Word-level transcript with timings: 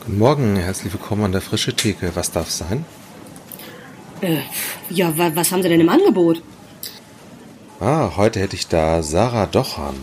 Guten 0.00 0.18
Morgen, 0.18 0.56
herzlich 0.56 0.94
willkommen 0.94 1.24
an 1.24 1.32
der 1.32 1.42
Frische 1.42 1.74
Theke. 1.74 2.12
Was 2.14 2.30
darf 2.32 2.50
sein? 2.50 2.86
Äh, 4.22 4.38
ja, 4.88 5.16
wa 5.18 5.30
was 5.34 5.52
haben 5.52 5.62
Sie 5.62 5.68
denn 5.68 5.80
im 5.80 5.90
Angebot? 5.90 6.42
Ah, 7.80 8.12
heute 8.16 8.40
hätte 8.40 8.56
ich 8.56 8.66
da 8.66 9.02
Sarah 9.02 9.44
Dochan. 9.44 9.94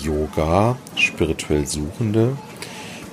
Yoga, 0.00 0.76
spirituell 0.94 1.66
Suchende, 1.66 2.36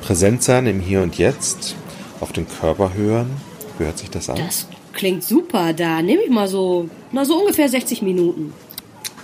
präsent 0.02 0.44
sein 0.44 0.68
im 0.68 0.80
Hier 0.80 1.02
und 1.02 1.18
Jetzt, 1.18 1.76
auf 2.20 2.32
den 2.32 2.48
Körper 2.48 2.94
hören. 2.94 3.32
Wie 3.80 3.86
hört 3.86 3.98
sich 3.98 4.12
das 4.12 4.30
an? 4.30 4.38
Das 4.38 4.68
klingt 4.94 5.24
super. 5.24 5.74
Da 5.74 6.04
nehme 6.04 6.22
ich 6.22 6.30
mal 6.30 6.48
so, 6.48 6.90
na 7.12 7.26
so 7.26 7.40
ungefähr 7.40 7.70
60 7.70 8.04
Minuten. 8.04 8.54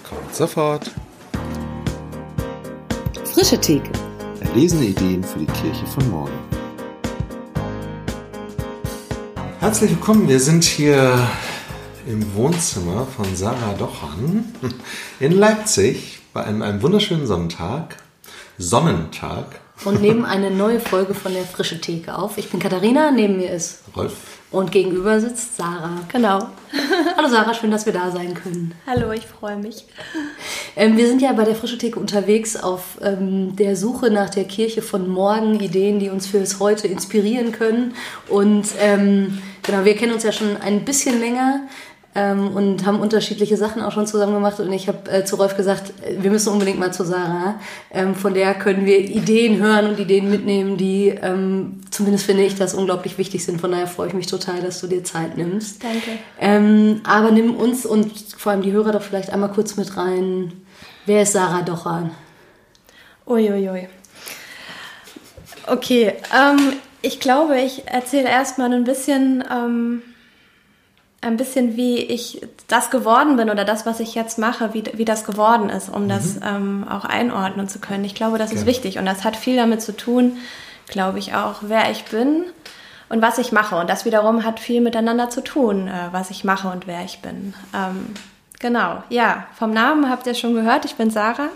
Kommt 0.09 0.33
sofort. 0.35 0.91
Frische 3.25 3.61
Theke. 3.61 3.91
Erlesene 4.39 4.85
Ideen 4.85 5.23
für 5.23 5.39
die 5.39 5.45
Kirche 5.45 5.85
von 5.85 6.09
morgen. 6.09 6.54
Herzlich 9.65 9.89
willkommen. 9.89 10.27
Wir 10.27 10.39
sind 10.39 10.63
hier 10.63 11.27
im 12.05 12.35
Wohnzimmer 12.35 13.07
von 13.07 13.35
Sarah 13.35 13.73
Dochan 13.73 14.53
in 15.19 15.31
Leipzig 15.31 16.19
bei 16.33 16.43
einem, 16.43 16.61
einem 16.61 16.83
wunderschönen 16.83 17.25
Sonntag. 17.25 17.97
Sonnentag. 18.59 19.59
Und 19.83 20.01
nehmen 20.01 20.25
eine 20.25 20.49
neue 20.49 20.79
Folge 20.79 21.13
von 21.13 21.33
der 21.33 21.43
Frische 21.43 21.79
Theke 21.79 22.17
auf. 22.17 22.37
Ich 22.37 22.49
bin 22.49 22.59
Katharina, 22.59 23.11
neben 23.11 23.37
mir 23.37 23.51
ist 23.51 23.81
Rolf. 23.95 24.13
und 24.49 24.71
gegenüber 24.71 25.19
sitzt 25.19 25.57
Sarah. 25.57 25.99
Genau. 26.11 26.39
Hallo 27.17 27.27
Sarah, 27.27 27.53
schön, 27.53 27.69
dass 27.69 27.85
wir 27.85 27.93
da 27.93 28.09
sein 28.09 28.33
können. 28.33 28.73
Hallo, 28.87 29.11
ich 29.11 29.27
freue 29.27 29.57
mich. 29.57 29.85
Ähm, 30.75 30.97
wir 30.97 31.07
sind 31.07 31.21
ja 31.21 31.33
bei 31.33 31.43
der 31.43 31.55
Frische 31.55 31.77
Theke 31.77 31.99
unterwegs 31.99 32.55
auf 32.55 32.97
ähm, 33.01 33.55
der 33.57 33.75
Suche 33.75 34.09
nach 34.09 34.29
der 34.29 34.45
Kirche 34.45 34.81
von 34.81 35.07
morgen, 35.07 35.59
Ideen, 35.59 35.99
die 35.99 36.09
uns 36.09 36.25
fürs 36.25 36.59
Heute 36.59 36.87
inspirieren 36.87 37.51
können. 37.51 37.93
Und 38.27 38.69
ähm, 38.79 39.41
genau, 39.61 39.85
wir 39.85 39.95
kennen 39.95 40.13
uns 40.13 40.23
ja 40.23 40.31
schon 40.31 40.57
ein 40.57 40.85
bisschen 40.85 41.19
länger 41.19 41.61
ähm, 42.15 42.55
und 42.55 42.85
haben 42.85 42.99
unterschiedliche 43.01 43.57
Sachen 43.57 43.81
auch 43.81 43.91
schon 43.91 44.07
zusammen 44.07 44.33
gemacht. 44.33 44.59
Und 44.59 44.71
ich 44.71 44.87
habe 44.87 45.11
äh, 45.11 45.25
zu 45.25 45.35
Rolf 45.35 45.57
gesagt, 45.57 45.91
äh, 46.01 46.23
wir 46.23 46.31
müssen 46.31 46.51
unbedingt 46.51 46.79
mal 46.79 46.93
zu 46.93 47.03
Sarah. 47.03 47.59
Ähm, 47.91 48.15
von 48.15 48.33
der 48.33 48.53
können 48.53 48.85
wir 48.85 48.99
Ideen 48.99 49.61
hören 49.61 49.87
und 49.87 49.99
Ideen 49.99 50.29
mitnehmen, 50.29 50.77
die 50.77 51.09
ähm, 51.09 51.81
zumindest 51.91 52.25
finde 52.25 52.43
ich 52.43 52.55
das 52.55 52.73
unglaublich 52.73 53.17
wichtig 53.17 53.43
sind. 53.43 53.59
Von 53.59 53.71
daher 53.71 53.87
freue 53.87 54.07
ich 54.07 54.13
mich 54.13 54.27
total, 54.27 54.61
dass 54.61 54.79
du 54.79 54.87
dir 54.87 55.03
Zeit 55.03 55.35
nimmst. 55.37 55.83
Danke. 55.83 56.11
Ähm, 56.39 57.01
aber 57.03 57.31
nimm 57.31 57.53
uns 57.53 57.85
und 57.85 58.11
vor 58.37 58.53
allem 58.53 58.61
die 58.61 58.71
Hörer 58.71 58.93
doch 58.93 59.03
vielleicht 59.03 59.29
einmal 59.31 59.51
kurz 59.51 59.75
mit 59.75 59.97
rein. 59.97 60.53
Wer 61.05 61.23
ist 61.23 61.33
Sarah 61.33 61.61
Dochan? 61.61 62.11
Uiuiui. 63.27 63.89
Okay, 65.67 66.13
ähm, 66.33 66.73
ich 67.01 67.19
glaube, 67.19 67.59
ich 67.59 67.87
erzähle 67.87 68.29
erstmal 68.29 68.71
ein 68.71 68.83
bisschen, 68.83 69.43
ähm, 69.51 70.01
ein 71.25 71.37
bisschen, 71.37 71.75
wie 71.75 71.97
ich 71.97 72.41
das 72.67 72.89
geworden 72.89 73.35
bin 73.37 73.49
oder 73.49 73.65
das, 73.65 73.85
was 73.85 73.99
ich 73.99 74.15
jetzt 74.15 74.37
mache, 74.37 74.73
wie, 74.73 74.83
wie 74.93 75.05
das 75.05 75.25
geworden 75.25 75.69
ist, 75.69 75.89
um 75.89 76.07
das 76.07 76.39
ähm, 76.43 76.85
auch 76.89 77.05
einordnen 77.05 77.67
zu 77.67 77.79
können. 77.79 78.05
Ich 78.05 78.15
glaube, 78.15 78.37
das 78.37 78.51
ist 78.51 78.59
Gerne. 78.59 78.67
wichtig 78.67 78.97
und 78.97 79.05
das 79.05 79.23
hat 79.23 79.35
viel 79.35 79.55
damit 79.55 79.81
zu 79.81 79.95
tun, 79.95 80.37
glaube 80.87 81.19
ich 81.19 81.33
auch, 81.33 81.55
wer 81.61 81.89
ich 81.91 82.05
bin 82.05 82.43
und 83.09 83.21
was 83.21 83.37
ich 83.37 83.51
mache. 83.51 83.75
Und 83.75 83.89
das 83.89 84.05
wiederum 84.05 84.43
hat 84.43 84.59
viel 84.59 84.81
miteinander 84.81 85.29
zu 85.29 85.41
tun, 85.41 85.87
äh, 85.87 86.09
was 86.11 86.29
ich 86.29 86.43
mache 86.43 86.69
und 86.69 86.87
wer 86.87 87.03
ich 87.03 87.21
bin. 87.21 87.53
Ähm, 87.73 88.13
genau, 88.59 89.03
ja, 89.09 89.47
vom 89.57 89.71
Namen 89.71 90.09
habt 90.09 90.27
ihr 90.27 90.35
schon 90.35 90.53
gehört, 90.53 90.85
ich 90.85 90.95
bin 90.95 91.09
Sarah. 91.09 91.49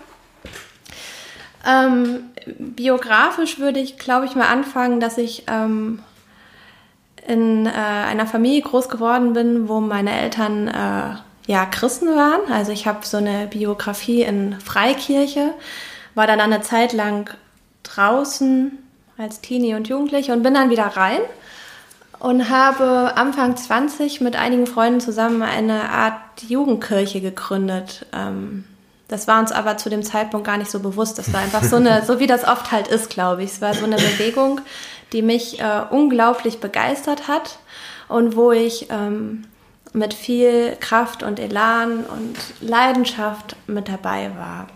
Ähm, 1.65 2.29
biografisch 2.57 3.59
würde 3.59 3.79
ich, 3.79 3.97
glaube 3.97 4.25
ich, 4.25 4.35
mal 4.35 4.47
anfangen, 4.47 4.99
dass 4.99 5.17
ich 5.17 5.43
ähm, 5.47 5.99
in 7.29 7.67
äh, 7.67 7.69
einer 7.69 8.25
Familie 8.25 8.61
groß 8.61 8.89
geworden 8.89 9.33
bin, 9.33 9.69
wo 9.69 9.79
meine 9.79 10.19
Eltern 10.19 10.67
äh, 10.67 11.51
ja 11.51 11.65
Christen 11.65 12.07
waren. 12.07 12.51
Also 12.51 12.71
ich 12.71 12.87
habe 12.87 13.05
so 13.05 13.17
eine 13.17 13.47
Biografie 13.47 14.23
in 14.23 14.59
Freikirche, 14.59 15.53
war 16.15 16.25
dann 16.25 16.41
eine 16.41 16.61
Zeit 16.61 16.91
lang 16.91 17.29
draußen 17.83 18.71
als 19.17 19.41
Teenie 19.41 19.75
und 19.75 19.87
Jugendliche 19.87 20.33
und 20.33 20.41
bin 20.41 20.55
dann 20.55 20.71
wieder 20.71 20.85
rein 20.85 21.21
und 22.17 22.49
habe 22.49 23.15
Anfang 23.15 23.55
20 23.55 24.21
mit 24.21 24.35
einigen 24.35 24.65
Freunden 24.65 24.99
zusammen 24.99 25.43
eine 25.43 25.89
Art 25.89 26.41
Jugendkirche 26.47 27.21
gegründet. 27.21 28.07
Ähm, 28.11 28.65
das 29.09 29.27
war 29.27 29.39
uns 29.39 29.51
aber 29.51 29.75
zu 29.77 29.89
dem 29.89 30.03
Zeitpunkt 30.03 30.45
gar 30.45 30.57
nicht 30.57 30.71
so 30.71 30.79
bewusst. 30.79 31.17
Das 31.17 31.33
war 31.33 31.41
einfach 31.41 31.63
so 31.63 31.75
eine, 31.75 32.05
so 32.05 32.19
wie 32.19 32.27
das 32.27 32.47
oft 32.47 32.71
halt 32.71 32.87
ist, 32.87 33.09
glaube 33.09 33.43
ich. 33.43 33.51
Es 33.51 33.61
war 33.61 33.73
so 33.73 33.85
eine 33.85 33.97
Bewegung, 33.97 34.61
die 35.11 35.23
mich 35.23 35.59
äh, 35.59 35.81
unglaublich 35.89 36.59
begeistert 36.59 37.27
hat 37.27 37.57
und 38.07 38.35
wo 38.35 38.51
ich 38.51 38.87
ähm, 38.91 39.45
mit 39.93 40.13
viel 40.13 40.77
Kraft 40.79 41.23
und 41.23 41.39
Elan 41.39 42.05
und 42.05 42.37
Leidenschaft 42.61 43.55
mit 43.65 43.89
dabei 43.89 44.31
war. 44.37 44.67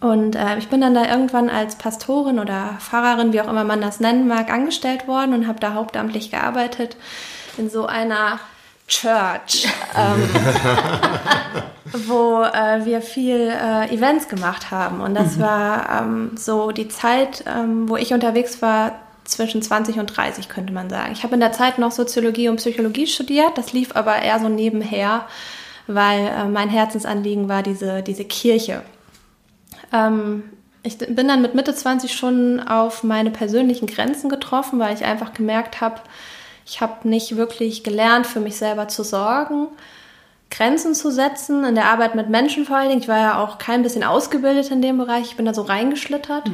Und 0.00 0.36
äh, 0.36 0.58
ich 0.58 0.68
bin 0.68 0.80
dann 0.80 0.94
da 0.94 1.08
irgendwann 1.08 1.48
als 1.48 1.76
Pastorin 1.76 2.38
oder 2.38 2.76
Pfarrerin, 2.80 3.32
wie 3.32 3.40
auch 3.40 3.48
immer 3.48 3.64
man 3.64 3.80
das 3.80 4.00
nennen 4.00 4.28
mag, 4.28 4.50
angestellt 4.50 5.06
worden 5.06 5.32
und 5.32 5.46
habe 5.46 5.60
da 5.60 5.74
hauptamtlich 5.74 6.30
gearbeitet 6.30 6.96
in 7.56 7.70
so 7.70 7.86
einer 7.86 8.38
Church, 8.88 9.68
ähm, 9.96 10.30
wo 11.92 12.42
äh, 12.42 12.84
wir 12.84 13.00
viel 13.00 13.50
äh, 13.50 13.92
Events 13.94 14.28
gemacht 14.28 14.70
haben. 14.70 15.00
Und 15.00 15.14
das 15.14 15.38
war 15.38 16.02
ähm, 16.02 16.32
so 16.36 16.70
die 16.70 16.88
Zeit, 16.88 17.44
ähm, 17.46 17.88
wo 17.88 17.96
ich 17.96 18.12
unterwegs 18.12 18.62
war, 18.62 18.92
zwischen 19.24 19.60
20 19.60 19.98
und 19.98 20.06
30, 20.06 20.48
könnte 20.48 20.72
man 20.72 20.88
sagen. 20.88 21.12
Ich 21.12 21.22
habe 21.22 21.34
in 21.34 21.40
der 21.40 21.52
Zeit 21.52 21.78
noch 21.78 21.92
Soziologie 21.92 22.48
und 22.48 22.56
Psychologie 22.56 23.06
studiert, 23.06 23.58
das 23.58 23.72
lief 23.72 23.94
aber 23.94 24.16
eher 24.16 24.40
so 24.40 24.48
nebenher, 24.48 25.26
weil 25.86 26.26
äh, 26.26 26.44
mein 26.46 26.70
Herzensanliegen 26.70 27.48
war 27.48 27.62
diese, 27.62 28.02
diese 28.02 28.24
Kirche. 28.24 28.82
Ähm, 29.92 30.44
ich 30.82 30.96
bin 30.98 31.28
dann 31.28 31.42
mit 31.42 31.54
Mitte 31.54 31.74
20 31.74 32.12
schon 32.12 32.60
auf 32.60 33.02
meine 33.02 33.30
persönlichen 33.30 33.86
Grenzen 33.86 34.30
getroffen, 34.30 34.78
weil 34.78 34.94
ich 34.94 35.04
einfach 35.04 35.34
gemerkt 35.34 35.80
habe, 35.80 36.00
ich 36.64 36.80
habe 36.80 37.08
nicht 37.08 37.36
wirklich 37.36 37.84
gelernt, 37.84 38.26
für 38.26 38.40
mich 38.40 38.56
selber 38.56 38.88
zu 38.88 39.02
sorgen, 39.02 39.68
Grenzen 40.50 40.94
zu 40.94 41.10
setzen, 41.10 41.64
in 41.64 41.74
der 41.74 41.86
Arbeit 41.86 42.14
mit 42.14 42.28
Menschen 42.28 42.64
vor 42.64 42.76
allen 42.76 42.88
Dingen. 42.88 43.02
Ich 43.02 43.08
war 43.08 43.18
ja 43.18 43.42
auch 43.42 43.58
kein 43.58 43.82
bisschen 43.82 44.04
ausgebildet 44.04 44.70
in 44.70 44.82
dem 44.82 44.98
Bereich, 44.98 45.26
ich 45.30 45.36
bin 45.36 45.46
da 45.46 45.54
so 45.54 45.62
reingeschlittert. 45.62 46.50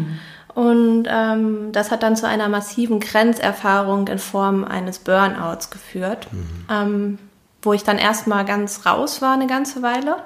Und 0.54 1.08
ähm, 1.08 1.72
das 1.72 1.90
hat 1.90 2.02
dann 2.02 2.16
zu 2.16 2.28
einer 2.28 2.48
massiven 2.48 3.00
Grenzerfahrung 3.00 4.06
in 4.08 4.18
Form 4.18 4.64
eines 4.64 5.00
Burnouts 5.00 5.70
geführt, 5.70 6.28
ähm, 6.70 7.18
wo 7.62 7.72
ich 7.72 7.82
dann 7.82 7.98
erstmal 7.98 8.44
ganz 8.44 8.86
raus 8.86 9.20
war 9.20 9.32
eine 9.32 9.48
ganze 9.48 9.82
Weile. 9.82 10.16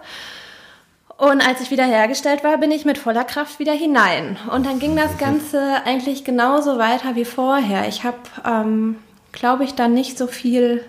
Und 1.16 1.46
als 1.46 1.60
ich 1.60 1.70
wieder 1.70 1.84
hergestellt 1.84 2.44
war, 2.44 2.58
bin 2.58 2.70
ich 2.70 2.84
mit 2.84 2.96
voller 2.96 3.24
Kraft 3.24 3.58
wieder 3.58 3.72
hinein. 3.72 4.36
Und 4.52 4.66
dann 4.66 4.78
ging 4.78 4.94
das 4.94 5.18
Ganze 5.18 5.82
eigentlich 5.84 6.24
genauso 6.24 6.78
weiter 6.78 7.16
wie 7.16 7.24
vorher. 7.24 7.88
Ich 7.88 8.04
habe, 8.04 8.18
ähm, 8.46 8.96
glaube 9.32 9.64
ich, 9.64 9.74
dann 9.74 9.94
nicht 9.94 10.16
so 10.16 10.28
viel 10.28 10.84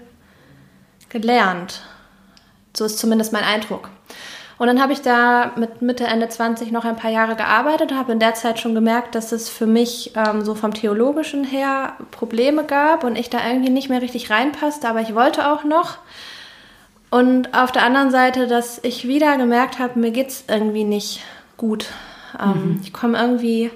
gelernt. 1.09 1.81
So 2.79 2.85
ist 2.85 2.97
zumindest 2.97 3.33
mein 3.33 3.43
Eindruck. 3.43 3.89
Und 4.57 4.67
dann 4.67 4.81
habe 4.81 4.91
ich 4.91 5.01
da 5.01 5.51
mit 5.55 5.81
Mitte, 5.81 6.05
Ende 6.05 6.27
20 6.27 6.71
noch 6.71 6.83
ein 6.83 6.97
paar 6.97 7.11
Jahre 7.11 7.35
gearbeitet, 7.35 7.93
habe 7.93 8.11
in 8.11 8.19
der 8.19 8.33
Zeit 8.33 8.59
schon 8.59 8.75
gemerkt, 8.75 9.15
dass 9.15 9.31
es 9.31 9.47
für 9.47 9.65
mich 9.65 10.11
ähm, 10.15 10.43
so 10.43 10.55
vom 10.55 10.73
Theologischen 10.73 11.45
her 11.45 11.93
Probleme 12.11 12.65
gab 12.65 13.05
und 13.05 13.17
ich 13.17 13.29
da 13.29 13.39
irgendwie 13.47 13.69
nicht 13.69 13.89
mehr 13.89 14.01
richtig 14.01 14.29
reinpasste, 14.29 14.89
aber 14.89 15.01
ich 15.01 15.15
wollte 15.15 15.49
auch 15.49 15.63
noch. 15.63 15.97
Und 17.09 17.53
auf 17.53 17.71
der 17.71 17.83
anderen 17.83 18.11
Seite, 18.11 18.47
dass 18.47 18.83
ich 18.83 19.07
wieder 19.07 19.37
gemerkt 19.37 19.79
habe, 19.79 19.99
mir 19.99 20.11
geht's 20.11 20.43
irgendwie 20.47 20.83
nicht 20.83 21.21
gut. 21.57 21.87
Ähm, 22.39 22.79
Ich 22.83 22.93
komme 22.93 23.17
irgendwie, 23.17 23.71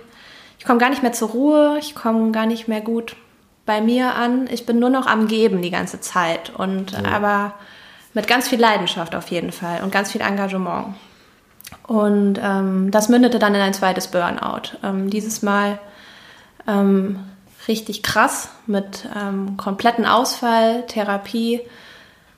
ich 0.60 0.66
komme 0.66 0.80
gar 0.80 0.90
nicht 0.90 1.02
mehr 1.02 1.14
zur 1.14 1.30
Ruhe, 1.30 1.78
ich 1.80 1.96
komme 1.96 2.32
gar 2.32 2.46
nicht 2.46 2.68
mehr 2.68 2.82
gut 2.82 3.16
bei 3.66 3.82
mir 3.82 4.16
an. 4.16 4.48
Ich 4.52 4.66
bin 4.66 4.80
nur 4.80 4.90
noch 4.90 5.08
am 5.08 5.28
Geben 5.28 5.62
die 5.62 5.72
ganze 5.72 6.02
Zeit 6.02 6.52
und 6.56 6.94
aber 7.06 7.54
mit 8.14 8.28
ganz 8.28 8.48
viel 8.48 8.60
Leidenschaft 8.60 9.16
auf 9.16 9.30
jeden 9.30 9.52
Fall 9.52 9.82
und 9.84 9.92
ganz 9.92 10.12
viel 10.12 10.22
Engagement. 10.22 10.96
Und 11.88 12.40
ähm, 12.42 12.92
das 12.92 13.10
mündete 13.10 13.40
dann 13.40 13.56
in 13.56 13.62
ein 13.62 13.74
zweites 13.74 14.08
Burnout. 14.08 14.78
Ähm, 14.84 15.10
dieses 15.10 15.42
Mal 15.42 15.80
ähm, 16.68 17.20
richtig 17.68 18.04
krass 18.04 18.50
mit 18.68 19.08
ähm, 19.16 19.58
kompletten 19.58 20.06
Ausfall, 20.06 20.86
Therapie, 20.88 21.62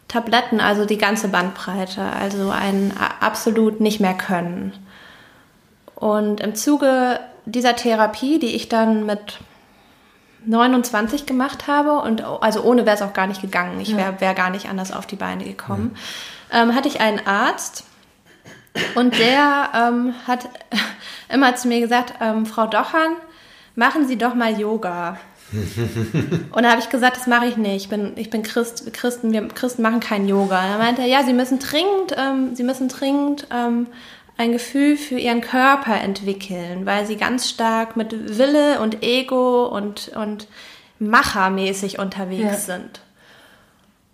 Tabletten, 0.07 0.60
also 0.60 0.86
die 0.86 0.98
ganze 0.98 1.27
Bandbreite, 1.27 2.01
also 2.01 2.50
ein 2.51 2.94
absolut 3.19 3.81
nicht 3.81 4.00
mehr 4.00 4.13
können. 4.13 4.74
Und 5.95 6.42
im 6.42 6.56
Zuge 6.56 7.19
dieser 7.45 7.75
Therapie, 7.75 8.39
die 8.39 8.56
ich 8.56 8.69
dann 8.69 9.06
mit 9.06 9.39
29 10.45 11.25
gemacht 11.25 11.68
habe 11.68 12.00
und 12.00 12.24
also 12.24 12.63
ohne 12.63 12.86
wäre 12.86 12.95
es 12.95 13.01
auch 13.01 13.13
gar 13.13 13.27
nicht 13.27 13.42
gegangen. 13.42 13.80
Ich 13.80 13.95
wäre 13.95 14.19
wär 14.19 14.33
gar 14.33 14.50
nicht 14.50 14.69
anders 14.69 14.92
auf 14.92 15.06
die 15.06 15.15
Beine 15.15 15.44
gekommen. 15.44 15.95
Ähm, 16.51 16.75
hatte 16.75 16.88
ich 16.88 17.01
einen 17.01 17.25
Arzt 17.25 17.83
und 18.95 19.18
der 19.18 19.69
ähm, 19.74 20.13
hat 20.27 20.50
immer 21.33 21.56
zu 21.56 21.68
mir 21.68 21.80
gesagt, 21.80 22.13
ähm, 22.21 22.45
Frau 22.45 22.68
Dochan, 22.68 23.13
machen 23.75 24.07
Sie 24.07 24.18
doch 24.18 24.36
mal 24.36 24.59
Yoga. 24.59 25.18
und 26.51 26.63
da 26.63 26.71
habe 26.71 26.81
ich 26.81 26.89
gesagt, 26.89 27.18
das 27.18 27.27
mache 27.27 27.45
ich 27.45 27.57
nicht. 27.57 27.83
Ich 27.83 27.89
bin, 27.89 28.13
ich 28.15 28.30
bin 28.30 28.42
Christ, 28.44 28.92
Christen, 28.94 29.31
wir 29.31 29.47
Christen 29.47 29.81
machen 29.81 30.00
keinen 30.00 30.27
Yoga. 30.27 30.62
Er 30.65 30.77
meinte 30.77 31.03
ja, 31.03 31.24
sie 31.24 31.33
müssen 31.33 31.59
dringend, 31.59 32.15
ähm, 32.18 32.56
sie 32.56 32.63
müssen 32.63 32.88
dringend 32.88 33.47
ähm, 33.51 33.88
ein 34.37 34.51
Gefühl 34.51 34.97
für 34.97 35.17
ihren 35.17 35.41
Körper 35.41 35.99
entwickeln, 36.01 36.85
weil 36.85 37.05
sie 37.05 37.15
ganz 37.15 37.49
stark 37.49 37.95
mit 37.95 38.37
Wille 38.37 38.81
und 38.81 39.03
Ego 39.03 39.65
und, 39.67 40.11
und 40.15 40.47
machermäßig 40.99 41.99
unterwegs 41.99 42.67
ja. 42.67 42.75
sind. 42.75 43.01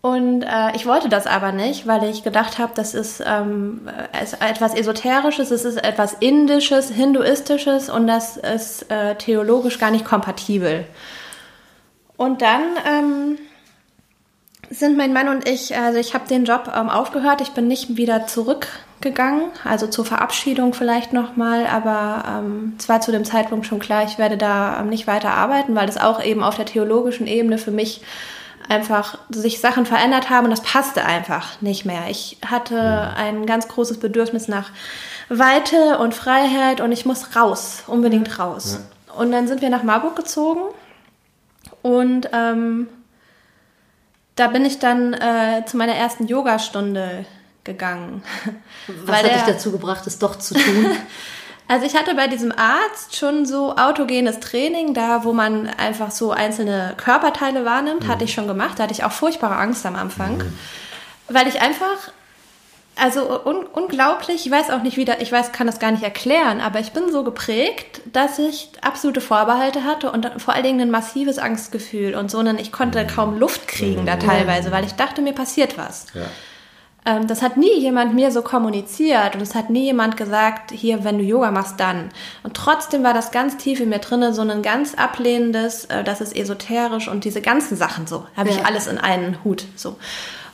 Und 0.01 0.41
äh, 0.41 0.75
ich 0.75 0.87
wollte 0.87 1.09
das 1.09 1.27
aber 1.27 1.51
nicht, 1.51 1.85
weil 1.85 2.03
ich 2.09 2.23
gedacht 2.23 2.57
habe, 2.57 2.71
das 2.73 2.95
ist, 2.95 3.23
ähm, 3.25 3.87
ist 4.21 4.41
etwas 4.41 4.73
Esoterisches, 4.73 5.51
es 5.51 5.63
ist 5.63 5.77
etwas 5.83 6.13
Indisches, 6.13 6.89
Hinduistisches 6.89 7.89
und 7.89 8.07
das 8.07 8.35
ist 8.37 8.89
äh, 8.91 9.15
theologisch 9.15 9.77
gar 9.77 9.91
nicht 9.91 10.03
kompatibel. 10.05 10.85
Und 12.17 12.41
dann 12.41 12.61
ähm, 12.87 13.37
sind 14.71 14.97
mein 14.97 15.13
Mann 15.13 15.29
und 15.29 15.47
ich, 15.47 15.77
also 15.77 15.99
ich 15.99 16.15
habe 16.15 16.27
den 16.27 16.45
Job 16.45 16.71
ähm, 16.75 16.89
aufgehört, 16.89 17.41
ich 17.41 17.51
bin 17.51 17.67
nicht 17.67 17.95
wieder 17.95 18.25
zurückgegangen, 19.01 19.49
also 19.63 19.87
zur 19.87 20.05
Verabschiedung 20.05 20.73
vielleicht 20.73 21.11
nochmal, 21.11 21.65
aber 21.65 22.23
ähm, 22.27 22.75
es 22.77 22.87
war 22.87 23.01
zu 23.01 23.11
dem 23.11 23.25
Zeitpunkt 23.25 23.65
schon 23.65 23.79
klar, 23.79 24.03
ich 24.03 24.17
werde 24.17 24.37
da 24.37 24.79
ähm, 24.79 24.89
nicht 24.89 25.07
weiter 25.07 25.31
arbeiten, 25.31 25.75
weil 25.75 25.87
das 25.87 25.97
auch 25.97 26.23
eben 26.23 26.43
auf 26.43 26.55
der 26.55 26.65
theologischen 26.65 27.27
Ebene 27.27 27.57
für 27.57 27.71
mich 27.71 28.01
einfach 28.69 29.17
sich 29.29 29.59
Sachen 29.59 29.85
verändert 29.85 30.29
haben 30.29 30.45
und 30.45 30.51
das 30.51 30.61
passte 30.61 31.03
einfach 31.03 31.59
nicht 31.61 31.83
mehr. 31.83 32.03
Ich 32.09 32.37
hatte 32.45 33.11
ein 33.17 33.45
ganz 33.45 33.67
großes 33.67 33.99
Bedürfnis 33.99 34.47
nach 34.47 34.69
Weite 35.29 35.97
und 35.97 36.13
Freiheit 36.13 36.79
und 36.79 36.91
ich 36.91 37.05
muss 37.05 37.35
raus, 37.35 37.83
unbedingt 37.87 38.37
raus. 38.37 38.79
Ja. 38.79 39.19
Und 39.19 39.31
dann 39.31 39.47
sind 39.47 39.61
wir 39.61 39.69
nach 39.69 39.83
Marburg 39.83 40.15
gezogen 40.15 40.61
und 41.81 42.29
ähm, 42.33 42.87
da 44.35 44.47
bin 44.47 44.63
ich 44.63 44.79
dann 44.79 45.13
äh, 45.13 45.65
zu 45.65 45.75
meiner 45.75 45.95
ersten 45.95 46.27
Yogastunde 46.27 47.25
gegangen. 47.63 48.23
Was 49.05 49.17
hat 49.17 49.25
der, 49.25 49.33
dich 49.33 49.43
dazu 49.43 49.71
gebracht, 49.71 50.05
es 50.07 50.19
doch 50.19 50.37
zu 50.37 50.53
tun? 50.53 50.87
also 51.67 51.85
ich 51.85 51.95
hatte 51.95 52.15
bei 52.15 52.27
diesem 52.27 52.51
Arzt 52.51 53.15
schon 53.15 53.45
so 53.45 53.75
autogenes 53.75 54.39
Training, 54.39 54.93
da 54.93 55.23
wo 55.23 55.33
man 55.33 55.67
einfach 55.67 56.11
so 56.11 56.31
einzelne 56.31 56.93
Körperteile 56.97 57.65
wahrnimmt, 57.65 58.03
mhm. 58.03 58.07
hatte 58.07 58.23
ich 58.23 58.33
schon 58.33 58.47
gemacht. 58.47 58.79
Da 58.79 58.83
hatte 58.83 58.93
ich 58.93 59.03
auch 59.03 59.11
furchtbare 59.11 59.55
Angst 59.55 59.85
am 59.85 59.95
Anfang, 59.95 60.37
mhm. 60.37 60.53
weil 61.29 61.47
ich 61.47 61.61
einfach 61.61 62.11
also 62.95 63.45
un 63.45 63.65
unglaublich, 63.65 64.45
ich 64.45 64.51
weiß 64.51 64.69
auch 64.69 64.83
nicht 64.83 64.97
wieder, 64.97 65.21
ich 65.21 65.31
weiß, 65.31 65.53
kann 65.53 65.65
das 65.65 65.79
gar 65.79 65.91
nicht 65.91 66.03
erklären, 66.03 66.59
aber 66.59 66.79
ich 66.79 66.91
bin 66.91 67.11
so 67.11 67.23
geprägt, 67.23 68.01
dass 68.11 68.37
ich 68.37 68.69
absolute 68.81 69.21
Vorbehalte 69.21 69.85
hatte 69.85 70.11
und 70.11 70.29
vor 70.41 70.53
allen 70.53 70.63
Dingen 70.63 70.81
ein 70.81 70.91
massives 70.91 71.39
Angstgefühl 71.39 72.15
und 72.15 72.29
so 72.29 72.39
einen, 72.39 72.59
ich 72.59 72.71
konnte 72.71 73.07
kaum 73.07 73.39
Luft 73.39 73.67
kriegen 73.67 74.05
da 74.05 74.17
teilweise, 74.17 74.71
weil 74.71 74.83
ich 74.83 74.93
dachte, 74.93 75.21
mir 75.21 75.33
passiert 75.33 75.77
was. 75.77 76.07
Ja. 76.13 76.25
Ähm, 77.05 77.27
das 77.27 77.41
hat 77.41 77.57
nie 77.57 77.79
jemand 77.79 78.13
mir 78.13 78.31
so 78.31 78.41
kommuniziert 78.41 79.35
und 79.35 79.41
es 79.41 79.55
hat 79.55 79.69
nie 79.69 79.85
jemand 79.85 80.17
gesagt, 80.17 80.71
hier, 80.71 81.03
wenn 81.03 81.17
du 81.17 81.23
Yoga 81.23 81.51
machst, 81.51 81.79
dann. 81.79 82.09
Und 82.43 82.55
trotzdem 82.55 83.03
war 83.03 83.13
das 83.13 83.31
ganz 83.31 83.57
tief 83.57 83.79
in 83.79 83.89
mir 83.89 83.99
drinne, 83.99 84.33
so 84.33 84.41
ein 84.43 84.61
ganz 84.61 84.93
ablehnendes, 84.93 85.85
äh, 85.85 86.03
das 86.03 86.21
ist 86.21 86.35
esoterisch 86.35 87.07
und 87.07 87.23
diese 87.23 87.41
ganzen 87.41 87.75
Sachen 87.75 88.05
so, 88.05 88.27
habe 88.35 88.49
ja. 88.49 88.55
ich 88.55 88.65
alles 88.65 88.87
in 88.87 88.97
einen 88.97 89.43
Hut 89.43 89.65
so. 89.75 89.95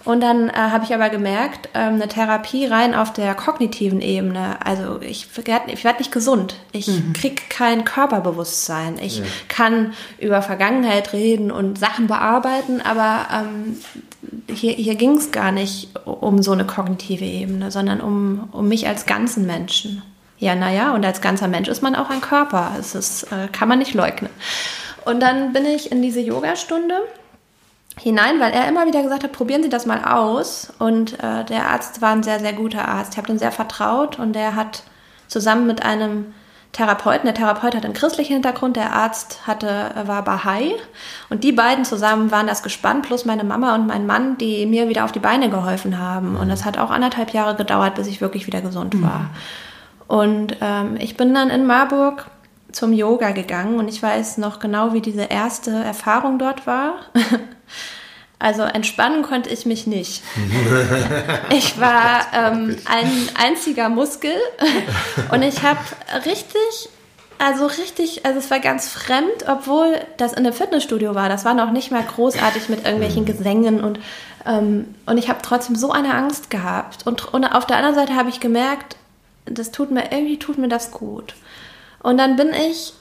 Und 0.07 0.21
dann 0.21 0.48
äh, 0.48 0.54
habe 0.54 0.86
ich 0.86 0.94
aber 0.94 1.09
gemerkt, 1.09 1.68
ähm, 1.74 1.95
eine 1.95 2.07
Therapie 2.07 2.65
rein 2.65 2.95
auf 2.95 3.12
der 3.12 3.36
kognitiven 3.36 4.00
Ebene, 4.00 4.56
also 4.65 5.01
ich, 5.01 5.27
ich 5.36 5.83
werde 5.83 5.98
nicht 5.98 6.13
gesund. 6.13 6.56
Ich 6.71 6.88
mhm. 6.88 7.12
krieg 7.12 7.50
kein 7.50 7.83
Körperbewusstsein. 7.83 9.00
Ich 9.01 9.18
ja. 9.18 9.25
kann 9.50 9.92
über 10.18 10.42
Vergangenheit 10.42 11.12
reden 11.12 11.51
und 11.51 11.77
Sachen 11.77 12.07
bearbeiten, 12.07 12.80
aber 12.80 13.27
ähm, 13.33 13.81
hier, 14.50 14.71
hier 14.71 14.95
ging 14.95 15.18
es 15.18 15.33
gar 15.33 15.51
nicht 15.51 15.89
um 16.06 16.42
so 16.42 16.53
eine 16.53 16.63
kognitive 16.63 17.25
Ebene, 17.25 17.69
sondern 17.69 18.00
um, 18.00 18.48
um 18.53 18.69
mich 18.69 18.88
als 18.88 19.07
ganzen 19.07 19.45
Menschen. 19.45 20.03
Ja, 20.38 20.56
naja, 20.56 20.95
und 20.95 21.06
als 21.06 21.19
ganzer 21.19 21.50
Mensch 21.50 21.68
ist 21.68 21.81
man 21.81 21.95
auch 21.95 22.10
ein 22.10 22.21
Körper. 22.21 22.71
Das 22.77 22.95
ist, 22.95 23.24
äh, 23.24 23.50
kann 23.51 23.68
man 23.68 23.80
nicht 23.80 23.94
leugnen. 23.94 24.31
Und 25.03 25.19
dann 25.19 25.51
bin 25.51 25.65
ich 25.65 25.92
in 25.92 26.01
diese 26.01 26.21
Yogastunde 26.21 26.95
hinein, 27.99 28.39
weil 28.39 28.51
er 28.51 28.67
immer 28.67 28.85
wieder 28.85 29.01
gesagt 29.01 29.23
hat, 29.23 29.31
probieren 29.31 29.63
Sie 29.63 29.69
das 29.69 29.85
mal 29.85 30.03
aus. 30.03 30.73
Und 30.79 31.13
äh, 31.23 31.44
der 31.45 31.69
Arzt 31.69 32.01
war 32.01 32.11
ein 32.11 32.23
sehr, 32.23 32.39
sehr 32.39 32.53
guter 32.53 32.88
Arzt. 32.88 33.13
Ich 33.13 33.17
habe 33.17 33.27
den 33.27 33.39
sehr 33.39 33.51
vertraut 33.51 34.19
und 34.19 34.33
der 34.33 34.55
hat 34.55 34.83
zusammen 35.27 35.67
mit 35.67 35.83
einem 35.83 36.33
Therapeuten, 36.73 37.25
der 37.25 37.33
Therapeut 37.33 37.75
hat 37.75 37.85
einen 37.85 37.94
christlichen 37.94 38.33
Hintergrund, 38.33 38.75
der 38.75 38.94
Arzt 38.94 39.47
hatte, 39.47 39.67
äh, 39.95 40.07
war 40.07 40.23
Bahai. 40.23 40.75
Und 41.29 41.44
die 41.44 41.51
beiden 41.51 41.85
zusammen 41.85 42.29
waren 42.29 42.45
das 42.45 42.61
gespannt, 42.61 43.05
plus 43.05 43.25
meine 43.25 43.44
Mama 43.44 43.73
und 43.73 43.88
mein 43.88 44.05
Mann, 44.05 44.38
die 44.38 44.65
mir 44.65 44.88
wieder 44.88 45.03
auf 45.03 45.11
die 45.11 45.19
Beine 45.19 45.50
geholfen 45.50 45.97
haben. 45.97 46.35
Und 46.38 46.50
das 46.50 46.65
hat 46.65 46.77
auch 46.77 46.91
anderthalb 46.91 47.33
Jahre 47.33 47.55
gedauert, 47.55 47.95
bis 47.95 48.07
ich 48.07 48.21
wirklich 48.21 48.45
wieder 48.45 48.61
gesund 48.61 48.93
mhm. 48.93 49.01
war. 49.01 49.19
Mhm. 49.19 49.29
Und 50.07 50.57
ähm, 50.61 50.95
ich 51.00 51.17
bin 51.17 51.33
dann 51.33 51.50
in 51.50 51.65
Marburg 51.65 52.27
zum 52.71 52.93
Yoga 52.93 53.31
gegangen 53.31 53.79
und 53.79 53.87
ich 53.87 54.01
weiß 54.01 54.37
noch 54.37 54.59
genau, 54.59 54.93
wie 54.93 55.01
diese 55.01 55.23
erste 55.23 55.71
Erfahrung 55.71 56.39
dort 56.39 56.67
war. 56.67 56.95
Also 58.39 58.61
entspannen 58.61 59.23
konnte 59.23 59.49
ich 59.49 59.65
mich 59.65 59.87
nicht. 59.87 60.21
ich 61.49 61.79
war 61.79 62.21
ähm, 62.33 62.77
ein 62.85 63.11
einziger 63.35 63.89
Muskel 63.89 64.35
und 65.31 65.41
ich 65.41 65.63
habe 65.63 65.79
richtig, 66.23 66.89
also 67.39 67.65
richtig, 67.65 68.27
also 68.27 68.37
es 68.37 68.51
war 68.51 68.59
ganz 68.59 68.89
fremd, 68.89 69.47
obwohl 69.47 69.99
das 70.17 70.33
in 70.33 70.39
einem 70.39 70.53
Fitnessstudio 70.53 71.15
war. 71.15 71.29
Das 71.29 71.45
war 71.45 71.55
noch 71.55 71.71
nicht 71.71 71.91
mal 71.91 72.03
großartig 72.03 72.69
mit 72.69 72.85
irgendwelchen 72.85 73.23
mhm. 73.23 73.25
Gesängen 73.25 73.83
und, 73.83 73.99
ähm, 74.45 74.93
und 75.07 75.17
ich 75.17 75.29
habe 75.29 75.39
trotzdem 75.41 75.75
so 75.75 75.91
eine 75.91 76.13
Angst 76.13 76.51
gehabt. 76.51 77.07
Und, 77.07 77.33
und 77.33 77.43
auf 77.43 77.65
der 77.65 77.77
anderen 77.77 77.95
Seite 77.95 78.15
habe 78.15 78.29
ich 78.29 78.39
gemerkt, 78.39 78.97
das 79.45 79.71
tut 79.71 79.89
mir, 79.89 80.11
irgendwie 80.11 80.37
tut 80.37 80.59
mir 80.59 80.69
das 80.69 80.91
gut. 80.91 81.33
Und 82.01 82.17
dann 82.17 82.35
bin 82.35 82.53
ich 82.53 82.94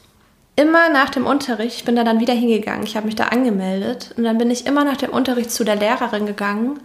immer 0.56 0.88
nach 0.88 1.10
dem 1.10 1.26
Unterricht, 1.26 1.76
ich 1.76 1.84
bin 1.84 1.96
da 1.96 2.04
dann 2.04 2.20
wieder 2.20 2.32
hingegangen, 2.32 2.84
ich 2.84 2.96
habe 2.96 3.06
mich 3.06 3.14
da 3.14 3.24
angemeldet. 3.24 4.14
Und 4.16 4.24
dann 4.24 4.38
bin 4.38 4.50
ich 4.50 4.66
immer 4.66 4.84
nach 4.84 4.96
dem 4.96 5.10
Unterricht 5.10 5.50
zu 5.50 5.64
der 5.64 5.76
Lehrerin 5.76 6.26
gegangen 6.26 6.80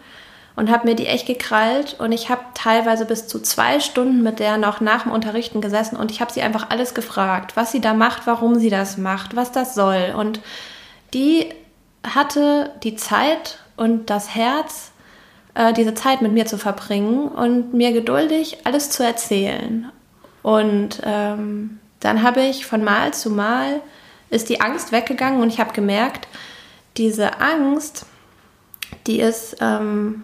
und 0.55 0.69
habe 0.69 0.87
mir 0.87 0.95
die 0.95 1.07
echt 1.07 1.25
gekrallt. 1.25 1.95
Und 1.99 2.11
ich 2.11 2.29
habe 2.29 2.41
teilweise 2.53 3.05
bis 3.05 3.27
zu 3.27 3.39
zwei 3.39 3.79
Stunden 3.79 4.21
mit 4.23 4.39
der 4.39 4.57
noch 4.57 4.81
nach 4.81 5.03
dem 5.03 5.11
Unterrichten 5.11 5.61
gesessen 5.61 5.95
und 5.95 6.11
ich 6.11 6.21
habe 6.21 6.31
sie 6.31 6.41
einfach 6.41 6.69
alles 6.69 6.93
gefragt, 6.93 7.55
was 7.55 7.71
sie 7.71 7.81
da 7.81 7.93
macht, 7.93 8.27
warum 8.27 8.55
sie 8.55 8.69
das 8.69 8.97
macht, 8.97 9.35
was 9.35 9.51
das 9.51 9.73
soll. 9.73 10.13
Und 10.17 10.41
die 11.13 11.49
hatte 12.03 12.71
die 12.83 12.95
Zeit 12.95 13.59
und 13.77 14.09
das 14.09 14.36
Herz, 14.36 14.91
äh, 15.55 15.74
diese 15.74 15.93
Zeit 15.93 16.21
mit 16.21 16.33
mir 16.33 16.45
zu 16.45 16.57
verbringen 16.57 17.27
und 17.27 17.74
mir 17.74 17.93
geduldig 17.93 18.59
alles 18.65 18.89
zu 18.89 19.03
erzählen. 19.03 19.91
Und 20.43 21.01
ähm, 21.05 21.79
dann 22.01 22.24
habe 22.24 22.41
ich 22.41 22.65
von 22.65 22.84
Mal 22.84 23.13
zu 23.13 23.29
Mal 23.29 23.81
ist 24.29 24.50
die 24.50 24.62
Angst 24.62 24.91
weggegangen 24.91 25.41
und 25.41 25.50
ich 25.50 25.60
habe 25.60 25.74
gemerkt, 25.74 26.27
diese 26.98 27.39
Angst, 27.39 28.05
die 29.08 29.20
ist 29.20 29.58
ähm, 29.62 30.24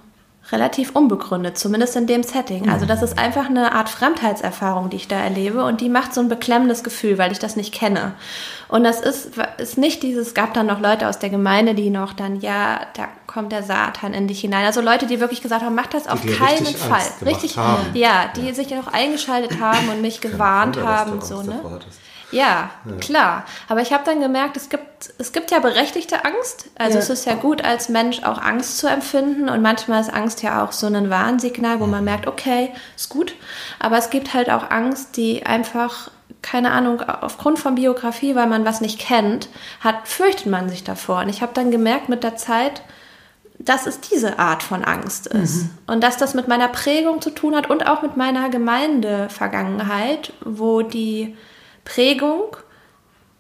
relativ 0.52 0.96
unbegründet, 0.96 1.58
zumindest 1.58 1.96
in 1.96 2.08
dem 2.08 2.24
Setting. 2.24 2.70
Also 2.70 2.86
das 2.86 3.02
ist 3.02 3.18
einfach 3.18 3.48
eine 3.48 3.74
Art 3.74 3.90
Fremdheitserfahrung, 3.90 4.90
die 4.90 4.98
ich 4.98 5.08
da 5.08 5.20
erlebe 5.20 5.64
und 5.64 5.82
die 5.82 5.90
macht 5.90 6.14
so 6.14 6.22
ein 6.22 6.30
beklemmendes 6.30 6.84
Gefühl, 6.84 7.18
weil 7.18 7.32
ich 7.32 7.40
das 7.40 7.56
nicht 7.56 7.74
kenne. 7.74 8.14
Und 8.70 8.84
das 8.84 9.00
ist, 9.00 9.32
ist 9.58 9.78
nicht 9.78 10.04
dieses, 10.04 10.28
es 10.28 10.34
gab 10.34 10.54
dann 10.54 10.66
noch 10.66 10.80
Leute 10.80 11.08
aus 11.08 11.20
der 11.20 11.30
Gemeinde, 11.30 11.74
die 11.74 11.90
noch 11.90 12.14
dann, 12.14 12.40
ja, 12.42 12.82
da 12.96 13.08
kommt 13.26 13.52
der 13.52 13.64
Satan 13.64 14.14
in 14.14 14.28
dich 14.28 14.42
hinein. 14.42 14.66
Also 14.66 14.82
Leute, 14.82 15.06
die 15.06 15.20
wirklich 15.20 15.42
gesagt 15.42 15.64
haben, 15.64 15.76
mach 15.76 15.88
das 15.88 16.08
auf 16.08 16.22
keinen 16.22 16.66
richtig 16.66 16.78
Fall. 16.78 17.02
Richtig, 17.26 17.58
haben. 17.58 17.86
ja, 17.94 18.30
die 18.36 18.48
ja. 18.48 18.54
sich 18.54 18.70
ja 18.70 18.78
noch 18.78 18.92
eingeschaltet 18.92 19.60
haben 19.62 19.90
und 19.90 20.02
mich 20.02 20.22
gewarnt 20.22 20.78
haben, 20.78 21.22
so, 21.22 21.42
ne? 21.44 21.62
Ja, 22.32 22.72
ja, 22.86 22.96
klar. 23.00 23.46
Aber 23.70 23.82
ich 23.82 23.94
habe 23.94 24.04
dann 24.04 24.20
gemerkt, 24.20 24.58
es 24.58 24.68
gibt, 24.70 25.14
es 25.18 25.32
gibt 25.32 25.50
ja 25.52 25.60
berechtigte 25.60 26.26
Angst. 26.26 26.70
Also 26.78 26.96
ja. 26.96 27.00
es 27.00 27.10
ist 27.10 27.26
ja 27.26 27.36
gut, 27.36 27.64
als 27.64 27.88
Mensch 27.88 28.24
auch 28.24 28.42
Angst 28.42 28.80
zu 28.80 28.88
empfinden. 28.88 29.48
Und 29.48 29.62
manchmal 29.62 30.02
ist 30.02 30.14
Angst 30.14 30.44
ja 30.44 30.64
auch 30.64 30.74
so 30.74 30.88
ein 30.88 31.10
Warnsignal, 31.10 31.80
wo 31.80 31.86
man 31.86 32.04
merkt, 32.04 32.28
okay, 32.28 32.74
ist 32.96 33.10
gut. 33.10 33.34
Aber 33.80 33.98
es 33.98 34.10
gibt 34.10 34.34
halt 34.34 34.50
auch 34.50 34.70
Angst, 34.70 35.16
die 35.16 35.46
einfach, 35.46 36.12
keine 36.42 36.72
Ahnung, 36.72 37.02
aufgrund 37.02 37.60
von 37.60 37.76
Biografie, 37.76 38.36
weil 38.36 38.48
man 38.48 38.66
was 38.66 38.82
nicht 38.82 39.00
kennt, 39.00 39.50
hat, 39.80 40.08
fürchtet 40.08 40.48
man 40.48 40.70
sich 40.70 40.84
davor. 40.84 41.22
Und 41.22 41.30
ich 41.30 41.42
habe 41.42 41.54
dann 41.54 41.72
gemerkt 41.72 42.10
mit 42.10 42.24
der 42.24 42.36
Zeit, 42.36 42.82
dass 43.60 43.88
es 43.88 44.00
diese 44.00 44.38
Art 44.40 44.62
von 44.62 44.84
Angst 44.84 45.28
ist. 45.28 45.64
Mhm. 45.64 45.70
Und 45.88 46.04
dass 46.04 46.18
das 46.18 46.34
mit 46.34 46.48
meiner 46.48 46.68
Prägung 46.68 47.22
zu 47.22 47.32
tun 47.32 47.56
hat 47.56 47.70
und 47.70 47.88
auch 47.88 48.02
mit 48.02 48.16
meiner 48.16 48.50
Gemeindevergangenheit, 48.50 50.32
wo 50.44 50.84
die 50.84 51.36
Prägung 51.84 52.56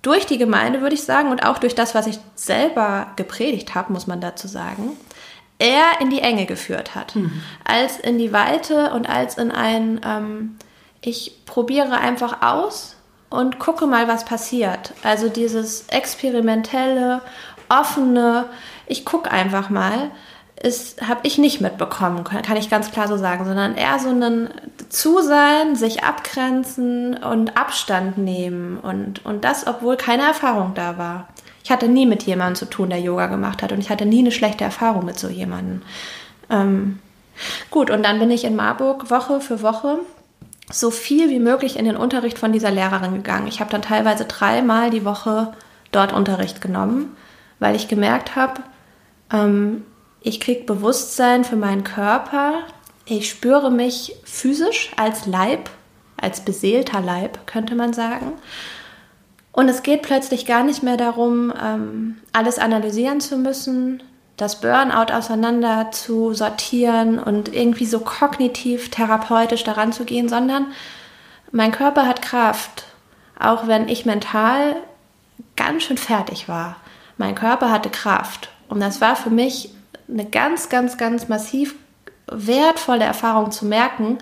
durch 0.01 0.25
die 0.25 0.38
Gemeinde, 0.38 0.82
würde 0.82 0.96
ich 0.96 1.03
sagen, 1.03 1.29
und 1.29 1.46
auch 1.46 1.58
durch 1.60 1.75
das, 1.75 1.94
was 1.94 2.08
ich 2.08 2.20
selber 2.36 3.08
gepredigt 3.15 3.75
habe, 3.75 3.94
muss 3.94 4.08
man 4.08 4.22
dazu 4.22 4.48
sagen, 4.48 4.98
eher 5.60 6.00
in 6.00 6.10
die 6.10 6.22
Enge 6.22 6.46
geführt 6.46 6.96
hat, 6.96 7.15
mhm. 7.15 7.41
als 7.63 8.00
in 8.00 8.17
die 8.17 8.32
Weite 8.32 8.91
und 8.91 9.10
als 9.10 9.38
in 9.38 9.51
ein, 9.51 10.00
ähm, 10.06 10.56
ich 11.01 11.46
probiere 11.46 11.98
einfach 11.98 12.42
aus 12.42 12.96
und 13.30 13.60
gucke 13.60 13.88
mal, 13.88 14.08
was 14.08 14.25
passiert. 14.25 14.94
Also 15.04 15.30
dieses 15.30 15.88
experimentelle, 15.89 17.22
offene, 17.70 18.46
ich 18.88 19.06
gucke 19.06 19.32
einfach 19.32 19.70
mal, 19.70 20.12
habe 21.01 21.20
ich 21.24 21.38
nicht 21.38 21.62
mitbekommen, 21.62 22.24
kann 22.24 22.58
ich 22.58 22.70
ganz 22.70 22.92
klar 22.92 23.08
so 23.08 23.16
sagen, 23.16 23.46
sondern 23.46 23.75
eher 23.75 24.00
so 24.00 24.10
ein 24.10 24.50
Zusein, 24.89 25.75
sich 25.75 26.04
abgrenzen 26.04 27.16
und 27.18 27.58
Abstand 27.58 28.18
nehmen 28.18 28.80
und, 28.80 29.24
und 29.24 29.44
das, 29.44 29.68
obwohl 29.68 29.98
keine 29.98 30.24
Erfahrung 30.24 30.74
da 30.74 30.98
war. 30.98 31.27
Ich 31.63 31.70
hatte 31.70 31.88
nie 31.88 32.06
mit 32.06 32.24
jemandem 32.24 32.56
zu 32.56 32.66
tun, 32.66 32.89
der 32.89 33.00
Yoga 33.00 33.27
gemacht 33.27 33.62
hat 33.62 33.72
und 33.72 33.80
ich 33.80 33.89
hatte 33.89 34.06
nie 34.06 34.20
eine 34.20 34.32
schlechte 34.32 34.63
Erfahrung 34.63 35.06
mit 35.06 35.20
so 35.20 35.27
jemandem. 35.27 35.84
Ähm, 36.50 37.00
gut, 37.70 37.92
und 37.92 38.04
dann 38.04 38.20
bin 38.20 38.32
ich 38.32 38.44
in 38.44 38.56
Marburg 38.56 39.12
Woche 39.12 39.42
für 39.42 39.62
Woche 39.62 40.00
so 40.71 40.91
viel 40.91 41.29
wie 41.29 41.39
möglich 41.39 41.77
in 41.77 41.86
den 41.86 41.95
Unterricht 41.95 42.38
von 42.38 42.51
dieser 42.51 42.71
Lehrerin 42.71 43.15
gegangen. 43.15 43.47
Ich 43.47 43.59
habe 43.59 43.71
dann 43.71 43.81
teilweise 43.81 44.25
dreimal 44.25 44.89
die 44.89 45.05
Woche 45.05 45.53
dort 45.91 46.13
Unterricht 46.13 46.62
genommen, 46.62 47.15
weil 47.59 47.75
ich 47.75 47.88
gemerkt 47.88 48.36
habe, 48.36 48.62
ähm, 49.31 49.86
ich 50.21 50.39
kriege 50.39 50.65
Bewusstsein 50.65 51.45
für 51.45 51.55
meinen 51.55 51.83
Körper, 51.83 52.63
ich 53.05 53.29
spüre 53.29 53.71
mich 53.71 54.15
physisch 54.25 54.91
als 54.97 55.25
Leib, 55.25 55.69
als 56.17 56.41
beseelter 56.41 57.00
Leib, 57.00 57.47
könnte 57.47 57.75
man 57.75 57.93
sagen. 57.93 58.33
Und 59.53 59.69
es 59.69 59.83
geht 59.83 60.01
plötzlich 60.01 60.45
gar 60.45 60.63
nicht 60.63 60.83
mehr 60.83 60.97
darum, 60.97 61.53
ähm, 61.63 62.17
alles 62.33 62.59
analysieren 62.59 63.21
zu 63.21 63.38
müssen, 63.38 64.03
das 64.38 64.62
Burnout 64.62 65.12
auseinander 65.12 65.89
zu 65.91 66.34
sortieren 66.34 67.20
und 67.20 67.53
irgendwie 67.53 67.88
so 67.88 68.00
kognitiv 68.00 68.89
therapeutisch 68.89 69.63
daran 69.63 69.91
zu 69.91 70.06
gehen, 70.06 70.29
sondern 70.29 70.67
mein 71.51 71.72
Körper 71.72 72.08
hat 72.08 72.22
Kraft, 72.22 72.86
auch 73.39 73.67
wenn 73.67 73.89
ich 73.89 74.06
mental 74.06 74.75
ganz 75.56 75.84
schön 75.84 75.98
fertig 75.98 76.48
war. 76.48 76.75
Mein 77.17 77.34
Körper 77.34 77.72
hatte 77.72 77.89
Kraft 77.89 78.50
und 78.70 78.79
das 78.79 79.01
war 79.01 79.15
für 79.15 79.32
mich 79.32 79.72
eine 80.08 80.25
ganz, 80.25 80.70
ganz, 80.70 80.98
ganz 80.98 81.27
massiv 81.27 81.75
wertvolle 82.27 83.06
Erfahrung 83.06 83.51
zu 83.51 83.65
merken, 83.65 84.20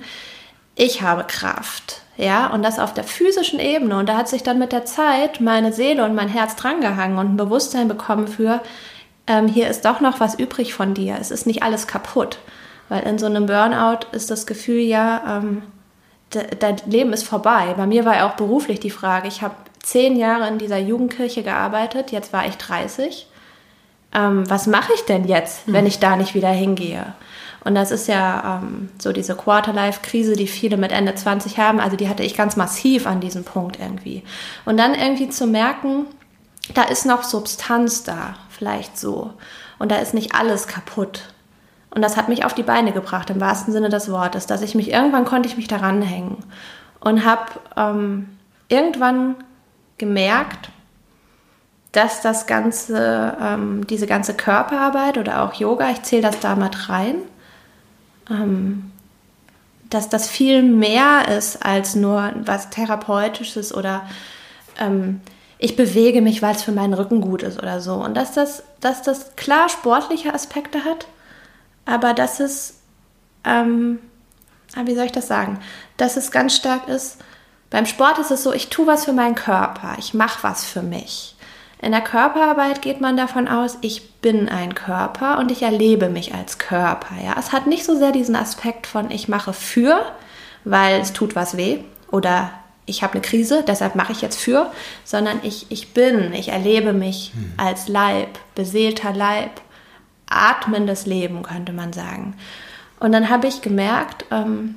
ich 0.76 1.02
habe 1.02 1.26
Kraft. 1.26 2.02
Ja, 2.18 2.48
und 2.48 2.64
das 2.64 2.80
auf 2.80 2.94
der 2.94 3.04
physischen 3.04 3.60
Ebene. 3.60 3.98
Und 3.98 4.08
da 4.08 4.16
hat 4.16 4.30
sich 4.30 4.42
dann 4.42 4.58
mit 4.58 4.72
der 4.72 4.86
Zeit 4.86 5.42
meine 5.42 5.74
Seele 5.74 6.06
und 6.06 6.16
mein 6.16 6.30
Herz 6.30 6.56
drangehangen 6.56 7.18
und 7.18 7.34
ein 7.34 7.38
Bewusstsein 7.38 7.90
bekommen 7.90 8.28
für, 8.30 8.62
ähm, 9.28 9.48
hier 9.48 9.70
ist 9.70 9.86
doch 9.86 10.02
noch 10.02 10.20
was 10.20 10.36
übrig 10.36 10.74
von 10.74 10.94
dir. 10.94 11.18
Es 11.20 11.32
ist 11.32 11.48
nicht 11.48 11.64
alles 11.64 11.88
kaputt. 11.88 12.40
Weil 12.90 13.04
in 13.04 13.18
so 13.18 13.26
einem 13.26 13.48
Burnout 13.48 14.08
ist 14.12 14.30
das 14.30 14.46
Gefühl 14.46 14.80
ja, 14.80 15.40
ähm, 15.40 15.64
dein 16.60 16.78
Leben 16.86 17.14
ist 17.14 17.24
vorbei. 17.24 17.74
Bei 17.78 17.88
mir 17.88 18.06
war 18.06 18.16
ja 18.16 18.30
auch 18.30 18.36
beruflich 18.36 18.80
die 18.80 18.92
Frage, 18.92 19.28
ich 19.28 19.42
habe 19.42 19.56
zehn 19.82 20.16
Jahre 20.16 20.48
in 20.48 20.58
dieser 20.58 20.78
Jugendkirche 20.78 21.44
gearbeitet, 21.44 22.12
jetzt 22.12 22.34
war 22.34 22.46
ich 22.46 22.58
30. 22.58 23.28
Ähm, 24.14 24.50
was 24.50 24.68
mache 24.68 24.94
ich 24.94 25.02
denn 25.06 25.26
jetzt, 25.26 25.66
hm. 25.66 25.74
wenn 25.74 25.86
ich 25.86 26.00
da 26.00 26.16
nicht 26.16 26.36
wieder 26.36 26.50
hingehe? 26.50 27.14
Und 27.64 27.74
das 27.74 27.90
ist 27.90 28.08
ja 28.08 28.62
ähm, 28.62 28.90
so 29.00 29.12
diese 29.12 29.36
Quarterlife-Krise, 29.36 30.34
die 30.34 30.46
viele 30.46 30.78
mit 30.78 30.92
Ende 30.92 31.16
20 31.16 31.58
haben. 31.58 31.80
Also 31.80 31.98
die 31.98 32.08
hatte 32.08 32.22
ich 32.22 32.38
ganz 32.38 32.56
massiv 32.56 33.08
an 33.08 33.22
diesem 33.22 33.44
Punkt 33.44 33.80
irgendwie. 33.80 34.22
Und 34.66 34.78
dann 34.78 34.94
irgendwie 34.94 35.30
zu 35.30 35.48
merken, 35.48 36.06
da 36.74 36.84
ist 36.84 37.06
noch 37.06 37.24
Substanz 37.24 38.04
da, 38.04 38.36
vielleicht 38.50 38.98
so. 38.98 39.34
Und 39.78 39.92
da 39.92 39.98
ist 39.98 40.14
nicht 40.14 40.34
alles 40.36 40.68
kaputt. 40.68 41.34
Und 41.92 42.02
das 42.02 42.18
hat 42.18 42.28
mich 42.28 42.44
auf 42.44 42.54
die 42.54 42.64
Beine 42.64 42.92
gebracht, 42.92 43.30
im 43.30 43.40
wahrsten 43.40 43.72
Sinne 43.72 43.90
des 43.90 44.12
Wortes, 44.12 44.48
dass 44.48 44.62
ich 44.62 44.76
mich 44.76 44.92
irgendwann 44.92 45.26
konnte 45.26 45.48
ich 45.48 45.58
mich 45.58 45.68
daran 45.68 46.02
hängen 46.02 46.44
und 47.00 47.24
habe 47.24 47.52
ähm, 47.78 48.30
irgendwann 48.68 49.36
gemerkt, 49.98 50.70
dass 51.94 52.22
das 52.22 52.48
ganze, 52.48 53.38
ähm, 53.40 53.88
diese 53.88 54.08
ganze 54.08 54.34
Körperarbeit 54.34 55.18
oder 55.18 55.44
auch 55.44 55.54
Yoga, 55.54 55.90
ich 55.92 56.04
zähle 56.04 56.24
das 56.24 56.42
da 56.42 56.56
mit 56.56 56.90
rein, 56.90 57.16
ähm, 58.30 58.92
dass 59.90 60.10
das 60.10 60.30
viel 60.30 60.64
mehr 60.64 61.30
ist 61.30 61.66
als 61.66 61.96
nur 61.96 62.34
was 62.44 62.70
Therapeutisches 62.70 63.74
oder 63.74 64.02
ähm, 64.78 65.22
ich 65.58 65.76
bewege 65.76 66.22
mich, 66.22 66.42
weil 66.42 66.56
es 66.56 66.64
für 66.64 66.72
meinen 66.72 66.94
Rücken 66.94 67.22
gut 67.22 67.44
ist 67.44 67.58
oder 67.58 67.80
so. 67.80 67.96
Und 67.96 68.16
dass 68.16 68.34
das, 68.34 68.64
dass 68.82 69.02
das 69.02 69.36
klar 69.36 69.70
sportliche 69.70 70.34
Aspekte 70.34 70.84
hat, 70.84 71.08
aber 71.86 72.14
dass 72.14 72.40
es, 72.40 72.82
ähm, 73.44 74.00
ah, 74.76 74.82
wie 74.86 74.96
soll 74.96 75.06
ich 75.06 75.12
das 75.12 75.28
sagen, 75.28 75.60
dass 75.98 76.18
es 76.18 76.32
ganz 76.32 76.56
stark 76.56 76.88
ist, 76.88 77.20
beim 77.70 77.86
Sport 77.86 78.20
ist 78.20 78.32
es 78.32 78.44
so, 78.44 78.54
ich 78.54 78.70
tue 78.70 78.88
was 78.88 79.06
für 79.06 79.14
meinen 79.14 79.36
Körper, 79.36 79.96
ich 79.98 80.14
mache 80.14 80.44
was 80.44 80.66
für 80.66 80.82
mich. 80.82 81.36
In 81.82 81.92
der 81.92 82.02
Körperarbeit 82.02 82.82
geht 82.82 83.02
man 83.02 83.18
davon 83.18 83.48
aus, 83.48 83.78
ich 83.82 84.14
bin 84.22 84.50
ein 84.50 84.76
Körper 84.76 85.38
und 85.40 85.52
ich 85.52 85.62
erlebe 85.62 86.10
mich 86.10 86.34
als 86.34 86.58
Körper. 86.58 87.16
Ja? 87.24 87.36
Es 87.38 87.52
hat 87.52 87.68
nicht 87.68 87.86
so 87.86 87.96
sehr 87.96 88.12
diesen 88.12 88.36
Aspekt 88.36 88.88
von 88.88 89.12
ich 89.12 89.28
mache 89.28 89.54
für, 89.54 90.02
weil 90.64 91.02
es 91.02 91.14
tut 91.14 91.36
was 91.36 91.58
weh 91.58 91.80
oder 92.12 92.52
ich 92.86 93.04
habe 93.04 93.14
eine 93.14 93.22
Krise, 93.22 93.64
deshalb 93.68 93.96
mache 93.96 94.12
ich 94.12 94.22
jetzt 94.22 94.40
für, 94.40 94.72
sondern 95.04 95.40
ich, 95.44 95.68
ich 95.70 95.94
bin, 95.94 96.34
ich 96.34 96.50
erlebe 96.50 96.94
mich 96.94 97.32
hm. 97.34 97.54
als 97.58 97.88
Leib, 97.88 98.40
beseelter 98.54 99.14
Leib, 99.14 99.62
atmendes 100.28 101.06
Leben, 101.06 101.44
könnte 101.44 101.74
man 101.74 101.94
sagen. 101.94 102.36
Und 103.00 103.12
dann 103.12 103.30
habe 103.30 103.48
ich 103.48 103.62
gemerkt, 103.62 104.26
ähm, 104.32 104.76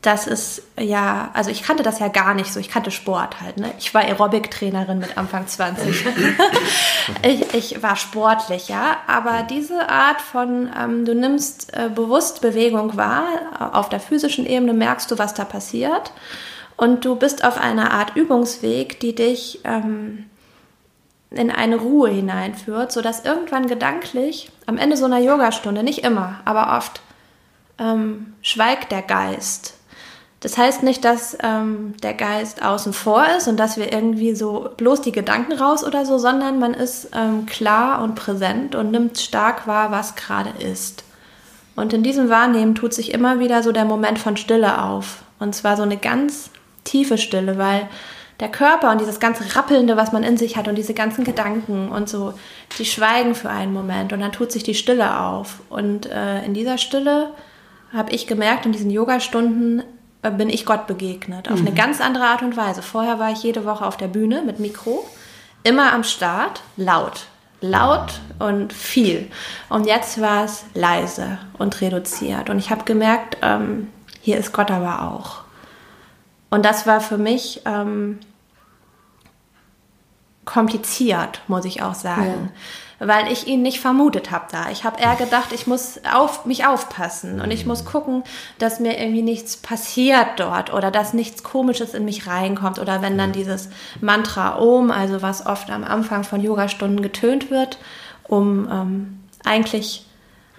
das 0.00 0.28
ist 0.28 0.62
ja, 0.78 1.30
also 1.34 1.50
ich 1.50 1.64
kannte 1.64 1.82
das 1.82 1.98
ja 1.98 2.08
gar 2.08 2.34
nicht 2.34 2.52
so. 2.52 2.60
Ich 2.60 2.70
kannte 2.70 2.92
Sport 2.92 3.40
halt. 3.40 3.56
Ne? 3.58 3.72
Ich 3.78 3.92
war 3.94 4.02
Aerobic-Trainerin 4.02 4.98
mit 4.98 5.18
Anfang 5.18 5.46
20. 5.46 6.06
ich, 7.22 7.54
ich, 7.54 7.82
war 7.82 7.96
sportlich, 7.96 8.68
ja. 8.68 8.98
Aber 9.08 9.42
diese 9.42 9.88
Art 9.88 10.20
von, 10.20 10.70
ähm, 10.78 11.04
du 11.04 11.14
nimmst 11.14 11.74
äh, 11.76 11.90
bewusst 11.92 12.40
Bewegung 12.42 12.96
wahr, 12.96 13.72
auf 13.72 13.88
der 13.88 13.98
physischen 13.98 14.46
Ebene 14.46 14.72
merkst 14.72 15.10
du, 15.10 15.18
was 15.18 15.34
da 15.34 15.44
passiert. 15.44 16.12
Und 16.78 17.04
du 17.04 17.16
bist 17.16 17.44
auf 17.44 17.58
einer 17.58 17.90
Art 17.90 18.16
Übungsweg, 18.16 18.98
die 19.00 19.14
dich 19.14 19.60
ähm, 19.64 20.24
in 21.30 21.50
eine 21.50 21.76
Ruhe 21.76 22.08
hineinführt, 22.08 22.90
sodass 22.90 23.26
irgendwann 23.26 23.66
gedanklich 23.66 24.50
am 24.64 24.78
Ende 24.78 24.96
so 24.96 25.04
einer 25.04 25.18
Yogastunde, 25.18 25.82
nicht 25.82 26.04
immer, 26.04 26.40
aber 26.46 26.78
oft, 26.78 27.02
ähm, 27.78 28.32
schweigt 28.40 28.90
der 28.90 29.02
Geist 29.02 29.78
das 30.40 30.56
heißt 30.56 30.84
nicht, 30.84 31.04
dass 31.04 31.36
ähm, 31.42 31.94
der 32.02 32.14
Geist 32.14 32.64
außen 32.64 32.92
vor 32.92 33.26
ist 33.36 33.48
und 33.48 33.56
dass 33.56 33.76
wir 33.76 33.92
irgendwie 33.92 34.36
so 34.36 34.70
bloß 34.76 35.00
die 35.00 35.10
Gedanken 35.10 35.52
raus 35.52 35.84
oder 35.84 36.06
so, 36.06 36.18
sondern 36.18 36.60
man 36.60 36.74
ist 36.74 37.10
ähm, 37.12 37.46
klar 37.46 38.02
und 38.02 38.14
präsent 38.14 38.76
und 38.76 38.92
nimmt 38.92 39.18
stark 39.18 39.66
wahr, 39.66 39.90
was 39.90 40.14
gerade 40.14 40.50
ist. 40.64 41.02
Und 41.74 41.92
in 41.92 42.04
diesem 42.04 42.28
Wahrnehmen 42.28 42.76
tut 42.76 42.94
sich 42.94 43.12
immer 43.12 43.40
wieder 43.40 43.64
so 43.64 43.72
der 43.72 43.84
Moment 43.84 44.18
von 44.18 44.36
Stille 44.36 44.82
auf. 44.82 45.22
Und 45.40 45.54
zwar 45.56 45.76
so 45.76 45.82
eine 45.82 45.96
ganz 45.96 46.50
tiefe 46.88 47.18
Stille, 47.18 47.58
weil 47.58 47.88
der 48.40 48.48
Körper 48.48 48.92
und 48.92 49.00
dieses 49.00 49.18
ganze 49.18 49.56
Rappelnde, 49.56 49.96
was 49.96 50.12
man 50.12 50.22
in 50.22 50.36
sich 50.36 50.56
hat 50.56 50.68
und 50.68 50.76
diese 50.76 50.94
ganzen 50.94 51.24
Gedanken 51.24 51.90
und 51.90 52.08
so, 52.08 52.34
die 52.78 52.84
schweigen 52.84 53.34
für 53.34 53.50
einen 53.50 53.72
Moment 53.72 54.12
und 54.12 54.20
dann 54.20 54.32
tut 54.32 54.52
sich 54.52 54.62
die 54.62 54.74
Stille 54.74 55.20
auf. 55.20 55.60
Und 55.68 56.06
äh, 56.06 56.44
in 56.44 56.54
dieser 56.54 56.78
Stille 56.78 57.30
habe 57.92 58.12
ich 58.12 58.26
gemerkt, 58.26 58.64
in 58.64 58.72
diesen 58.72 58.90
Yogastunden 58.90 59.82
äh, 60.22 60.30
bin 60.30 60.50
ich 60.50 60.66
Gott 60.66 60.86
begegnet. 60.86 61.50
Auf 61.50 61.60
mhm. 61.60 61.66
eine 61.66 61.76
ganz 61.76 62.00
andere 62.00 62.24
Art 62.24 62.42
und 62.42 62.56
Weise. 62.56 62.82
Vorher 62.82 63.18
war 63.18 63.32
ich 63.32 63.42
jede 63.42 63.64
Woche 63.64 63.84
auf 63.84 63.96
der 63.96 64.08
Bühne 64.08 64.42
mit 64.46 64.60
Mikro, 64.60 65.04
immer 65.64 65.92
am 65.92 66.04
Start, 66.04 66.62
laut. 66.76 67.26
Laut 67.60 68.20
und 68.38 68.72
viel. 68.72 69.28
Und 69.68 69.84
jetzt 69.84 70.20
war 70.20 70.44
es 70.44 70.64
leise 70.74 71.38
und 71.58 71.80
reduziert. 71.80 72.50
Und 72.50 72.58
ich 72.60 72.70
habe 72.70 72.84
gemerkt, 72.84 73.36
ähm, 73.42 73.88
hier 74.20 74.38
ist 74.38 74.52
Gott 74.52 74.70
aber 74.70 75.02
auch. 75.02 75.47
Und 76.50 76.64
das 76.64 76.86
war 76.86 77.00
für 77.00 77.18
mich 77.18 77.62
ähm, 77.64 78.18
kompliziert, 80.44 81.42
muss 81.46 81.64
ich 81.64 81.82
auch 81.82 81.94
sagen. 81.94 82.50
Ja 82.54 82.60
weil 82.98 83.30
ich 83.30 83.46
ihn 83.46 83.62
nicht 83.62 83.80
vermutet 83.80 84.30
habe 84.30 84.46
da. 84.50 84.70
Ich 84.70 84.84
habe 84.84 85.00
eher 85.00 85.14
gedacht, 85.14 85.52
ich 85.52 85.66
muss 85.66 86.00
auf 86.12 86.46
mich 86.46 86.66
aufpassen 86.66 87.40
und 87.40 87.50
ich 87.50 87.64
muss 87.64 87.84
gucken, 87.84 88.24
dass 88.58 88.80
mir 88.80 88.98
irgendwie 88.98 89.22
nichts 89.22 89.56
passiert 89.56 90.26
dort 90.36 90.72
oder 90.72 90.90
dass 90.90 91.14
nichts 91.14 91.42
Komisches 91.42 91.94
in 91.94 92.04
mich 92.04 92.26
reinkommt 92.26 92.78
oder 92.78 93.00
wenn 93.00 93.16
dann 93.16 93.32
dieses 93.32 93.68
Mantra 94.00 94.58
Om, 94.58 94.90
also 94.90 95.22
was 95.22 95.46
oft 95.46 95.70
am 95.70 95.84
Anfang 95.84 96.24
von 96.24 96.40
Yogastunden 96.40 97.02
getönt 97.02 97.50
wird, 97.50 97.78
um 98.26 98.68
ähm, 98.70 99.20
eigentlich 99.44 100.04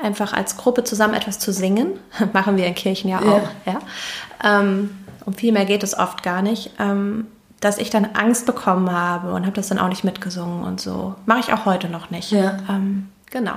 einfach 0.01 0.31
als 0.31 0.55
Gruppe 0.55 0.85
zusammen 0.85 1.15
etwas 1.15 1.39
zu 1.39 1.51
singen, 1.51 1.99
machen 2.33 2.55
wir 2.55 2.65
in 2.65 2.75
Kirchen 2.75 3.09
ja 3.09 3.19
auch, 3.19 3.49
ja. 3.65 3.73
ja. 3.73 4.59
Ähm, 4.61 4.91
um 5.29 5.33
viel 5.35 5.51
mehr 5.51 5.65
geht 5.65 5.83
es 5.83 5.97
oft 5.97 6.23
gar 6.23 6.41
nicht. 6.41 6.71
Ähm, 6.79 7.27
dass 7.59 7.77
ich 7.77 7.89
dann 7.89 8.09
Angst 8.13 8.45
bekommen 8.45 8.91
habe 8.91 9.33
und 9.33 9.45
habe 9.45 9.55
das 9.55 9.67
dann 9.67 9.79
auch 9.79 9.89
nicht 9.89 10.03
mitgesungen 10.03 10.63
und 10.63 10.79
so. 10.79 11.15
Mache 11.25 11.41
ich 11.41 11.53
auch 11.53 11.65
heute 11.65 11.89
noch 11.89 12.09
nicht. 12.09 12.31
Ja. 12.31 12.57
Ähm, 12.69 13.09
genau. 13.29 13.55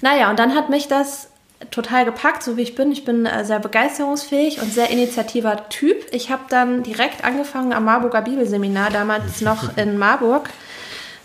Naja, 0.00 0.30
und 0.30 0.38
dann 0.38 0.54
hat 0.54 0.70
mich 0.70 0.88
das 0.88 1.28
total 1.70 2.04
gepackt, 2.04 2.42
so 2.42 2.56
wie 2.56 2.62
ich 2.62 2.74
bin. 2.74 2.92
Ich 2.92 3.04
bin 3.04 3.26
äh, 3.26 3.44
sehr 3.44 3.58
begeisterungsfähig 3.58 4.60
und 4.62 4.72
sehr 4.72 4.90
initiativer 4.90 5.68
Typ. 5.68 6.06
Ich 6.12 6.30
habe 6.30 6.44
dann 6.48 6.82
direkt 6.82 7.24
angefangen 7.24 7.72
am 7.72 7.84
Marburger 7.84 8.22
Bibelseminar, 8.22 8.90
damals 8.90 9.40
noch 9.42 9.76
in 9.76 9.98
Marburg, 9.98 10.48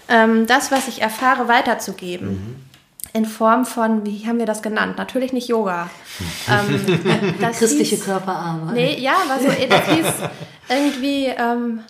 ähm, 0.09 0.47
das, 0.47 0.71
was 0.71 0.87
ich 0.87 1.01
erfahre, 1.01 1.47
weiterzugeben. 1.47 2.27
Mhm. 2.27 2.70
In 3.13 3.25
Form 3.25 3.65
von, 3.65 4.05
wie 4.05 4.25
haben 4.25 4.39
wir 4.39 4.45
das 4.45 4.61
genannt? 4.61 4.97
Natürlich 4.97 5.33
nicht 5.33 5.49
Yoga. 5.49 5.89
ähm, 6.49 7.39
Christliche 7.39 7.95
hieß, 7.95 8.05
Körperarbeit. 8.05 8.73
Nee, 8.73 8.99
ja, 8.99 9.15
war 9.27 9.39
so, 9.39 9.47
das 9.47 9.85
hieß 9.89 10.29
irgendwie 10.69 11.25
ähm, 11.25 11.81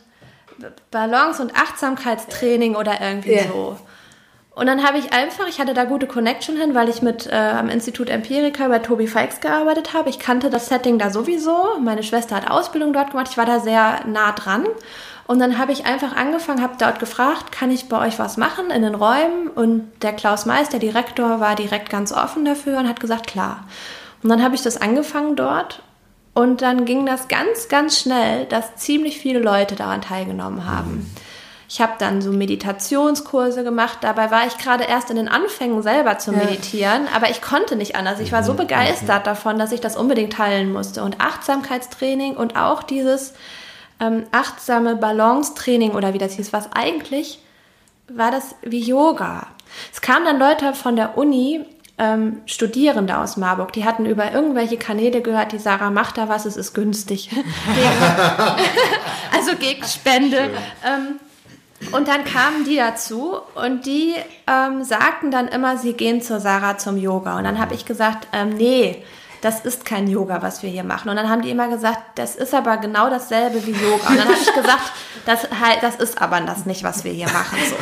Balance- 0.90 1.42
und 1.42 1.56
Achtsamkeitstraining 1.56 2.76
oder 2.76 3.00
irgendwie 3.02 3.34
yeah. 3.34 3.48
so. 3.48 3.78
Und 4.54 4.66
dann 4.66 4.84
habe 4.84 4.98
ich 4.98 5.14
einfach, 5.14 5.48
ich 5.48 5.60
hatte 5.60 5.74
da 5.74 5.86
gute 5.86 6.08
Connection 6.08 6.58
hin, 6.58 6.76
weil 6.76 6.90
ich 6.90 7.02
mit 7.02 7.26
äh, 7.28 7.36
am 7.36 7.70
Institut 7.70 8.10
Empirica 8.10 8.68
bei 8.68 8.80
Tobi 8.80 9.08
Fikes 9.08 9.40
gearbeitet 9.40 9.94
habe. 9.94 10.10
Ich 10.10 10.20
kannte 10.20 10.50
das 10.50 10.68
Setting 10.68 11.00
da 11.00 11.10
sowieso. 11.10 11.80
Meine 11.80 12.04
Schwester 12.04 12.36
hat 12.36 12.52
Ausbildung 12.52 12.92
dort 12.92 13.12
gemacht. 13.12 13.28
Ich 13.32 13.38
war 13.38 13.46
da 13.46 13.60
sehr 13.60 14.02
nah 14.08 14.34
dran. 14.34 14.66
Und 15.32 15.40
dann 15.40 15.58
habe 15.58 15.72
ich 15.72 15.86
einfach 15.86 16.14
angefangen, 16.14 16.62
habe 16.62 16.74
dort 16.78 17.00
gefragt, 17.00 17.54
kann 17.54 17.72
ich 17.72 17.88
bei 17.88 18.06
euch 18.06 18.20
was 18.20 18.36
machen 18.36 18.70
in 18.70 18.82
den 18.82 18.96
Räumen? 18.96 19.48
Und 19.48 19.90
der 20.02 20.12
Klaus 20.12 20.46
Mais, 20.46 20.68
der 20.68 20.82
Direktor, 20.82 21.40
war 21.40 21.56
direkt 21.56 21.90
ganz 21.90 22.12
offen 22.12 22.44
dafür 22.44 22.80
und 22.80 22.90
hat 22.90 23.00
gesagt, 23.00 23.28
klar. 23.28 23.64
Und 24.22 24.28
dann 24.28 24.44
habe 24.44 24.56
ich 24.56 24.62
das 24.62 24.76
angefangen 24.76 25.38
dort. 25.38 25.84
Und 26.34 26.62
dann 26.62 26.84
ging 26.84 27.06
das 27.06 27.30
ganz, 27.30 27.70
ganz 27.70 27.98
schnell, 27.98 28.44
dass 28.48 28.76
ziemlich 28.76 29.20
viele 29.20 29.40
Leute 29.40 29.78
daran 29.78 30.02
teilgenommen 30.02 30.66
haben. 30.66 31.10
Ich 31.70 31.80
habe 31.80 31.94
dann 31.98 32.22
so 32.22 32.34
Meditationskurse 32.34 33.64
gemacht. 33.64 34.00
Dabei 34.02 34.32
war 34.32 34.48
ich 34.48 34.58
gerade 34.58 34.84
erst 34.84 35.12
in 35.12 35.16
den 35.16 35.30
Anfängen 35.30 35.82
selber 35.82 36.18
zu 36.18 36.34
meditieren, 36.34 37.08
aber 37.16 37.30
ich 37.30 37.42
konnte 37.42 37.78
nicht 37.78 37.96
anders. 37.96 38.20
Ich 38.20 38.34
war 38.34 38.44
so 38.44 38.52
mhm. 38.52 38.58
begeistert 38.58 39.26
davon, 39.26 39.58
dass 39.58 39.72
ich 39.72 39.80
das 39.80 39.96
unbedingt 39.96 40.34
teilen 40.34 40.74
musste. 40.74 41.06
Und 41.06 41.22
Achtsamkeitstraining 41.22 42.36
und 42.36 42.58
auch 42.58 42.84
dieses 42.84 43.34
ähm, 44.02 44.24
achtsame 44.32 44.96
Balance-Training 44.96 45.92
oder 45.92 46.14
wie 46.14 46.18
das 46.18 46.34
hieß, 46.34 46.52
was 46.52 46.70
eigentlich 46.74 47.40
war 48.10 48.32
das 48.32 48.56
wie 48.64 48.82
Yoga. 48.82 49.48
Es 49.94 50.02
kamen 50.02 50.26
dann 50.26 50.40
Leute 50.40 50.74
von 50.74 50.98
der 50.98 51.18
Uni, 51.18 51.64
ähm, 51.98 52.42
Studierende 52.46 53.18
aus 53.18 53.38
Marburg, 53.38 53.72
die 53.74 53.86
hatten 53.86 54.06
über 54.06 54.34
irgendwelche 54.34 54.78
Kanäle 54.78 55.22
gehört, 55.22 55.52
die 55.52 55.60
Sarah 55.60 55.92
macht 55.92 56.18
da 56.18 56.28
was, 56.28 56.46
es 56.46 56.58
ist 56.58 56.74
günstig. 56.74 57.30
also 59.34 59.56
gegen 59.56 59.86
Spende. 59.86 60.50
Ähm, 60.84 61.20
und 61.92 62.08
dann 62.08 62.26
kamen 62.26 62.66
die 62.66 62.76
dazu 62.76 63.38
und 63.56 63.86
die 63.86 64.16
ähm, 64.48 64.84
sagten 64.84 65.32
dann 65.32 65.48
immer, 65.48 65.78
sie 65.78 65.94
gehen 65.94 66.22
zur 66.22 66.40
Sarah 66.40 66.78
zum 66.78 66.98
Yoga. 66.98 67.38
Und 67.38 67.44
dann 67.44 67.60
habe 67.60 67.76
ich 67.76 67.86
gesagt, 67.86 68.28
ähm, 68.34 68.50
nee, 68.50 69.04
das 69.42 69.62
ist 69.62 69.86
kein 69.86 70.08
Yoga, 70.08 70.42
was 70.42 70.64
wir 70.64 70.70
hier 70.70 70.84
machen. 70.84 71.10
Und 71.10 71.16
dann 71.16 71.30
haben 71.30 71.42
die 71.42 71.50
immer 71.50 71.68
gesagt, 71.68 72.00
das 72.16 72.36
ist 72.36 72.54
aber 72.54 72.78
genau 72.78 73.10
dasselbe 73.10 73.66
wie 73.66 73.72
Yoga. 73.72 74.10
Und 74.10 74.18
dann 74.18 74.26
habe 74.28 74.38
ich 74.40 74.54
gesagt, 74.54 74.92
das, 75.26 75.50
halt, 75.60 75.80
das 75.82 75.96
ist 75.96 76.22
aber 76.22 76.40
das 76.42 76.66
nicht, 76.66 76.84
was 76.84 77.04
wir 77.04 77.12
hier 77.12 77.28
machen. 77.28 77.58
So. 77.70 77.76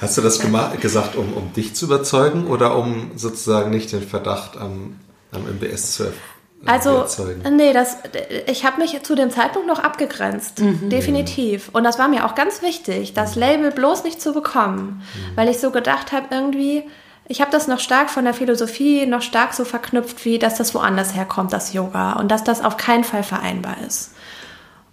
Hast 0.00 0.18
du 0.18 0.22
das 0.22 0.40
gesagt, 0.80 1.16
um, 1.16 1.32
um 1.32 1.52
dich 1.54 1.74
zu 1.74 1.86
überzeugen 1.86 2.46
oder 2.46 2.76
um 2.76 3.12
sozusagen 3.16 3.70
nicht 3.70 3.92
den 3.92 4.06
Verdacht 4.06 4.56
am, 4.58 5.00
am 5.32 5.46
MBS 5.46 5.92
zu 5.92 6.04
erfüllen? 6.04 6.20
Also, 6.64 7.04
nee, 7.50 7.72
das, 7.72 7.98
ich 8.46 8.64
habe 8.64 8.80
mich 8.80 9.00
zu 9.02 9.14
dem 9.14 9.30
Zeitpunkt 9.30 9.68
noch 9.68 9.78
abgegrenzt, 9.78 10.60
mhm. 10.60 10.88
definitiv. 10.88 11.68
Und 11.72 11.84
das 11.84 11.98
war 11.98 12.08
mir 12.08 12.24
auch 12.26 12.34
ganz 12.34 12.62
wichtig, 12.62 13.14
das 13.14 13.36
Label 13.36 13.70
bloß 13.70 14.04
nicht 14.04 14.20
zu 14.20 14.32
bekommen, 14.32 15.02
mhm. 15.02 15.36
weil 15.36 15.48
ich 15.48 15.58
so 15.58 15.70
gedacht 15.70 16.12
habe, 16.12 16.26
irgendwie, 16.30 16.84
ich 17.28 17.40
habe 17.40 17.50
das 17.50 17.66
noch 17.66 17.80
stark 17.80 18.10
von 18.10 18.24
der 18.24 18.34
Philosophie, 18.34 19.06
noch 19.06 19.22
stark 19.22 19.52
so 19.54 19.64
verknüpft, 19.64 20.24
wie 20.24 20.38
dass 20.38 20.54
das 20.54 20.74
woanders 20.74 21.14
herkommt, 21.14 21.52
das 21.52 21.72
Yoga, 21.72 22.12
und 22.12 22.30
dass 22.30 22.44
das 22.44 22.64
auf 22.64 22.76
keinen 22.76 23.04
Fall 23.04 23.22
vereinbar 23.22 23.76
ist. 23.86 24.14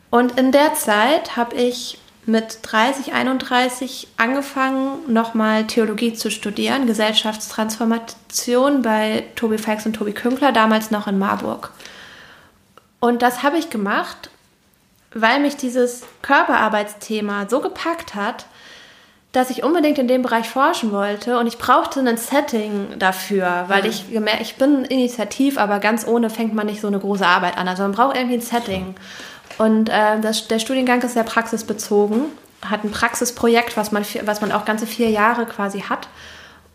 Und 0.09 0.37
in 0.39 0.51
der 0.51 0.73
Zeit 0.73 1.37
habe 1.37 1.55
ich 1.55 1.99
mit 2.25 2.59
30, 2.61 3.13
31 3.13 4.07
angefangen, 4.17 5.11
nochmal 5.11 5.67
Theologie 5.67 6.13
zu 6.13 6.31
studieren, 6.31 6.87
Gesellschaftstransformation 6.87 8.81
bei 8.81 9.25
Tobi 9.35 9.57
Feix 9.57 9.85
und 9.85 9.93
Tobi 9.93 10.13
Künkler, 10.13 10.51
damals 10.51 10.89
noch 10.89 11.07
in 11.07 11.19
Marburg. 11.19 11.71
Und 12.99 13.21
das 13.21 13.43
habe 13.43 13.57
ich 13.57 13.69
gemacht, 13.69 14.29
weil 15.13 15.41
mich 15.41 15.57
dieses 15.57 16.03
Körperarbeitsthema 16.21 17.47
so 17.49 17.59
gepackt 17.59 18.15
hat, 18.15 18.45
dass 19.33 19.49
ich 19.49 19.63
unbedingt 19.63 19.97
in 19.97 20.07
dem 20.07 20.21
Bereich 20.21 20.47
forschen 20.47 20.91
wollte 20.91 21.39
und 21.39 21.47
ich 21.47 21.57
brauchte 21.57 21.99
ein 21.99 22.17
Setting 22.17 22.99
dafür, 22.99 23.65
weil 23.67 23.81
mhm. 23.81 23.89
ich 23.89 24.11
gemerkt, 24.11 24.41
ich 24.41 24.55
bin 24.55 24.85
initiativ, 24.85 25.57
aber 25.57 25.79
ganz 25.79 26.07
ohne 26.07 26.29
fängt 26.29 26.53
man 26.53 26.67
nicht 26.67 26.79
so 26.79 26.87
eine 26.87 26.99
große 26.99 27.25
Arbeit 27.25 27.57
an. 27.57 27.67
Also 27.67 27.81
man 27.81 27.93
braucht 27.93 28.15
irgendwie 28.15 28.35
ein 28.35 28.41
Setting. 28.41 28.95
Und 29.57 29.89
äh, 29.89 30.19
das, 30.21 30.47
der 30.47 30.59
Studiengang 30.59 31.01
ist 31.01 31.13
sehr 31.13 31.23
praxisbezogen, 31.23 32.25
hat 32.63 32.83
ein 32.83 32.91
Praxisprojekt, 32.91 33.75
was 33.75 33.91
man, 33.91 34.05
was 34.23 34.41
man 34.41 34.51
auch 34.51 34.65
ganze 34.65 34.85
vier 34.85 35.09
Jahre 35.09 35.47
quasi 35.47 35.81
hat. 35.81 36.07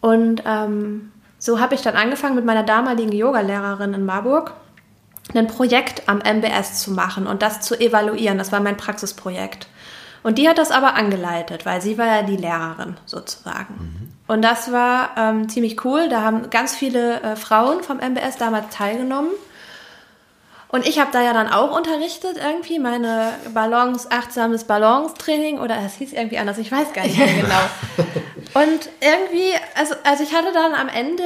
Und 0.01 0.43
ähm, 0.45 1.13
so 1.39 1.61
habe 1.61 1.77
ich 1.77 1.83
dann 1.83 1.95
angefangen 1.95 2.35
mit 2.35 2.45
meiner 2.45 2.65
damaligen 2.65 3.13
Yogalehrerin 3.13 3.95
in 3.95 4.05
Marburg 4.05 4.53
ein 5.35 5.47
Projekt 5.47 6.09
am 6.09 6.19
MBS 6.19 6.81
zu 6.81 6.91
machen 6.91 7.27
und 7.27 7.43
das 7.43 7.61
zu 7.61 7.79
evaluieren. 7.79 8.39
Das 8.39 8.51
war 8.51 8.61
mein 8.61 8.77
Praxisprojekt. 8.77 9.69
Und 10.29 10.37
die 10.37 10.47
hat 10.47 10.59
das 10.59 10.71
aber 10.71 10.95
angeleitet, 10.95 11.65
weil 11.65 11.81
sie 11.81 11.97
war 11.97 12.05
ja 12.05 12.23
die 12.23 12.37
Lehrerin 12.37 12.99
sozusagen. 13.07 13.75
Mhm. 13.79 14.13
Und 14.27 14.43
das 14.43 14.71
war 14.71 15.13
ähm, 15.17 15.49
ziemlich 15.49 15.83
cool. 15.87 16.11
Da 16.11 16.21
haben 16.21 16.51
ganz 16.51 16.77
viele 16.77 17.23
äh, 17.23 17.35
Frauen 17.35 17.83
vom 17.83 17.97
MBS 17.97 18.37
damals 18.37 18.67
teilgenommen. 18.69 19.31
Und 20.69 20.87
ich 20.87 20.99
habe 20.99 21.09
da 21.13 21.23
ja 21.23 21.33
dann 21.33 21.49
auch 21.49 21.75
unterrichtet 21.75 22.37
irgendwie, 22.37 22.79
meine 22.79 23.33
Balance, 23.55 24.09
achtsames 24.11 24.65
Balance-Training 24.65 25.61
oder 25.61 25.79
es 25.79 25.95
hieß 25.95 26.13
irgendwie 26.13 26.37
anders, 26.37 26.59
ich 26.59 26.71
weiß 26.71 26.93
gar 26.93 27.05
nicht 27.05 27.17
mehr 27.17 27.27
genau. 27.41 28.07
Und 28.59 28.89
irgendwie, 29.01 29.53
also, 29.75 29.95
also 30.05 30.25
ich 30.25 30.35
hatte 30.35 30.53
dann 30.53 30.75
am 30.75 30.89
Ende 30.89 31.23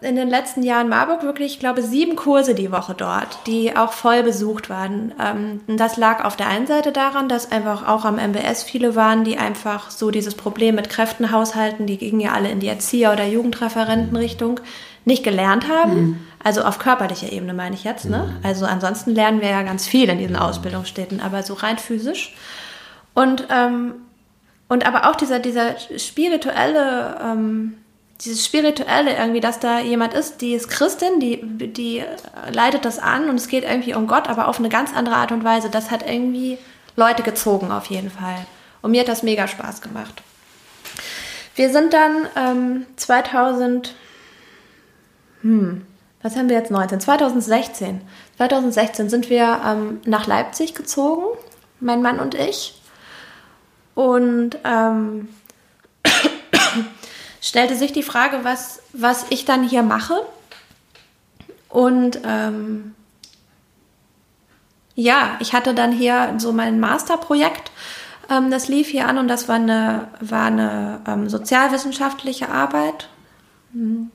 in 0.00 0.16
den 0.16 0.28
letzten 0.28 0.62
Jahren 0.62 0.88
Marburg 0.88 1.22
wirklich, 1.22 1.52
ich 1.52 1.60
glaube, 1.60 1.82
sieben 1.82 2.16
Kurse 2.16 2.54
die 2.54 2.72
Woche 2.72 2.94
dort, 2.94 3.38
die 3.46 3.76
auch 3.76 3.92
voll 3.92 4.22
besucht 4.22 4.70
waren. 4.70 5.12
Ähm, 5.20 5.60
das 5.66 5.96
lag 5.96 6.24
auf 6.24 6.36
der 6.36 6.48
einen 6.48 6.66
Seite 6.66 6.90
daran, 6.90 7.28
dass 7.28 7.52
einfach 7.52 7.86
auch 7.86 8.04
am 8.04 8.18
MBS 8.18 8.62
viele 8.62 8.96
waren, 8.96 9.24
die 9.24 9.38
einfach 9.38 9.90
so 9.90 10.10
dieses 10.10 10.34
Problem 10.34 10.74
mit 10.74 10.88
Kräften 10.88 11.30
haushalten, 11.30 11.86
die 11.86 11.98
gingen 11.98 12.20
ja 12.20 12.32
alle 12.32 12.50
in 12.50 12.60
die 12.60 12.68
Erzieher- 12.68 13.12
oder 13.12 13.26
Jugendreferentenrichtung, 13.26 14.60
nicht 15.04 15.22
gelernt 15.22 15.68
haben. 15.68 15.94
Mhm 15.94 16.26
also 16.44 16.62
auf 16.62 16.78
körperlicher 16.78 17.30
Ebene 17.30 17.54
meine 17.54 17.74
ich 17.74 17.84
jetzt. 17.84 18.06
Ne? 18.06 18.24
Mhm. 18.38 18.46
Also 18.46 18.66
ansonsten 18.66 19.14
lernen 19.14 19.40
wir 19.40 19.50
ja 19.50 19.62
ganz 19.62 19.86
viel 19.86 20.08
in 20.08 20.18
diesen 20.18 20.36
mhm. 20.36 20.42
Ausbildungsstätten, 20.42 21.20
aber 21.20 21.42
so 21.42 21.54
rein 21.54 21.78
physisch. 21.78 22.34
Und, 23.14 23.46
ähm, 23.50 23.94
und 24.72 24.86
aber 24.86 25.10
auch 25.10 25.16
dieser, 25.16 25.38
dieser 25.38 25.76
spirituelle, 25.98 27.20
ähm, 27.22 27.74
dieses 28.22 28.42
spirituelle 28.42 29.14
irgendwie, 29.14 29.40
dass 29.40 29.60
da 29.60 29.80
jemand 29.80 30.14
ist, 30.14 30.40
die 30.40 30.54
ist 30.54 30.70
Christin, 30.70 31.20
die, 31.20 31.42
die 31.68 32.02
leitet 32.50 32.86
das 32.86 32.98
an 32.98 33.28
und 33.28 33.34
es 33.34 33.48
geht 33.48 33.64
irgendwie 33.64 33.94
um 33.94 34.06
Gott, 34.06 34.30
aber 34.30 34.48
auf 34.48 34.58
eine 34.58 34.70
ganz 34.70 34.94
andere 34.96 35.16
Art 35.16 35.30
und 35.30 35.44
Weise. 35.44 35.68
Das 35.68 35.90
hat 35.90 36.08
irgendwie 36.08 36.56
Leute 36.96 37.22
gezogen 37.22 37.70
auf 37.70 37.84
jeden 37.88 38.10
Fall. 38.10 38.46
Und 38.80 38.92
mir 38.92 39.00
hat 39.00 39.08
das 39.08 39.22
mega 39.22 39.46
Spaß 39.46 39.82
gemacht. 39.82 40.22
Wir 41.54 41.68
sind 41.68 41.92
dann 41.92 42.26
ähm, 42.34 42.86
2000, 42.96 43.94
hm, 45.42 45.84
was 46.22 46.34
haben 46.34 46.48
wir 46.48 46.56
jetzt 46.56 46.70
19? 46.70 46.98
2016. 46.98 48.00
2016 48.38 49.10
sind 49.10 49.28
wir 49.28 49.60
ähm, 49.66 50.00
nach 50.06 50.26
Leipzig 50.26 50.74
gezogen, 50.74 51.24
mein 51.78 52.00
Mann 52.00 52.20
und 52.20 52.34
ich. 52.34 52.78
Und 53.94 54.58
ähm, 54.64 55.28
stellte 57.40 57.76
sich 57.76 57.92
die 57.92 58.02
Frage, 58.02 58.40
was, 58.42 58.82
was 58.92 59.26
ich 59.30 59.44
dann 59.44 59.68
hier 59.68 59.82
mache. 59.82 60.14
Und 61.68 62.20
ähm, 62.24 62.94
ja, 64.94 65.36
ich 65.40 65.54
hatte 65.54 65.74
dann 65.74 65.92
hier 65.92 66.34
so 66.38 66.52
mein 66.52 66.80
Masterprojekt. 66.80 67.70
Ähm, 68.30 68.50
das 68.50 68.68
lief 68.68 68.88
hier 68.88 69.08
an 69.08 69.18
und 69.18 69.28
das 69.28 69.48
war 69.48 69.56
eine, 69.56 70.08
war 70.20 70.46
eine 70.46 71.00
ähm, 71.06 71.28
sozialwissenschaftliche 71.28 72.48
Arbeit. 72.48 73.08
Hm. 73.72 74.10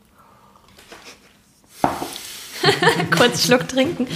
Kurz 3.17 3.43
Schluck 3.43 3.67
trinken. 3.67 4.07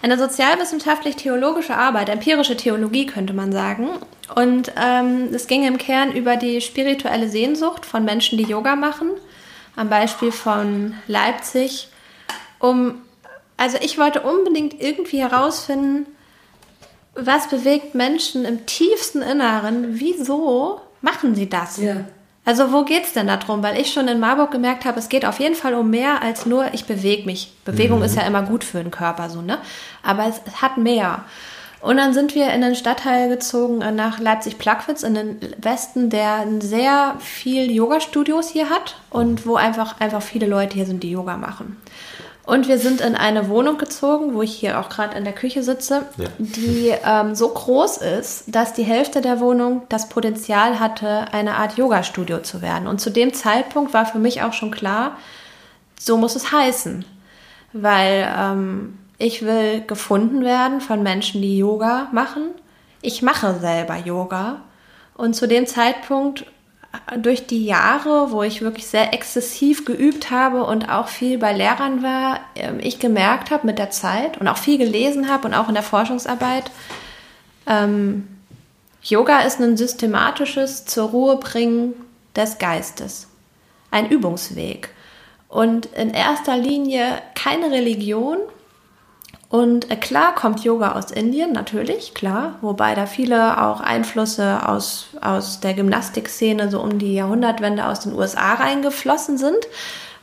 Eine 0.00 0.16
sozialwissenschaftlich-theologische 0.16 1.76
Arbeit, 1.76 2.08
empirische 2.08 2.56
Theologie 2.56 3.06
könnte 3.06 3.32
man 3.32 3.52
sagen. 3.52 3.88
Und 4.34 4.72
ähm, 4.80 5.30
es 5.32 5.46
ging 5.46 5.64
im 5.66 5.78
Kern 5.78 6.12
über 6.12 6.36
die 6.36 6.60
spirituelle 6.60 7.28
Sehnsucht 7.28 7.84
von 7.84 8.04
Menschen, 8.04 8.38
die 8.38 8.44
Yoga 8.44 8.76
machen. 8.76 9.10
Am 9.74 9.88
Beispiel 9.88 10.30
von 10.30 10.94
Leipzig. 11.06 11.88
Um, 12.60 13.02
also 13.56 13.78
ich 13.80 13.98
wollte 13.98 14.22
unbedingt 14.22 14.80
irgendwie 14.80 15.20
herausfinden, 15.20 16.06
was 17.14 17.48
bewegt 17.48 17.94
Menschen 17.94 18.44
im 18.44 18.66
tiefsten 18.66 19.22
Inneren? 19.22 19.98
Wieso 19.98 20.80
machen 21.00 21.34
sie 21.34 21.48
das? 21.48 21.78
Ja. 21.78 22.04
Also 22.48 22.72
wo 22.72 22.82
geht's 22.82 23.12
denn 23.12 23.26
darum? 23.26 23.62
Weil 23.62 23.78
ich 23.78 23.92
schon 23.92 24.08
in 24.08 24.20
Marburg 24.20 24.50
gemerkt 24.50 24.86
habe, 24.86 24.98
es 24.98 25.10
geht 25.10 25.26
auf 25.26 25.38
jeden 25.38 25.54
Fall 25.54 25.74
um 25.74 25.90
mehr 25.90 26.22
als 26.22 26.46
nur, 26.46 26.72
ich 26.72 26.86
bewege 26.86 27.26
mich. 27.26 27.52
Bewegung 27.66 27.98
mhm. 27.98 28.06
ist 28.06 28.16
ja 28.16 28.22
immer 28.22 28.40
gut 28.40 28.64
für 28.64 28.82
den 28.82 28.90
Körper, 28.90 29.28
so, 29.28 29.42
ne? 29.42 29.58
Aber 30.02 30.24
es, 30.26 30.40
es 30.46 30.62
hat 30.62 30.78
mehr. 30.78 31.24
Und 31.82 31.98
dann 31.98 32.14
sind 32.14 32.34
wir 32.34 32.50
in 32.54 32.62
den 32.62 32.74
Stadtteil 32.74 33.28
gezogen 33.28 33.82
äh, 33.82 33.92
nach 33.92 34.18
Leipzig-Plagwitz 34.18 35.02
in 35.02 35.14
den 35.14 35.40
Westen, 35.58 36.08
der 36.08 36.46
sehr 36.60 37.16
viel 37.20 37.70
Yoga-Studios 37.70 38.48
hier 38.48 38.70
hat 38.70 38.96
und 39.10 39.46
wo 39.46 39.56
einfach, 39.56 40.00
einfach 40.00 40.22
viele 40.22 40.46
Leute 40.46 40.74
hier 40.74 40.86
sind, 40.86 41.02
die 41.02 41.10
Yoga 41.10 41.36
machen. 41.36 41.76
Und 42.48 42.66
wir 42.66 42.78
sind 42.78 43.02
in 43.02 43.14
eine 43.14 43.50
Wohnung 43.50 43.76
gezogen, 43.76 44.32
wo 44.32 44.40
ich 44.40 44.54
hier 44.54 44.80
auch 44.80 44.88
gerade 44.88 45.14
in 45.18 45.24
der 45.24 45.34
Küche 45.34 45.62
sitze, 45.62 46.06
ja. 46.16 46.28
die 46.38 46.94
ähm, 47.04 47.34
so 47.34 47.46
groß 47.50 47.98
ist, 47.98 48.44
dass 48.46 48.72
die 48.72 48.84
Hälfte 48.84 49.20
der 49.20 49.40
Wohnung 49.40 49.82
das 49.90 50.08
Potenzial 50.08 50.80
hatte, 50.80 51.26
eine 51.32 51.56
Art 51.56 51.76
Yoga-Studio 51.76 52.38
zu 52.38 52.62
werden. 52.62 52.88
Und 52.88 53.02
zu 53.02 53.10
dem 53.10 53.34
Zeitpunkt 53.34 53.92
war 53.92 54.06
für 54.06 54.18
mich 54.18 54.40
auch 54.40 54.54
schon 54.54 54.70
klar, 54.70 55.18
so 56.00 56.16
muss 56.16 56.36
es 56.36 56.50
heißen. 56.50 57.04
Weil 57.74 58.26
ähm, 58.34 58.98
ich 59.18 59.44
will 59.44 59.82
gefunden 59.86 60.42
werden 60.42 60.80
von 60.80 61.02
Menschen, 61.02 61.42
die 61.42 61.58
Yoga 61.58 62.08
machen. 62.12 62.44
Ich 63.02 63.20
mache 63.20 63.60
selber 63.60 63.98
Yoga. 63.98 64.62
Und 65.18 65.34
zu 65.34 65.46
dem 65.46 65.66
Zeitpunkt, 65.66 66.46
durch 67.16 67.46
die 67.46 67.64
Jahre, 67.64 68.30
wo 68.30 68.42
ich 68.42 68.60
wirklich 68.60 68.86
sehr 68.86 69.14
exzessiv 69.14 69.84
geübt 69.84 70.30
habe 70.30 70.64
und 70.64 70.88
auch 70.88 71.08
viel 71.08 71.38
bei 71.38 71.52
Lehrern 71.52 72.02
war, 72.02 72.40
ähm, 72.54 72.78
ich 72.80 72.98
gemerkt 72.98 73.50
habe 73.50 73.66
mit 73.66 73.78
der 73.78 73.90
Zeit 73.90 74.38
und 74.38 74.48
auch 74.48 74.58
viel 74.58 74.78
gelesen 74.78 75.28
habe 75.28 75.48
und 75.48 75.54
auch 75.54 75.68
in 75.68 75.74
der 75.74 75.82
Forschungsarbeit, 75.82 76.70
ähm, 77.66 78.28
Yoga 79.02 79.40
ist 79.40 79.60
ein 79.60 79.76
systematisches 79.76 80.84
zur 80.84 81.10
Ruhe 81.10 81.36
bringen 81.36 81.94
des 82.34 82.58
Geistes. 82.58 83.28
Ein 83.90 84.10
Übungsweg. 84.10 84.90
Und 85.48 85.86
in 85.86 86.10
erster 86.10 86.56
Linie 86.56 87.22
keine 87.34 87.70
Religion, 87.70 88.38
und 89.50 89.90
äh, 89.90 89.96
klar 89.96 90.34
kommt 90.34 90.62
Yoga 90.62 90.92
aus 90.92 91.10
Indien, 91.10 91.52
natürlich, 91.52 92.12
klar, 92.12 92.56
wobei 92.60 92.94
da 92.94 93.06
viele 93.06 93.62
auch 93.62 93.80
Einflüsse 93.80 94.68
aus, 94.68 95.06
aus 95.22 95.60
der 95.60 95.72
Gymnastikszene 95.72 96.70
so 96.70 96.80
um 96.80 96.98
die 96.98 97.14
Jahrhundertwende 97.14 97.86
aus 97.86 98.00
den 98.00 98.12
USA 98.12 98.54
reingeflossen 98.54 99.38
sind. 99.38 99.66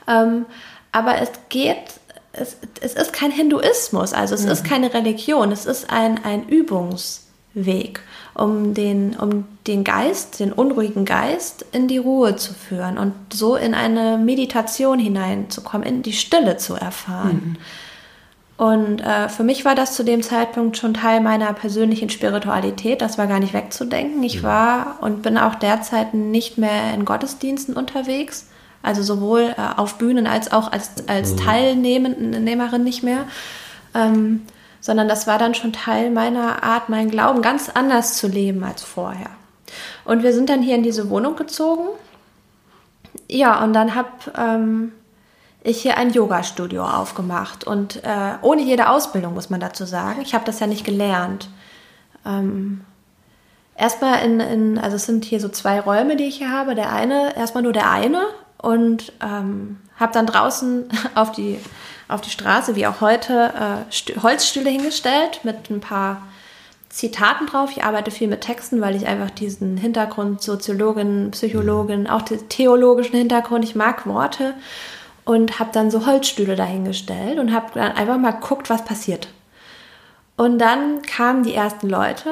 Ähm, 0.07 0.45
aber 0.91 1.19
es 1.19 1.31
geht, 1.49 1.95
es, 2.33 2.57
es 2.81 2.93
ist 2.93 3.13
kein 3.13 3.31
Hinduismus, 3.31 4.13
also 4.13 4.35
es 4.35 4.45
mhm. 4.45 4.51
ist 4.51 4.63
keine 4.63 4.93
Religion, 4.93 5.51
es 5.51 5.65
ist 5.65 5.89
ein, 5.89 6.23
ein 6.23 6.47
Übungsweg, 6.47 8.01
um 8.35 8.75
den, 8.75 9.15
um 9.15 9.45
den 9.65 9.83
Geist, 9.83 10.39
den 10.39 10.53
unruhigen 10.53 11.03
Geist 11.03 11.65
in 11.71 11.87
die 11.87 11.97
Ruhe 11.97 12.35
zu 12.35 12.53
führen 12.53 12.99
und 12.99 13.13
so 13.33 13.55
in 13.55 13.73
eine 13.73 14.19
Meditation 14.19 14.99
hineinzukommen, 14.99 15.87
in 15.87 16.03
die 16.03 16.13
Stille 16.13 16.57
zu 16.57 16.75
erfahren. 16.75 17.41
Mhm. 17.43 17.57
Und 18.57 19.01
äh, 19.01 19.27
für 19.27 19.43
mich 19.43 19.65
war 19.65 19.75
das 19.75 19.95
zu 19.95 20.03
dem 20.03 20.23
Zeitpunkt 20.23 20.77
schon 20.77 20.93
Teil 20.93 21.19
meiner 21.19 21.51
persönlichen 21.51 22.09
Spiritualität. 22.09 23.01
Das 23.01 23.17
war 23.17 23.27
gar 23.27 23.39
nicht 23.39 23.53
wegzudenken. 23.53 24.23
Ich 24.23 24.41
mhm. 24.41 24.47
war 24.47 24.97
und 25.01 25.23
bin 25.23 25.37
auch 25.37 25.55
derzeit 25.55 26.13
nicht 26.13 26.57
mehr 26.57 26.93
in 26.93 27.03
Gottesdiensten 27.03 27.75
unterwegs. 27.75 28.47
Also 28.81 29.03
sowohl 29.03 29.55
äh, 29.57 29.77
auf 29.77 29.97
Bühnen 29.97 30.25
als 30.25 30.53
auch 30.53 30.71
als, 30.71 31.07
als 31.07 31.33
mhm. 31.33 31.37
Teilnehmerin 31.37 32.83
nicht 32.83 33.03
mehr. 33.03 33.25
Ähm, 33.93 34.43
sondern 34.79 35.09
das 35.09 35.25
war 35.25 35.39
dann 35.39 35.55
schon 35.55 35.73
Teil 35.73 36.11
meiner 36.11 36.63
Art, 36.63 36.89
meinen 36.89 37.09
Glauben 37.09 37.41
ganz 37.41 37.69
anders 37.73 38.17
zu 38.17 38.27
leben 38.27 38.63
als 38.63 38.83
vorher. 38.83 39.31
Und 40.05 40.21
wir 40.23 40.31
sind 40.31 40.47
dann 40.47 40.61
hier 40.61 40.75
in 40.75 40.83
diese 40.83 41.09
Wohnung 41.09 41.35
gezogen. 41.35 41.87
Ja, 43.27 43.63
und 43.63 43.73
dann 43.73 43.95
habe 43.95 44.09
ähm, 44.37 44.91
ich 45.65 45.81
hier 45.81 45.97
ein 45.97 46.11
Yoga-Studio 46.11 46.85
aufgemacht. 46.85 47.65
Und 47.65 48.03
äh, 48.03 48.35
ohne 48.41 48.61
jede 48.61 48.87
Ausbildung, 48.89 49.33
muss 49.33 49.49
man 49.49 49.59
dazu 49.59 49.85
sagen. 49.85 50.21
Ich 50.21 50.35
habe 50.35 50.45
das 50.45 50.59
ja 50.59 50.67
nicht 50.67 50.85
gelernt. 50.85 51.49
Ähm, 52.23 52.81
erstmal 53.75 54.23
in, 54.23 54.39
in, 54.39 54.77
also 54.77 54.95
es 54.95 55.07
sind 55.07 55.25
hier 55.25 55.39
so 55.39 55.49
zwei 55.49 55.79
Räume, 55.79 56.17
die 56.17 56.25
ich 56.25 56.37
hier 56.37 56.51
habe. 56.51 56.75
Der 56.75 56.93
eine, 56.93 57.35
erstmal 57.35 57.63
nur 57.63 57.73
der 57.73 57.89
eine. 57.89 58.27
Und 58.59 59.11
ähm, 59.23 59.77
habe 59.99 60.13
dann 60.13 60.27
draußen 60.27 60.87
auf 61.15 61.31
die, 61.31 61.59
auf 62.07 62.21
die 62.21 62.29
Straße, 62.29 62.75
wie 62.75 62.85
auch 62.85 63.01
heute, 63.01 63.51
äh, 63.89 64.19
Holzstühle 64.21 64.69
hingestellt 64.69 65.39
mit 65.43 65.71
ein 65.71 65.81
paar 65.81 66.21
Zitaten 66.89 67.47
drauf. 67.47 67.71
Ich 67.75 67.83
arbeite 67.83 68.11
viel 68.11 68.27
mit 68.27 68.41
Texten, 68.41 68.81
weil 68.81 68.95
ich 68.95 69.07
einfach 69.07 69.31
diesen 69.31 69.77
Hintergrund, 69.77 70.43
Soziologin, 70.43 71.31
Psychologin, 71.31 72.07
auch 72.07 72.21
den 72.21 72.47
theologischen 72.49 73.17
Hintergrund, 73.17 73.65
ich 73.65 73.73
mag 73.73 74.05
Worte 74.05 74.53
und 75.25 75.59
habe 75.59 75.71
dann 75.73 75.91
so 75.91 76.05
Holzstühle 76.05 76.55
dahingestellt 76.55 77.39
und 77.39 77.53
habe 77.53 77.71
dann 77.73 77.91
einfach 77.93 78.17
mal 78.17 78.31
geguckt, 78.31 78.69
was 78.69 78.85
passiert. 78.85 79.27
Und 80.37 80.59
dann 80.59 81.01
kamen 81.01 81.43
die 81.43 81.53
ersten 81.53 81.89
Leute 81.89 82.29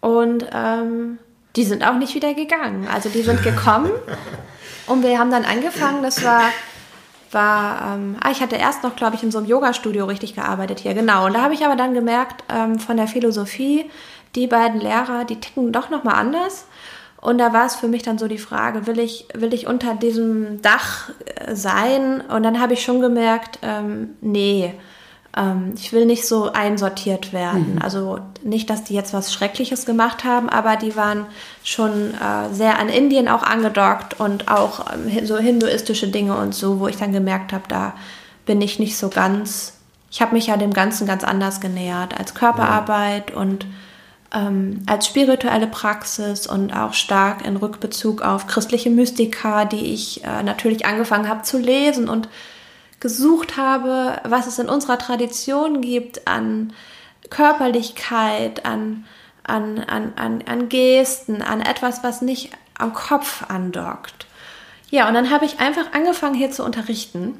und 0.00 0.46
ähm, 0.52 1.18
die 1.56 1.64
sind 1.64 1.86
auch 1.86 1.94
nicht 1.94 2.14
wieder 2.14 2.34
gegangen. 2.34 2.88
Also 2.92 3.08
die 3.08 3.22
sind 3.22 3.42
gekommen 3.42 3.90
und 4.86 5.02
wir 5.02 5.18
haben 5.18 5.30
dann 5.30 5.44
angefangen, 5.44 6.02
das 6.02 6.24
war, 6.24 6.42
war 7.30 7.94
ähm, 7.94 8.16
ah, 8.20 8.30
ich 8.30 8.40
hatte 8.40 8.56
erst 8.56 8.82
noch, 8.82 8.96
glaube 8.96 9.14
ich, 9.14 9.22
in 9.22 9.30
so 9.30 9.38
einem 9.38 9.46
Yoga-Studio 9.46 10.06
richtig 10.06 10.34
gearbeitet 10.34 10.80
hier, 10.80 10.94
genau. 10.94 11.26
Und 11.26 11.34
da 11.34 11.42
habe 11.42 11.54
ich 11.54 11.64
aber 11.64 11.76
dann 11.76 11.94
gemerkt, 11.94 12.42
ähm, 12.52 12.78
von 12.80 12.96
der 12.96 13.06
Philosophie, 13.06 13.88
die 14.34 14.46
beiden 14.46 14.80
Lehrer, 14.80 15.24
die 15.24 15.38
ticken 15.38 15.70
doch 15.72 15.90
nochmal 15.90 16.14
anders. 16.14 16.66
Und 17.22 17.38
da 17.38 17.52
war 17.52 17.66
es 17.66 17.76
für 17.76 17.86
mich 17.86 18.02
dann 18.02 18.18
so 18.18 18.26
die 18.26 18.36
Frage, 18.36 18.88
will 18.88 18.98
ich, 18.98 19.26
will 19.32 19.54
ich 19.54 19.68
unter 19.68 19.94
diesem 19.94 20.60
Dach 20.60 21.10
äh, 21.24 21.54
sein? 21.54 22.20
Und 22.20 22.42
dann 22.42 22.60
habe 22.60 22.72
ich 22.72 22.82
schon 22.82 23.00
gemerkt, 23.00 23.60
ähm, 23.62 24.16
nee, 24.20 24.74
ähm, 25.36 25.72
ich 25.76 25.92
will 25.92 26.04
nicht 26.04 26.26
so 26.26 26.52
einsortiert 26.52 27.32
werden. 27.32 27.76
Mhm. 27.76 27.82
Also 27.82 28.18
nicht, 28.42 28.68
dass 28.68 28.82
die 28.82 28.94
jetzt 28.94 29.14
was 29.14 29.32
Schreckliches 29.32 29.86
gemacht 29.86 30.24
haben, 30.24 30.48
aber 30.48 30.74
die 30.74 30.96
waren 30.96 31.26
schon 31.62 32.12
äh, 32.14 32.52
sehr 32.52 32.80
an 32.80 32.88
Indien 32.88 33.28
auch 33.28 33.44
angedockt 33.44 34.18
und 34.18 34.48
auch 34.48 34.86
ähm, 34.92 35.24
so 35.24 35.38
hinduistische 35.38 36.08
Dinge 36.08 36.36
und 36.36 36.56
so, 36.56 36.80
wo 36.80 36.88
ich 36.88 36.96
dann 36.96 37.12
gemerkt 37.12 37.52
habe, 37.52 37.64
da 37.68 37.92
bin 38.46 38.60
ich 38.60 38.80
nicht 38.80 38.96
so 38.96 39.08
ganz, 39.10 39.74
ich 40.10 40.20
habe 40.20 40.34
mich 40.34 40.48
ja 40.48 40.56
dem 40.56 40.72
Ganzen 40.72 41.06
ganz 41.06 41.22
anders 41.22 41.60
genähert 41.60 42.18
als 42.18 42.34
Körperarbeit 42.34 43.30
ja. 43.30 43.36
und 43.36 43.64
ähm, 44.32 44.82
als 44.86 45.06
spirituelle 45.06 45.66
Praxis 45.66 46.46
und 46.46 46.72
auch 46.72 46.94
stark 46.94 47.44
in 47.46 47.56
Rückbezug 47.56 48.22
auf 48.22 48.46
christliche 48.46 48.90
Mystika, 48.90 49.64
die 49.64 49.92
ich 49.92 50.24
äh, 50.24 50.42
natürlich 50.42 50.86
angefangen 50.86 51.28
habe 51.28 51.42
zu 51.42 51.58
lesen 51.58 52.08
und 52.08 52.28
gesucht 53.00 53.56
habe, 53.56 54.20
was 54.24 54.46
es 54.46 54.58
in 54.58 54.68
unserer 54.68 54.98
Tradition 54.98 55.80
gibt 55.80 56.26
an 56.28 56.72
Körperlichkeit, 57.30 58.64
an, 58.64 59.04
an, 59.42 59.80
an, 59.80 60.12
an, 60.16 60.42
an 60.46 60.68
Gesten, 60.68 61.42
an 61.42 61.60
etwas, 61.60 62.04
was 62.04 62.22
nicht 62.22 62.50
am 62.78 62.94
Kopf 62.94 63.44
andockt. 63.48 64.26
Ja, 64.90 65.08
und 65.08 65.14
dann 65.14 65.30
habe 65.30 65.46
ich 65.46 65.58
einfach 65.58 65.92
angefangen 65.92 66.34
hier 66.34 66.50
zu 66.50 66.64
unterrichten 66.64 67.34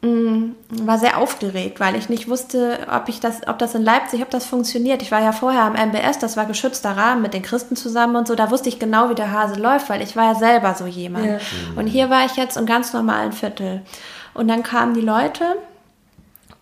war 0.00 0.98
sehr 0.98 1.18
aufgeregt, 1.18 1.80
weil 1.80 1.96
ich 1.96 2.08
nicht 2.08 2.28
wusste, 2.28 2.86
ob 2.92 3.08
ich 3.08 3.18
das, 3.18 3.48
ob 3.48 3.58
das 3.58 3.74
in 3.74 3.82
Leipzig, 3.82 4.22
ob 4.22 4.30
das 4.30 4.46
funktioniert. 4.46 5.02
Ich 5.02 5.10
war 5.10 5.20
ja 5.20 5.32
vorher 5.32 5.62
am 5.62 5.74
MBS, 5.74 6.20
das 6.20 6.36
war 6.36 6.46
geschützter 6.46 6.96
Rahmen 6.96 7.20
mit 7.22 7.34
den 7.34 7.42
Christen 7.42 7.74
zusammen 7.74 8.14
und 8.14 8.28
so. 8.28 8.36
Da 8.36 8.50
wusste 8.52 8.68
ich 8.68 8.78
genau, 8.78 9.10
wie 9.10 9.16
der 9.16 9.32
Hase 9.32 9.60
läuft, 9.60 9.90
weil 9.90 10.00
ich 10.00 10.14
war 10.14 10.32
ja 10.32 10.34
selber 10.36 10.74
so 10.74 10.86
jemand. 10.86 11.26
Ja. 11.26 11.38
Und 11.74 11.88
hier 11.88 12.10
war 12.10 12.24
ich 12.26 12.36
jetzt 12.36 12.56
im 12.56 12.64
ganz 12.64 12.92
normalen 12.92 13.32
Viertel. 13.32 13.82
Und 14.34 14.46
dann 14.46 14.62
kamen 14.62 14.94
die 14.94 15.00
Leute 15.00 15.56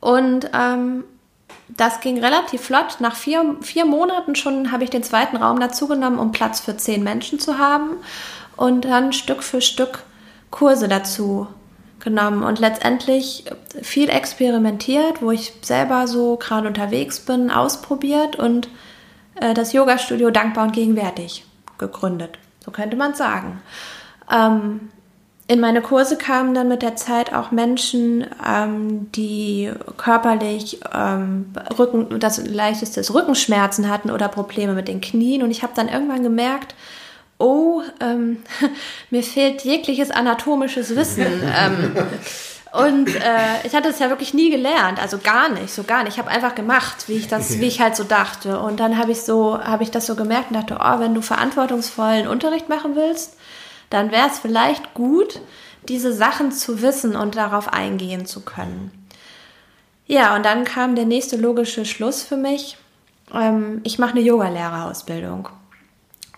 und 0.01 0.51
ähm, 0.55 1.05
das 1.69 2.01
ging 2.01 2.19
relativ 2.19 2.63
flott. 2.63 2.97
Nach 3.01 3.15
vier, 3.15 3.57
vier 3.61 3.85
Monaten 3.85 4.35
schon 4.35 4.73
habe 4.73 4.85
ich 4.85 4.91
den 4.91 5.03
zweiten 5.03 5.37
Raum 5.37 5.61
dazugenommen, 5.61 6.19
um 6.19 6.33
Platz 6.33 6.61
für 6.61 6.79
zehn 6.79 7.05
Menschen 7.05 7.39
zu 7.39 7.59
haben 7.59 7.97
und 8.57 8.87
dann 8.87 9.13
Stück 9.13 9.43
für 9.43 9.61
Stück 9.61 10.05
Kurse 10.51 10.89
dazu 10.89 11.49
genommen 12.07 12.45
und 12.45 12.61
letztendlich 12.61 13.45
viel 13.83 14.09
experimentiert, 14.09 15.21
wo 15.21 15.33
ich 15.33 15.53
selber 15.61 16.07
so 16.07 16.37
gerade 16.37 16.69
unterwegs 16.69 17.19
bin, 17.19 17.51
ausprobiert 17.51 18.37
und 18.37 18.69
äh, 19.41 19.55
das 19.55 19.73
Yoga-Studio 19.73 20.31
dankbar 20.31 20.67
und 20.67 20.73
gegenwärtig 20.73 21.45
gegründet. 21.79 22.39
So 22.65 22.71
könnte 22.71 22.97
man 22.97 23.15
sagen. 23.15 23.61
Ähm, 24.33 24.89
in 25.49 25.59
meine 25.59 25.83
Kurse 25.83 26.17
kamen 26.17 26.55
dann 26.55 26.69
mit 26.69 26.83
der 26.83 26.95
Zeit 26.95 27.33
auch 27.33 27.51
Menschen, 27.51 28.25
ähm, 28.47 29.11
die 29.13 29.73
körperlich 29.97 30.79
ähm, 30.95 31.53
Rücken, 31.77 32.21
das 32.21 32.47
leichteste 32.47 33.03
Rückenschmerzen 33.13 33.91
hatten 33.91 34.13
oder 34.13 34.29
Probleme 34.29 34.75
mit 34.75 34.87
den 34.87 35.01
Knien. 35.01 35.43
Und 35.43 35.51
ich 35.51 35.65
habe 35.65 35.73
dann 35.75 35.89
irgendwann 35.89 36.23
gemerkt, 36.23 36.77
oh, 37.39 37.83
ähm, 38.01 38.43
mir 39.11 39.23
fehlt 39.23 39.63
jegliches 39.63 40.11
anatomisches 40.11 40.95
Wissen. 40.97 41.27
ähm, 41.57 41.93
und 42.73 43.09
äh, 43.15 43.65
ich 43.65 43.75
hatte 43.75 43.89
es 43.89 43.99
ja 43.99 44.11
wirklich 44.11 44.35
nie 44.35 44.51
gelernt, 44.51 45.01
also 45.01 45.19
gar 45.19 45.49
nicht, 45.49 45.73
so 45.73 45.83
gar 45.85 46.03
nicht. 46.03 46.15
Ich 46.15 46.19
habe 46.19 46.31
einfach 46.31 46.55
gemacht, 46.55 47.09
wie 47.09 47.15
ich 47.15 47.27
das, 47.27 47.59
wie 47.59 47.67
ich 47.67 47.81
halt 47.81 47.97
so 47.97 48.05
dachte. 48.05 48.61
Und 48.61 48.81
dann 48.81 48.99
habe 48.99 49.13
ich 49.13 49.23
so, 49.23 49.59
habe 49.59 49.83
ich 49.83 49.91
das 49.91 50.07
so 50.07 50.15
gemerkt 50.15 50.51
und 50.51 50.57
dachte, 50.57 50.79
oh, 50.79 51.01
wenn 51.01 51.15
du 51.15 51.23
verantwortungsvollen 51.23 52.27
Unterricht 52.27 52.69
machen 52.69 52.95
willst, 52.95 53.37
dann 53.89 54.11
wäre 54.11 54.29
es 54.29 54.39
vielleicht 54.39 54.93
gut, 54.93 55.41
diese 55.89 56.13
Sachen 56.13 56.53
zu 56.53 56.83
wissen 56.83 57.17
und 57.17 57.37
darauf 57.37 57.73
eingehen 57.73 58.27
zu 58.27 58.41
können. 58.41 58.91
Ja, 60.07 60.37
und 60.37 60.45
dann 60.45 60.65
kam 60.65 60.97
der 60.97 61.07
nächste 61.07 61.37
logische 61.37 61.85
Schluss 61.85 62.23
für 62.23 62.37
mich. 62.37 62.77
Ähm, 63.33 63.81
ich 63.85 63.99
mache 63.99 64.13
eine 64.13 64.21
Yogalehrerausbildung. 64.21 65.49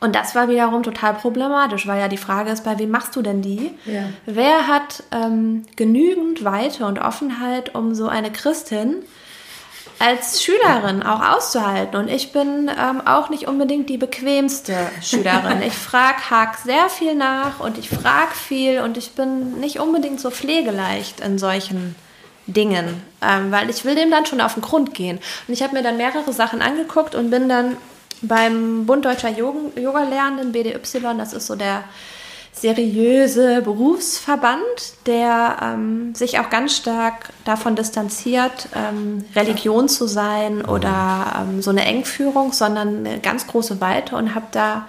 Und 0.00 0.14
das 0.14 0.34
war 0.34 0.48
wiederum 0.48 0.82
total 0.82 1.14
problematisch, 1.14 1.86
weil 1.86 1.98
ja 1.98 2.08
die 2.08 2.16
Frage 2.16 2.50
ist, 2.50 2.64
bei 2.64 2.78
wem 2.78 2.90
machst 2.90 3.16
du 3.16 3.22
denn 3.22 3.42
die? 3.42 3.72
Ja. 3.84 4.04
Wer 4.26 4.68
hat 4.68 5.02
ähm, 5.10 5.64
genügend 5.74 6.44
Weite 6.44 6.86
und 6.86 7.00
Offenheit, 7.00 7.74
um 7.74 7.94
so 7.94 8.06
eine 8.06 8.30
Christin 8.30 8.96
als 9.98 10.40
Schülerin 10.40 11.02
auch 11.02 11.36
auszuhalten? 11.36 11.96
Und 11.96 12.08
ich 12.08 12.30
bin 12.30 12.70
ähm, 12.70 13.02
auch 13.06 13.28
nicht 13.28 13.48
unbedingt 13.48 13.88
die 13.88 13.98
bequemste 13.98 14.76
Schülerin. 15.02 15.62
Ich 15.62 15.74
frage, 15.74 16.30
hak 16.30 16.58
sehr 16.58 16.88
viel 16.88 17.16
nach 17.16 17.58
und 17.58 17.76
ich 17.76 17.88
frage 17.88 18.34
viel 18.34 18.80
und 18.80 18.96
ich 18.96 19.12
bin 19.12 19.58
nicht 19.58 19.80
unbedingt 19.80 20.20
so 20.20 20.30
pflegeleicht 20.30 21.18
in 21.20 21.38
solchen 21.38 21.96
Dingen, 22.46 23.02
ähm, 23.20 23.50
weil 23.50 23.68
ich 23.68 23.84
will 23.84 23.96
dem 23.96 24.12
dann 24.12 24.26
schon 24.26 24.40
auf 24.40 24.54
den 24.54 24.62
Grund 24.62 24.94
gehen. 24.94 25.18
Und 25.48 25.54
ich 25.54 25.62
habe 25.62 25.74
mir 25.74 25.82
dann 25.82 25.96
mehrere 25.96 26.32
Sachen 26.32 26.62
angeguckt 26.62 27.16
und 27.16 27.30
bin 27.30 27.48
dann 27.48 27.76
beim 28.22 28.86
Bund 28.86 29.04
Deutscher 29.04 29.30
Yoga-Lehrenden, 29.30 30.52
BDY, 30.52 30.80
das 31.16 31.32
ist 31.32 31.46
so 31.46 31.56
der 31.56 31.84
seriöse 32.52 33.62
Berufsverband, 33.62 35.06
der 35.06 35.58
ähm, 35.62 36.14
sich 36.14 36.38
auch 36.40 36.50
ganz 36.50 36.76
stark 36.76 37.30
davon 37.44 37.76
distanziert, 37.76 38.68
ähm, 38.74 39.24
Religion 39.36 39.88
zu 39.88 40.06
sein 40.06 40.64
oder 40.64 41.36
ähm, 41.40 41.62
so 41.62 41.70
eine 41.70 41.84
Engführung, 41.84 42.52
sondern 42.52 43.06
eine 43.06 43.20
ganz 43.20 43.46
große 43.46 43.80
Weite 43.80 44.16
und 44.16 44.34
habe 44.34 44.46
da 44.50 44.88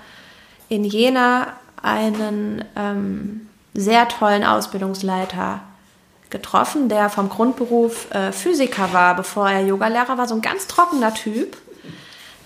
in 0.67 0.83
Jena 0.83 1.47
einen 1.81 2.65
ähm, 2.75 3.47
sehr 3.73 4.07
tollen 4.07 4.43
Ausbildungsleiter 4.43 5.61
getroffen, 6.29 6.89
der 6.89 7.09
vom 7.09 7.29
Grundberuf 7.29 8.11
äh, 8.11 8.31
Physiker 8.31 8.93
war, 8.93 9.15
bevor 9.15 9.49
er 9.49 9.65
Yogalehrer 9.65 10.17
war, 10.17 10.27
so 10.27 10.35
ein 10.35 10.41
ganz 10.41 10.67
trockener 10.67 11.13
Typ, 11.13 11.57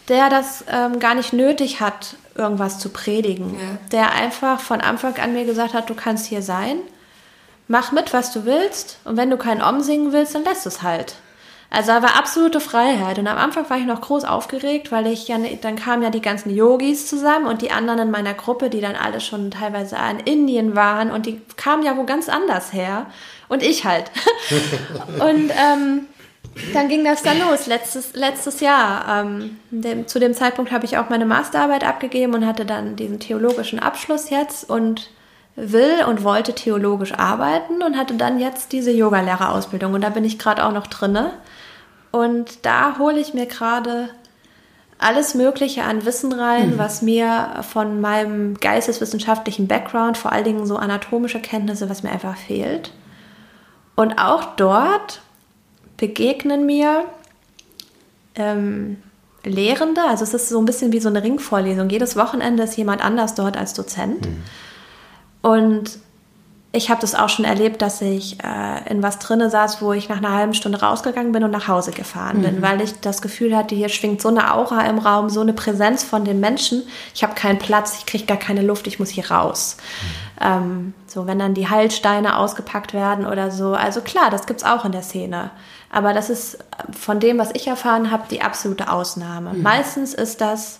der 0.10 0.30
das 0.30 0.66
ähm, 0.72 1.00
gar 1.00 1.16
nicht 1.16 1.34
nötig 1.34 1.80
hat, 1.80 2.16
irgendwas 2.36 2.80
zu 2.80 2.89
predigen. 2.89 3.54
Ja. 3.54 3.78
Der 3.92 4.12
einfach 4.13 4.60
von 4.60 4.82
Anfang 4.82 5.18
an 5.18 5.34
mir 5.34 5.46
gesagt 5.46 5.74
hat, 5.74 5.89
du 5.89 5.96
kannst 5.96 6.26
hier 6.26 6.42
sein, 6.42 6.78
mach 7.68 7.92
mit, 7.92 8.13
was 8.13 8.32
du 8.32 8.46
willst 8.46 9.00
und 9.06 9.18
wenn 9.18 9.30
du 9.30 9.38
keinen 9.38 9.62
Om 9.62 9.82
singen 9.82 10.12
willst, 10.12 10.36
dann 10.36 10.44
lässt 10.44 10.66
es 10.66 10.82
halt. 10.82 11.16
Also 11.74 11.92
da 11.92 12.04
war 12.04 12.16
absolute 12.16 12.60
Freiheit. 12.60 13.18
Und 13.18 13.26
am 13.26 13.38
Anfang 13.39 13.68
war 13.68 13.80
ich 13.80 13.86
noch 13.86 14.00
groß 14.00 14.26
aufgeregt, 14.26 14.92
weil 14.92 15.08
ich 15.08 15.28
ja, 15.28 15.39
dann 15.62 15.76
kamen 15.76 16.04
ja 16.04 16.12
die 16.12 16.22
ganzen 16.22 16.52
Yogis 16.56 17.08
zusammen 17.08 17.48
und 17.48 17.63
die 17.63 17.72
anderen 17.72 17.98
in 17.98 18.12
meiner 18.12 18.36
Gruppe, 18.36 18.70
die 18.70 18.80
dann 18.80 18.96
alle 18.96 19.20
schon 19.20 19.50
teilweise 19.50 19.98
in 20.12 20.20
Indien 20.20 20.76
waren 20.76 21.10
und 21.10 21.26
die 21.26 21.42
kamen 21.58 21.82
ja 21.82 21.98
wo 21.98 22.04
ganz 22.04 22.30
anders 22.30 22.74
her. 22.74 23.08
Und 23.50 23.63
ich 23.63 23.86
halt. 23.86 24.12
und 25.20 25.50
ähm, 25.50 26.06
dann 26.74 26.88
ging 26.88 27.04
das 27.04 27.24
dann 27.24 27.39
los, 27.39 27.68
letztes, 27.68 28.13
letztes 28.13 28.60
Jahr. 28.60 29.22
Ähm, 29.22 29.58
dem, 29.72 30.08
zu 30.08 30.20
dem 30.20 30.34
Zeitpunkt 30.34 30.72
habe 30.72 30.86
ich 30.86 30.98
auch 30.98 31.10
meine 31.10 31.26
Masterarbeit 31.26 31.84
abgegeben 31.84 32.34
und 32.34 32.46
hatte 32.46 32.66
dann 32.66 32.96
diesen 32.96 33.20
theologischen 33.20 33.80
Abschluss 33.80 34.30
jetzt 34.30 34.70
und 34.70 35.10
will 35.56 36.04
und 36.08 36.24
wollte 36.24 36.54
theologisch 36.54 37.13
arbeiten 37.13 37.84
und 37.84 37.98
hatte 37.98 38.16
dann 38.16 38.39
jetzt 38.39 38.72
diese 38.72 38.92
Yogalehrerausbildung 38.92 39.94
und 39.94 40.02
da 40.02 40.10
bin 40.10 40.26
ich 40.26 40.39
gerade 40.39 40.66
auch 40.66 40.72
noch 40.72 40.88
drinne. 40.88 41.32
Und 42.12 42.66
da 42.66 42.98
hole 43.00 43.20
ich 43.20 43.34
mir 43.34 43.48
gerade 43.48 44.10
alles 45.00 45.36
Mögliche 45.36 45.84
an 45.84 46.06
Wissen 46.06 46.32
rein, 46.32 46.72
mhm. 46.72 46.78
was 46.78 47.02
mir 47.02 47.63
von 47.70 48.00
meinem 48.00 48.60
geisteswissenschaftlichen 48.60 49.68
Background, 49.68 50.18
vor 50.18 50.32
allen 50.32 50.44
Dingen 50.44 50.66
so 50.66 50.78
anatomische 50.78 51.39
Kenntnisse, 51.39 51.89
was 51.89 52.04
mir 52.04 52.12
einfach 52.12 52.38
fehlt. 52.38 52.92
Und 53.96 54.18
auch 54.18 54.56
dort 54.56 55.22
begegnen 55.98 56.66
mir 56.66 57.06
ähm, 58.36 58.98
Lehrende, 59.46 60.02
also 60.08 60.24
es 60.24 60.34
ist 60.34 60.50
so 60.50 60.60
ein 60.60 60.66
bisschen 60.66 60.94
wie 60.94 61.00
so 61.00 61.10
eine 61.10 61.22
Ringvorlesung. 61.22 61.90
Jedes 61.90 62.16
Wochenende 62.16 62.64
ist 62.64 62.78
jemand 62.78 63.04
anders 63.04 63.36
dort 63.36 63.58
als 63.58 63.74
Dozent. 63.74 64.26
Mhm. 64.26 64.44
Und 65.42 66.00
ich 66.76 66.90
habe 66.90 67.00
das 67.02 67.14
auch 67.14 67.30
schon 67.30 67.46
erlebt, 67.46 67.84
dass 67.84 68.02
ich 68.02 68.44
äh, 68.44 68.90
in 68.90 69.04
was 69.04 69.20
drinne 69.20 69.50
saß, 69.50 69.82
wo 69.82 69.94
ich 69.94 70.10
nach 70.10 70.18
einer 70.18 70.32
halben 70.32 70.56
Stunde 70.56 70.80
rausgegangen 70.80 71.32
bin 71.32 71.44
und 71.44 71.52
nach 71.52 71.68
Hause 71.68 71.92
gefahren 71.92 72.38
mhm. 72.40 72.44
bin, 72.44 72.62
weil 72.64 72.82
ich 72.82 73.00
das 73.00 73.22
Gefühl 73.22 73.56
hatte, 73.56 73.76
hier 73.76 73.90
schwingt 73.90 74.22
so 74.22 74.30
eine 74.30 74.52
Aura 74.54 74.82
im 74.88 74.98
Raum, 74.98 75.30
so 75.30 75.42
eine 75.42 75.54
Präsenz 75.54 76.04
von 76.04 76.26
den 76.26 76.40
Menschen. 76.40 76.82
Ich 77.14 77.22
habe 77.22 77.36
keinen 77.36 77.60
Platz, 77.60 77.98
ich 78.00 78.08
kriege 78.08 78.26
gar 78.26 78.38
keine 78.38 78.64
Luft, 78.64 78.88
ich 78.88 78.98
muss 78.98 79.10
hier 79.10 79.30
raus. 79.30 79.78
Mhm. 80.40 80.46
Ähm, 80.46 80.94
so, 81.06 81.28
wenn 81.28 81.38
dann 81.38 81.54
die 81.54 81.70
Heilsteine 81.70 82.40
ausgepackt 82.40 82.94
werden 82.94 83.28
oder 83.28 83.52
so. 83.52 83.74
Also 83.74 84.02
klar, 84.02 84.32
das 84.32 84.48
gibt's 84.48 84.64
auch 84.64 84.84
in 84.84 84.94
der 84.94 85.04
Szene. 85.04 85.52
Aber 85.94 86.14
das 86.14 86.32
ist 86.32 86.58
von 86.92 87.20
dem, 87.20 87.38
was 87.38 87.52
ich 87.54 87.68
erfahren 87.68 88.10
habe, 88.10 88.24
die 88.32 88.42
absolute 88.42 88.92
Ausnahme. 88.92 89.54
Mhm. 89.54 89.62
Meistens 89.62 90.16
ist 90.16 90.42
das 90.42 90.80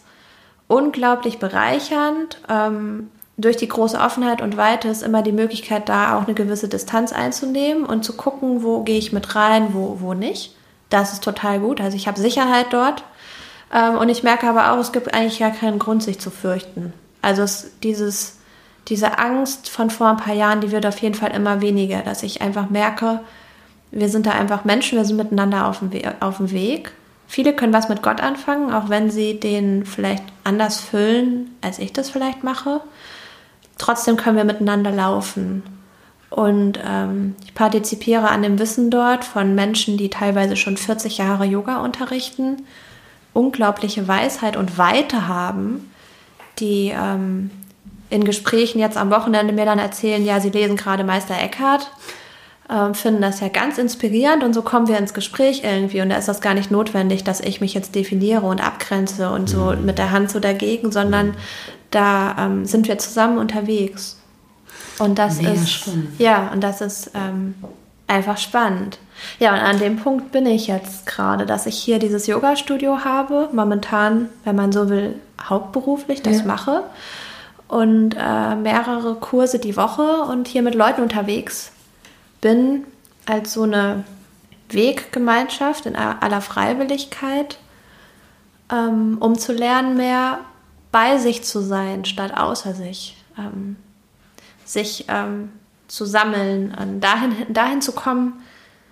unglaublich 0.68 1.38
bereichernd. 1.38 2.40
Ähm, 2.50 3.12
durch 3.38 3.56
die 3.56 3.68
große 3.68 4.00
Offenheit 4.00 4.42
und 4.42 4.58
Weite 4.58 4.88
ist 4.88 5.04
immer 5.04 5.22
die 5.22 5.32
Möglichkeit 5.32 5.88
da, 5.88 6.18
auch 6.18 6.26
eine 6.26 6.34
gewisse 6.34 6.68
Distanz 6.68 7.14
einzunehmen 7.14 7.86
und 7.86 8.04
zu 8.04 8.14
gucken, 8.14 8.64
wo 8.64 8.82
gehe 8.82 8.98
ich 8.98 9.14
mit 9.14 9.36
rein, 9.36 9.76
wo, 9.76 9.98
wo 10.00 10.16
nicht. 10.16 10.56
Das 10.90 11.14
ist 11.14 11.24
total 11.24 11.60
gut. 11.60 11.80
Also 11.80 11.96
ich 11.96 12.08
habe 12.08 12.20
Sicherheit 12.20 12.68
dort. 12.72 13.04
Ähm, 13.72 14.00
und 14.00 14.10
ich 14.10 14.24
merke 14.24 14.50
aber 14.50 14.72
auch, 14.72 14.80
es 14.80 14.94
gibt 14.94 15.14
eigentlich 15.14 15.38
gar 15.38 15.52
keinen 15.52 15.78
Grund, 15.78 16.02
sich 16.02 16.20
zu 16.20 16.32
fürchten. 16.32 16.92
Also 17.22 17.44
es, 17.44 17.70
dieses, 17.84 18.40
diese 18.88 19.20
Angst 19.20 19.70
von 19.70 19.92
vor 19.92 20.08
ein 20.08 20.18
paar 20.18 20.34
Jahren, 20.34 20.62
die 20.62 20.72
wird 20.72 20.88
auf 20.88 20.98
jeden 20.98 21.16
Fall 21.16 21.36
immer 21.36 21.62
weniger, 21.62 22.02
dass 22.02 22.24
ich 22.24 22.42
einfach 22.42 22.72
merke, 22.72 23.20
wir 23.94 24.10
sind 24.10 24.26
da 24.26 24.32
einfach 24.32 24.66
Menschen, 24.66 24.98
wir 24.98 25.06
sind 25.06 25.18
miteinander 25.18 25.68
auf 25.68 25.80
dem, 25.80 25.94
We 25.94 26.14
auf 26.20 26.38
dem 26.38 26.52
Weg. 26.52 26.92
Viele 27.28 27.54
können 27.54 27.74
was 27.74 27.90
mit 27.90 28.04
Gott 28.04 28.22
anfangen, 28.22 28.74
auch 28.74 28.90
wenn 28.90 29.10
sie 29.10 29.40
den 29.40 29.86
vielleicht 29.86 30.24
anders 30.44 30.82
füllen, 30.82 31.56
als 31.62 31.80
ich 31.80 31.94
das 31.94 32.10
vielleicht 32.10 32.44
mache 32.44 32.82
trotzdem 33.78 34.18
können 34.18 34.38
wir 34.38 34.44
miteinander 34.44 34.92
laufen. 34.92 35.64
Und 36.30 36.80
ähm, 36.84 37.36
ich 37.46 37.54
partizipiere 37.54 38.30
an 38.30 38.42
dem 38.42 38.58
Wissen 38.58 38.90
dort 38.90 39.24
von 39.24 39.54
Menschen, 39.54 39.98
die 39.98 40.10
teilweise 40.10 40.56
schon 40.56 40.78
40 40.78 41.20
Jahre 41.20 41.46
Yoga 41.46 41.82
unterrichten, 41.82 42.66
unglaubliche 43.34 44.08
Weisheit 44.08 44.58
und 44.58 44.78
Weite 44.78 45.28
haben, 45.28 45.92
die 46.60 46.92
ähm, 46.96 47.52
in 48.10 48.24
Gesprächen 48.24 48.80
jetzt 48.80 48.98
am 48.98 49.12
Wochenende 49.12 49.54
mir 49.54 49.66
dann 49.66 49.80
erzählen, 49.80 50.26
ja, 50.26 50.40
sie 50.40 50.50
lesen 50.50 50.76
gerade 50.76 51.04
Meister 51.04 51.40
Eckhart, 51.40 51.92
ähm, 52.70 52.94
finden 52.96 53.22
das 53.22 53.40
ja 53.42 53.50
ganz 53.50 53.78
inspirierend 53.78 54.44
und 54.44 54.54
so 54.54 54.62
kommen 54.62 54.88
wir 54.88 54.98
ins 54.98 55.14
Gespräch 55.14 55.64
irgendwie 55.64 56.02
und 56.02 56.10
da 56.10 56.16
ist 56.16 56.28
das 56.28 56.42
gar 56.42 56.54
nicht 56.54 56.72
notwendig, 56.72 57.24
dass 57.24 57.42
ich 57.42 57.60
mich 57.60 57.74
jetzt 57.74 57.94
definiere 57.96 58.46
und 58.46 58.66
abgrenze 58.66 59.32
und 59.32 59.50
so 59.50 59.74
mhm. 59.74 59.86
mit 59.86 59.98
der 59.98 60.12
Hand 60.12 60.32
so 60.32 60.40
dagegen, 60.40 60.92
sondern 60.92 61.36
da 61.92 62.36
ähm, 62.40 62.66
sind 62.66 62.88
wir 62.88 62.98
zusammen 62.98 63.38
unterwegs. 63.38 64.18
Und 65.00 65.20
das 65.20 65.38
Mega 65.38 65.52
ist 65.52 65.72
spannend. 65.72 66.20
ja, 66.20 66.52
und 66.54 66.62
das 66.62 66.80
ist 66.80 67.12
ähm, 67.16 67.56
einfach 68.08 68.38
spannend. 68.38 69.00
Ja, 69.40 69.54
und 69.54 69.60
an 69.60 69.80
dem 69.80 69.98
Punkt 69.98 70.32
bin 70.32 70.46
ich 70.46 70.68
jetzt 70.68 71.06
gerade, 71.06 71.46
dass 71.46 71.66
ich 71.66 71.78
hier 71.78 72.00
dieses 72.00 72.28
Yoga-Studio 72.28 73.00
habe, 73.04 73.50
momentan, 73.52 74.30
wenn 74.44 74.56
man 74.56 74.72
so 74.72 74.90
will, 74.90 75.16
hauptberuflich 75.42 76.22
das 76.22 76.40
ja. 76.40 76.46
mache 76.46 76.84
und 77.68 78.16
äh, 78.18 78.56
mehrere 78.56 79.16
Kurse 79.16 79.60
die 79.60 79.76
Woche 79.76 80.24
und 80.30 80.48
hier 80.48 80.62
mit 80.62 80.76
Leuten 80.76 81.02
unterwegs 81.02 81.73
bin 82.44 82.84
als 83.26 83.54
so 83.54 83.64
eine 83.64 84.04
Weggemeinschaft 84.70 85.86
in 85.86 85.96
aller 85.96 86.42
Freiwilligkeit, 86.42 87.58
ähm, 88.70 89.18
um 89.20 89.40
zu 89.40 89.54
lernen, 89.54 89.96
mehr 89.96 90.40
bei 90.92 91.18
sich 91.18 91.44
zu 91.44 91.62
sein, 91.62 92.04
statt 92.04 92.36
außer 92.36 92.74
sich. 92.74 93.16
Ähm, 93.38 93.78
sich 94.66 95.06
ähm, 95.08 95.52
zu 95.88 96.06
sammeln, 96.06 96.76
und 96.80 97.02
dahin, 97.02 97.34
dahin 97.50 97.82
zu 97.82 97.94
kommen, 97.94 98.42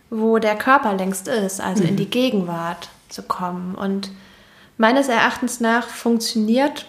wo 0.10 0.38
der 0.38 0.56
Körper 0.56 0.94
längst 0.94 1.28
ist, 1.28 1.62
also 1.62 1.84
mhm. 1.84 1.90
in 1.90 1.96
die 1.98 2.10
Gegenwart 2.10 2.90
zu 3.10 3.24
kommen. 3.24 3.76
Und 3.76 4.12
meines 4.78 5.08
Erachtens 5.08 5.60
nach 5.60 5.88
funktioniert 5.88 6.86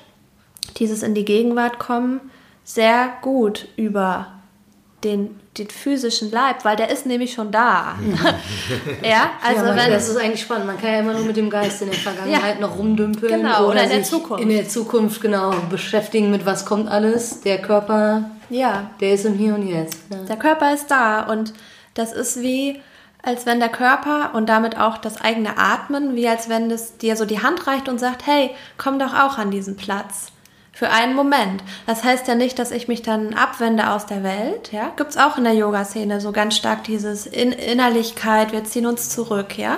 dieses 0.76 1.02
in 1.02 1.14
die 1.14 1.24
Gegenwart 1.24 1.78
kommen 1.78 2.20
sehr 2.64 3.12
gut 3.22 3.68
über 3.76 4.41
den 5.04 5.40
den 5.58 5.68
physischen 5.68 6.30
Leib, 6.30 6.64
weil 6.64 6.76
der 6.76 6.90
ist 6.90 7.04
nämlich 7.04 7.34
schon 7.34 7.50
da. 7.50 7.96
ja, 9.02 9.32
also 9.44 9.66
ja, 9.66 9.76
wenn 9.76 9.90
das 9.92 10.08
ist 10.08 10.16
eigentlich 10.16 10.40
spannend. 10.40 10.66
Man 10.66 10.80
kann 10.80 10.92
ja 10.92 11.00
immer 11.00 11.12
nur 11.12 11.24
mit 11.24 11.36
dem 11.36 11.50
Geist 11.50 11.82
in 11.82 11.90
der 11.90 11.98
Vergangenheit 11.98 12.54
ja. 12.54 12.60
noch 12.60 12.78
rumdümpeln 12.78 13.42
genau, 13.42 13.58
oder, 13.64 13.68
oder 13.68 13.82
in 13.84 13.90
der 13.90 14.02
Zukunft. 14.02 14.42
In 14.42 14.48
der 14.48 14.68
Zukunft 14.68 15.20
genau 15.20 15.52
beschäftigen 15.68 16.30
mit 16.30 16.46
was 16.46 16.64
kommt 16.64 16.88
alles. 16.88 17.42
Der 17.42 17.60
Körper, 17.60 18.30
ja, 18.48 18.90
der 19.00 19.12
ist 19.12 19.26
im 19.26 19.34
Hier 19.34 19.54
und 19.54 19.68
Jetzt. 19.68 19.98
Ja. 20.10 20.18
Der 20.26 20.36
Körper 20.36 20.72
ist 20.72 20.90
da 20.90 21.24
und 21.24 21.52
das 21.94 22.12
ist 22.12 22.40
wie 22.40 22.80
als 23.22 23.46
wenn 23.46 23.60
der 23.60 23.68
Körper 23.68 24.30
und 24.34 24.48
damit 24.48 24.76
auch 24.76 24.98
das 24.98 25.20
eigene 25.20 25.56
Atmen, 25.56 26.16
wie 26.16 26.26
als 26.26 26.48
wenn 26.48 26.70
es 26.70 26.96
dir 26.96 27.16
so 27.16 27.24
die 27.24 27.40
Hand 27.40 27.66
reicht 27.66 27.88
und 27.88 28.00
sagt, 28.00 28.26
hey, 28.26 28.50
komm 28.78 28.98
doch 28.98 29.14
auch 29.14 29.38
an 29.38 29.50
diesen 29.50 29.76
Platz. 29.76 30.32
Für 30.74 30.88
einen 30.88 31.14
Moment. 31.14 31.62
Das 31.86 32.02
heißt 32.02 32.26
ja 32.28 32.34
nicht, 32.34 32.58
dass 32.58 32.70
ich 32.70 32.88
mich 32.88 33.02
dann 33.02 33.34
abwende 33.34 33.90
aus 33.90 34.06
der 34.06 34.22
Welt. 34.22 34.72
Ja, 34.72 34.90
gibt's 34.96 35.18
auch 35.18 35.36
in 35.36 35.44
der 35.44 35.52
Yoga-Szene 35.52 36.18
so 36.18 36.32
ganz 36.32 36.56
stark 36.56 36.84
dieses 36.84 37.26
in 37.26 37.52
Innerlichkeit, 37.52 38.52
wir 38.52 38.64
ziehen 38.64 38.86
uns 38.86 39.10
zurück, 39.10 39.58
ja. 39.58 39.76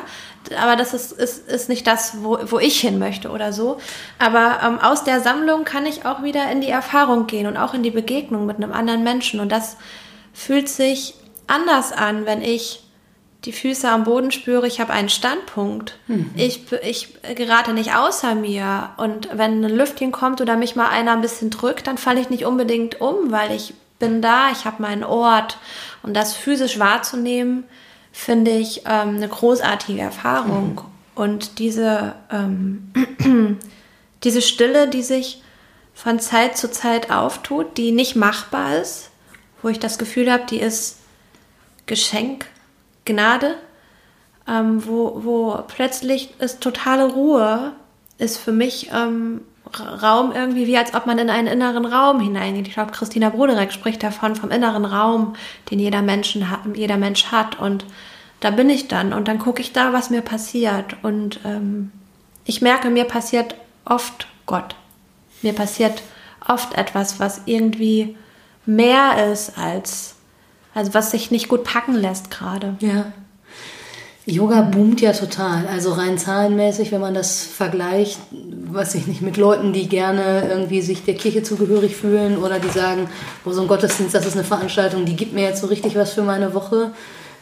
Aber 0.57 0.77
das 0.77 0.95
ist, 0.95 1.11
ist, 1.11 1.49
ist 1.49 1.69
nicht 1.69 1.87
das, 1.89 2.23
wo, 2.23 2.39
wo 2.45 2.61
ich 2.61 2.79
hin 2.79 3.01
möchte 3.01 3.31
oder 3.31 3.53
so. 3.53 3.79
Aber 4.21 4.61
ähm, 4.63 4.79
aus 4.79 5.03
der 5.03 5.21
Sammlung 5.21 5.65
kann 5.65 5.85
ich 5.85 6.07
auch 6.07 6.23
wieder 6.23 6.49
in 6.53 6.61
die 6.61 6.69
Erfahrung 6.69 7.27
gehen 7.27 7.47
und 7.47 7.57
auch 7.57 7.75
in 7.75 7.83
die 7.83 7.91
Begegnung 7.91 8.47
mit 8.47 8.57
einem 8.57 8.73
anderen 8.73 9.03
Menschen. 9.03 9.41
Und 9.41 9.51
das 9.51 9.77
fühlt 10.33 10.69
sich 10.69 11.15
anders 11.49 11.91
an, 11.91 12.25
wenn 12.25 12.41
ich 12.41 12.84
die 13.45 13.53
Füße 13.53 13.89
am 13.89 14.05
Boden 14.05 14.31
spüre, 14.31 14.67
ich 14.67 14.81
habe 14.81 14.93
einen 14.93 15.09
Standpunkt. 15.09 15.99
Mhm. 16.07 16.31
Ich, 16.35 16.73
ich 16.83 17.15
gerate 17.35 17.75
nicht 17.75 17.95
außer 17.95 18.35
mir. 18.35 18.91
Und 18.97 19.29
wenn 19.33 19.65
ein 19.65 19.77
Lüftchen 19.77 20.13
kommt 20.13 20.41
oder 20.41 20.57
mich 20.57 20.77
mal 20.77 20.89
einer 20.89 21.13
ein 21.13 21.21
bisschen 21.21 21.51
drückt, 21.51 21.87
dann 21.87 21.99
falle 21.99 22.21
ich 22.21 22.31
nicht 22.31 22.47
unbedingt 22.47 23.01
um, 23.01 23.31
weil 23.31 23.53
ich 23.53 23.75
bin 23.99 24.23
da, 24.23 24.51
ich 24.51 24.65
habe 24.65 24.83
meinen 24.83 25.05
Ort. 25.05 25.59
Und 26.03 26.15
das 26.15 26.35
physisch 26.35 26.79
wahrzunehmen, 26.79 27.65
finde 28.13 28.53
ich 28.53 28.83
ähm, 28.87 29.17
eine 29.17 29.29
großartige 29.29 30.01
Erfahrung. 30.01 30.75
Mhm. 30.75 30.81
Und 31.15 31.59
diese, 31.59 32.15
ähm, 32.31 32.93
diese 34.25 34.41
Stille, 34.41 34.89
die 34.89 35.03
sich 35.03 35.43
von 35.93 36.19
Zeit 36.19 36.57
zu 36.57 36.71
Zeit 36.71 37.11
auftut, 37.11 37.77
die 37.77 37.93
nicht 37.93 38.17
machbar 38.17 38.79
ist, 38.79 39.11
wo 39.63 39.69
ich 39.69 39.79
das 39.79 39.99
Gefühl 39.99 40.33
habe, 40.33 40.45
die 40.49 40.61
ist 40.61 40.99
Geschenk 41.87 42.47
Gnade, 43.05 43.57
ähm, 44.49 44.87
wo, 44.87 45.21
wo 45.25 45.59
plötzlich 45.69 46.35
ist 46.39 46.61
totale 46.61 47.05
Ruhe, 47.05 47.73
ist 48.19 48.39
für 48.39 48.53
mich 48.53 48.91
ähm, 48.93 49.41
Raum 49.81 50.33
irgendwie 50.33 50.67
wie 50.67 50.79
als 50.79 50.95
ob 50.95 51.07
man 51.07 51.19
in 51.19 51.31
einen 51.31 51.49
inneren 51.49 51.85
Raum 51.85 52.21
hineingeht. 52.21 52.69
Ich 52.69 52.75
glaube, 52.75 52.93
Christina 52.93 53.31
Broderek 53.31 53.73
spricht 53.73 54.03
davon, 54.03 54.37
vom 54.37 54.51
inneren 54.51 54.85
Raum, 54.85 55.35
den 55.71 55.79
jeder, 55.79 56.03
Menschen 56.03 56.51
hat, 56.51 56.61
jeder 56.75 56.97
Mensch 56.97 57.27
hat. 57.27 57.59
Und 57.59 57.85
da 58.41 58.51
bin 58.51 58.71
ich 58.71 58.89
dann 58.89 59.13
und 59.13 59.27
dann 59.27 59.39
gucke 59.39 59.61
ich 59.61 59.73
da, 59.73 59.93
was 59.93 60.11
mir 60.11 60.23
passiert. 60.23 60.97
Und 61.03 61.41
ähm, 61.45 61.91
ich 62.45 62.63
merke, 62.63 62.91
mir 62.91 63.05
passiert 63.05 63.55
oft 63.85 64.27
Gott. 64.47 64.77
Mir 65.43 65.55
passiert 65.55 66.03
oft 66.47 66.75
etwas, 66.75 67.19
was 67.19 67.43
irgendwie 67.47 68.17
mehr 68.67 69.31
ist 69.33 69.59
als 69.59 70.14
also 70.75 70.95
was 70.95 71.11
sich 71.11 71.31
nicht 71.31 71.49
gut 71.49 71.65
packen 71.65 71.95
lässt 71.95 72.31
gerade. 72.31 72.77
Ja. 72.81 73.13
Yoga 74.27 74.63
boomt 74.63 75.03
ja 75.03 75.13
total. 75.13 75.67
Also 75.67 75.93
rein 75.93 76.17
zahlenmäßig, 76.17 76.93
wenn 76.93 77.01
man 77.01 77.13
das 77.13 77.43
vergleicht, 77.45 78.19
was 78.71 78.95
ich 78.95 79.07
nicht 79.07 79.21
mit 79.21 79.37
Leuten, 79.37 79.75
die 79.75 79.87
gerne 79.87 80.49
irgendwie 80.49 80.81
sich 80.81 81.05
der 81.05 81.15
Kirche 81.15 81.43
zugehörig 81.43 81.95
fühlen 81.95 82.39
oder 82.39 82.59
die 82.59 82.71
sagen, 82.71 83.09
wo 83.45 83.53
so 83.53 83.61
ein 83.61 83.69
Gottesdienst, 83.69 84.15
das 84.15 84.25
ist 84.25 84.35
eine 84.35 84.45
Veranstaltung, 84.45 85.05
die 85.05 85.17
gibt 85.17 85.35
mir 85.35 85.43
jetzt 85.43 85.61
so 85.61 85.67
richtig 85.67 85.95
was 85.95 86.13
für 86.13 86.23
meine 86.23 86.55
Woche. 86.55 86.93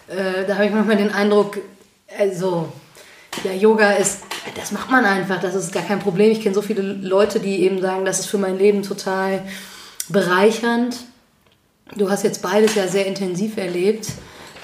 Äh, 0.09 0.45
da 0.47 0.55
habe 0.55 0.67
ich 0.67 0.73
manchmal 0.73 0.97
den 0.97 1.13
Eindruck, 1.13 1.59
also 2.19 2.69
ja, 3.45 3.53
Yoga 3.53 3.93
ist, 3.93 4.23
das 4.57 4.73
macht 4.73 4.91
man 4.91 5.05
einfach, 5.05 5.41
das 5.41 5.55
ist 5.55 5.73
gar 5.73 5.85
kein 5.85 6.01
Problem. 6.01 6.33
Ich 6.33 6.41
kenne 6.41 6.55
so 6.55 6.63
viele 6.63 6.83
Leute, 6.83 7.39
die 7.39 7.63
eben 7.63 7.81
sagen, 7.81 8.05
das 8.05 8.19
ist 8.19 8.27
für 8.27 8.39
mein 8.39 8.59
Leben 8.59 8.83
total 8.83 9.43
bereichernd. 10.09 10.97
Du 11.97 12.11
hast 12.11 12.23
jetzt 12.23 12.43
beides 12.43 12.75
ja 12.75 12.89
sehr 12.89 13.07
intensiv 13.07 13.57
erlebt. 13.57 14.09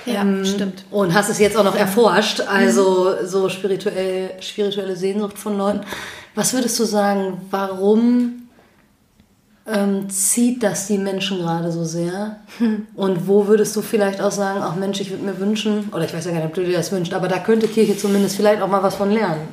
Ja, 0.06 0.22
ähm, 0.22 0.44
stimmt. 0.44 0.84
Und 0.90 1.14
hast 1.14 1.28
es 1.28 1.38
jetzt 1.38 1.56
auch 1.56 1.64
noch 1.64 1.76
erforscht, 1.76 2.40
also 2.40 3.14
mhm. 3.20 3.26
so 3.26 3.48
spirituell, 3.48 4.30
spirituelle 4.40 4.96
Sehnsucht 4.96 5.38
von 5.38 5.58
Leuten. 5.58 5.80
Was 6.34 6.54
würdest 6.54 6.78
du 6.78 6.84
sagen, 6.84 7.40
warum 7.50 8.48
ähm, 9.66 10.08
zieht 10.08 10.62
das 10.62 10.86
die 10.86 10.98
Menschen 10.98 11.38
gerade 11.38 11.70
so 11.70 11.84
sehr? 11.84 12.36
Und 12.94 13.28
wo 13.28 13.46
würdest 13.46 13.76
du 13.76 13.82
vielleicht 13.82 14.20
auch 14.20 14.30
sagen, 14.30 14.60
ach 14.62 14.76
Mensch, 14.76 15.00
ich 15.00 15.10
würde 15.10 15.24
mir 15.24 15.38
wünschen, 15.38 15.90
oder 15.92 16.04
ich 16.04 16.14
weiß 16.14 16.24
ja 16.24 16.30
gar 16.30 16.38
nicht, 16.38 16.48
ob 16.48 16.54
du 16.54 16.64
dir 16.64 16.76
das 16.76 16.92
wünschst, 16.92 17.12
aber 17.12 17.28
da 17.28 17.38
könnte 17.38 17.68
Kirche 17.68 17.96
zumindest 17.96 18.36
vielleicht 18.36 18.62
auch 18.62 18.68
mal 18.68 18.82
was 18.82 18.94
von 18.94 19.10
lernen. 19.10 19.48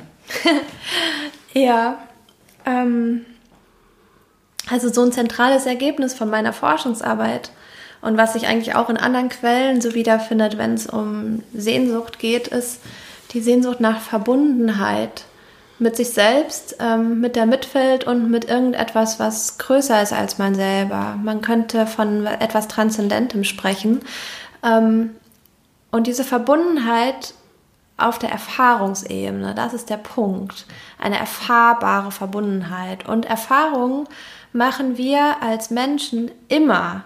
ja, 1.52 1.98
ähm, 2.64 3.26
also 4.70 4.92
so 4.92 5.02
ein 5.02 5.12
zentrales 5.12 5.66
Ergebnis 5.66 6.14
von 6.14 6.28
meiner 6.30 6.52
Forschungsarbeit 6.52 7.50
und 8.06 8.16
was 8.16 8.34
sich 8.34 8.46
eigentlich 8.46 8.76
auch 8.76 8.88
in 8.88 8.98
anderen 8.98 9.28
Quellen 9.28 9.80
so 9.80 9.92
wiederfindet, 9.94 10.56
wenn 10.58 10.74
es 10.74 10.86
um 10.86 11.42
Sehnsucht 11.52 12.20
geht, 12.20 12.46
ist 12.46 12.80
die 13.32 13.40
Sehnsucht 13.40 13.80
nach 13.80 14.00
Verbundenheit 14.00 15.24
mit 15.80 15.96
sich 15.96 16.10
selbst, 16.10 16.76
ähm, 16.78 17.20
mit 17.20 17.34
der 17.34 17.46
Mitwelt 17.46 18.04
und 18.04 18.30
mit 18.30 18.48
irgendetwas, 18.48 19.18
was 19.18 19.58
größer 19.58 20.00
ist 20.00 20.12
als 20.12 20.38
man 20.38 20.54
selber. 20.54 21.18
Man 21.20 21.40
könnte 21.40 21.84
von 21.88 22.26
etwas 22.26 22.68
Transzendentem 22.68 23.42
sprechen. 23.42 24.00
Ähm, 24.62 25.10
und 25.90 26.06
diese 26.06 26.22
Verbundenheit 26.22 27.34
auf 27.96 28.20
der 28.20 28.30
Erfahrungsebene, 28.30 29.52
das 29.56 29.74
ist 29.74 29.90
der 29.90 29.96
Punkt. 29.96 30.66
Eine 31.00 31.18
erfahrbare 31.18 32.12
Verbundenheit. 32.12 33.08
Und 33.08 33.26
Erfahrungen 33.26 34.06
machen 34.52 34.96
wir 34.96 35.42
als 35.42 35.70
Menschen 35.70 36.30
immer 36.46 37.02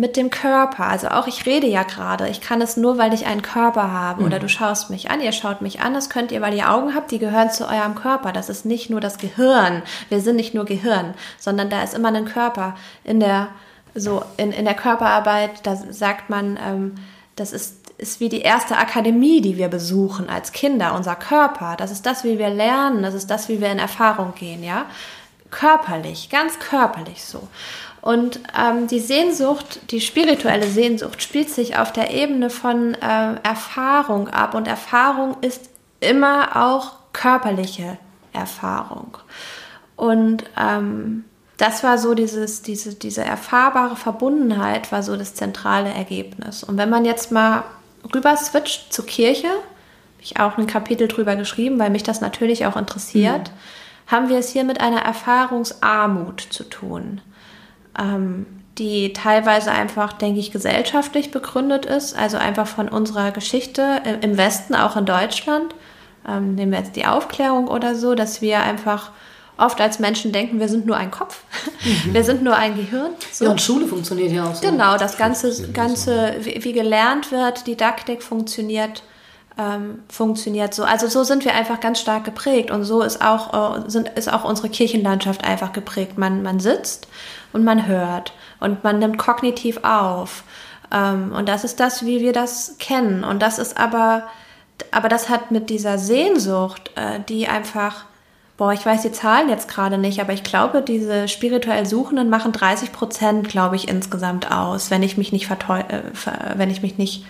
mit 0.00 0.16
dem 0.16 0.30
Körper. 0.30 0.86
Also 0.86 1.08
auch 1.08 1.26
ich 1.26 1.44
rede 1.44 1.66
ja 1.66 1.82
gerade. 1.82 2.26
Ich 2.28 2.40
kann 2.40 2.62
es 2.62 2.78
nur, 2.78 2.96
weil 2.96 3.12
ich 3.12 3.26
einen 3.26 3.42
Körper 3.42 3.92
habe. 3.92 4.22
Mhm. 4.22 4.26
Oder 4.26 4.38
du 4.38 4.48
schaust 4.48 4.88
mich 4.88 5.10
an, 5.10 5.20
ihr 5.20 5.32
schaut 5.32 5.60
mich 5.60 5.82
an. 5.82 5.92
Das 5.92 6.08
könnt 6.08 6.32
ihr, 6.32 6.40
weil 6.40 6.54
ihr 6.54 6.72
Augen 6.72 6.94
habt, 6.94 7.10
die 7.10 7.18
gehören 7.18 7.50
zu 7.50 7.68
eurem 7.68 7.94
Körper. 7.94 8.32
Das 8.32 8.48
ist 8.48 8.64
nicht 8.64 8.88
nur 8.88 9.02
das 9.02 9.18
Gehirn. 9.18 9.82
Wir 10.08 10.22
sind 10.22 10.36
nicht 10.36 10.54
nur 10.54 10.64
Gehirn, 10.64 11.12
sondern 11.38 11.68
da 11.68 11.82
ist 11.82 11.92
immer 11.92 12.08
ein 12.08 12.24
Körper 12.24 12.76
in 13.04 13.20
der, 13.20 13.48
so 13.94 14.22
in, 14.38 14.52
in 14.52 14.64
der 14.64 14.74
Körperarbeit. 14.74 15.66
Da 15.66 15.76
sagt 15.76 16.30
man, 16.30 16.58
ähm, 16.66 16.94
das 17.36 17.52
ist 17.52 17.76
ist 17.98 18.18
wie 18.18 18.30
die 18.30 18.40
erste 18.40 18.78
Akademie, 18.78 19.42
die 19.42 19.58
wir 19.58 19.68
besuchen 19.68 20.30
als 20.30 20.52
Kinder, 20.52 20.94
unser 20.94 21.16
Körper. 21.16 21.76
Das 21.76 21.90
ist 21.90 22.06
das, 22.06 22.24
wie 22.24 22.38
wir 22.38 22.48
lernen, 22.48 23.02
das 23.02 23.12
ist 23.12 23.30
das, 23.30 23.50
wie 23.50 23.60
wir 23.60 23.70
in 23.70 23.78
Erfahrung 23.78 24.32
gehen, 24.34 24.64
ja. 24.64 24.86
Körperlich, 25.50 26.30
ganz 26.30 26.58
körperlich 26.58 27.22
so. 27.22 27.46
Und 28.02 28.40
ähm, 28.58 28.86
die 28.86 29.00
Sehnsucht, 29.00 29.90
die 29.90 30.00
spirituelle 30.00 30.66
Sehnsucht, 30.66 31.22
spielt 31.22 31.50
sich 31.50 31.76
auf 31.76 31.92
der 31.92 32.10
Ebene 32.12 32.48
von 32.48 32.94
äh, 32.94 33.34
Erfahrung 33.42 34.28
ab. 34.28 34.54
Und 34.54 34.66
Erfahrung 34.66 35.36
ist 35.42 35.68
immer 36.00 36.56
auch 36.56 36.92
körperliche 37.12 37.98
Erfahrung. 38.32 39.18
Und 39.96 40.44
ähm, 40.58 41.24
das 41.58 41.84
war 41.84 41.98
so 41.98 42.14
dieses, 42.14 42.62
diese, 42.62 42.94
diese 42.94 43.22
erfahrbare 43.22 43.96
Verbundenheit, 43.96 44.90
war 44.92 45.02
so 45.02 45.14
das 45.16 45.34
zentrale 45.34 45.90
Ergebnis. 45.90 46.64
Und 46.64 46.78
wenn 46.78 46.88
man 46.88 47.04
jetzt 47.04 47.30
mal 47.32 47.64
rüber 48.14 48.34
switcht 48.34 48.94
zur 48.94 49.04
Kirche, 49.04 49.48
habe 49.48 50.22
ich 50.22 50.40
auch 50.40 50.56
ein 50.56 50.66
Kapitel 50.66 51.06
drüber 51.06 51.36
geschrieben, 51.36 51.78
weil 51.78 51.90
mich 51.90 52.02
das 52.02 52.22
natürlich 52.22 52.64
auch 52.64 52.76
interessiert, 52.76 53.50
mhm. 53.50 54.10
haben 54.10 54.28
wir 54.30 54.38
es 54.38 54.48
hier 54.48 54.64
mit 54.64 54.80
einer 54.80 55.02
Erfahrungsarmut 55.02 56.40
zu 56.40 56.64
tun 56.64 57.20
ähm, 58.00 58.46
die 58.78 59.12
teilweise 59.12 59.70
einfach, 59.70 60.12
denke 60.14 60.40
ich, 60.40 60.52
gesellschaftlich 60.52 61.30
begründet 61.30 61.84
ist, 61.84 62.16
also 62.16 62.38
einfach 62.38 62.66
von 62.66 62.88
unserer 62.88 63.30
Geschichte 63.30 64.00
im 64.22 64.38
Westen, 64.38 64.74
auch 64.74 64.96
in 64.96 65.04
Deutschland. 65.04 65.74
Ähm, 66.26 66.54
nehmen 66.54 66.72
wir 66.72 66.78
jetzt 66.78 66.96
die 66.96 67.06
Aufklärung 67.06 67.68
oder 67.68 67.94
so, 67.94 68.14
dass 68.14 68.40
wir 68.40 68.60
einfach 68.60 69.10
oft 69.58 69.80
als 69.80 69.98
Menschen 69.98 70.32
denken, 70.32 70.58
wir 70.58 70.68
sind 70.68 70.86
nur 70.86 70.96
ein 70.96 71.10
Kopf, 71.10 71.42
mhm. 71.84 72.14
wir 72.14 72.24
sind 72.24 72.42
nur 72.42 72.56
ein 72.56 72.74
Gehirn. 72.74 73.10
So. 73.30 73.44
Ja, 73.44 73.50
und 73.50 73.60
Schule 73.60 73.86
funktioniert 73.86 74.32
ja 74.32 74.44
auch 74.44 74.54
so. 74.54 74.66
Genau, 74.66 74.96
das 74.96 75.18
ganze, 75.18 75.70
ganze 75.72 76.36
wie, 76.40 76.64
wie 76.64 76.72
gelernt 76.72 77.30
wird, 77.30 77.66
Didaktik 77.66 78.22
funktioniert, 78.22 79.02
ähm, 79.58 80.02
funktioniert 80.08 80.72
so. 80.72 80.84
Also 80.84 81.08
so 81.08 81.24
sind 81.24 81.44
wir 81.44 81.54
einfach 81.54 81.80
ganz 81.80 82.00
stark 82.00 82.24
geprägt 82.24 82.70
und 82.70 82.84
so 82.84 83.02
ist 83.02 83.22
auch, 83.22 83.76
äh, 83.84 83.90
sind, 83.90 84.08
ist 84.10 84.32
auch 84.32 84.44
unsere 84.44 84.70
Kirchenlandschaft 84.70 85.44
einfach 85.44 85.72
geprägt. 85.72 86.16
Man, 86.16 86.42
man 86.42 86.60
sitzt 86.60 87.08
und 87.52 87.64
man 87.64 87.86
hört 87.86 88.32
und 88.60 88.84
man 88.84 88.98
nimmt 88.98 89.18
kognitiv 89.18 89.80
auf. 89.82 90.44
Ähm, 90.92 91.32
und 91.32 91.48
das 91.48 91.64
ist 91.64 91.80
das, 91.80 92.04
wie 92.04 92.20
wir 92.20 92.32
das 92.32 92.76
kennen. 92.78 93.24
Und 93.24 93.40
das 93.40 93.58
ist 93.58 93.78
aber, 93.78 94.24
aber 94.90 95.08
das 95.08 95.28
hat 95.28 95.50
mit 95.50 95.70
dieser 95.70 95.98
Sehnsucht, 95.98 96.90
äh, 96.96 97.20
die 97.28 97.48
einfach, 97.48 98.04
boah, 98.56 98.72
ich 98.72 98.84
weiß 98.84 99.02
die 99.02 99.12
Zahlen 99.12 99.48
jetzt 99.48 99.68
gerade 99.68 99.98
nicht, 99.98 100.20
aber 100.20 100.32
ich 100.32 100.42
glaube, 100.42 100.82
diese 100.82 101.28
spirituell 101.28 101.86
Suchenden 101.86 102.28
machen 102.30 102.52
30 102.52 102.92
Prozent, 102.92 103.48
glaube 103.48 103.76
ich, 103.76 103.88
insgesamt 103.88 104.50
aus, 104.50 104.90
wenn 104.90 105.02
ich 105.02 105.16
mich 105.16 105.32
nicht 105.32 105.46
verteu 105.46 105.80
äh, 105.80 106.02
wenn 106.56 106.70
ich 106.70 106.82
mich 106.82 106.98
nicht 106.98 107.24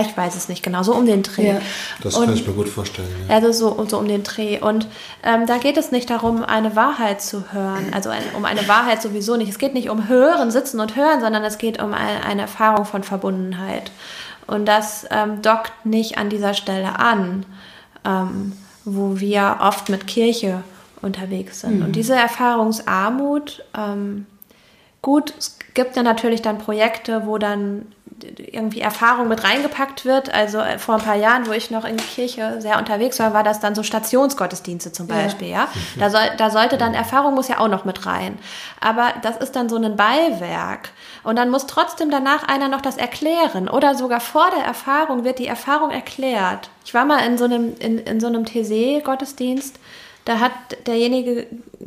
ich 0.00 0.16
weiß 0.16 0.36
es 0.36 0.48
nicht 0.48 0.62
genau, 0.62 0.82
so 0.82 0.94
um 0.94 1.04
den 1.04 1.22
Dreh. 1.22 1.48
Ja. 1.48 1.60
Das 2.02 2.14
und, 2.14 2.24
kann 2.24 2.34
ich 2.34 2.46
mir 2.46 2.54
gut 2.54 2.68
vorstellen. 2.68 3.08
Ja. 3.28 3.34
Also 3.34 3.52
so, 3.52 3.84
so 3.86 3.98
um 3.98 4.08
den 4.08 4.22
Dreh. 4.22 4.58
Und 4.58 4.88
ähm, 5.22 5.46
da 5.46 5.58
geht 5.58 5.76
es 5.76 5.92
nicht 5.92 6.08
darum, 6.08 6.42
eine 6.42 6.74
Wahrheit 6.76 7.20
zu 7.20 7.52
hören. 7.52 7.88
Also 7.92 8.08
ein, 8.08 8.22
um 8.34 8.46
eine 8.46 8.66
Wahrheit 8.68 9.02
sowieso 9.02 9.36
nicht. 9.36 9.50
Es 9.50 9.58
geht 9.58 9.74
nicht 9.74 9.90
um 9.90 10.08
Hören, 10.08 10.50
Sitzen 10.50 10.80
und 10.80 10.96
Hören, 10.96 11.20
sondern 11.20 11.44
es 11.44 11.58
geht 11.58 11.82
um 11.82 11.92
eine, 11.92 12.24
eine 12.24 12.42
Erfahrung 12.42 12.86
von 12.86 13.02
Verbundenheit. 13.02 13.92
Und 14.46 14.66
das 14.66 15.06
ähm, 15.10 15.42
dockt 15.42 15.84
nicht 15.84 16.16
an 16.16 16.30
dieser 16.30 16.54
Stelle 16.54 16.98
an, 16.98 17.44
ähm, 18.04 18.52
wo 18.84 19.20
wir 19.20 19.58
oft 19.60 19.90
mit 19.90 20.06
Kirche 20.06 20.62
unterwegs 21.02 21.60
sind. 21.60 21.80
Mhm. 21.80 21.86
Und 21.86 21.96
diese 21.96 22.14
Erfahrungsarmut, 22.14 23.62
ähm, 23.76 24.26
gut, 25.02 25.34
es 25.38 25.58
gibt 25.74 25.96
ja 25.96 26.02
natürlich 26.02 26.40
dann 26.40 26.58
Projekte, 26.58 27.26
wo 27.26 27.36
dann 27.36 27.86
irgendwie 28.24 28.80
Erfahrung 28.80 29.28
mit 29.28 29.44
reingepackt 29.44 30.04
wird. 30.04 30.32
Also 30.32 30.58
äh, 30.58 30.78
vor 30.78 30.96
ein 30.96 31.00
paar 31.02 31.16
Jahren, 31.16 31.46
wo 31.46 31.52
ich 31.52 31.70
noch 31.70 31.84
in 31.84 31.96
der 31.96 32.06
Kirche 32.06 32.60
sehr 32.60 32.78
unterwegs 32.78 33.18
war, 33.18 33.32
war 33.32 33.42
das 33.42 33.60
dann 33.60 33.74
so 33.74 33.82
Stationsgottesdienste 33.82 34.92
zum 34.92 35.06
Beispiel, 35.06 35.48
ja. 35.48 35.64
ja? 35.64 35.68
Da, 35.98 36.10
soll, 36.10 36.22
da 36.38 36.50
sollte 36.50 36.78
dann 36.78 36.94
Erfahrung 36.94 37.34
muss 37.34 37.48
ja 37.48 37.58
auch 37.58 37.68
noch 37.68 37.84
mit 37.84 38.06
rein. 38.06 38.38
Aber 38.80 39.12
das 39.22 39.36
ist 39.36 39.56
dann 39.56 39.68
so 39.68 39.76
ein 39.76 39.96
Beiwerk. 39.96 40.90
Und 41.22 41.36
dann 41.36 41.50
muss 41.50 41.66
trotzdem 41.66 42.10
danach 42.10 42.48
einer 42.48 42.68
noch 42.68 42.80
das 42.80 42.96
erklären. 42.96 43.68
Oder 43.68 43.94
sogar 43.94 44.20
vor 44.20 44.50
der 44.56 44.64
Erfahrung 44.64 45.24
wird 45.24 45.38
die 45.38 45.46
Erfahrung 45.46 45.90
erklärt. 45.90 46.70
Ich 46.84 46.94
war 46.94 47.04
mal 47.04 47.24
in 47.26 47.38
so 47.38 47.44
einem, 47.44 47.74
in, 47.78 47.98
in 47.98 48.20
so 48.20 48.26
einem 48.26 48.44
TC-Gottesdienst 48.44 49.78
da 50.24 50.38
hat 50.38 50.52
derjenige 50.86 51.46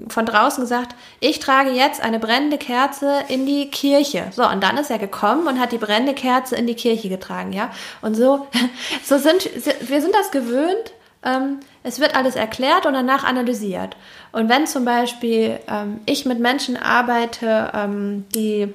von 0.09 0.25
draußen 0.25 0.61
gesagt, 0.61 0.95
ich 1.19 1.39
trage 1.39 1.71
jetzt 1.71 2.01
eine 2.01 2.19
brennende 2.19 2.57
Kerze 2.57 3.23
in 3.29 3.45
die 3.45 3.69
Kirche. 3.69 4.27
So, 4.31 4.47
und 4.47 4.61
dann 4.61 4.77
ist 4.77 4.91
er 4.91 4.99
gekommen 4.99 5.47
und 5.47 5.59
hat 5.59 5.71
die 5.71 5.77
brennende 5.77 6.13
Kerze 6.13 6.55
in 6.55 6.67
die 6.67 6.75
Kirche 6.75 7.09
getragen, 7.09 7.53
ja. 7.53 7.71
Und 8.01 8.15
so, 8.15 8.47
so 9.03 9.17
sind, 9.17 9.49
wir 9.89 10.01
sind 10.01 10.13
das 10.13 10.31
gewöhnt. 10.31 10.93
Ähm, 11.23 11.59
es 11.83 11.99
wird 11.99 12.15
alles 12.15 12.35
erklärt 12.35 12.85
und 12.85 12.93
danach 12.93 13.23
analysiert. 13.23 13.95
Und 14.31 14.49
wenn 14.49 14.67
zum 14.67 14.85
Beispiel 14.85 15.59
ähm, 15.67 16.01
ich 16.05 16.25
mit 16.25 16.39
Menschen 16.39 16.77
arbeite, 16.77 17.71
ähm, 17.73 18.25
die 18.35 18.73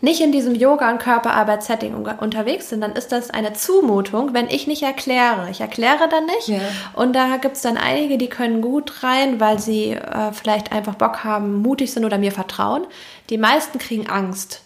nicht 0.00 0.20
in 0.20 0.32
diesem 0.32 0.54
Yoga- 0.54 0.90
und 0.90 0.98
Körperarbeitssetting 0.98 1.94
unterwegs 1.94 2.68
sind, 2.68 2.80
dann 2.80 2.92
ist 2.92 3.12
das 3.12 3.30
eine 3.30 3.52
Zumutung, 3.52 4.34
wenn 4.34 4.48
ich 4.48 4.66
nicht 4.66 4.82
erkläre. 4.82 5.48
Ich 5.50 5.60
erkläre 5.60 6.08
dann 6.08 6.26
nicht. 6.26 6.48
Ja. 6.48 6.60
Und 6.94 7.14
da 7.14 7.36
gibt 7.36 7.56
es 7.56 7.62
dann 7.62 7.76
einige, 7.76 8.18
die 8.18 8.28
können 8.28 8.60
gut 8.60 9.02
rein, 9.02 9.40
weil 9.40 9.58
sie 9.58 9.92
äh, 9.92 10.32
vielleicht 10.32 10.72
einfach 10.72 10.94
Bock 10.94 11.24
haben, 11.24 11.62
mutig 11.62 11.92
sind 11.92 12.04
oder 12.04 12.18
mir 12.18 12.32
vertrauen. 12.32 12.86
Die 13.30 13.38
meisten 13.38 13.78
kriegen 13.78 14.08
Angst. 14.08 14.62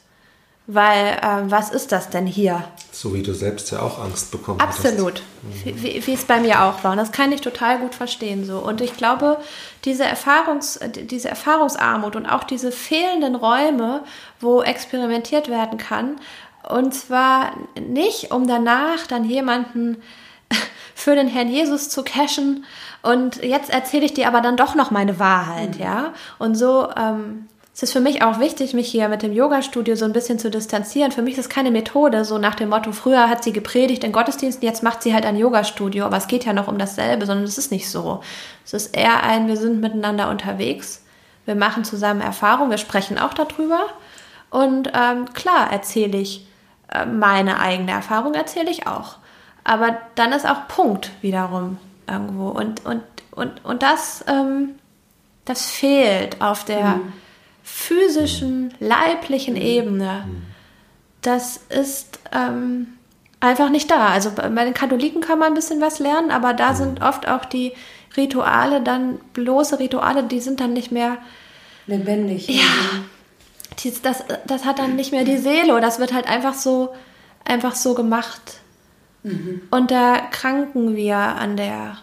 Weil, 0.69 1.19
äh, 1.21 1.51
was 1.51 1.71
ist 1.71 1.91
das 1.91 2.09
denn 2.11 2.25
hier? 2.25 2.65
So 2.93 3.13
wie 3.15 3.23
du 3.23 3.35
selbst 3.35 3.73
ja 3.73 3.81
auch 3.81 3.99
Angst 3.99 4.31
bekommen 4.31 4.61
hast. 4.63 4.79
Absolut. 4.79 5.23
Mhm. 5.43 5.83
Wie, 5.83 6.07
wie 6.07 6.13
es 6.13 6.25
bei 6.25 6.39
mir 6.39 6.63
auch 6.63 6.85
war. 6.85 6.93
Und 6.93 6.99
das 6.99 7.11
kann 7.11 7.33
ich 7.33 7.41
total 7.41 7.81
gut 7.81 7.97
verstehen. 7.97 8.45
So. 8.45 8.59
Und 8.59 8.81
ich 8.81 8.97
glaube, 8.97 9.39
diese, 9.85 10.05
Erfahrungs, 10.05 10.79
diese 10.95 11.29
Erfahrungsarmut 11.29 12.15
und 12.15 12.27
auch 12.27 12.45
diese 12.45 12.71
fehlenden 12.71 13.35
Räume, 13.35 14.05
wo 14.43 14.63
experimentiert 14.63 15.49
werden 15.49 15.79
kann, 15.79 16.17
und 16.69 16.95
zwar 16.95 17.53
nicht, 17.81 18.31
um 18.31 18.47
danach 18.47 19.07
dann 19.09 19.25
jemanden 19.25 20.01
für 20.95 21.15
den 21.15 21.29
Herrn 21.29 21.49
Jesus 21.49 21.89
zu 21.89 22.05
cashen 22.05 22.65
und 23.03 23.43
jetzt 23.43 23.71
erzähle 23.71 24.05
ich 24.05 24.15
dir 24.15 24.29
aber 24.29 24.41
dann 24.41 24.57
doch 24.57 24.75
noch 24.75 24.91
meine 24.91 25.19
Wahrheit, 25.19 25.77
mhm. 25.77 25.83
ja. 25.83 26.15
Und 26.39 26.55
so 26.55 26.89
ähm, 26.97 27.49
es 27.75 27.83
ist 27.83 27.93
für 27.95 28.01
mich 28.01 28.23
auch 28.23 28.39
wichtig, 28.39 28.75
mich 28.75 28.91
hier 28.91 29.09
mit 29.09 29.23
dem 29.23 29.33
Yoga-Studio 29.33 29.97
so 29.97 30.05
ein 30.05 30.13
bisschen 30.13 30.39
zu 30.39 30.51
distanzieren. 30.51 31.11
Für 31.11 31.23
mich 31.23 31.35
ist 31.35 31.47
es 31.47 31.49
keine 31.49 31.71
Methode, 31.71 32.27
so 32.27 32.37
nach 32.37 32.55
dem 32.55 32.69
Motto, 32.69 32.93
früher 32.93 33.31
hat 33.31 33.43
sie 33.43 33.53
gepredigt 33.53 34.05
in 34.05 34.13
Gottesdiensten, 34.13 34.67
jetzt 34.67 34.83
macht 34.83 35.03
sie 35.03 35.15
halt 35.15 35.25
ein 35.25 35.39
Yoga-Studio, 35.39 36.05
aber 36.05 36.19
es 36.19 36.27
geht 36.27 36.45
ja 36.45 36.53
noch 36.53 36.69
um 36.69 36.77
dasselbe, 36.77 37.25
sondern 37.25 37.47
es 37.47 37.57
ist 37.57 37.73
nicht 37.73 37.89
so. 37.89 38.21
Es 38.67 38.75
ist 38.75 38.95
eher 38.95 39.23
ein, 39.23 39.49
wir 39.49 39.57
sind 39.57 39.81
miteinander 39.81 40.29
unterwegs, 40.29 41.03
wir 41.47 41.55
machen 41.55 41.85
zusammen 41.85 42.21
Erfahrungen, 42.21 42.71
wir 42.71 42.79
sprechen 42.79 43.19
auch 43.19 43.33
darüber. 43.33 43.87
Und 44.53 44.93
ähm, 44.95 45.33
klar 45.33 45.73
erzähle 45.73 46.19
ich 46.19 46.47
äh, 46.89 47.05
meine 47.05 47.59
eigene 47.59 47.91
Erfahrung, 47.91 48.35
erzähle 48.35 48.71
ich 48.71 48.87
auch. 48.87 49.17
Aber 49.65 49.99
dann 50.15 50.33
ist 50.33 50.49
auch 50.49 50.69
Punkt 50.69 51.11
wiederum 51.21 51.79
irgendwo. 52.07 52.49
Und, 52.49 52.85
und, 52.87 53.03
und, 53.33 53.65
und 53.65 53.83
das, 53.83 54.25
ähm, 54.29 54.77
das 55.45 55.69
fehlt 55.71 56.41
auf 56.41 56.65
der. 56.65 56.97
Mhm 56.97 57.13
physischen, 57.63 58.75
leiblichen 58.81 59.57
Ebene, 59.57 60.27
das 61.23 61.61
ist 61.69 62.19
ähm, 62.33 62.89
einfach 63.41 63.71
nicht 63.71 63.91
da. 63.91 64.09
Also 64.09 64.33
bei 64.33 64.65
den 64.65 64.75
Katholiken 64.75 65.21
kann 65.21 65.39
man 65.39 65.49
ein 65.49 65.55
bisschen 65.55 65.81
was 65.81 65.99
lernen, 65.99 66.31
aber 66.31 66.55
da 66.55 66.75
sind 66.75 67.03
oft 67.03 67.29
auch 67.29 67.45
die 67.45 67.73
Rituale 68.17 68.83
dann 68.83 69.19
bloße 69.33 69.79
Rituale, 69.79 70.25
die 70.25 70.41
sind 70.41 70.61
dann 70.61 70.73
nicht 70.73 70.93
mehr 70.93 71.19
lebendig. 71.87 72.49
Ja, 72.49 72.63
das, 74.03 74.25
das 74.47 74.65
hat 74.65 74.79
dann 74.79 74.97
nicht 74.97 75.13
mehr 75.13 75.25
die 75.25 75.39
Seele. 75.39 75.81
Das 75.81 75.99
wird 75.99 76.13
halt 76.13 76.27
einfach 76.29 76.55
so, 76.55 76.91
einfach 77.45 77.75
so 77.75 77.95
gemacht. 77.95 78.61
Mhm. 79.23 79.63
Und 79.71 79.91
da 79.91 80.19
kranken 80.31 80.97
wir 80.97 81.17
an 81.17 81.57
der 81.57 81.99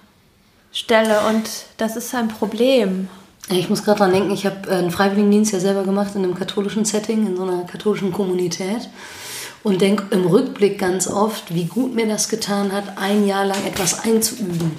Stelle 0.71 1.21
und 1.29 1.49
das 1.77 1.95
ist 1.95 2.13
ein 2.13 2.27
Problem. 2.27 3.09
Ich 3.49 3.69
muss 3.69 3.83
gerade 3.83 3.99
dran 3.99 4.13
denken, 4.13 4.31
ich 4.31 4.45
habe 4.45 4.69
einen 4.69 4.91
Freiwilligendienst 4.91 5.51
ja 5.51 5.59
selber 5.59 5.83
gemacht 5.83 6.11
in 6.13 6.23
einem 6.23 6.35
katholischen 6.35 6.85
Setting, 6.85 7.25
in 7.25 7.35
so 7.35 7.43
einer 7.43 7.63
katholischen 7.63 8.13
Kommunität. 8.13 8.89
Und 9.61 9.81
denke 9.81 10.05
im 10.11 10.25
Rückblick 10.25 10.79
ganz 10.79 11.07
oft, 11.07 11.53
wie 11.53 11.65
gut 11.65 11.93
mir 11.93 12.07
das 12.07 12.29
getan 12.29 12.71
hat, 12.71 12.97
ein 12.97 13.27
Jahr 13.27 13.45
lang 13.45 13.65
etwas 13.65 14.05
einzuüben. 14.05 14.71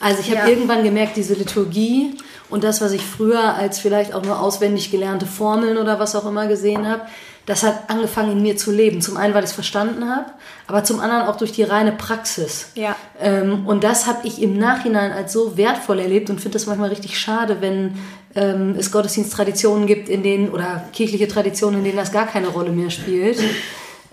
Also 0.00 0.20
ich 0.20 0.30
habe 0.30 0.40
ja. 0.40 0.48
irgendwann 0.48 0.82
gemerkt, 0.82 1.16
diese 1.16 1.34
Liturgie 1.34 2.16
und 2.48 2.64
das, 2.64 2.80
was 2.80 2.92
ich 2.92 3.02
früher 3.02 3.54
als 3.54 3.78
vielleicht 3.78 4.14
auch 4.14 4.22
nur 4.22 4.40
auswendig 4.40 4.90
gelernte 4.90 5.26
Formeln 5.26 5.78
oder 5.78 5.98
was 5.98 6.14
auch 6.14 6.26
immer 6.26 6.46
gesehen 6.46 6.88
habe, 6.88 7.02
das 7.46 7.62
hat 7.62 7.88
angefangen 7.88 8.32
in 8.32 8.42
mir 8.42 8.56
zu 8.56 8.72
leben. 8.72 9.00
Zum 9.00 9.16
einen, 9.16 9.32
weil 9.32 9.44
ich 9.44 9.50
es 9.50 9.54
verstanden 9.54 10.08
habe, 10.08 10.26
aber 10.66 10.82
zum 10.82 10.98
anderen 10.98 11.26
auch 11.26 11.36
durch 11.36 11.52
die 11.52 11.62
reine 11.62 11.92
Praxis. 11.92 12.70
Ja. 12.74 12.96
Ähm, 13.20 13.66
und 13.66 13.84
das 13.84 14.06
habe 14.06 14.26
ich 14.26 14.42
im 14.42 14.58
Nachhinein 14.58 15.12
als 15.12 15.32
so 15.32 15.56
wertvoll 15.56 16.00
erlebt 16.00 16.28
und 16.28 16.40
finde 16.40 16.58
es 16.58 16.66
manchmal 16.66 16.88
richtig 16.88 17.18
schade, 17.18 17.58
wenn 17.60 17.98
ähm, 18.34 18.74
es 18.76 18.90
Gottesdiensttraditionen 18.90 19.86
gibt, 19.86 20.08
in 20.08 20.24
denen 20.24 20.50
oder 20.50 20.84
kirchliche 20.92 21.28
Traditionen, 21.28 21.78
in 21.78 21.84
denen 21.84 21.96
das 21.96 22.12
gar 22.12 22.26
keine 22.26 22.48
Rolle 22.48 22.70
mehr 22.70 22.90
spielt. 22.90 23.38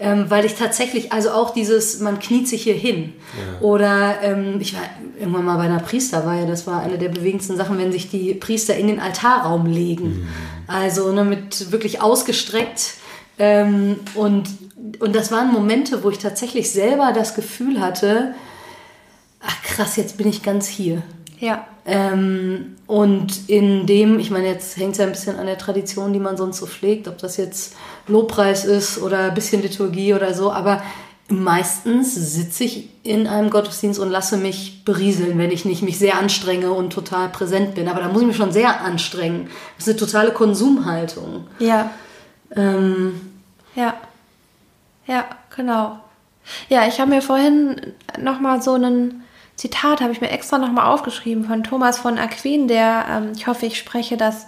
Ähm, 0.04 0.26
weil 0.30 0.46
ich 0.46 0.56
tatsächlich, 0.56 1.12
also 1.12 1.32
auch 1.32 1.52
dieses, 1.52 2.00
man 2.00 2.20
kniet 2.20 2.48
sich 2.48 2.64
hier 2.64 2.76
hin. 2.76 3.14
Ja. 3.38 3.62
Oder 3.66 4.22
ähm, 4.22 4.58
ich 4.60 4.74
war 4.74 4.82
irgendwann 5.18 5.46
mal 5.46 5.58
bei 5.58 5.64
einer 5.64 5.80
Priesterweihe, 5.80 6.46
das 6.46 6.68
war 6.68 6.82
eine 6.82 6.98
der 6.98 7.10
bewegendsten 7.10 7.56
Sachen, 7.56 7.78
wenn 7.78 7.92
sich 7.92 8.10
die 8.10 8.34
Priester 8.34 8.76
in 8.76 8.88
den 8.88 9.00
Altarraum 9.00 9.66
legen. 9.66 10.06
Mhm. 10.06 10.28
Also 10.68 11.12
ne, 11.12 11.24
mit 11.24 11.72
wirklich 11.72 12.02
ausgestreckt 12.02 12.96
ähm, 13.40 13.98
und, 14.16 14.50
und 15.00 15.16
das 15.16 15.32
waren 15.32 15.52
Momente, 15.52 16.04
wo 16.04 16.10
ich 16.10 16.20
tatsächlich 16.20 16.72
selber 16.72 17.14
das 17.14 17.36
Gefühl 17.36 17.82
hatte, 17.82 18.36
ach 19.42 19.62
krass, 19.64 19.96
jetzt 19.96 20.18
bin 20.18 20.28
ich 20.28 20.44
ganz 20.44 20.68
hier. 20.68 21.02
Ja. 21.40 21.68
Ähm, 21.86 22.76
und 22.88 23.50
in 23.50 23.86
dem, 23.86 24.20
ich 24.20 24.32
meine, 24.32 24.48
jetzt 24.48 24.78
hängt 24.78 24.94
es 24.94 25.00
ja 25.00 25.06
ein 25.06 25.12
bisschen 25.12 25.38
an 25.38 25.48
der 25.48 25.58
Tradition, 25.58 26.14
die 26.14 26.20
man 26.20 26.38
sonst 26.38 26.60
so 26.60 26.66
pflegt, 26.66 27.08
ob 27.08 27.18
das 27.18 27.38
jetzt 27.38 27.76
Lobpreis 28.08 28.66
ist 28.66 29.02
oder 29.02 29.20
ein 29.26 29.34
bisschen 29.34 29.62
Liturgie 29.62 30.14
oder 30.14 30.34
so, 30.34 30.52
aber 30.52 30.82
meistens 31.30 32.14
sitze 32.14 32.66
ich 32.66 32.90
in 33.04 33.28
einem 33.28 33.50
Gottesdienst 33.50 34.00
und 34.00 34.10
lasse 34.10 34.38
mich 34.38 34.84
berieseln, 34.86 35.38
wenn 35.38 35.52
ich 35.52 35.66
nicht 35.66 35.82
mich 35.82 35.98
sehr 35.98 36.18
anstrenge 36.18 36.72
und 36.72 36.92
total 36.92 37.30
präsent 37.30 37.76
bin. 37.76 37.88
Aber 37.88 38.02
da 38.02 38.10
muss 38.10 38.22
ich 38.22 38.28
mich 38.28 38.38
schon 38.38 38.52
sehr 38.52 38.82
anstrengen. 38.82 39.50
Das 39.78 39.88
ist 39.88 39.94
eine 39.94 40.00
totale 40.00 40.32
Konsumhaltung. 40.32 41.48
Ja. 41.60 41.92
Ähm, 42.56 43.20
ja. 43.76 43.96
Ja, 45.08 45.26
genau. 45.56 46.00
Ja, 46.70 46.88
ich 46.88 47.00
habe 47.00 47.12
mir 47.12 47.22
vorhin 47.22 47.94
nochmal 48.20 48.62
so 48.62 48.76
ein 48.76 49.24
Zitat, 49.56 50.02
habe 50.02 50.12
ich 50.12 50.22
mir 50.22 50.30
extra 50.30 50.58
nochmal 50.58 50.88
aufgeschrieben 50.88 51.46
von 51.46 51.64
Thomas 51.64 52.00
von 52.00 52.18
Aquin, 52.18 52.68
der, 52.68 53.06
ähm, 53.10 53.32
ich 53.36 53.48
hoffe, 53.48 53.66
ich 53.66 53.78
spreche 53.78 54.18
das 54.18 54.48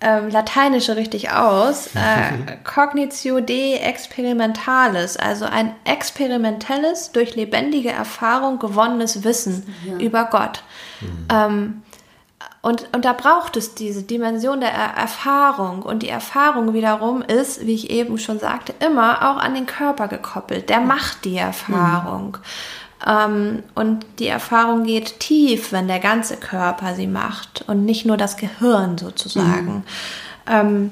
ähm, 0.00 0.30
Lateinische 0.30 0.96
richtig 0.96 1.30
aus, 1.30 1.88
äh, 1.94 2.56
Cognitio 2.64 3.40
de 3.40 3.74
Experimentalis, 3.74 5.16
also 5.16 5.44
ein 5.44 5.74
experimentelles, 5.84 7.12
durch 7.12 7.36
lebendige 7.36 7.90
Erfahrung 7.90 8.58
gewonnenes 8.58 9.24
Wissen 9.24 9.74
ja. 9.86 9.96
über 9.98 10.24
Gott. 10.26 10.62
Mhm. 11.00 11.28
Ähm, 11.32 11.82
und, 12.62 12.88
und 12.94 13.06
da 13.06 13.14
braucht 13.14 13.56
es 13.56 13.74
diese 13.74 14.02
Dimension 14.02 14.60
der 14.60 14.72
Erfahrung. 14.72 15.82
Und 15.82 16.02
die 16.02 16.10
Erfahrung 16.10 16.74
wiederum 16.74 17.22
ist, 17.22 17.66
wie 17.66 17.74
ich 17.74 17.88
eben 17.88 18.18
schon 18.18 18.38
sagte, 18.38 18.74
immer 18.84 19.30
auch 19.30 19.38
an 19.38 19.54
den 19.54 19.64
Körper 19.64 20.08
gekoppelt. 20.08 20.68
Der 20.68 20.80
macht 20.80 21.24
die 21.24 21.38
Erfahrung. 21.38 22.32
Mhm. 22.32 22.42
Ähm, 23.06 23.62
und 23.74 24.04
die 24.18 24.26
Erfahrung 24.26 24.84
geht 24.84 25.20
tief, 25.20 25.72
wenn 25.72 25.88
der 25.88 26.00
ganze 26.00 26.36
Körper 26.36 26.94
sie 26.94 27.06
macht 27.06 27.64
und 27.66 27.84
nicht 27.84 28.04
nur 28.04 28.16
das 28.16 28.36
Gehirn 28.36 28.98
sozusagen. 28.98 29.76
Mhm. 29.76 29.82
Ähm, 30.46 30.90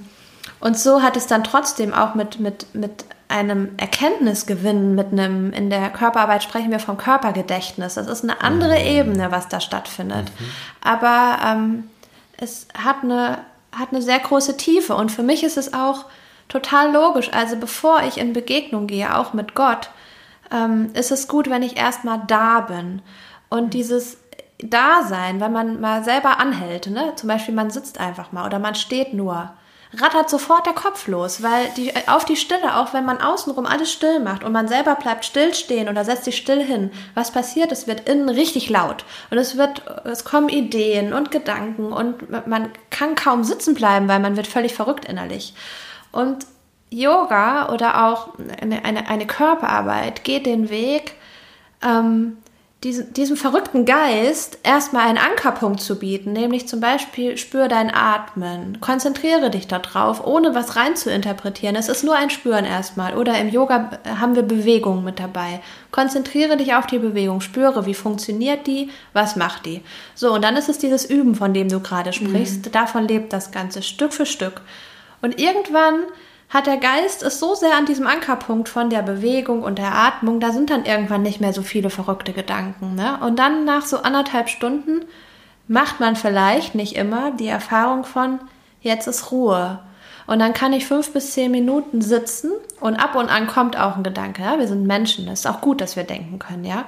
und 0.60 0.78
so 0.78 1.02
hat 1.02 1.16
es 1.16 1.26
dann 1.26 1.44
trotzdem 1.44 1.94
auch 1.94 2.14
mit, 2.14 2.40
mit, 2.40 2.74
mit 2.74 3.04
einem 3.28 3.70
Erkenntnisgewinn, 3.76 4.94
mit 4.94 5.12
einem, 5.12 5.52
in 5.52 5.70
der 5.70 5.90
Körperarbeit 5.90 6.42
sprechen 6.42 6.70
wir 6.70 6.80
vom 6.80 6.96
Körpergedächtnis. 6.96 7.94
Das 7.94 8.06
ist 8.06 8.24
eine 8.24 8.40
andere 8.40 8.78
mhm. 8.78 8.86
Ebene, 8.86 9.30
was 9.30 9.48
da 9.48 9.60
stattfindet. 9.60 10.30
Mhm. 10.38 10.44
Aber 10.82 11.38
ähm, 11.44 11.90
es 12.38 12.66
hat 12.74 13.02
eine, 13.02 13.38
hat 13.72 13.88
eine 13.92 14.02
sehr 14.02 14.18
große 14.18 14.56
Tiefe 14.56 14.94
und 14.94 15.12
für 15.12 15.22
mich 15.22 15.44
ist 15.44 15.58
es 15.58 15.74
auch 15.74 16.06
total 16.48 16.92
logisch. 16.92 17.30
Also 17.32 17.56
bevor 17.56 18.02
ich 18.02 18.16
in 18.16 18.32
Begegnung 18.32 18.86
gehe, 18.86 19.14
auch 19.16 19.34
mit 19.34 19.54
Gott, 19.54 19.90
ähm, 20.52 20.90
ist 20.94 21.10
es 21.10 21.28
gut, 21.28 21.50
wenn 21.50 21.62
ich 21.62 21.76
erstmal 21.76 22.22
da 22.26 22.60
bin. 22.60 23.02
Und 23.48 23.74
dieses 23.74 24.18
Dasein, 24.62 25.40
wenn 25.40 25.52
man 25.52 25.80
mal 25.80 26.04
selber 26.04 26.40
anhält, 26.40 26.88
ne? 26.88 27.12
zum 27.16 27.28
Beispiel 27.28 27.54
man 27.54 27.70
sitzt 27.70 28.00
einfach 28.00 28.32
mal 28.32 28.46
oder 28.46 28.58
man 28.58 28.74
steht 28.74 29.14
nur, 29.14 29.52
rattert 29.96 30.28
sofort 30.28 30.66
der 30.66 30.74
Kopf 30.74 31.06
los, 31.06 31.42
weil 31.42 31.68
die, 31.76 31.92
auf 32.08 32.24
die 32.24 32.36
Stille, 32.36 32.76
auch 32.76 32.92
wenn 32.92 33.06
man 33.06 33.20
außenrum 33.20 33.66
alles 33.66 33.90
still 33.90 34.20
macht 34.20 34.44
und 34.44 34.52
man 34.52 34.68
selber 34.68 34.94
bleibt 34.96 35.24
still 35.24 35.54
stehen 35.54 35.88
oder 35.88 36.04
setzt 36.04 36.24
sich 36.24 36.36
still 36.36 36.62
hin, 36.62 36.90
was 37.14 37.30
passiert? 37.30 37.72
Es 37.72 37.86
wird 37.86 38.08
innen 38.08 38.28
richtig 38.28 38.68
laut 38.68 39.04
und 39.30 39.38
es 39.38 39.56
wird, 39.56 39.82
es 40.04 40.24
kommen 40.24 40.48
Ideen 40.48 41.12
und 41.12 41.30
Gedanken 41.30 41.92
und 41.92 42.46
man 42.46 42.70
kann 42.90 43.14
kaum 43.14 43.44
sitzen 43.44 43.74
bleiben, 43.74 44.08
weil 44.08 44.20
man 44.20 44.36
wird 44.36 44.46
völlig 44.46 44.74
verrückt 44.74 45.06
innerlich. 45.06 45.54
Und 46.12 46.46
Yoga 46.90 47.72
oder 47.72 48.06
auch 48.06 48.30
eine, 48.60 48.84
eine, 48.84 49.08
eine 49.08 49.26
Körperarbeit 49.26 50.24
geht 50.24 50.46
den 50.46 50.70
Weg, 50.70 51.14
ähm, 51.82 52.38
diesem, 52.84 53.12
diesem 53.12 53.36
verrückten 53.36 53.84
Geist 53.86 54.58
erstmal 54.62 55.08
einen 55.08 55.18
Ankerpunkt 55.18 55.80
zu 55.80 55.98
bieten, 55.98 56.32
nämlich 56.32 56.68
zum 56.68 56.78
Beispiel 56.78 57.36
spür 57.36 57.66
dein 57.66 57.92
Atmen, 57.92 58.80
konzentriere 58.80 59.50
dich 59.50 59.66
darauf, 59.66 60.24
ohne 60.24 60.54
was 60.54 60.76
rein 60.76 60.94
zu 60.94 61.10
interpretieren. 61.10 61.74
Es 61.74 61.88
ist 61.88 62.04
nur 62.04 62.14
ein 62.14 62.30
Spüren 62.30 62.64
erstmal. 62.64 63.16
Oder 63.16 63.36
im 63.40 63.48
Yoga 63.48 63.98
haben 64.20 64.36
wir 64.36 64.44
Bewegung 64.44 65.02
mit 65.02 65.18
dabei. 65.18 65.60
Konzentriere 65.90 66.56
dich 66.56 66.74
auf 66.74 66.86
die 66.86 67.00
Bewegung, 67.00 67.40
spüre, 67.40 67.84
wie 67.84 67.94
funktioniert 67.94 68.68
die, 68.68 68.90
was 69.12 69.34
macht 69.34 69.66
die. 69.66 69.82
So, 70.14 70.32
und 70.32 70.44
dann 70.44 70.56
ist 70.56 70.68
es 70.68 70.78
dieses 70.78 71.04
Üben, 71.04 71.34
von 71.34 71.52
dem 71.52 71.68
du 71.68 71.80
gerade 71.80 72.12
sprichst. 72.12 72.66
Mhm. 72.66 72.72
Davon 72.72 73.08
lebt 73.08 73.32
das 73.32 73.50
Ganze 73.50 73.82
Stück 73.82 74.12
für 74.12 74.26
Stück. 74.26 74.60
Und 75.20 75.40
irgendwann 75.40 76.04
hat 76.48 76.66
der 76.66 76.78
Geist 76.78 77.22
es 77.22 77.40
so 77.40 77.54
sehr 77.54 77.76
an 77.76 77.84
diesem 77.84 78.06
Ankerpunkt 78.06 78.68
von 78.68 78.88
der 78.88 79.02
Bewegung 79.02 79.62
und 79.62 79.78
der 79.78 79.94
Atmung, 79.94 80.40
da 80.40 80.50
sind 80.50 80.70
dann 80.70 80.86
irgendwann 80.86 81.22
nicht 81.22 81.40
mehr 81.40 81.52
so 81.52 81.62
viele 81.62 81.90
verrückte 81.90 82.32
Gedanken. 82.32 82.94
Ne? 82.94 83.18
Und 83.20 83.38
dann 83.38 83.64
nach 83.64 83.84
so 83.84 83.98
anderthalb 83.98 84.48
Stunden 84.48 85.04
macht 85.66 86.00
man 86.00 86.16
vielleicht 86.16 86.74
nicht 86.74 86.96
immer 86.96 87.32
die 87.32 87.48
Erfahrung 87.48 88.04
von, 88.04 88.40
jetzt 88.80 89.06
ist 89.06 89.30
Ruhe. 89.30 89.80
Und 90.26 90.38
dann 90.38 90.54
kann 90.54 90.72
ich 90.72 90.86
fünf 90.86 91.12
bis 91.12 91.32
zehn 91.32 91.50
Minuten 91.50 92.00
sitzen 92.00 92.52
und 92.80 92.96
ab 92.96 93.14
und 93.14 93.28
an 93.28 93.46
kommt 93.46 93.78
auch 93.78 93.96
ein 93.96 94.02
Gedanke. 94.02 94.42
Ja? 94.42 94.58
Wir 94.58 94.68
sind 94.68 94.86
Menschen, 94.86 95.28
es 95.28 95.40
ist 95.40 95.46
auch 95.46 95.60
gut, 95.60 95.82
dass 95.82 95.96
wir 95.96 96.04
denken 96.04 96.38
können, 96.38 96.64
ja. 96.64 96.86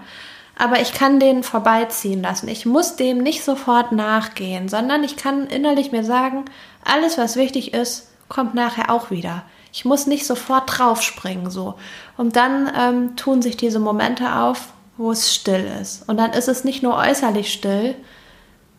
Aber 0.59 0.81
ich 0.81 0.93
kann 0.93 1.21
den 1.21 1.43
vorbeiziehen 1.43 2.23
lassen. 2.23 2.47
Ich 2.49 2.67
muss 2.67 2.97
dem 2.97 3.19
nicht 3.19 3.45
sofort 3.45 3.93
nachgehen, 3.93 4.69
sondern 4.69 5.03
ich 5.03 5.17
kann 5.17 5.47
innerlich 5.47 5.91
mir 5.91 6.05
sagen, 6.05 6.45
alles, 6.85 7.17
was 7.17 7.37
wichtig 7.37 7.73
ist, 7.73 8.10
kommt 8.31 8.55
nachher 8.55 8.89
auch 8.91 9.11
wieder. 9.11 9.43
Ich 9.73 9.85
muss 9.85 10.07
nicht 10.07 10.25
sofort 10.25 10.79
draufspringen 10.79 11.51
so. 11.51 11.75
Und 12.17 12.37
dann 12.37 12.73
ähm, 12.75 13.17
tun 13.17 13.43
sich 13.43 13.59
diese 13.59 13.79
Momente 13.79 14.37
auf, 14.37 14.73
wo 14.97 15.13
es 15.13 15.35
still 15.35 15.71
ist. 15.81 16.09
Und 16.09 16.17
dann 16.17 16.33
ist 16.33 16.49
es 16.49 16.65
nicht 16.65 16.83
nur 16.83 16.97
äußerlich 16.97 17.53
still, 17.53 17.95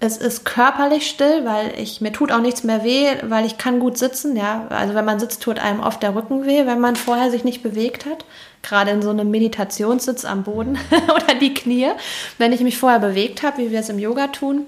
es 0.04 0.18
ist 0.18 0.46
körperlich 0.46 1.08
still, 1.08 1.46
weil 1.46 1.80
ich 1.80 2.02
mir 2.02 2.12
tut 2.12 2.32
auch 2.32 2.42
nichts 2.42 2.64
mehr 2.64 2.84
weh, 2.84 3.06
weil 3.22 3.46
ich 3.46 3.60
kann 3.60 3.80
gut 3.80 4.00
sitzen. 4.00 4.36
Ja, 4.36 4.66
also 4.70 4.96
wenn 4.96 5.06
man 5.06 5.20
sitzt, 5.20 5.44
tut 5.44 5.60
einem 5.60 5.80
oft 5.80 6.02
der 6.02 6.16
Rücken 6.16 6.48
weh, 6.48 6.66
wenn 6.66 6.80
man 6.80 6.96
vorher 6.96 7.30
sich 7.30 7.44
nicht 7.44 7.62
bewegt 7.62 8.08
hat. 8.08 8.26
Gerade 8.64 8.90
in 8.90 9.04
so 9.04 9.12
einem 9.12 9.30
Meditationssitz 9.30 10.26
am 10.26 10.42
Boden 10.42 10.80
oder 11.16 11.36
die 11.40 11.54
Knie. 11.54 11.92
Wenn 12.40 12.52
ich 12.52 12.62
mich 12.62 12.80
vorher 12.80 13.00
bewegt 13.00 13.44
habe, 13.44 13.60
wie 13.60 13.70
wir 13.70 13.80
es 13.80 13.90
im 13.90 14.00
Yoga 14.00 14.28
tun, 14.28 14.66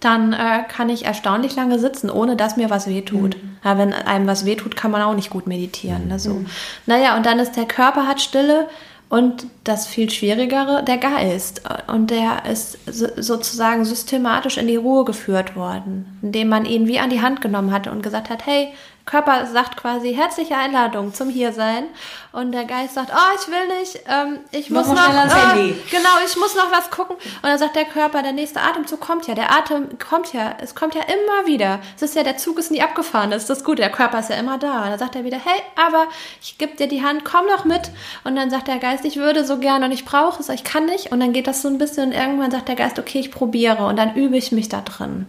dann 0.00 0.32
äh, 0.32 0.64
kann 0.68 0.88
ich 0.88 1.04
erstaunlich 1.04 1.54
lange 1.56 1.78
sitzen, 1.78 2.10
ohne 2.10 2.34
dass 2.34 2.56
mir 2.56 2.70
was 2.70 2.88
wehtut. 2.88 3.36
Mhm. 3.36 3.56
Ja, 3.62 3.78
wenn 3.78 3.92
einem 3.92 4.26
was 4.26 4.46
wehtut, 4.46 4.74
kann 4.74 4.90
man 4.90 5.02
auch 5.02 5.14
nicht 5.14 5.30
gut 5.30 5.46
meditieren. 5.46 6.08
Ne, 6.08 6.18
so. 6.18 6.34
Mhm. 6.34 6.46
Naja, 6.86 7.16
und 7.16 7.26
dann 7.26 7.38
ist 7.38 7.56
der 7.56 7.66
Körper 7.66 8.06
hat 8.06 8.20
Stille 8.20 8.68
und 9.10 9.46
das 9.64 9.86
viel 9.86 10.08
Schwierigere, 10.08 10.82
der 10.84 10.96
Geist. 10.96 11.62
Und 11.88 12.10
der 12.10 12.46
ist 12.50 12.78
sozusagen 12.86 13.84
systematisch 13.84 14.56
in 14.56 14.68
die 14.68 14.76
Ruhe 14.76 15.04
geführt 15.04 15.56
worden, 15.56 16.18
indem 16.22 16.48
man 16.48 16.64
ihn 16.64 16.86
wie 16.86 17.00
an 17.00 17.10
die 17.10 17.20
Hand 17.20 17.40
genommen 17.40 17.72
hat 17.72 17.86
und 17.88 18.02
gesagt 18.02 18.30
hat, 18.30 18.46
hey, 18.46 18.68
Körper 19.10 19.44
sagt 19.46 19.76
quasi 19.76 20.14
herzliche 20.14 20.56
Einladung 20.56 21.12
zum 21.12 21.30
Hiersein 21.30 21.86
und 22.30 22.52
der 22.52 22.64
Geist 22.64 22.94
sagt, 22.94 23.10
oh, 23.12 23.38
ich 23.40 23.48
will 23.48 23.78
nicht, 23.80 23.98
ähm, 24.08 24.38
ich 24.52 24.70
muss 24.70 24.86
noch, 24.86 24.94
noch 24.94 25.56
äh, 25.56 25.74
genau, 25.90 26.10
ich 26.24 26.36
muss 26.36 26.54
noch 26.54 26.70
was 26.70 26.90
gucken 26.90 27.16
und 27.16 27.42
dann 27.42 27.58
sagt 27.58 27.74
der 27.74 27.86
Körper, 27.86 28.22
der 28.22 28.32
nächste 28.32 28.60
Atemzug 28.60 29.00
kommt 29.00 29.26
ja, 29.26 29.34
der 29.34 29.50
Atem 29.50 29.98
kommt 29.98 30.32
ja, 30.32 30.54
es 30.60 30.76
kommt 30.76 30.94
ja 30.94 31.02
immer 31.02 31.48
wieder. 31.48 31.80
Es 31.96 32.02
ist 32.02 32.14
ja, 32.14 32.22
der 32.22 32.36
Zug 32.36 32.60
ist 32.60 32.70
nie 32.70 32.82
abgefahren, 32.82 33.32
das 33.32 33.42
ist 33.42 33.50
das 33.50 33.64
Gute, 33.64 33.82
der 33.82 33.90
Körper 33.90 34.20
ist 34.20 34.30
ja 34.30 34.36
immer 34.36 34.58
da. 34.58 34.84
Und 34.84 34.90
dann 34.90 34.98
sagt 35.00 35.16
er 35.16 35.24
wieder, 35.24 35.38
hey, 35.44 35.60
aber 35.74 36.06
ich 36.40 36.56
gebe 36.58 36.76
dir 36.76 36.86
die 36.86 37.02
Hand, 37.02 37.24
komm 37.24 37.46
doch 37.48 37.64
mit 37.64 37.90
und 38.22 38.36
dann 38.36 38.48
sagt 38.48 38.68
der 38.68 38.78
Geist, 38.78 39.04
ich 39.04 39.16
würde 39.16 39.44
so 39.44 39.58
gerne 39.58 39.86
und 39.86 39.92
ich 39.92 40.04
brauche 40.04 40.40
es, 40.40 40.48
ich 40.50 40.62
kann 40.62 40.86
nicht 40.86 41.10
und 41.10 41.18
dann 41.18 41.32
geht 41.32 41.48
das 41.48 41.62
so 41.62 41.68
ein 41.68 41.78
bisschen 41.78 42.10
und 42.10 42.12
irgendwann 42.12 42.52
sagt 42.52 42.68
der 42.68 42.76
Geist, 42.76 43.00
okay, 43.00 43.18
ich 43.18 43.32
probiere 43.32 43.86
und 43.86 43.96
dann 43.96 44.14
übe 44.14 44.36
ich 44.36 44.52
mich 44.52 44.68
da 44.68 44.82
drin. 44.82 45.26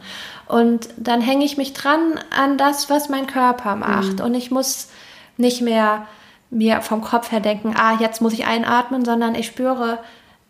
Und 0.48 0.90
dann 0.98 1.22
hänge 1.22 1.46
ich 1.46 1.58
mich 1.58 1.74
dran 1.74 2.20
an 2.36 2.58
das, 2.58 2.90
was 2.90 3.10
mein 3.10 3.28
Körper 3.28 3.76
macht. 3.76 4.20
Mhm. 4.20 4.26
Und 4.26 4.34
ich 4.34 4.52
muss 4.52 4.90
nicht 5.38 5.62
mehr 5.62 6.08
mir 6.50 6.82
vom 6.82 7.02
Kopf 7.02 7.32
her 7.32 7.40
denken, 7.40 7.74
ah, 7.76 7.98
jetzt 8.00 8.22
muss 8.22 8.34
ich 8.34 8.46
einatmen, 8.46 9.06
sondern 9.06 9.36
ich 9.36 9.48
spüre, 9.48 10.00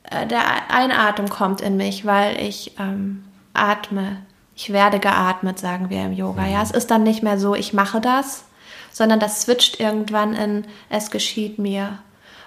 äh, 0.04 0.26
der 0.26 0.42
Einatmen 0.70 1.30
kommt 1.30 1.62
in 1.62 1.78
mich, 1.78 2.06
weil 2.06 2.39
ich 2.42 2.74
ähm, 2.80 3.24
atme. 3.54 4.18
Ich 4.56 4.74
werde 4.74 5.00
geatmet, 5.00 5.60
sagen 5.60 5.89
wir 5.89 6.04
im 6.04 6.14
Yoga. 6.14 6.46
Ja, 6.46 6.62
es 6.62 6.72
ist 6.72 6.92
dann 6.92 7.04
nicht 7.04 7.24
mehr 7.24 7.39
so, 7.39 7.56
ich 7.56 7.74
mache 7.74 8.02
das, 8.02 8.46
sondern 8.92 9.20
das 9.20 9.42
switcht 9.42 9.80
irgendwann 9.80 10.34
in, 10.34 10.66
es 10.89 11.10
geschieht 11.12 11.58
mir. 11.58 12.00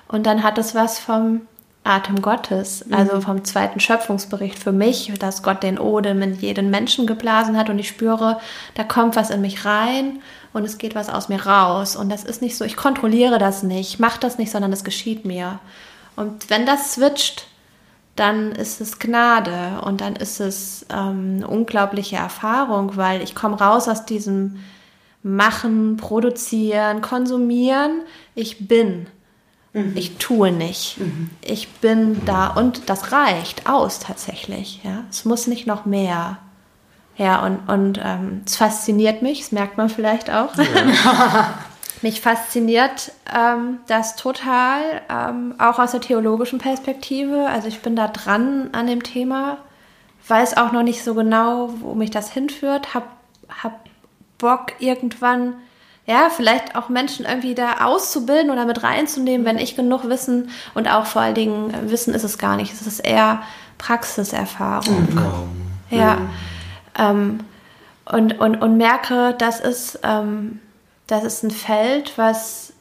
Und 0.09 0.27
dann 0.27 0.43
hat 0.43 0.59
es 0.59 0.75
was 0.75 0.99
vom 0.99 1.43
Atem 1.85 2.23
Gottes, 2.23 2.85
also 2.91 3.17
mhm. 3.17 3.23
vom 3.23 3.45
zweiten 3.45 3.79
Schöpfungsbericht 3.79 4.59
für 4.59 4.73
mich, 4.73 5.13
dass 5.19 5.43
Gott 5.43 5.63
den 5.63 5.79
Odem 5.79 6.23
in 6.23 6.35
jeden 6.35 6.71
Menschen 6.71 7.07
geblasen 7.07 7.59
hat 7.59 7.69
und 7.69 7.79
ich 7.79 7.89
spüre, 7.89 8.41
da 8.75 8.85
kommt 8.85 9.17
was 9.17 9.29
in 9.29 9.43
mich 9.43 9.67
rein 9.67 10.21
und 10.55 10.65
es 10.65 10.79
geht 10.79 10.95
was 10.95 11.11
aus 11.11 11.29
mir 11.29 11.45
raus. 11.45 11.95
Und 11.95 12.11
das 12.11 12.25
ist 12.25 12.41
nicht 12.41 12.57
so, 12.57 12.65
ich 12.65 12.77
kontrolliere 12.77 13.39
das 13.39 13.63
nicht, 13.63 13.95
ich 13.95 13.99
mache 13.99 14.19
das 14.19 14.39
nicht, 14.39 14.51
sondern 14.51 14.73
es 14.73 14.83
geschieht 14.83 15.27
mir. 15.27 15.61
Und 16.17 16.49
wenn 16.49 16.65
das 16.65 16.95
switcht, 16.95 17.49
dann 18.17 18.53
ist 18.53 18.81
es 18.81 18.99
Gnade 18.99 19.81
und 19.83 20.01
dann 20.01 20.17
ist 20.17 20.41
es 20.41 20.87
ähm, 20.91 21.35
eine 21.37 21.49
unglaubliche 21.49 22.17
Erfahrung, 22.17 22.97
weil 22.97 23.23
ich 23.23 23.35
komme 23.35 23.59
raus 23.59 23.89
aus 23.89 24.07
diesem 24.07 24.61
Machen, 25.23 25.97
Produzieren, 25.97 27.03
Konsumieren. 27.03 28.03
Ich 28.35 28.69
bin. 28.69 29.07
Mhm. 29.75 29.93
Ich 29.97 30.17
tue 30.17 30.51
nicht. 30.51 30.99
Mhm. 30.99 31.31
Ich 31.43 31.69
bin 31.69 32.25
da 32.25 32.47
und 32.47 32.89
das 32.89 33.13
reicht 33.13 33.69
aus 33.69 33.99
tatsächlich. 33.99 34.81
Ja? 34.83 35.05
Es 35.11 35.25
muss 35.25 35.47
nicht 35.47 35.67
noch 35.67 35.85
mehr. 35.85 36.39
Ja, 37.17 37.45
und, 37.45 37.69
und 37.69 38.01
ähm, 38.03 38.43
es 38.47 38.57
fasziniert 38.57 39.23
mich, 39.23 39.41
das 39.41 39.53
merkt 39.53 39.77
man 39.77 39.89
vielleicht 39.89 40.31
auch. 40.31 40.57
Ja. 40.57 41.55
mich 42.03 42.21
fasziniert 42.21 43.13
ähm, 43.35 43.79
das 43.87 44.17
total, 44.17 45.03
ähm, 45.09 45.55
auch 45.59 45.79
aus 45.79 45.93
der 45.93 46.01
theologischen 46.01 46.59
Perspektive. 46.59 47.47
Also 47.49 47.69
ich 47.69 47.81
bin 47.81 47.97
da 47.97 48.09
dran 48.09 48.71
an 48.73 48.87
dem 48.87 49.03
Thema, 49.03 49.59
weiß 50.29 50.57
auch 50.57 50.73
noch 50.73 50.83
nicht 50.83 51.03
so 51.03 51.15
genau, 51.15 51.71
wo 51.81 51.95
mich 51.95 52.11
das 52.11 52.31
hinführt, 52.31 52.95
hab, 52.95 53.09
hab 53.63 53.81
Bock 54.39 54.73
irgendwann 54.81 55.55
ja, 56.07 56.29
vielleicht 56.29 56.77
auch 56.77 56.89
Menschen 56.89 57.25
irgendwie 57.25 57.55
da 57.55 57.85
auszubilden 57.85 58.51
oder 58.51 58.67
mit 58.67 58.83
reinzunehmen, 58.83 59.47
wenn 59.47 59.59
ich 59.59 59.75
genug 59.75 60.09
Wissen 60.09 60.51
und 60.75 60.89
auch 60.89 61.07
vor 61.07 61.23
allen 61.23 61.35
Dingen 61.35 61.73
äh, 61.73 61.91
Wissen 61.91 62.15
ist 62.15 62.25
es 62.25 62.39
gar 62.39 62.57
nicht, 62.57 62.73
es 62.73 62.87
ist 62.87 63.01
eher 63.01 63.43
Praxiserfahrung. 63.79 65.09
Mhm. 65.91 65.97
Ja. 65.97 66.19
Ähm, 66.99 67.41
und, 68.05 68.39
und, 68.39 68.57
und 68.57 68.77
merke, 68.77 69.35
das 69.39 69.61
ist, 69.61 70.01
ähm, 70.03 70.61
das 71.07 71.25
ist 71.25 71.43
ein 71.43 71.51
Feld, 71.51 72.13
was 72.17 72.73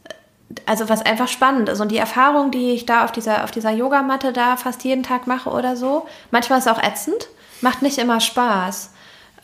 also 0.68 0.88
was 0.88 1.04
einfach 1.04 1.28
spannend 1.28 1.68
ist. 1.70 1.80
Und 1.80 1.90
die 1.92 1.98
Erfahrung, 1.98 2.52
die 2.52 2.72
ich 2.72 2.86
da 2.86 3.06
auf 3.06 3.12
dieser, 3.12 3.44
auf 3.44 3.50
dieser 3.50 3.72
Yogamatte 3.72 4.34
da 4.34 4.56
fast 4.56 4.84
jeden 4.84 5.02
Tag 5.02 5.26
mache 5.26 5.50
oder 5.50 5.76
so, 5.76 6.06
manchmal 6.30 6.60
ist 6.60 6.68
es 6.68 6.72
auch 6.72 6.82
ätzend, 6.82 7.28
macht 7.62 7.82
nicht 7.82 7.98
immer 7.98 8.20
Spaß 8.20 8.93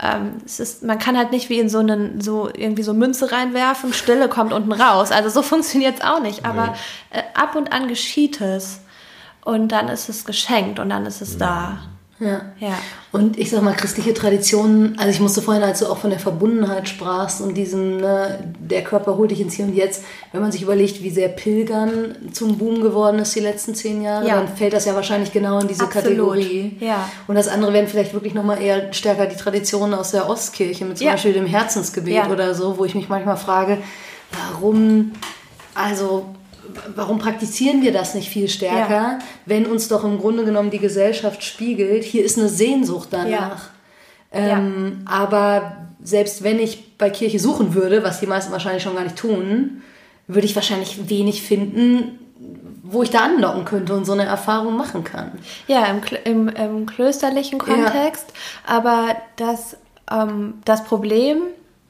ähm, 0.01 0.37
es 0.45 0.59
ist, 0.59 0.83
man 0.83 0.97
kann 0.97 1.17
halt 1.17 1.31
nicht 1.31 1.49
wie 1.49 1.59
in 1.59 1.67
so 1.67 1.79
einen, 1.79 2.21
so 2.21 2.49
irgendwie 2.53 2.83
so 2.83 2.93
Münze 2.93 3.31
reinwerfen, 3.31 3.93
Stille 3.93 4.29
kommt 4.29 4.53
unten 4.53 4.71
raus. 4.71 5.11
Also 5.11 5.29
so 5.29 5.41
funktioniert 5.43 5.95
es 5.95 6.01
auch 6.01 6.21
nicht. 6.21 6.45
Aber 6.45 6.67
nee. 7.11 7.19
äh, 7.19 7.23
ab 7.33 7.55
und 7.55 7.73
an 7.73 7.87
geschieht 7.87 8.39
es. 8.41 8.81
Und 9.43 9.69
dann 9.71 9.87
ist 9.87 10.09
es 10.09 10.25
geschenkt 10.25 10.79
und 10.79 10.89
dann 10.89 11.05
ist 11.05 11.21
es 11.21 11.33
ja. 11.33 11.39
da. 11.39 11.79
Ja. 12.19 12.41
ja. 12.59 12.77
Und 13.11 13.39
ich 13.39 13.49
sag 13.49 13.63
mal, 13.63 13.73
christliche 13.73 14.13
Traditionen, 14.13 14.99
also 14.99 15.09
ich 15.09 15.19
musste 15.19 15.41
vorhin, 15.41 15.63
als 15.63 15.79
du 15.79 15.87
auch 15.87 15.97
von 15.97 16.09
der 16.09 16.19
Verbundenheit 16.19 16.89
sprachst 16.89 17.41
und 17.41 17.55
diesem, 17.55 17.97
ne, 17.97 18.53
der 18.59 18.83
Körper 18.83 19.17
holt 19.17 19.31
dich 19.31 19.39
ins 19.39 19.55
Hier 19.55 19.65
und 19.65 19.73
Jetzt, 19.73 20.03
wenn 20.31 20.41
man 20.41 20.51
sich 20.51 20.61
überlegt, 20.61 21.01
wie 21.01 21.09
sehr 21.09 21.29
Pilgern 21.29 22.15
zum 22.33 22.57
Boom 22.57 22.81
geworden 22.81 23.19
ist 23.19 23.35
die 23.35 23.39
letzten 23.39 23.73
zehn 23.73 24.01
Jahre, 24.01 24.27
ja. 24.27 24.35
dann 24.35 24.49
fällt 24.49 24.73
das 24.73 24.85
ja 24.85 24.95
wahrscheinlich 24.95 25.31
genau 25.31 25.59
in 25.59 25.67
diese 25.67 25.83
Absolut. 25.83 26.05
Kategorie. 26.05 26.77
Ja. 26.81 27.09
Und 27.27 27.35
das 27.35 27.47
andere 27.47 27.73
wären 27.73 27.87
vielleicht 27.87 28.13
wirklich 28.13 28.33
nochmal 28.33 28.61
eher 28.61 28.91
stärker 28.93 29.25
die 29.25 29.37
Traditionen 29.37 29.93
aus 29.93 30.11
der 30.11 30.29
Ostkirche, 30.29 30.85
mit 30.85 30.97
zum 30.97 31.07
ja. 31.07 31.13
Beispiel 31.13 31.33
dem 31.33 31.47
Herzensgebet 31.47 32.29
oder 32.29 32.53
so, 32.53 32.77
wo 32.77 32.85
ich 32.85 32.95
mich 32.95 33.07
manchmal 33.07 33.37
frage, 33.37 33.77
warum, 34.31 35.13
also 35.73 36.25
warum 36.95 37.19
praktizieren 37.19 37.81
wir 37.81 37.91
das 37.91 38.15
nicht 38.15 38.29
viel 38.29 38.47
stärker, 38.47 38.89
ja. 38.89 39.19
wenn 39.45 39.65
uns 39.65 39.87
doch 39.87 40.03
im 40.03 40.19
Grunde 40.19 40.45
genommen 40.45 40.71
die 40.71 40.79
Gesellschaft 40.79 41.43
spiegelt, 41.43 42.03
hier 42.03 42.23
ist 42.23 42.37
eine 42.37 42.49
Sehnsucht 42.49 43.09
danach. 43.11 43.69
Ja. 44.31 44.39
Ähm, 44.57 45.03
ja. 45.05 45.11
Aber 45.11 45.77
selbst 46.03 46.43
wenn 46.43 46.59
ich 46.59 46.97
bei 46.97 47.09
Kirche 47.09 47.39
suchen 47.39 47.73
würde, 47.73 48.03
was 48.03 48.19
die 48.19 48.27
meisten 48.27 48.51
wahrscheinlich 48.51 48.83
schon 48.83 48.95
gar 48.95 49.03
nicht 49.03 49.15
tun, 49.15 49.81
würde 50.27 50.45
ich 50.45 50.55
wahrscheinlich 50.55 51.09
wenig 51.09 51.41
finden, 51.41 52.19
wo 52.83 53.03
ich 53.03 53.09
da 53.09 53.19
anlocken 53.19 53.65
könnte 53.65 53.93
und 53.93 54.05
so 54.05 54.13
eine 54.13 54.25
Erfahrung 54.25 54.77
machen 54.77 55.03
kann. 55.03 55.31
Ja, 55.67 55.85
im, 55.85 56.01
im, 56.23 56.47
im 56.47 56.85
klösterlichen 56.85 57.59
Kontext. 57.59 58.27
Aber 58.65 59.15
das, 59.35 59.77
ähm, 60.11 60.55
das 60.65 60.83
Problem, 60.83 61.41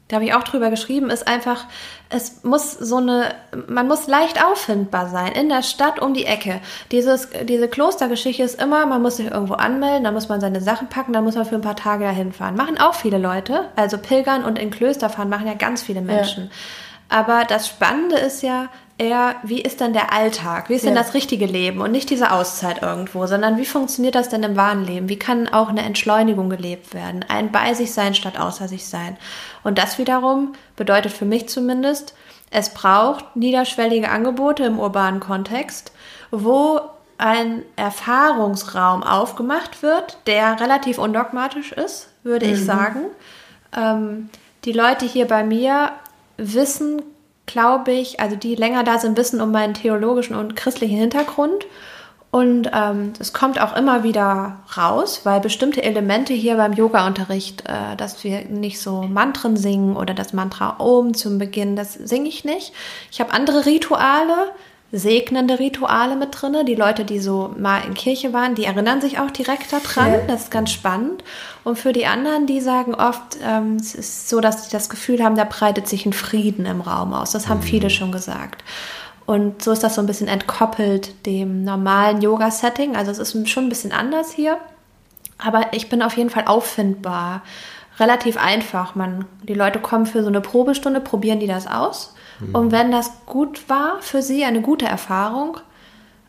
da 0.10 0.16
habe 0.16 0.26
ich 0.26 0.34
auch 0.34 0.43
drüber 0.43 0.72
geschrieben, 0.72 1.12
ist 1.12 1.28
einfach, 1.28 1.66
es 2.10 2.43
muss 2.43 2.72
so 2.72 2.97
eine, 2.97 3.36
man 3.68 3.88
muss 3.88 4.07
leicht 4.07 4.43
auffindbar 4.43 5.07
sein 5.07 5.32
in 5.34 5.49
der 5.49 5.62
Stadt 5.62 6.01
um 6.01 6.16
die 6.16 6.26
Ecke. 6.26 6.62
Dieses, 6.91 7.30
diese 7.43 7.68
Klostergeschichte 7.68 8.41
ist 8.41 8.60
immer, 8.60 8.88
man 8.88 9.03
muss 9.03 9.18
sich 9.18 9.30
irgendwo 9.30 9.53
anmelden, 9.53 10.03
dann 10.03 10.16
muss 10.16 10.28
man 10.28 10.41
seine 10.41 10.62
Sachen 10.62 10.88
packen, 10.88 11.14
dann 11.14 11.24
muss 11.24 11.36
man 11.36 11.45
für 11.45 11.55
ein 11.55 11.62
paar 11.62 11.76
Tage 11.76 12.05
dahin 12.05 12.34
fahren. 12.34 12.55
Machen 12.55 12.80
auch 12.80 12.95
viele 12.95 13.20
Leute, 13.20 13.66
also 13.76 13.99
pilgern 13.99 14.43
und 14.43 14.57
in 14.57 14.72
Klöster 14.72 15.12
fahren 15.12 15.30
machen 15.30 15.45
ja 15.45 15.53
ganz 15.53 15.84
viele 15.84 16.01
Menschen. 16.01 16.45
Ja. 16.45 17.20
Aber 17.20 17.43
das 17.47 17.68
Spannende 17.68 18.18
ist 18.18 18.41
ja, 18.41 18.70
eher, 18.99 19.37
wie 19.43 19.61
ist 19.61 19.79
denn 19.79 19.93
der 19.93 20.13
Alltag? 20.13 20.69
Wie 20.69 20.75
ist 20.75 20.83
ja. 20.83 20.89
denn 20.89 20.97
das 20.97 21.13
richtige 21.13 21.45
Leben? 21.45 21.81
Und 21.81 21.91
nicht 21.91 22.09
diese 22.09 22.31
Auszeit 22.31 22.81
irgendwo, 22.81 23.25
sondern 23.25 23.57
wie 23.57 23.65
funktioniert 23.65 24.15
das 24.15 24.29
denn 24.29 24.43
im 24.43 24.55
wahren 24.55 24.85
Leben? 24.85 25.09
Wie 25.09 25.17
kann 25.17 25.47
auch 25.47 25.69
eine 25.69 25.83
Entschleunigung 25.83 26.49
gelebt 26.49 26.93
werden? 26.93 27.25
Ein 27.27 27.51
bei 27.51 27.73
sich 27.73 27.93
sein 27.93 28.13
statt 28.13 28.37
außer 28.37 28.67
sich 28.67 28.85
sein. 28.85 29.17
Und 29.63 29.77
das 29.77 29.97
wiederum 29.97 30.53
bedeutet 30.75 31.13
für 31.13 31.25
mich 31.25 31.49
zumindest, 31.49 32.13
es 32.51 32.73
braucht 32.73 33.35
niederschwellige 33.35 34.09
Angebote 34.09 34.65
im 34.65 34.79
urbanen 34.79 35.19
Kontext, 35.19 35.91
wo 36.31 36.81
ein 37.17 37.63
Erfahrungsraum 37.75 39.03
aufgemacht 39.03 39.83
wird, 39.83 40.17
der 40.25 40.59
relativ 40.59 40.97
undogmatisch 40.97 41.71
ist, 41.71 42.09
würde 42.23 42.47
mhm. 42.47 42.53
ich 42.53 42.65
sagen. 42.65 43.01
Ähm, 43.75 44.29
die 44.65 44.71
Leute 44.71 45.05
hier 45.05 45.27
bei 45.27 45.43
mir 45.43 45.91
wissen 46.37 47.01
glaube 47.49 47.91
ich, 47.91 48.19
also 48.19 48.35
die 48.35 48.55
länger 48.55 48.83
da 48.83 48.99
sind, 48.99 49.17
wissen 49.17 49.41
um 49.41 49.51
meinen 49.51 49.73
theologischen 49.73 50.35
und 50.35 50.55
christlichen 50.55 50.97
Hintergrund. 50.97 51.65
Und 52.31 52.69
ähm, 52.71 53.13
es 53.17 53.33
kommt 53.33 53.59
auch 53.59 53.75
immer 53.75 54.03
wieder 54.03 54.59
raus, 54.77 55.21
weil 55.23 55.39
bestimmte 55.39 55.81
Elemente 55.81 56.31
hier 56.31 56.57
beim 56.57 56.73
Yoga-Unterricht, 56.73 57.63
äh, 57.67 57.95
dass 57.97 58.23
wir 58.23 58.45
nicht 58.45 58.79
so 58.79 59.01
Mantren 59.01 59.57
singen 59.57 59.97
oder 59.97 60.13
das 60.13 60.31
Mantra 60.31 60.75
Om 60.79 61.15
zum 61.15 61.39
Beginn, 61.39 61.75
das 61.75 61.95
singe 61.95 62.29
ich 62.29 62.45
nicht. 62.45 62.71
Ich 63.11 63.19
habe 63.19 63.33
andere 63.33 63.65
Rituale, 63.65 64.51
segnende 64.91 65.59
Rituale 65.59 66.15
mit 66.15 66.29
drin. 66.31 66.65
Die 66.65 66.75
Leute, 66.75 67.05
die 67.05 67.19
so 67.19 67.53
mal 67.57 67.81
in 67.85 67.93
Kirche 67.93 68.33
waren, 68.33 68.55
die 68.55 68.65
erinnern 68.65 69.01
sich 69.01 69.19
auch 69.19 69.29
direkt 69.29 69.71
daran. 69.71 70.13
Ja. 70.13 70.19
Das 70.27 70.43
ist 70.43 70.51
ganz 70.51 70.71
spannend. 70.71 71.23
Und 71.63 71.77
für 71.77 71.93
die 71.93 72.07
anderen, 72.07 72.47
die 72.47 72.59
sagen 72.59 72.95
oft, 72.95 73.37
ähm, 73.43 73.75
es 73.75 73.93
ist 73.93 74.29
so, 74.29 74.41
dass 74.41 74.65
sie 74.65 74.71
das 74.71 74.89
Gefühl 74.89 75.23
haben, 75.23 75.35
da 75.35 75.43
breitet 75.43 75.87
sich 75.87 76.05
ein 76.05 76.13
Frieden 76.13 76.65
im 76.65 76.81
Raum 76.81 77.13
aus. 77.13 77.31
Das 77.31 77.47
haben 77.47 77.59
mhm. 77.59 77.63
viele 77.63 77.89
schon 77.89 78.11
gesagt. 78.11 78.63
Und 79.27 79.61
so 79.61 79.71
ist 79.71 79.83
das 79.83 79.93
so 79.93 80.01
ein 80.01 80.07
bisschen 80.07 80.27
entkoppelt 80.27 81.27
dem 81.27 81.63
normalen 81.63 82.21
Yoga-Setting. 82.21 82.95
Also 82.95 83.11
es 83.11 83.19
ist 83.19 83.49
schon 83.49 83.65
ein 83.65 83.69
bisschen 83.69 83.91
anders 83.91 84.31
hier. 84.31 84.57
Aber 85.37 85.71
ich 85.71 85.87
bin 85.87 86.01
auf 86.01 86.17
jeden 86.17 86.31
Fall 86.31 86.45
auffindbar. 86.47 87.43
Relativ 87.99 88.37
einfach. 88.37 88.95
Man, 88.95 89.25
die 89.43 89.53
Leute 89.53 89.79
kommen 89.79 90.07
für 90.07 90.23
so 90.23 90.29
eine 90.29 90.41
Probestunde, 90.41 90.99
probieren 90.99 91.39
die 91.39 91.47
das 91.47 91.67
aus 91.67 92.15
Mhm. 92.39 92.55
Und 92.55 92.71
wenn 92.71 92.91
das 92.91 93.11
gut 93.25 93.69
war 93.69 94.01
für 94.01 94.21
sie, 94.21 94.43
eine 94.43 94.61
gute 94.61 94.85
Erfahrung, 94.85 95.57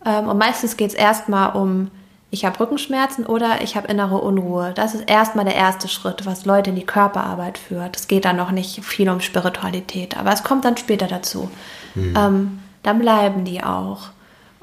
ähm, 0.05 0.29
und 0.29 0.39
meistens 0.39 0.77
geht 0.77 0.91
es 0.91 0.95
erstmal 0.95 1.53
um, 1.57 1.91
ich 2.31 2.45
habe 2.45 2.61
Rückenschmerzen 2.61 3.27
oder 3.27 3.61
ich 3.63 3.77
habe 3.77 3.89
innere 3.89 4.19
Unruhe. 4.19 4.73
Das 4.75 4.95
ist 4.95 5.11
erstmal 5.11 5.45
der 5.45 5.57
erste 5.57 5.89
Schritt, 5.89 6.27
was 6.27 6.45
Leute 6.45 6.71
in 6.71 6.77
die 6.77 6.87
Körperarbeit 6.87 7.59
führt. 7.59 7.97
Es 7.97 8.07
geht 8.07 8.25
dann 8.25 8.37
noch 8.37 8.53
nicht 8.53 8.85
viel 8.85 9.09
um 9.11 9.21
Spiritualität, 9.21 10.17
aber 10.17 10.33
es 10.33 10.45
kommt 10.45 10.65
dann 10.65 10.77
später 10.77 11.09
dazu. 11.09 11.51
Mhm. 11.95 12.15
Ähm, 12.17 12.59
dann 12.83 13.01
bleiben 13.01 13.45
die 13.45 13.63
auch. 13.63 14.11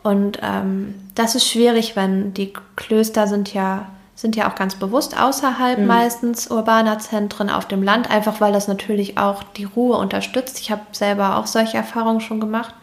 Und 0.01 0.39
ähm, 0.41 0.95
das 1.15 1.35
ist 1.35 1.49
schwierig, 1.49 1.95
wenn 1.95 2.33
die 2.33 2.53
Klöster 2.77 3.27
sind 3.27 3.53
ja 3.53 3.87
sind 4.18 4.36
ja 4.36 4.49
auch 4.49 4.55
ganz 4.55 4.74
bewusst 4.74 5.15
außerhalb 5.18 5.78
mhm. 5.78 5.86
meistens 5.86 6.47
urbaner 6.47 6.97
Zentren 6.97 7.51
auf 7.51 7.68
dem 7.68 7.84
Land, 7.84 8.09
einfach 8.09 8.41
weil 8.41 8.51
das 8.51 8.68
natürlich 8.68 9.20
auch 9.20 9.43
die 9.43 9.65
Ruhe 9.65 9.95
unterstützt. 9.97 10.59
Ich 10.59 10.72
habe 10.72 10.82
selber 10.91 11.38
auch 11.38 11.45
solche 11.45 11.78
Erfahrungen 11.78 12.20
schon 12.20 12.39
gemacht, 12.39 12.74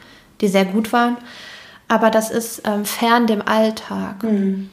die 0.41 0.47
sehr 0.47 0.65
gut 0.65 0.93
waren. 0.93 1.17
Aber 1.89 2.13
das 2.13 2.31
ist 2.31 2.63
ähm, 2.65 2.85
fern 2.85 3.27
dem 3.27 3.43
Alltag. 3.43 4.23
Mhm. 4.23 4.71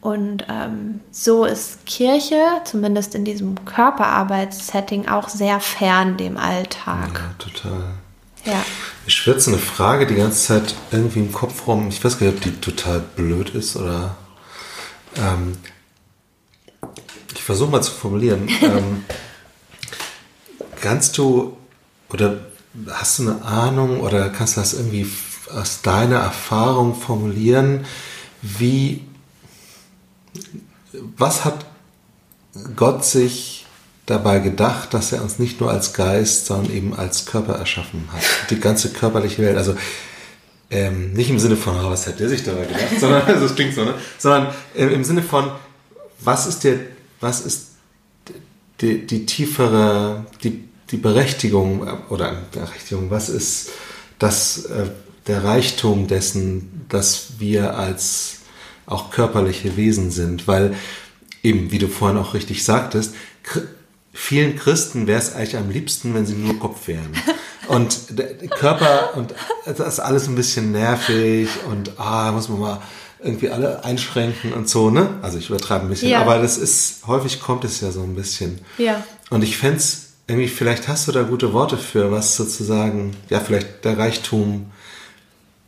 Und 0.00 0.46
ähm, 0.48 1.00
so 1.10 1.44
ist 1.44 1.84
Kirche, 1.84 2.40
zumindest 2.64 3.14
in 3.14 3.26
diesem 3.26 3.62
Körperarbeitssetting, 3.66 5.08
auch 5.08 5.28
sehr 5.28 5.60
fern 5.60 6.16
dem 6.16 6.38
Alltag. 6.38 7.10
Ja, 7.12 7.34
total. 7.38 7.82
Ja. 8.46 8.64
Ich 9.06 9.14
schwirrt 9.14 9.42
so 9.42 9.50
eine 9.50 9.60
Frage 9.60 10.06
die 10.06 10.14
ganze 10.14 10.46
Zeit 10.46 10.74
irgendwie 10.90 11.18
im 11.18 11.32
Kopf 11.32 11.66
rum. 11.66 11.88
Ich 11.88 12.02
weiß 12.02 12.18
gar 12.18 12.28
nicht, 12.28 12.36
ob 12.36 12.42
die 12.42 12.60
total 12.60 13.00
blöd 13.00 13.50
ist 13.50 13.76
oder. 13.76 14.16
Ähm, 15.16 15.52
ich 17.34 17.42
versuche 17.42 17.70
mal 17.70 17.82
zu 17.82 17.92
formulieren. 17.92 18.48
ähm, 18.62 19.04
kannst 20.80 21.18
du 21.18 21.56
oder 22.10 22.40
hast 22.90 23.18
du 23.18 23.22
eine 23.22 23.42
Ahnung 23.42 24.00
oder 24.00 24.28
kannst 24.30 24.56
du 24.56 24.60
das 24.60 24.74
irgendwie 24.74 25.10
aus 25.54 25.82
deiner 25.82 26.18
Erfahrung 26.18 26.94
formulieren, 26.94 27.86
wie, 28.42 29.04
was 31.16 31.44
hat 31.44 31.66
Gott 32.76 33.04
sich 33.04 33.66
dabei 34.06 34.38
gedacht, 34.38 34.94
dass 34.94 35.12
er 35.12 35.22
uns 35.22 35.38
nicht 35.38 35.60
nur 35.60 35.70
als 35.70 35.92
Geist, 35.92 36.46
sondern 36.46 36.72
eben 36.72 36.94
als 36.94 37.26
Körper 37.26 37.54
erschaffen 37.54 38.08
hat? 38.12 38.22
Die 38.50 38.60
ganze 38.60 38.90
körperliche 38.90 39.42
Welt. 39.42 39.56
Also 39.56 39.74
ähm, 40.70 41.12
nicht 41.14 41.30
im 41.30 41.38
Sinne 41.38 41.56
von, 41.56 41.74
oh, 41.76 41.90
was 41.90 42.06
hat 42.06 42.20
der 42.20 42.28
sich 42.28 42.44
dabei 42.44 42.66
gedacht, 42.66 43.00
sondern, 43.00 43.22
also 43.26 43.46
es 43.46 43.54
klingt 43.54 43.74
so, 43.74 43.84
ne? 43.84 43.94
sondern 44.18 44.54
im, 44.74 44.90
im 44.90 45.04
Sinne 45.04 45.22
von, 45.22 45.50
was 46.20 46.46
ist 46.46 46.64
der 46.64 46.78
was 47.20 47.40
ist 47.40 47.68
die, 48.80 49.06
die 49.06 49.26
tiefere, 49.26 50.26
die, 50.42 50.68
die 50.90 50.96
Berechtigung 50.96 51.86
äh, 51.86 52.12
oder 52.12 52.42
Berechtigung, 52.52 53.10
was 53.10 53.28
ist 53.28 53.70
das, 54.18 54.64
äh, 54.66 54.90
der 55.26 55.44
Reichtum 55.44 56.06
dessen, 56.06 56.86
dass 56.88 57.38
wir 57.38 57.76
als 57.76 58.38
auch 58.86 59.10
körperliche 59.10 59.76
Wesen 59.76 60.10
sind, 60.10 60.48
weil 60.48 60.74
eben, 61.42 61.70
wie 61.70 61.78
du 61.78 61.88
vorhin 61.88 62.16
auch 62.16 62.34
richtig 62.34 62.64
sagtest, 62.64 63.14
vielen 64.12 64.56
Christen 64.56 65.06
wäre 65.06 65.20
es 65.20 65.34
eigentlich 65.34 65.56
am 65.56 65.70
liebsten, 65.70 66.14
wenn 66.14 66.24
sie 66.24 66.34
nur 66.34 66.58
Kopf 66.58 66.88
wären. 66.88 67.12
Und 67.68 68.18
der 68.18 68.34
Körper 68.48 69.14
und 69.14 69.34
das 69.66 69.78
ist 69.78 70.00
alles 70.00 70.26
ein 70.26 70.34
bisschen 70.34 70.72
nervig 70.72 71.50
und 71.68 71.92
ah, 71.98 72.32
muss 72.32 72.48
man 72.48 72.60
mal 72.60 72.82
irgendwie 73.20 73.50
alle 73.50 73.84
einschränken 73.84 74.52
und 74.52 74.68
so, 74.68 74.90
ne? 74.90 75.08
Also 75.22 75.38
ich 75.38 75.48
übertreibe 75.48 75.84
ein 75.84 75.88
bisschen, 75.88 76.10
ja. 76.10 76.20
aber 76.20 76.38
das 76.38 76.56
ist, 76.56 77.06
häufig 77.06 77.40
kommt 77.40 77.64
es 77.64 77.80
ja 77.80 77.90
so 77.90 78.02
ein 78.02 78.14
bisschen. 78.14 78.60
Ja. 78.78 79.02
Und 79.30 79.42
ich 79.42 79.56
fände 79.56 79.78
es 79.78 80.12
irgendwie, 80.26 80.48
vielleicht 80.48 80.88
hast 80.88 81.08
du 81.08 81.12
da 81.12 81.22
gute 81.22 81.52
Worte 81.52 81.76
für, 81.76 82.12
was 82.12 82.36
sozusagen, 82.36 83.16
ja, 83.28 83.40
vielleicht 83.40 83.84
der 83.84 83.98
Reichtum 83.98 84.70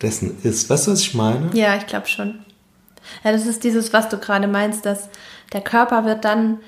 dessen 0.01 0.39
ist. 0.43 0.71
Weißt 0.71 0.87
du, 0.87 0.93
was 0.93 1.01
ich 1.01 1.15
meine? 1.15 1.51
Ja, 1.55 1.77
ich 1.77 1.87
glaube 1.87 2.07
schon. 2.07 2.41
Ja, 3.25 3.33
das 3.33 3.47
ist 3.47 3.65
dieses, 3.65 3.93
was 3.93 4.09
du 4.09 4.19
gerade 4.19 4.47
meinst, 4.47 4.87
dass 4.87 5.09
der 5.53 5.63
Körper 5.63 6.05
wird 6.05 6.25
dann 6.25 6.59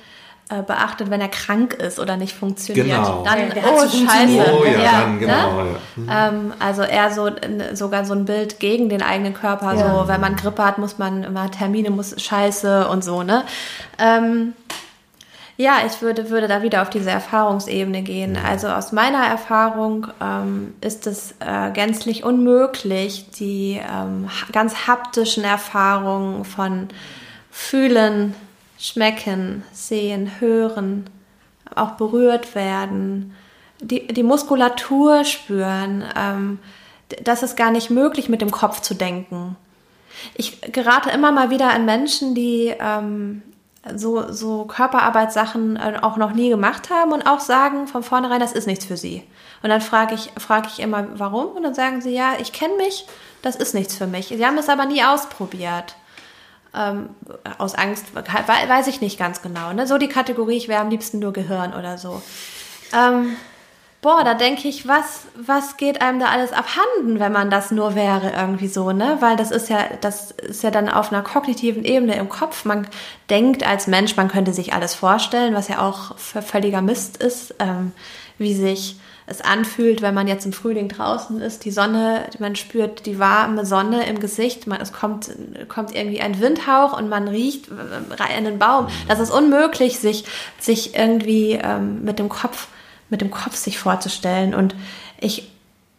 äh, 0.52 0.62
beachtet, 0.62 1.08
wenn 1.10 1.20
er 1.20 1.28
krank 1.28 1.74
ist 1.74 1.98
oder 1.98 2.16
nicht 2.16 2.34
funktioniert. 2.34 2.86
Genau. 2.86 3.24
Dann, 3.24 3.50
der 3.50 3.64
oh, 3.72 3.78
scheiße. 3.78 4.52
Oh 4.52 4.64
ja, 4.64 4.78
ja 4.78 5.00
dann, 5.00 5.18
genau. 5.18 5.62
Ne? 5.62 5.76
Ja. 6.06 6.30
Mhm. 6.30 6.34
Ähm, 6.36 6.52
also 6.58 6.82
eher 6.82 7.10
so 7.10 7.30
sogar 7.72 8.04
so 8.04 8.12
ein 8.14 8.24
Bild 8.24 8.58
gegen 8.58 8.88
den 8.88 9.02
eigenen 9.02 9.34
Körper. 9.34 9.74
Ja. 9.74 10.02
So, 10.02 10.08
wenn 10.08 10.20
man 10.20 10.36
Grippe 10.36 10.64
hat, 10.64 10.78
muss 10.78 10.98
man 10.98 11.24
immer 11.24 11.50
Termine, 11.50 11.90
muss 11.90 12.20
scheiße 12.20 12.88
und 12.88 13.02
so, 13.02 13.22
ne? 13.22 13.44
Ähm, 13.98 14.54
ja, 15.56 15.78
ich 15.86 16.02
würde, 16.02 16.28
würde 16.30 16.48
da 16.48 16.62
wieder 16.62 16.82
auf 16.82 16.90
diese 16.90 17.10
Erfahrungsebene 17.10 18.02
gehen. 18.02 18.36
Also 18.36 18.68
aus 18.68 18.92
meiner 18.92 19.24
Erfahrung 19.24 20.08
ähm, 20.20 20.74
ist 20.80 21.06
es 21.06 21.34
äh, 21.40 21.70
gänzlich 21.72 22.24
unmöglich, 22.24 23.30
die 23.30 23.80
ähm, 23.80 24.28
ganz 24.50 24.86
haptischen 24.86 25.44
Erfahrungen 25.44 26.44
von 26.44 26.88
Fühlen, 27.50 28.34
schmecken, 28.82 29.62
sehen, 29.72 30.40
hören, 30.40 31.08
auch 31.72 31.92
berührt 31.92 32.56
werden, 32.56 33.32
die, 33.80 34.08
die 34.08 34.24
Muskulatur 34.24 35.24
spüren. 35.24 36.04
Ähm, 36.16 36.58
das 37.22 37.44
ist 37.44 37.56
gar 37.56 37.70
nicht 37.70 37.90
möglich, 37.90 38.28
mit 38.28 38.40
dem 38.40 38.50
Kopf 38.50 38.80
zu 38.80 38.94
denken. 38.94 39.56
Ich 40.34 40.60
gerate 40.72 41.10
immer 41.10 41.30
mal 41.30 41.50
wieder 41.50 41.70
an 41.70 41.84
Menschen, 41.84 42.34
die 42.34 42.74
ähm, 42.80 43.42
so, 43.94 44.32
so 44.32 44.64
Körperarbeitssachen 44.64 45.76
äh, 45.76 46.00
auch 46.02 46.16
noch 46.16 46.32
nie 46.32 46.48
gemacht 46.48 46.90
haben 46.90 47.12
und 47.12 47.26
auch 47.28 47.40
sagen 47.40 47.86
von 47.86 48.02
vornherein, 48.02 48.40
das 48.40 48.52
ist 48.52 48.66
nichts 48.66 48.84
für 48.84 48.96
sie. 48.96 49.22
Und 49.62 49.70
dann 49.70 49.80
frage 49.80 50.16
ich, 50.16 50.32
frage 50.38 50.66
ich 50.66 50.80
immer, 50.80 51.06
warum? 51.14 51.52
Und 51.52 51.62
dann 51.62 51.74
sagen 51.74 52.00
sie, 52.00 52.10
ja, 52.10 52.32
ich 52.40 52.52
kenne 52.52 52.74
mich, 52.78 53.06
das 53.42 53.54
ist 53.54 53.74
nichts 53.74 53.96
für 53.96 54.08
mich. 54.08 54.26
Sie 54.26 54.44
haben 54.44 54.58
es 54.58 54.68
aber 54.68 54.86
nie 54.86 55.04
ausprobiert. 55.04 55.94
Ähm, 56.74 57.10
aus 57.58 57.74
Angst, 57.74 58.06
weiß 58.14 58.86
ich 58.86 59.00
nicht 59.02 59.18
ganz 59.18 59.42
genau. 59.42 59.72
Ne? 59.72 59.86
So 59.86 59.98
die 59.98 60.08
Kategorie, 60.08 60.56
ich 60.56 60.68
wäre 60.68 60.80
am 60.80 60.88
liebsten 60.88 61.18
nur 61.18 61.32
Gehirn 61.32 61.74
oder 61.74 61.98
so. 61.98 62.22
Ähm, 62.94 63.36
boah, 64.02 64.24
da 64.24 64.34
denke 64.34 64.68
ich, 64.68 64.86
was, 64.86 65.26
was 65.34 65.76
geht 65.76 66.02
einem 66.02 66.18
da 66.18 66.26
alles 66.26 66.52
abhanden, 66.52 67.20
wenn 67.20 67.32
man 67.32 67.50
das 67.50 67.70
nur 67.70 67.94
wäre, 67.94 68.32
irgendwie 68.36 68.66
so, 68.66 68.92
ne? 68.92 69.18
Weil 69.20 69.36
das 69.36 69.50
ist 69.50 69.68
ja, 69.68 69.84
das 70.00 70.32
ist 70.32 70.62
ja 70.62 70.70
dann 70.70 70.88
auf 70.88 71.12
einer 71.12 71.22
kognitiven 71.22 71.84
Ebene 71.84 72.16
im 72.16 72.28
Kopf. 72.28 72.64
Man 72.64 72.86
denkt 73.30 73.66
als 73.66 73.86
Mensch, 73.86 74.16
man 74.16 74.28
könnte 74.28 74.52
sich 74.52 74.74
alles 74.74 74.94
vorstellen, 74.94 75.54
was 75.54 75.68
ja 75.68 75.86
auch 75.86 76.18
völliger 76.18 76.82
Mist 76.82 77.16
ist, 77.16 77.54
ähm, 77.60 77.92
wie 78.38 78.54
sich 78.54 78.96
es 79.26 79.40
anfühlt, 79.40 80.02
wenn 80.02 80.14
man 80.14 80.26
jetzt 80.26 80.44
im 80.46 80.52
Frühling 80.52 80.88
draußen 80.88 81.40
ist, 81.40 81.64
die 81.64 81.70
Sonne, 81.70 82.26
man 82.38 82.56
spürt 82.56 83.06
die 83.06 83.18
warme 83.18 83.64
Sonne 83.64 84.06
im 84.06 84.18
Gesicht, 84.20 84.66
man, 84.66 84.80
es 84.80 84.92
kommt, 84.92 85.30
kommt 85.68 85.94
irgendwie 85.94 86.20
ein 86.20 86.40
Windhauch 86.40 86.96
und 86.96 87.08
man 87.08 87.28
riecht 87.28 87.68
einen 88.18 88.58
Baum. 88.58 88.88
Das 89.08 89.20
ist 89.20 89.30
unmöglich, 89.30 89.98
sich, 89.98 90.24
sich 90.58 90.96
irgendwie 90.96 91.52
ähm, 91.62 92.02
mit 92.04 92.18
dem 92.18 92.28
Kopf, 92.28 92.68
mit 93.10 93.20
dem 93.20 93.30
Kopf 93.30 93.54
sich 93.56 93.78
vorzustellen. 93.78 94.54
Und 94.54 94.74
ich, 95.20 95.50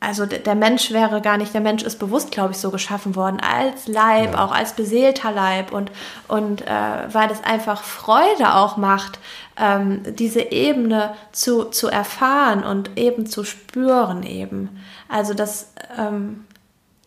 also 0.04 0.26
der 0.26 0.56
Mensch 0.56 0.92
wäre 0.92 1.22
gar 1.22 1.38
nicht, 1.38 1.54
der 1.54 1.62
Mensch 1.62 1.82
ist 1.82 1.98
bewusst, 1.98 2.32
glaube 2.32 2.52
ich, 2.52 2.58
so 2.58 2.72
geschaffen 2.72 3.16
worden, 3.16 3.40
als 3.40 3.88
Leib, 3.88 4.34
ja. 4.34 4.44
auch 4.44 4.52
als 4.52 4.74
beseelter 4.74 5.32
Leib 5.32 5.72
und, 5.72 5.92
und 6.28 6.62
äh, 6.62 7.14
weil 7.14 7.32
es 7.32 7.44
einfach 7.44 7.82
Freude 7.84 8.54
auch 8.56 8.76
macht, 8.76 9.20
ähm, 9.58 10.02
diese 10.16 10.42
Ebene 10.52 11.14
zu, 11.32 11.66
zu 11.66 11.88
erfahren 11.88 12.64
und 12.64 12.98
eben 12.98 13.28
zu 13.28 13.46
spüren 13.46 14.24
eben. 14.24 14.84
Also 15.08 15.34
das, 15.34 15.72
ähm, 15.98 16.44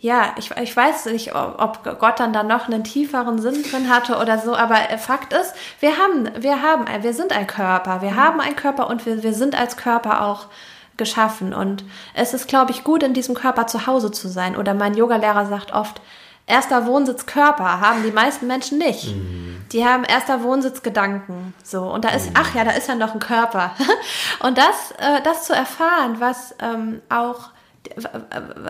ja, 0.00 0.34
ich, 0.38 0.50
ich 0.52 0.74
weiß 0.74 1.06
nicht, 1.06 1.34
ob 1.34 1.98
Gott 1.98 2.18
dann 2.18 2.32
da 2.32 2.42
noch 2.42 2.66
einen 2.66 2.84
tieferen 2.84 3.42
Sinn 3.42 3.62
drin 3.62 3.90
hatte 3.90 4.16
oder 4.16 4.38
so, 4.38 4.56
aber 4.56 4.76
Fakt 4.96 5.34
ist, 5.34 5.52
wir 5.80 5.98
haben, 5.98 6.30
wir 6.38 6.62
haben, 6.62 6.86
wir 7.02 7.12
sind 7.12 7.36
ein 7.36 7.46
Körper, 7.46 8.00
wir 8.00 8.12
mhm. 8.12 8.16
haben 8.16 8.40
einen 8.40 8.56
Körper 8.56 8.88
und 8.88 9.04
wir, 9.04 9.22
wir 9.22 9.34
sind 9.34 9.58
als 9.58 9.76
Körper 9.76 10.24
auch 10.24 10.46
geschaffen 10.96 11.54
und 11.54 11.84
es 12.14 12.34
ist, 12.34 12.48
glaube 12.48 12.72
ich, 12.72 12.84
gut, 12.84 13.02
in 13.02 13.14
diesem 13.14 13.34
Körper 13.34 13.66
zu 13.66 13.86
Hause 13.86 14.10
zu 14.10 14.28
sein. 14.28 14.56
Oder 14.56 14.74
mein 14.74 14.94
Yogalehrer 14.94 15.46
sagt 15.46 15.72
oft, 15.72 16.00
erster 16.46 16.86
Wohnsitz 16.86 17.26
Körper 17.26 17.80
haben 17.80 18.02
die 18.02 18.12
meisten 18.12 18.46
Menschen 18.46 18.78
nicht. 18.78 19.14
Mhm. 19.14 19.64
Die 19.72 19.84
haben 19.84 20.04
erster 20.04 20.42
Wohnsitz 20.42 20.82
Gedanken. 20.82 21.54
So 21.62 21.82
und 21.82 22.04
da 22.04 22.10
ist, 22.10 22.26
mhm. 22.26 22.34
ach 22.38 22.54
ja, 22.54 22.64
da 22.64 22.70
ist 22.72 22.88
ja 22.88 22.94
noch 22.94 23.14
ein 23.14 23.20
Körper. 23.20 23.72
und 24.40 24.56
das, 24.58 24.92
äh, 24.98 25.22
das 25.24 25.44
zu 25.44 25.54
erfahren, 25.54 26.16
was 26.18 26.54
ähm, 26.60 27.00
auch 27.08 27.50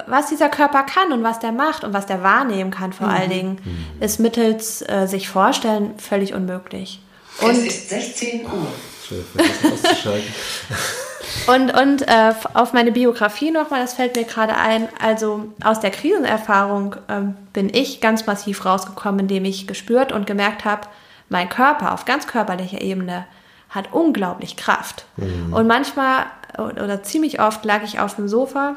was 0.07 0.29
dieser 0.29 0.51
Körper 0.51 0.83
kann 0.83 1.13
und 1.13 1.23
was 1.23 1.39
der 1.39 1.53
macht 1.53 1.85
und 1.85 1.95
was 1.95 2.05
der 2.05 2.23
wahrnehmen 2.23 2.71
kann 2.71 2.93
vor 2.93 3.07
mhm. 3.07 3.15
allen 3.15 3.31
Dingen, 3.31 3.59
mhm. 3.65 4.03
ist 4.03 4.21
mittels 4.21 4.83
äh, 4.83 5.07
sich 5.07 5.29
vorstellen 5.29 5.99
völlig 5.99 6.35
unmöglich. 6.35 7.01
Und 7.41 7.51
es 7.51 7.65
ist 7.65 7.89
16 7.91 8.45
Uhr. 8.45 8.67
Und, 11.47 11.71
und 11.71 12.03
äh, 12.03 12.35
auf 12.55 12.73
meine 12.73 12.93
Biografie 12.93 13.51
nochmal, 13.51 13.81
das 13.81 13.95
fällt 13.95 14.17
mir 14.17 14.25
gerade 14.25 14.57
ein. 14.57 14.89
Also 15.01 15.53
aus 15.63 15.81
der 15.81 15.91
Krisenerfahrung 15.91 16.97
ähm, 17.09 17.37
bin 17.53 17.73
ich 17.73 18.01
ganz 18.01 18.27
massiv 18.27 18.65
rausgekommen, 18.65 19.21
indem 19.21 19.45
ich 19.45 19.67
gespürt 19.67 20.13
und 20.13 20.27
gemerkt 20.27 20.65
habe, 20.65 20.89
mein 21.29 21.49
Körper 21.49 21.93
auf 21.93 22.05
ganz 22.05 22.27
körperlicher 22.27 22.81
Ebene 22.81 23.27
hat 23.69 23.93
unglaublich 23.93 24.57
Kraft. 24.57 25.07
Mhm. 25.17 25.53
Und 25.53 25.67
manchmal 25.67 26.27
oder 26.59 27.03
ziemlich 27.03 27.41
oft 27.41 27.65
lag 27.65 27.83
ich 27.83 28.01
auf 28.01 28.17
dem 28.17 28.29
Sofa 28.29 28.77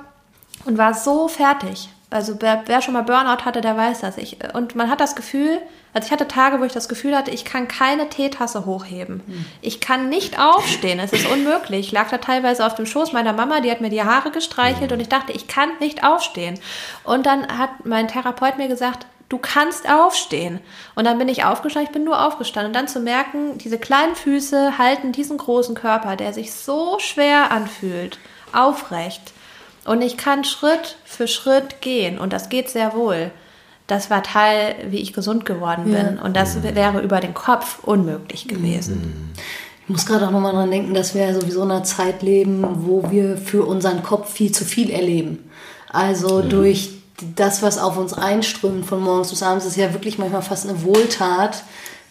und 0.66 0.78
war 0.78 0.94
so 0.94 1.28
fertig. 1.28 1.90
Also 2.12 2.38
wer, 2.40 2.64
wer 2.66 2.82
schon 2.82 2.96
mal 2.96 3.04
Burnout 3.04 3.46
hatte, 3.46 3.62
der 3.62 3.78
weiß 3.78 4.02
das. 4.02 4.18
Ich, 4.18 4.38
und 4.54 4.76
man 4.76 4.90
hat 4.90 5.00
das 5.00 5.16
Gefühl, 5.16 5.60
also 5.94 6.08
ich 6.08 6.12
hatte 6.12 6.28
Tage, 6.28 6.60
wo 6.60 6.64
ich 6.64 6.74
das 6.74 6.90
Gefühl 6.90 7.16
hatte, 7.16 7.30
ich 7.30 7.46
kann 7.46 7.68
keine 7.68 8.10
Teetasse 8.10 8.66
hochheben. 8.66 9.22
Hm. 9.26 9.46
Ich 9.62 9.80
kann 9.80 10.10
nicht 10.10 10.40
aufstehen. 10.40 11.00
Es 11.00 11.14
ist 11.14 11.28
unmöglich. 11.32 11.88
Ich 11.88 11.92
lag 11.92 12.10
da 12.10 12.18
teilweise 12.18 12.66
auf 12.66 12.74
dem 12.74 12.88
Schoß 12.88 13.14
meiner 13.14 13.34
Mama, 13.34 13.62
die 13.62 13.70
hat 13.70 13.82
mir 13.82 13.90
die 13.90 14.04
Haare 14.04 14.32
gestreichelt 14.32 14.92
und 14.92 15.00
ich 15.00 15.10
dachte, 15.10 15.34
ich 15.34 15.48
kann 15.48 15.70
nicht 15.80 16.04
aufstehen. 16.04 16.60
Und 17.04 17.28
dann 17.28 17.48
hat 17.58 17.86
mein 17.86 18.08
Therapeut 18.08 18.58
mir 18.58 18.68
gesagt, 18.68 19.06
du 19.30 19.38
kannst 19.38 19.88
aufstehen. 19.88 20.60
Und 20.96 21.06
dann 21.06 21.20
bin 21.20 21.28
ich 21.28 21.44
aufgestanden, 21.44 21.90
ich 21.90 21.94
bin 21.94 22.04
nur 22.04 22.26
aufgestanden. 22.26 22.72
Und 22.72 22.76
dann 22.76 22.88
zu 22.88 23.00
merken, 23.00 23.60
diese 23.60 23.78
kleinen 23.78 24.16
Füße 24.16 24.80
halten 24.80 25.12
diesen 25.12 25.38
großen 25.38 25.76
Körper, 25.76 26.16
der 26.16 26.34
sich 26.34 26.54
so 26.54 26.98
schwer 27.00 27.52
anfühlt, 27.52 28.18
aufrecht. 28.52 29.22
Und 29.90 30.02
ich 30.02 30.18
kann 30.18 30.44
Schritt 30.44 30.98
für 31.04 31.28
Schritt 31.28 31.82
gehen. 31.82 32.20
Und 32.20 32.32
das 32.32 32.50
geht 32.50 32.70
sehr 32.70 32.94
wohl 32.94 33.32
das 33.90 34.12
war 34.12 34.22
Teil, 34.22 34.76
wie 34.90 35.00
ich 35.00 35.14
gesund 35.14 35.46
geworden 35.46 35.86
bin. 35.86 36.18
Ja. 36.18 36.24
Und 36.24 36.36
das 36.36 36.56
mhm. 36.56 36.76
wäre 36.76 37.02
über 37.02 37.20
den 37.20 37.34
Kopf 37.34 37.80
unmöglich 37.84 38.48
gewesen. 38.48 39.34
Mhm. 39.34 39.40
Ich 39.84 39.90
muss 39.90 40.06
gerade 40.06 40.28
auch 40.28 40.32
nochmal 40.32 40.54
dran 40.54 40.70
denken, 40.70 40.94
dass 40.94 41.16
wir 41.16 41.34
sowieso 41.34 41.64
in 41.64 41.72
einer 41.72 41.84
Zeit 41.84 42.22
leben, 42.22 42.64
wo 42.86 43.10
wir 43.10 43.36
für 43.38 43.66
unseren 43.66 44.04
Kopf 44.04 44.32
viel 44.32 44.52
zu 44.52 44.64
viel 44.64 44.92
erleben. 44.92 45.50
Also 45.92 46.44
mhm. 46.44 46.50
durch 46.50 46.92
das, 47.36 47.64
was 47.64 47.80
auf 47.80 47.98
uns 47.98 48.14
einströmt 48.14 48.86
von 48.86 49.02
morgens 49.02 49.32
bis 49.32 49.42
abends, 49.42 49.66
ist 49.66 49.76
ja 49.76 49.92
wirklich 49.92 50.20
manchmal 50.20 50.44
fast 50.44 50.70
eine 50.70 50.84
Wohltat, 50.84 51.64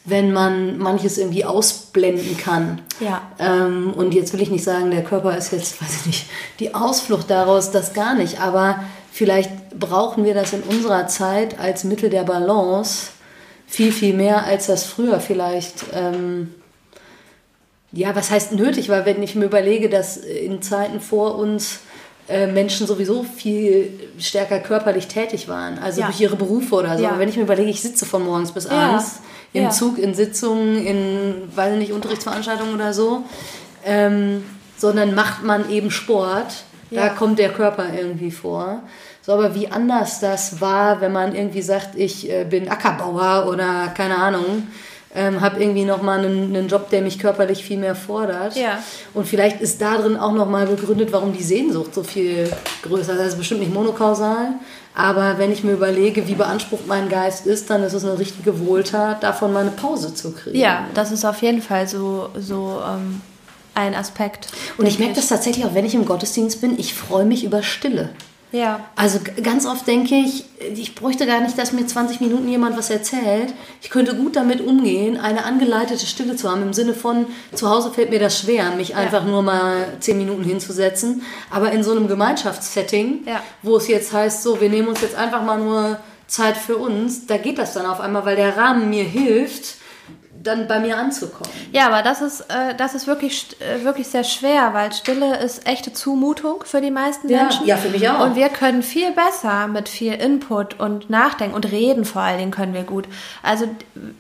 wenn 0.08 0.32
man 0.32 0.78
manches 0.78 1.18
irgendwie 1.18 1.44
ausblenden 1.44 2.36
kann. 2.36 2.80
Ja. 3.00 3.22
Ähm, 3.38 3.92
und 3.94 4.14
jetzt 4.14 4.32
will 4.32 4.42
ich 4.42 4.50
nicht 4.50 4.64
sagen, 4.64 4.90
der 4.90 5.04
Körper 5.04 5.36
ist 5.36 5.52
jetzt, 5.52 5.82
weiß 5.82 6.00
ich 6.00 6.06
nicht, 6.06 6.26
die 6.60 6.74
Ausflucht 6.74 7.30
daraus, 7.30 7.70
das 7.70 7.94
gar 7.94 8.14
nicht. 8.14 8.40
Aber 8.40 8.80
Vielleicht 9.18 9.76
brauchen 9.76 10.24
wir 10.24 10.32
das 10.32 10.52
in 10.52 10.62
unserer 10.62 11.08
Zeit 11.08 11.58
als 11.58 11.82
Mittel 11.82 12.08
der 12.08 12.22
Balance 12.22 13.08
viel, 13.66 13.90
viel 13.90 14.14
mehr, 14.14 14.44
als 14.44 14.66
das 14.66 14.84
früher 14.84 15.18
vielleicht. 15.18 15.86
Ähm, 15.92 16.54
ja, 17.90 18.14
was 18.14 18.30
heißt 18.30 18.52
nötig? 18.52 18.88
Weil 18.90 19.06
wenn 19.06 19.20
ich 19.20 19.34
mir 19.34 19.46
überlege, 19.46 19.88
dass 19.88 20.18
in 20.18 20.62
Zeiten 20.62 21.00
vor 21.00 21.34
uns 21.36 21.80
äh, 22.28 22.46
Menschen 22.46 22.86
sowieso 22.86 23.24
viel 23.24 23.98
stärker 24.20 24.60
körperlich 24.60 25.08
tätig 25.08 25.48
waren, 25.48 25.80
also 25.80 26.02
ja. 26.02 26.06
durch 26.06 26.20
ihre 26.20 26.36
Berufe 26.36 26.76
oder 26.76 26.96
so. 26.96 27.02
Ja. 27.02 27.18
wenn 27.18 27.28
ich 27.28 27.36
mir 27.36 27.42
überlege, 27.42 27.70
ich 27.70 27.80
sitze 27.80 28.06
von 28.06 28.24
morgens 28.24 28.52
bis 28.52 28.68
abends 28.68 29.16
ja. 29.16 29.22
Im 29.52 29.70
Zug, 29.70 29.98
in 29.98 30.14
Sitzungen, 30.14 30.84
in, 30.84 31.34
weiß 31.54 31.76
nicht, 31.76 31.92
Unterrichtsveranstaltungen 31.92 32.74
oder 32.74 32.92
so, 32.92 33.24
ähm, 33.84 34.44
sondern 34.76 35.14
macht 35.14 35.42
man 35.42 35.70
eben 35.70 35.90
Sport, 35.90 36.64
da 36.90 37.10
kommt 37.10 37.38
der 37.38 37.50
Körper 37.50 37.86
irgendwie 37.94 38.30
vor. 38.30 38.82
So, 39.22 39.32
aber 39.32 39.54
wie 39.54 39.68
anders 39.68 40.20
das 40.20 40.60
war, 40.60 41.02
wenn 41.02 41.12
man 41.12 41.34
irgendwie 41.34 41.60
sagt, 41.60 41.96
ich 41.96 42.30
äh, 42.30 42.44
bin 42.44 42.70
Ackerbauer 42.70 43.46
oder 43.50 43.92
keine 43.94 44.16
Ahnung, 44.16 44.68
ähm, 45.14 45.40
habe 45.40 45.60
irgendwie 45.60 45.84
nochmal 45.84 46.20
einen, 46.20 46.54
einen 46.54 46.68
Job, 46.68 46.90
der 46.90 47.02
mich 47.02 47.18
körperlich 47.18 47.64
viel 47.64 47.78
mehr 47.78 47.94
fordert. 47.94 48.56
Ja. 48.56 48.82
Und 49.14 49.26
vielleicht 49.26 49.60
ist 49.60 49.80
darin 49.82 50.16
auch 50.16 50.32
nochmal 50.32 50.66
begründet, 50.66 51.12
warum 51.12 51.32
die 51.32 51.42
Sehnsucht 51.42 51.94
so 51.94 52.02
viel 52.02 52.50
größer 52.82 53.12
ist. 53.12 53.18
Das 53.18 53.28
ist 53.28 53.38
bestimmt 53.38 53.60
nicht 53.60 53.72
monokausal, 53.74 54.54
aber 54.94 55.38
wenn 55.38 55.52
ich 55.52 55.62
mir 55.62 55.72
überlege, 55.72 56.26
wie 56.26 56.34
beansprucht 56.34 56.86
mein 56.86 57.08
Geist 57.08 57.46
ist, 57.46 57.70
dann 57.70 57.82
ist 57.82 57.92
es 57.92 58.04
eine 58.04 58.18
richtige 58.18 58.66
Wohltat, 58.66 59.22
davon 59.22 59.52
mal 59.52 59.60
eine 59.60 59.70
Pause 59.70 60.14
zu 60.14 60.32
kriegen. 60.32 60.58
Ja, 60.58 60.86
das 60.94 61.12
ist 61.12 61.24
auf 61.24 61.40
jeden 61.42 61.62
Fall 61.62 61.86
so, 61.86 62.30
so 62.36 62.80
ähm, 62.86 63.20
ein 63.74 63.94
Aspekt. 63.94 64.48
Und 64.76 64.86
ich 64.86 64.98
merke 64.98 65.14
das 65.14 65.28
tatsächlich 65.28 65.64
auch, 65.64 65.74
wenn 65.74 65.86
ich 65.86 65.94
im 65.94 66.04
Gottesdienst 66.04 66.60
bin, 66.60 66.78
ich 66.78 66.94
freue 66.94 67.24
mich 67.24 67.44
über 67.44 67.62
Stille. 67.62 68.10
Ja. 68.52 68.80
Also 68.96 69.18
ganz 69.42 69.66
oft 69.66 69.86
denke 69.86 70.14
ich, 70.14 70.44
ich 70.74 70.94
bräuchte 70.94 71.26
gar 71.26 71.40
nicht, 71.40 71.58
dass 71.58 71.72
mir 71.72 71.86
20 71.86 72.20
Minuten 72.20 72.48
jemand 72.48 72.76
was 72.76 72.90
erzählt. 72.90 73.52
Ich 73.82 73.90
könnte 73.90 74.14
gut 74.14 74.36
damit 74.36 74.60
umgehen, 74.60 75.18
eine 75.18 75.44
angeleitete 75.44 76.06
Stille 76.06 76.36
zu 76.36 76.50
haben, 76.50 76.62
im 76.62 76.72
Sinne 76.72 76.94
von, 76.94 77.26
zu 77.54 77.68
Hause 77.68 77.90
fällt 77.90 78.10
mir 78.10 78.18
das 78.18 78.38
schwer, 78.38 78.70
mich 78.72 78.90
ja. 78.90 78.96
einfach 78.96 79.24
nur 79.24 79.42
mal 79.42 79.86
10 80.00 80.18
Minuten 80.18 80.44
hinzusetzen. 80.44 81.22
Aber 81.50 81.72
in 81.72 81.82
so 81.82 81.92
einem 81.92 82.08
Gemeinschaftssetting, 82.08 83.24
ja. 83.26 83.42
wo 83.62 83.76
es 83.76 83.88
jetzt 83.88 84.12
heißt, 84.12 84.42
so, 84.42 84.60
wir 84.60 84.70
nehmen 84.70 84.88
uns 84.88 85.00
jetzt 85.00 85.16
einfach 85.16 85.42
mal 85.42 85.58
nur 85.58 85.98
Zeit 86.26 86.56
für 86.56 86.76
uns, 86.76 87.26
da 87.26 87.38
geht 87.38 87.58
das 87.58 87.72
dann 87.72 87.86
auf 87.86 88.00
einmal, 88.00 88.24
weil 88.24 88.36
der 88.36 88.56
Rahmen 88.56 88.90
mir 88.90 89.04
hilft, 89.04 89.76
dann 90.42 90.68
bei 90.68 90.78
mir 90.78 90.96
anzukommen. 90.96 91.50
Ja, 91.72 91.86
aber 91.86 92.02
das 92.02 92.22
ist, 92.22 92.40
äh, 92.42 92.74
das 92.76 92.94
ist 92.94 93.06
wirklich, 93.06 93.56
äh, 93.60 93.84
wirklich 93.84 94.08
sehr 94.08 94.24
schwer, 94.24 94.72
weil 94.72 94.92
Stille 94.92 95.38
ist 95.38 95.66
echte 95.66 95.92
Zumutung 95.92 96.64
für 96.64 96.80
die 96.80 96.90
meisten 96.90 97.28
ja, 97.28 97.42
Menschen. 97.42 97.66
Ja, 97.66 97.76
für 97.76 97.88
mich 97.88 98.08
auch. 98.08 98.24
Und 98.24 98.36
wir 98.36 98.48
können 98.48 98.82
viel 98.82 99.10
besser 99.12 99.66
mit 99.68 99.88
viel 99.88 100.14
Input 100.14 100.78
und 100.78 101.10
Nachdenken 101.10 101.54
und 101.54 101.70
Reden 101.70 102.04
vor 102.04 102.22
allen 102.22 102.38
Dingen 102.38 102.50
können 102.50 102.74
wir 102.74 102.84
gut. 102.84 103.06
Also 103.42 103.68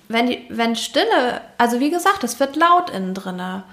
wenn, 0.08 0.26
die, 0.26 0.44
wenn 0.48 0.76
Stille, 0.76 1.40
also 1.56 1.80
wie 1.80 1.90
gesagt, 1.90 2.24
es 2.24 2.40
wird 2.40 2.56
laut 2.56 2.90
innen 2.90 3.14
drinne. 3.14 3.64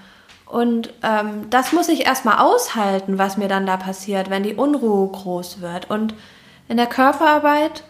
Und 0.45 0.93
ähm, 1.01 1.49
das 1.49 1.73
muss 1.73 1.89
ich 1.89 2.05
erstmal 2.05 2.37
aushalten, 2.37 3.17
was 3.17 3.37
mir 3.37 3.47
dann 3.47 3.65
da 3.65 3.77
passiert, 3.77 4.29
wenn 4.29 4.43
die 4.43 4.53
Unruhe 4.53 5.11
groß 5.11 5.61
wird. 5.61 5.89
Und 5.89 6.13
in 6.67 6.77
der 6.77 6.85
Körperarbeit 6.85 7.83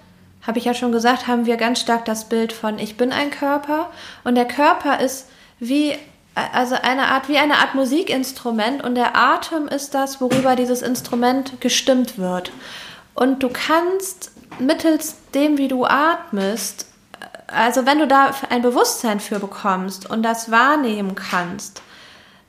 habe 0.47 0.59
ich 0.59 0.65
ja 0.65 0.73
schon 0.73 0.91
gesagt, 0.91 1.27
haben 1.27 1.45
wir 1.45 1.57
ganz 1.57 1.79
stark 1.79 2.05
das 2.05 2.29
Bild 2.29 2.53
von 2.53 2.79
ich 2.79 2.97
bin 2.97 3.11
ein 3.11 3.31
Körper 3.31 3.89
und 4.23 4.35
der 4.35 4.45
Körper 4.45 4.99
ist 4.99 5.27
wie 5.59 5.97
also 6.35 6.75
eine 6.75 7.07
Art 7.07 7.29
wie 7.29 7.37
eine 7.37 7.59
Art 7.59 7.75
Musikinstrument 7.75 8.83
und 8.83 8.95
der 8.95 9.15
Atem 9.15 9.67
ist 9.67 9.93
das, 9.93 10.19
worüber 10.19 10.55
dieses 10.55 10.81
Instrument 10.81 11.61
gestimmt 11.61 12.17
wird. 12.17 12.51
Und 13.13 13.41
du 13.41 13.49
kannst 13.49 14.31
mittels 14.59 15.15
dem, 15.33 15.57
wie 15.57 15.69
du 15.69 15.85
atmest, 15.85 16.87
also 17.47 17.85
wenn 17.85 17.99
du 17.99 18.07
da 18.07 18.31
ein 18.49 18.61
Bewusstsein 18.61 19.19
für 19.19 19.39
bekommst 19.39 20.09
und 20.09 20.23
das 20.23 20.51
wahrnehmen 20.51 21.15
kannst, 21.15 21.81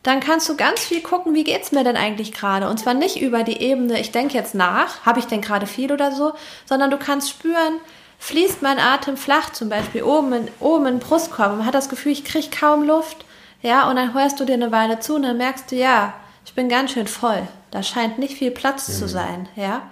dann 0.07 0.21
kannst 0.21 0.49
du 0.49 0.57
ganz 0.57 0.81
viel 0.81 1.03
gucken, 1.03 1.35
wie 1.35 1.45
geht's 1.45 1.73
mir 1.73 1.85
denn 1.85 1.97
eigentlich 1.97 2.33
gerade? 2.33 2.69
Und 2.69 2.79
zwar 2.79 2.95
nicht 2.95 3.21
über 3.21 3.43
die 3.43 3.61
Ebene, 3.61 3.99
ich 3.99 4.13
denke 4.13 4.35
jetzt 4.35 4.55
nach, 4.55 5.05
habe 5.05 5.19
ich 5.19 5.27
denn 5.27 5.41
gerade 5.41 5.67
viel 5.67 5.93
oder 5.93 6.13
so, 6.13 6.33
sondern 6.65 6.91
du 6.91 6.97
kannst 6.97 7.31
spüren, 7.31 7.81
fließt 8.19 8.63
mein 8.63 8.79
Atem 8.79 9.17
flach, 9.17 9.51
zum 9.51 9.69
Beispiel 9.69 10.03
oben 10.03 10.33
in, 10.33 10.49
oben 10.61 10.87
in 10.87 10.95
den 10.95 11.01
Brustkorb 11.01 11.51
und 11.51 11.59
man 11.59 11.67
hat 11.67 11.75
das 11.75 11.89
Gefühl, 11.89 12.13
ich 12.13 12.25
kriege 12.25 12.49
kaum 12.51 12.85
Luft. 12.85 13.25
Ja, 13.63 13.89
und 13.89 13.97
dann 13.97 14.15
hörst 14.15 14.39
du 14.39 14.45
dir 14.45 14.55
eine 14.55 14.71
Weile 14.71 15.01
zu 15.01 15.17
und 15.17 15.23
dann 15.23 15.39
merkst 15.39 15.73
du, 15.73 15.77
ja, 15.77 16.15
ich 16.45 16.55
bin 16.55 16.69
ganz 16.69 16.93
schön 16.93 17.09
voll. 17.09 17.43
Da 17.71 17.83
scheint 17.83 18.19
nicht 18.19 18.37
viel 18.37 18.53
Platz 18.53 18.89
mhm. 18.89 18.93
zu 18.93 19.09
sein, 19.09 19.49
ja. 19.57 19.83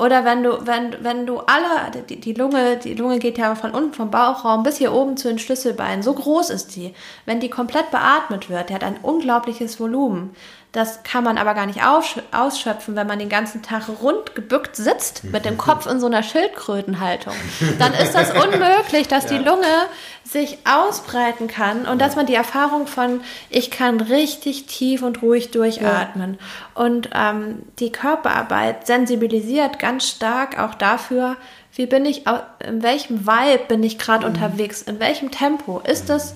Oder 0.00 0.24
wenn 0.24 0.42
du, 0.42 0.66
wenn, 0.66 0.96
wenn 1.04 1.26
du 1.26 1.40
alle, 1.40 1.90
die, 2.08 2.18
die 2.18 2.32
Lunge, 2.32 2.78
die 2.78 2.94
Lunge 2.94 3.18
geht 3.18 3.36
ja 3.36 3.54
von 3.54 3.72
unten 3.72 3.92
vom 3.92 4.10
Bauchraum 4.10 4.62
bis 4.62 4.78
hier 4.78 4.94
oben 4.94 5.18
zu 5.18 5.28
den 5.28 5.38
Schlüsselbeinen, 5.38 6.02
so 6.02 6.14
groß 6.14 6.48
ist 6.48 6.74
die. 6.74 6.94
Wenn 7.26 7.38
die 7.38 7.50
komplett 7.50 7.90
beatmet 7.90 8.48
wird, 8.48 8.70
die 8.70 8.74
hat 8.74 8.82
ein 8.82 8.96
unglaubliches 9.02 9.78
Volumen. 9.78 10.34
Das 10.72 11.02
kann 11.02 11.24
man 11.24 11.36
aber 11.36 11.54
gar 11.54 11.66
nicht 11.66 11.80
ausschöpfen, 11.82 12.94
wenn 12.94 13.06
man 13.08 13.18
den 13.18 13.28
ganzen 13.28 13.60
Tag 13.60 13.88
rund 14.00 14.36
gebückt 14.36 14.76
sitzt, 14.76 15.24
mit 15.24 15.44
dem 15.44 15.58
Kopf 15.58 15.86
in 15.86 15.98
so 15.98 16.06
einer 16.06 16.22
Schildkrötenhaltung. 16.22 17.34
Dann 17.80 17.92
ist 17.94 18.14
das 18.14 18.30
unmöglich, 18.44 19.08
dass 19.08 19.24
ja. 19.24 19.38
die 19.38 19.44
Lunge 19.44 19.66
sich 20.22 20.58
ausbreiten 20.64 21.48
kann 21.48 21.86
und 21.86 22.00
dass 22.00 22.14
man 22.14 22.26
die 22.26 22.36
Erfahrung 22.36 22.86
von, 22.86 23.20
ich 23.48 23.72
kann 23.72 24.00
richtig 24.00 24.66
tief 24.66 25.02
und 25.02 25.22
ruhig 25.22 25.50
durchatmen. 25.50 26.38
Ja. 26.38 26.82
Und 26.82 27.10
ähm, 27.14 27.62
die 27.80 27.90
Körperarbeit 27.90 28.86
sensibilisiert 28.86 29.80
ganz 29.80 30.06
stark 30.06 30.56
auch 30.60 30.76
dafür, 30.76 31.36
wie 31.74 31.86
bin 31.86 32.04
ich, 32.04 32.24
in 32.64 32.82
welchem 32.82 33.26
Vibe 33.26 33.64
bin 33.66 33.82
ich 33.82 33.98
gerade 33.98 34.28
mhm. 34.28 34.34
unterwegs, 34.34 34.82
in 34.82 35.00
welchem 35.00 35.32
Tempo. 35.32 35.80
Ist 35.80 36.08
das 36.08 36.32
äh, 36.32 36.34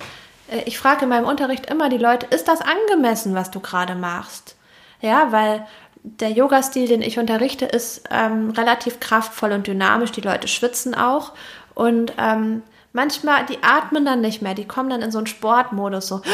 ich 0.67 0.79
frage 0.79 1.05
in 1.05 1.09
meinem 1.09 1.27
Unterricht 1.27 1.67
immer 1.67 1.89
die 1.89 1.99
Leute, 1.99 2.27
ist 2.27 2.49
das 2.49 2.61
angemessen, 2.61 3.35
was 3.35 3.51
du 3.51 3.61
gerade 3.61 3.95
machst? 3.95 4.57
Ja, 5.01 5.33
weil 5.33 5.67
der 6.05 6.31
Yoga-Stil, 6.31 6.87
den 6.87 7.03
ich 7.03 7.19
unterrichte, 7.19 7.65
ist 7.65 8.05
ähm, 8.11 8.51
relativ 8.51 9.01
kraftvoll 9.01 9.53
und 9.53 9.67
dynamisch. 9.67 10.13
Die 10.13 10.21
Leute 10.21 10.49
schwitzen 10.49 10.95
auch. 10.95 11.33
Und 11.75 12.13
ähm, 12.19 12.63
manchmal, 12.93 13.47
die 13.47 13.63
atmen 13.63 14.05
dann 14.05 14.21
nicht 14.21 14.43
mehr, 14.43 14.55
die 14.55 14.67
kommen 14.67 14.91
dann 14.91 15.03
in 15.03 15.11
so 15.11 15.19
einen 15.19 15.27
Sportmodus, 15.27 16.07
so. 16.07 16.23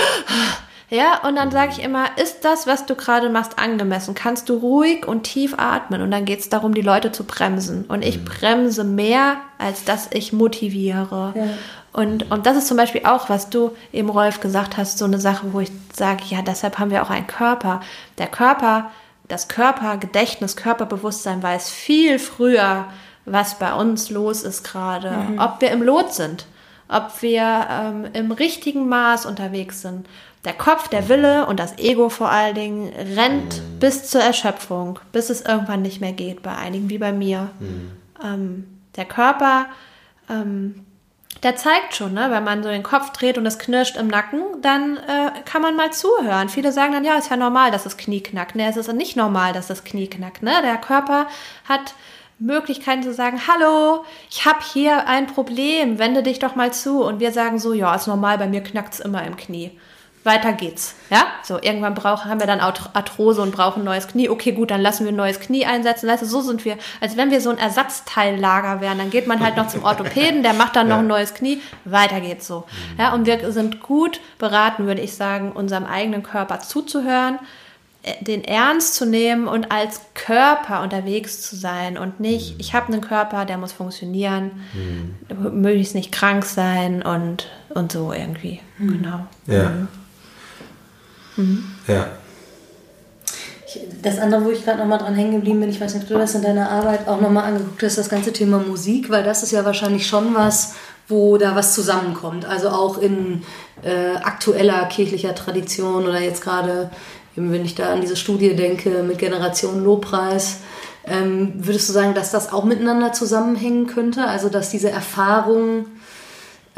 Ja, 0.93 1.21
und 1.25 1.37
dann 1.37 1.53
sage 1.53 1.71
ich 1.71 1.85
immer, 1.85 2.07
ist 2.19 2.45
das, 2.45 2.67
was 2.67 2.85
du 2.85 2.97
gerade 2.97 3.29
machst, 3.29 3.61
angemessen? 3.61 4.17
Kannst 4.17 4.49
du 4.49 4.55
ruhig 4.55 5.07
und 5.07 5.23
tief 5.23 5.55
atmen? 5.57 6.03
Und 6.03 6.11
dann 6.11 6.25
geht 6.25 6.41
es 6.41 6.49
darum, 6.49 6.75
die 6.75 6.83
Leute 6.83 7.13
zu 7.13 7.23
bremsen. 7.23 7.85
Und 7.85 8.05
ich 8.05 8.19
mhm. 8.19 8.25
bremse 8.25 8.83
mehr, 8.83 9.37
als 9.59 9.85
dass 9.85 10.09
ich 10.13 10.33
motiviere. 10.33 11.33
Ja. 11.37 11.45
Und, 11.93 12.31
und 12.31 12.47
das 12.47 12.57
ist 12.57 12.69
zum 12.69 12.77
Beispiel 12.77 13.05
auch, 13.05 13.29
was 13.29 13.51
du 13.51 13.73
eben, 13.93 14.11
Rolf, 14.11 14.41
gesagt 14.41 14.77
hast, 14.77 14.99
so 14.99 15.05
eine 15.05 15.19
Sache, 15.19 15.53
wo 15.53 15.61
ich 15.61 15.71
sage, 15.93 16.23
ja, 16.29 16.43
deshalb 16.43 16.79
haben 16.79 16.91
wir 16.91 17.03
auch 17.03 17.11
einen 17.11 17.27
Körper. 17.27 17.81
Der 18.19 18.29
Körper, 18.29 18.91
das 19.27 19.49
Körpergedächtnis, 19.49 20.57
Körperbewusstsein 20.57 21.43
weiß 21.43 21.71
viel 21.71 22.19
früher, 22.19 22.87
was 23.25 23.59
bei 23.59 23.75
uns 23.75 24.11
los 24.11 24.43
ist 24.43 24.63
gerade. 24.63 25.11
Mhm. 25.11 25.39
Ob 25.39 25.61
wir 25.61 25.71
im 25.71 25.83
Lot 25.83 26.13
sind, 26.13 26.47
ob 26.89 27.23
wir 27.23 27.67
ähm, 27.71 28.07
im 28.13 28.31
richtigen 28.33 28.89
Maß 28.89 29.27
unterwegs 29.27 29.83
sind. 29.83 30.07
Der 30.45 30.55
Kopf, 30.55 30.89
der 30.89 31.09
Wille 31.09 31.47
und 31.47 31.61
das 31.61 31.77
Ego 31.79 32.09
vor 32.09 32.31
allen 32.31 32.55
Dingen 32.55 32.93
rennt 33.17 33.59
mhm. 33.59 33.79
bis 33.79 34.09
zur 34.09 34.23
Erschöpfung, 34.23 35.01
bis 35.13 35.29
es 35.29 35.43
irgendwann 35.43 35.83
nicht 35.83 36.01
mehr 36.01 36.13
geht, 36.13 36.43
bei 36.43 36.57
einigen 36.57 36.89
wie 36.89 36.99
bei 36.99 37.13
mir. 37.13 37.51
Mhm. 37.59 37.91
Ähm, 38.25 38.81
der 38.97 39.05
Körper 39.05 39.67
ähm, 40.31 40.87
der 41.43 41.57
zeigt 41.57 41.95
schon, 41.95 42.13
ne, 42.13 42.31
wenn 42.31 42.45
man 42.45 42.63
so 42.63 42.69
den 42.69 42.83
Kopf 42.83 43.11
dreht 43.11 43.39
und 43.39 43.47
es 43.47 43.59
knirscht 43.59 43.97
im 43.97 44.09
Nacken, 44.09 44.43
dann 44.61 44.99
äh, 44.99 45.31
kann 45.45 45.63
man 45.63 45.75
mal 45.75 45.93
zuhören. 45.93 46.49
Viele 46.49 46.71
sagen 46.71 46.93
dann, 46.93 47.05
ja, 47.05 47.17
ist 47.17 47.31
ja 47.31 47.37
normal, 47.37 47.71
dass 47.71 47.85
das 47.85 47.97
Knie 47.97 48.23
knackt. 48.23 48.57
Ne, 48.57 48.69
es 48.69 48.77
ist 48.77 48.93
nicht 48.93 49.17
normal, 49.17 49.53
dass 49.53 49.67
das 49.67 49.85
Knie 49.85 50.09
knackt. 50.09 50.43
Ne? 50.43 50.53
Der 50.63 50.77
Körper 50.77 51.27
hat 51.67 51.95
Möglichkeiten 52.39 53.03
zu 53.03 53.15
sagen, 53.15 53.41
hallo, 53.49 54.05
ich 54.31 54.45
habe 54.45 54.59
hier 54.73 55.07
ein 55.07 55.27
Problem, 55.27 55.99
wende 55.99 56.23
dich 56.23 56.39
doch 56.39 56.57
mal 56.57 56.73
zu. 56.73 57.03
Und 57.03 57.21
wir 57.21 57.33
sagen 57.33 57.59
so, 57.59 57.73
ja, 57.73 57.95
ist 57.95 58.07
normal, 58.07 58.37
bei 58.37 58.47
mir 58.47 58.63
knackt 58.63 58.95
es 58.95 59.01
immer 59.01 59.25
im 59.25 59.37
Knie 59.37 59.73
weiter 60.23 60.53
geht's. 60.53 60.95
Ja, 61.09 61.25
so 61.43 61.59
irgendwann 61.61 61.95
brauchen, 61.95 62.31
haben 62.31 62.41
wir 62.41 62.47
dann 62.47 62.61
Arthrose 62.61 63.41
und 63.41 63.53
brauchen 63.53 63.83
ein 63.83 63.85
neues 63.85 64.07
Knie. 64.07 64.29
Okay, 64.29 64.53
gut, 64.53 64.71
dann 64.71 64.83
lassen 64.83 65.05
wir 65.05 65.13
ein 65.13 65.17
neues 65.17 65.41
Knie 65.41 65.65
einsetzen. 65.65 66.09
Weißt 66.09 66.23
du, 66.23 66.27
so 66.27 66.43
sind 66.43 66.65
wir, 66.65 66.77
als 67.01 67.17
wenn 67.17 67.31
wir 67.31 67.41
so 67.41 67.51
ein 67.51 67.59
Ersatzteillager 67.59 68.81
wären. 68.83 68.99
Dann 68.99 69.11
geht 69.11 69.27
man 69.27 69.41
halt 69.41 69.57
noch 69.57 69.69
zum 69.69 69.83
Orthopäden, 69.83 70.43
der 70.43 70.53
macht 70.53 70.77
dann 70.77 70.89
ja. 70.89 70.95
noch 70.95 71.03
ein 71.03 71.07
neues 71.07 71.33
Knie. 71.33 71.63
Weiter 71.87 72.21
geht's 72.21 72.47
so. 72.47 72.65
Ja, 72.99 73.15
und 73.15 73.27
wir 73.27 73.51
sind 73.51 73.81
gut 73.81 74.21
beraten, 74.39 74.87
würde 74.87 75.01
ich 75.01 75.15
sagen, 75.15 75.53
unserem 75.53 75.87
eigenen 75.87 76.23
Körper 76.23 76.61
zuzuhören, 76.61 77.39
äh, 78.03 78.23
den 78.23 78.45
ernst 78.45 78.97
zu 78.97 79.07
nehmen 79.07 79.49
und 79.49 79.73
als 79.73 80.03
Körper 80.15 80.83
unterwegs 80.83 81.41
zu 81.41 81.57
sein 81.57 81.97
und 81.97 82.21
nicht, 82.21 82.55
mhm. 82.55 82.61
ich 82.61 82.75
habe 82.75 82.93
einen 82.93 83.01
Körper, 83.01 83.47
der 83.47 83.57
muss 83.57 83.73
funktionieren, 83.73 84.51
mhm. 84.75 85.63
möglichst 85.63 85.95
nicht 85.95 86.13
krank 86.13 86.45
sein 86.45 87.01
und, 87.03 87.49
und 87.71 87.91
so 87.91 88.13
irgendwie. 88.13 88.61
Mhm. 88.77 89.03
Genau. 89.03 89.27
Ja. 89.47 89.71
Mhm. 89.71 89.89
Mhm. 91.41 91.65
Ja. 91.87 92.07
Das 94.03 94.19
andere, 94.19 94.45
wo 94.45 94.51
ich 94.51 94.65
gerade 94.65 94.79
nochmal 94.79 94.99
dran 94.99 95.15
hängen 95.15 95.33
geblieben 95.33 95.61
bin, 95.61 95.71
ich 95.71 95.81
weiß 95.81 95.95
nicht, 95.95 96.05
ob 96.05 96.09
du 96.09 96.19
das 96.19 96.35
in 96.35 96.43
deiner 96.43 96.71
Arbeit 96.71 97.07
auch 97.07 97.21
nochmal 97.21 97.45
angeguckt 97.45 97.83
hast, 97.83 97.99
das 97.99 98.09
ganze 98.09 98.33
Thema 98.33 98.59
Musik, 98.59 99.11
weil 99.11 99.23
das 99.23 99.43
ist 99.43 99.53
ja 99.53 99.65
wahrscheinlich 99.65 100.07
schon 100.07 100.35
was, 100.35 100.75
wo 101.07 101.37
da 101.37 101.55
was 101.55 101.75
zusammenkommt. 101.75 102.45
Also 102.45 102.71
auch 102.71 102.99
in 102.99 103.43
äh, 103.83 104.17
aktueller 104.17 104.87
kirchlicher 104.87 105.35
Tradition 105.35 106.07
oder 106.07 106.21
jetzt 106.21 106.43
gerade, 106.43 106.91
wenn 107.37 107.65
ich 107.65 107.77
da 107.77 107.93
an 107.93 108.01
diese 108.01 108.17
Studie 108.17 108.57
denke 108.57 109.03
mit 109.05 109.19
Generation 109.19 109.85
Lobpreis, 109.85 110.59
ähm, 111.05 111.53
würdest 111.57 111.89
du 111.89 111.93
sagen, 111.93 112.15
dass 112.15 112.31
das 112.31 112.53
auch 112.53 112.65
miteinander 112.65 113.13
zusammenhängen 113.13 113.87
könnte? 113.87 114.27
Also 114.27 114.49
dass 114.49 114.71
diese 114.71 114.91
Erfahrung 114.91 115.87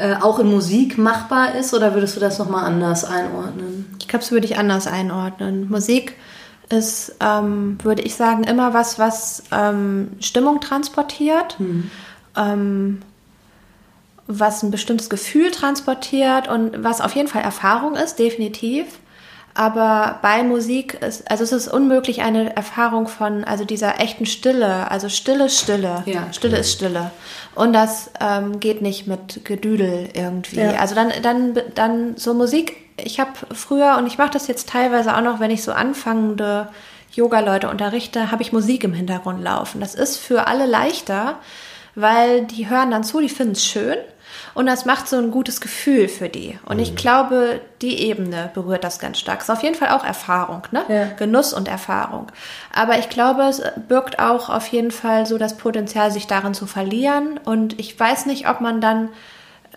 äh, 0.03 0.15
auch 0.19 0.37
in 0.39 0.51
Musik 0.51 0.97
machbar 0.97 1.55
ist 1.55 1.73
oder 1.73 1.93
würdest 1.93 2.17
du 2.17 2.19
das 2.19 2.37
nochmal 2.37 2.65
anders 2.65 3.05
einordnen? 3.05 3.95
Ich 4.01 4.09
glaube, 4.09 4.21
das 4.21 4.33
würde 4.33 4.45
ich 4.45 4.57
anders 4.57 4.85
einordnen. 4.85 5.69
Musik 5.69 6.17
ist, 6.67 7.15
ähm, 7.21 7.77
würde 7.83 8.01
ich 8.01 8.15
sagen, 8.15 8.43
immer 8.43 8.73
was, 8.73 8.99
was 8.99 9.43
ähm, 9.53 10.11
Stimmung 10.19 10.59
transportiert, 10.59 11.57
mhm. 11.57 11.89
ähm, 12.35 13.01
was 14.27 14.61
ein 14.61 14.71
bestimmtes 14.71 15.09
Gefühl 15.09 15.51
transportiert 15.51 16.49
und 16.49 16.83
was 16.83 16.99
auf 16.99 17.15
jeden 17.15 17.29
Fall 17.29 17.43
Erfahrung 17.43 17.95
ist, 17.95 18.19
definitiv. 18.19 18.85
Aber 19.55 20.19
bei 20.21 20.43
Musik 20.43 20.95
ist, 20.95 21.29
also 21.29 21.43
es 21.43 21.51
ist 21.51 21.67
unmöglich 21.67 22.23
eine 22.23 22.55
Erfahrung 22.55 23.07
von, 23.07 23.43
also 23.43 23.65
dieser 23.65 23.99
echten 23.99 24.25
Stille, 24.25 24.89
also 24.89 25.09
Stille, 25.09 25.49
Stille. 25.49 26.03
Ja. 26.07 26.27
Stille 26.33 26.57
ist 26.57 26.73
Stille. 26.73 27.11
Und 27.55 27.73
das 27.73 28.09
ähm, 28.19 28.59
geht 28.59 28.81
nicht 28.81 29.07
mit 29.07 29.45
Gedüdel 29.45 30.09
irgendwie. 30.13 30.59
Ja. 30.59 30.79
Also 30.79 30.95
dann, 30.95 31.11
dann, 31.21 31.59
dann 31.75 32.17
so 32.17 32.33
Musik. 32.33 32.77
Ich 32.97 33.19
habe 33.19 33.31
früher, 33.53 33.97
und 33.97 34.07
ich 34.07 34.17
mache 34.17 34.31
das 34.31 34.47
jetzt 34.47 34.69
teilweise 34.69 35.15
auch 35.15 35.21
noch, 35.21 35.39
wenn 35.39 35.51
ich 35.51 35.63
so 35.63 35.71
anfangende 35.71 36.69
Yoga-Leute 37.11 37.69
unterrichte, 37.69 38.31
habe 38.31 38.41
ich 38.41 38.51
Musik 38.51 38.83
im 38.83 38.93
Hintergrund 38.93 39.43
laufen. 39.43 39.81
Das 39.81 39.93
ist 39.93 40.17
für 40.17 40.47
alle 40.47 40.65
leichter, 40.65 41.39
weil 41.95 42.45
die 42.45 42.69
hören 42.69 42.91
dann 42.91 43.03
zu, 43.03 43.19
die 43.19 43.29
finden 43.29 43.53
es 43.53 43.65
schön 43.65 43.97
und 44.53 44.65
das 44.65 44.85
macht 44.85 45.07
so 45.07 45.17
ein 45.17 45.31
gutes 45.31 45.61
Gefühl 45.61 46.07
für 46.07 46.29
die. 46.29 46.57
Und 46.65 46.79
ich 46.79 46.91
mhm. 46.91 46.95
glaube, 46.95 47.61
die 47.81 47.99
Ebene 47.99 48.51
berührt 48.53 48.83
das 48.83 48.99
ganz 48.99 49.19
stark. 49.19 49.39
Es 49.39 49.45
ist 49.45 49.49
auf 49.49 49.63
jeden 49.63 49.75
Fall 49.75 49.89
auch 49.89 50.03
Erfahrung, 50.03 50.63
ne? 50.71 50.83
Ja. 50.87 51.05
Genuss 51.17 51.53
und 51.53 51.67
Erfahrung. 51.67 52.27
Aber 52.73 52.97
ich 52.99 53.09
glaube, 53.09 53.43
es 53.43 53.61
birgt 53.87 54.19
auch 54.19 54.49
auf 54.49 54.67
jeden 54.67 54.91
Fall 54.91 55.25
so 55.25 55.37
das 55.37 55.57
Potenzial, 55.57 56.11
sich 56.11 56.27
darin 56.27 56.53
zu 56.53 56.65
verlieren. 56.65 57.39
Und 57.43 57.79
ich 57.79 57.99
weiß 57.99 58.25
nicht, 58.25 58.47
ob 58.47 58.61
man 58.61 58.81
dann 58.81 59.09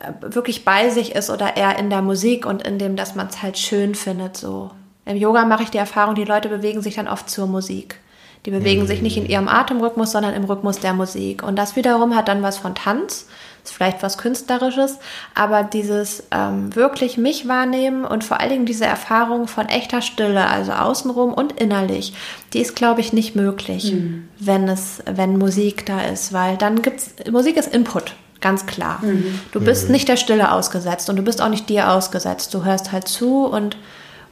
äh, 0.00 0.12
wirklich 0.20 0.64
bei 0.64 0.90
sich 0.90 1.14
ist 1.14 1.30
oder 1.30 1.56
eher 1.56 1.78
in 1.78 1.90
der 1.90 2.02
Musik 2.02 2.46
und 2.46 2.66
in 2.66 2.78
dem, 2.78 2.96
dass 2.96 3.14
man 3.14 3.28
es 3.28 3.42
halt 3.42 3.58
schön 3.58 3.94
findet. 3.94 4.36
So 4.36 4.70
im 5.04 5.16
Yoga 5.16 5.44
mache 5.44 5.62
ich 5.62 5.70
die 5.70 5.78
Erfahrung, 5.78 6.14
die 6.14 6.24
Leute 6.24 6.48
bewegen 6.48 6.82
sich 6.82 6.96
dann 6.96 7.08
oft 7.08 7.30
zur 7.30 7.46
Musik 7.46 8.00
Die 8.46 8.52
bewegen 8.52 8.86
sich 8.86 9.02
nicht 9.02 9.16
in 9.16 9.26
ihrem 9.26 9.48
Atemrhythmus, 9.48 10.12
sondern 10.12 10.32
im 10.32 10.44
Rhythmus 10.44 10.78
der 10.78 10.94
Musik. 10.94 11.42
Und 11.42 11.56
das 11.56 11.74
wiederum 11.74 12.14
hat 12.14 12.28
dann 12.28 12.42
was 12.42 12.56
von 12.56 12.76
Tanz, 12.76 13.26
ist 13.64 13.74
vielleicht 13.74 14.04
was 14.04 14.18
Künstlerisches, 14.18 14.98
aber 15.34 15.64
dieses 15.64 16.22
ähm, 16.30 16.74
wirklich 16.76 17.18
mich 17.18 17.48
wahrnehmen 17.48 18.04
und 18.04 18.22
vor 18.22 18.38
allen 18.38 18.50
Dingen 18.50 18.66
diese 18.66 18.86
Erfahrung 18.86 19.48
von 19.48 19.66
echter 19.66 20.00
Stille, 20.00 20.46
also 20.46 20.70
außenrum 20.72 21.34
und 21.34 21.60
innerlich, 21.60 22.14
die 22.52 22.60
ist, 22.60 22.76
glaube 22.76 23.00
ich, 23.00 23.12
nicht 23.12 23.34
möglich, 23.34 23.92
mhm. 23.92 24.28
wenn 24.38 24.68
es, 24.68 25.02
wenn 25.06 25.38
Musik 25.38 25.84
da 25.84 26.02
ist, 26.02 26.32
weil 26.32 26.56
dann 26.56 26.82
gibt's, 26.82 27.14
Musik 27.30 27.56
ist 27.56 27.74
Input. 27.74 28.14
Ganz 28.40 28.66
klar. 28.66 29.00
Mhm. 29.02 29.40
Du 29.50 29.60
bist 29.60 29.86
mhm. 29.86 29.92
nicht 29.92 30.08
der 30.08 30.16
Stille 30.16 30.52
ausgesetzt 30.52 31.10
und 31.10 31.16
du 31.16 31.22
bist 31.22 31.42
auch 31.42 31.48
nicht 31.48 31.68
dir 31.68 31.90
ausgesetzt. 31.90 32.52
Du 32.54 32.64
hörst 32.64 32.92
halt 32.92 33.08
zu 33.08 33.46
und, 33.46 33.76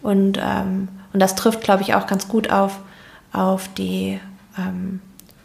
und, 0.03 0.39
ähm, 0.39 0.89
und 1.13 1.21
das 1.21 1.35
trifft, 1.35 1.63
glaube 1.63 1.83
ich, 1.83 1.95
auch 1.95 2.07
ganz 2.07 2.29
gut 2.29 2.51
auf, 2.51 2.79
auf 3.35 3.69
die, 3.75 4.21
ähm, 4.59 5.01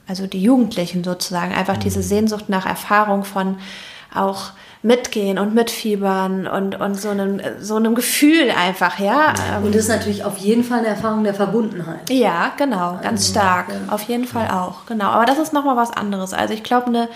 also 0.08 0.28
die 0.28 0.42
Jugendlichen 0.42 1.04
sozusagen. 1.04 1.54
Einfach 1.54 1.78
mhm. 1.78 1.82
diese 1.82 2.02
Sehnsucht 2.02 2.50
nach 2.50 2.66
Erfahrung 2.66 3.24
von 3.24 3.58
auch 4.14 4.52
mitgehen 4.82 5.38
und 5.38 5.54
mitfiebern 5.54 6.48
und, 6.48 6.80
und 6.80 6.96
so, 6.96 7.10
einem, 7.10 7.42
so 7.60 7.76
einem 7.76 7.96
Gefühl 7.96 8.50
einfach, 8.50 8.98
ja. 8.98 9.34
Und 9.62 9.76
das 9.76 9.84
ist 9.84 9.90
natürlich 9.90 10.24
auf 10.24 10.38
jeden 10.38 10.64
Fall 10.64 10.80
eine 10.80 10.88
Erfahrung 10.88 11.26
der 11.26 11.34
Verbundenheit. 11.34 12.10
Ja, 12.10 12.54
genau, 12.56 12.98
ganz 13.04 13.22
also, 13.22 13.32
stark. 13.32 13.68
Ja. 13.70 13.94
Auf 13.94 14.04
jeden 14.04 14.26
Fall 14.26 14.50
auch, 14.50 14.86
genau. 14.86 15.08
Aber 15.08 15.26
das 15.26 15.38
ist 15.38 15.52
nochmal 15.52 15.76
was 15.76 15.92
anderes. 15.92 16.34
Also 16.34 16.54
ich 16.54 16.64
glaube, 16.64 16.88
eine, 16.88 17.10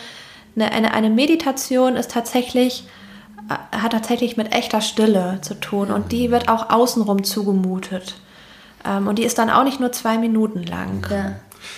eine, 0.71 0.93
eine 0.93 1.09
Meditation 1.09 1.95
ist 1.95 2.11
tatsächlich 2.11 2.85
äh, 3.49 3.77
hat 3.77 3.91
tatsächlich 3.91 4.37
mit 4.37 4.53
echter 4.53 4.81
Stille 4.81 5.39
zu 5.41 5.59
tun 5.59 5.91
und 5.91 6.11
die 6.11 6.31
wird 6.31 6.49
auch 6.49 6.69
außenrum 6.69 7.23
zugemutet. 7.23 8.15
Ähm, 8.85 9.07
und 9.07 9.19
die 9.19 9.23
ist 9.23 9.37
dann 9.37 9.49
auch 9.49 9.63
nicht 9.63 9.79
nur 9.79 9.91
zwei 9.91 10.17
Minuten 10.17 10.63
lang. 10.63 11.05
Ja. 11.09 11.35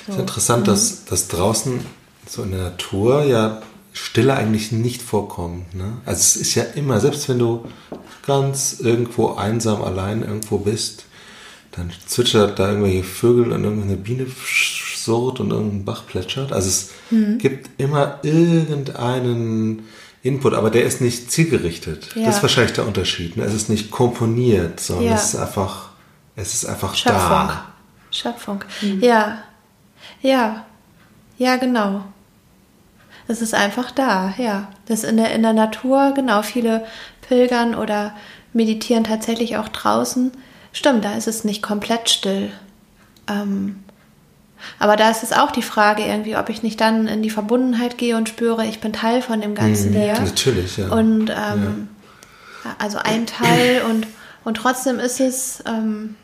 So. 0.07 0.13
ist 0.13 0.19
interessant, 0.19 0.61
mhm. 0.61 0.65
dass, 0.65 1.05
dass 1.05 1.27
draußen 1.27 1.79
so 2.27 2.43
in 2.43 2.51
der 2.51 2.63
Natur 2.63 3.23
ja 3.23 3.61
Stille 3.93 4.35
eigentlich 4.35 4.71
nicht 4.71 5.01
vorkommt. 5.01 5.73
Ne? 5.73 5.97
Also 6.05 6.19
es 6.19 6.35
ist 6.35 6.55
ja 6.55 6.63
immer, 6.63 6.99
selbst 6.99 7.29
wenn 7.29 7.39
du 7.39 7.65
ganz 8.25 8.77
irgendwo 8.79 9.35
einsam 9.35 9.81
allein 9.83 10.21
irgendwo 10.21 10.57
bist, 10.57 11.05
dann 11.71 11.91
zwitschert 12.05 12.57
da 12.59 12.69
irgendwelche 12.69 13.03
Vögel 13.03 13.51
und 13.51 13.63
irgendeine 13.63 13.97
Biene 13.97 14.27
surrt 14.97 15.39
und 15.39 15.51
irgendein 15.51 15.85
Bach 15.85 16.05
plätschert. 16.07 16.51
Also 16.51 16.67
es 16.67 16.89
mhm. 17.09 17.37
gibt 17.37 17.69
immer 17.79 18.19
irgendeinen 18.23 19.83
Input, 20.23 20.53
aber 20.53 20.71
der 20.71 20.85
ist 20.85 21.01
nicht 21.01 21.31
zielgerichtet. 21.31 22.15
Ja. 22.15 22.25
Das 22.25 22.37
ist 22.37 22.41
wahrscheinlich 22.41 22.73
der 22.73 22.87
Unterschied. 22.87 23.37
Ne? 23.37 23.43
Es 23.43 23.53
ist 23.53 23.69
nicht 23.69 23.91
komponiert, 23.91 24.79
sondern 24.79 25.05
ja. 25.05 25.15
es 25.15 25.33
ist 25.33 25.35
einfach, 25.35 25.89
es 26.35 26.53
ist 26.53 26.65
einfach 26.65 26.95
Schöpfung. 26.95 27.29
da. 27.29 27.65
Schöpfung. 28.11 28.63
Mhm. 28.81 29.01
Ja. 29.01 29.43
Ja. 30.21 30.65
Ja, 31.37 31.57
genau. 31.57 32.03
Es 33.27 33.41
ist 33.41 33.53
einfach 33.53 33.91
da, 33.91 34.33
ja. 34.37 34.67
Das 34.85 35.03
in 35.03 35.17
der, 35.17 35.33
in 35.33 35.41
der 35.41 35.53
Natur, 35.53 36.13
genau, 36.15 36.41
viele 36.41 36.85
pilgern 37.27 37.75
oder 37.75 38.13
meditieren 38.53 39.03
tatsächlich 39.03 39.57
auch 39.57 39.67
draußen. 39.67 40.31
Stimmt, 40.71 41.03
da 41.05 41.15
ist 41.15 41.27
es 41.27 41.43
nicht 41.43 41.63
komplett 41.63 42.09
still. 42.09 42.51
Ähm, 43.27 43.83
aber 44.79 44.95
da 44.95 45.09
ist 45.09 45.23
es 45.23 45.31
auch 45.31 45.51
die 45.51 45.61
Frage 45.61 46.03
irgendwie, 46.03 46.37
ob 46.37 46.49
ich 46.49 46.63
nicht 46.63 46.79
dann 46.81 47.07
in 47.07 47.21
die 47.21 47.29
Verbundenheit 47.29 47.97
gehe 47.97 48.15
und 48.15 48.29
spüre, 48.29 48.65
ich 48.65 48.79
bin 48.79 48.93
Teil 48.93 49.21
von 49.21 49.41
dem 49.41 49.55
Ganzen 49.55 49.91
mhm, 49.91 49.97
hier. 49.97 50.19
Natürlich, 50.19 50.77
ja. 50.77 50.89
Und 50.89 51.29
ähm, 51.29 51.89
ja. 52.63 52.75
also 52.77 52.97
ein 52.97 53.25
Teil 53.25 53.83
und, 53.89 54.07
und 54.43 54.55
trotzdem 54.55 54.99
ist 54.99 55.19
es, 55.19 55.63
ähm, 55.67 56.15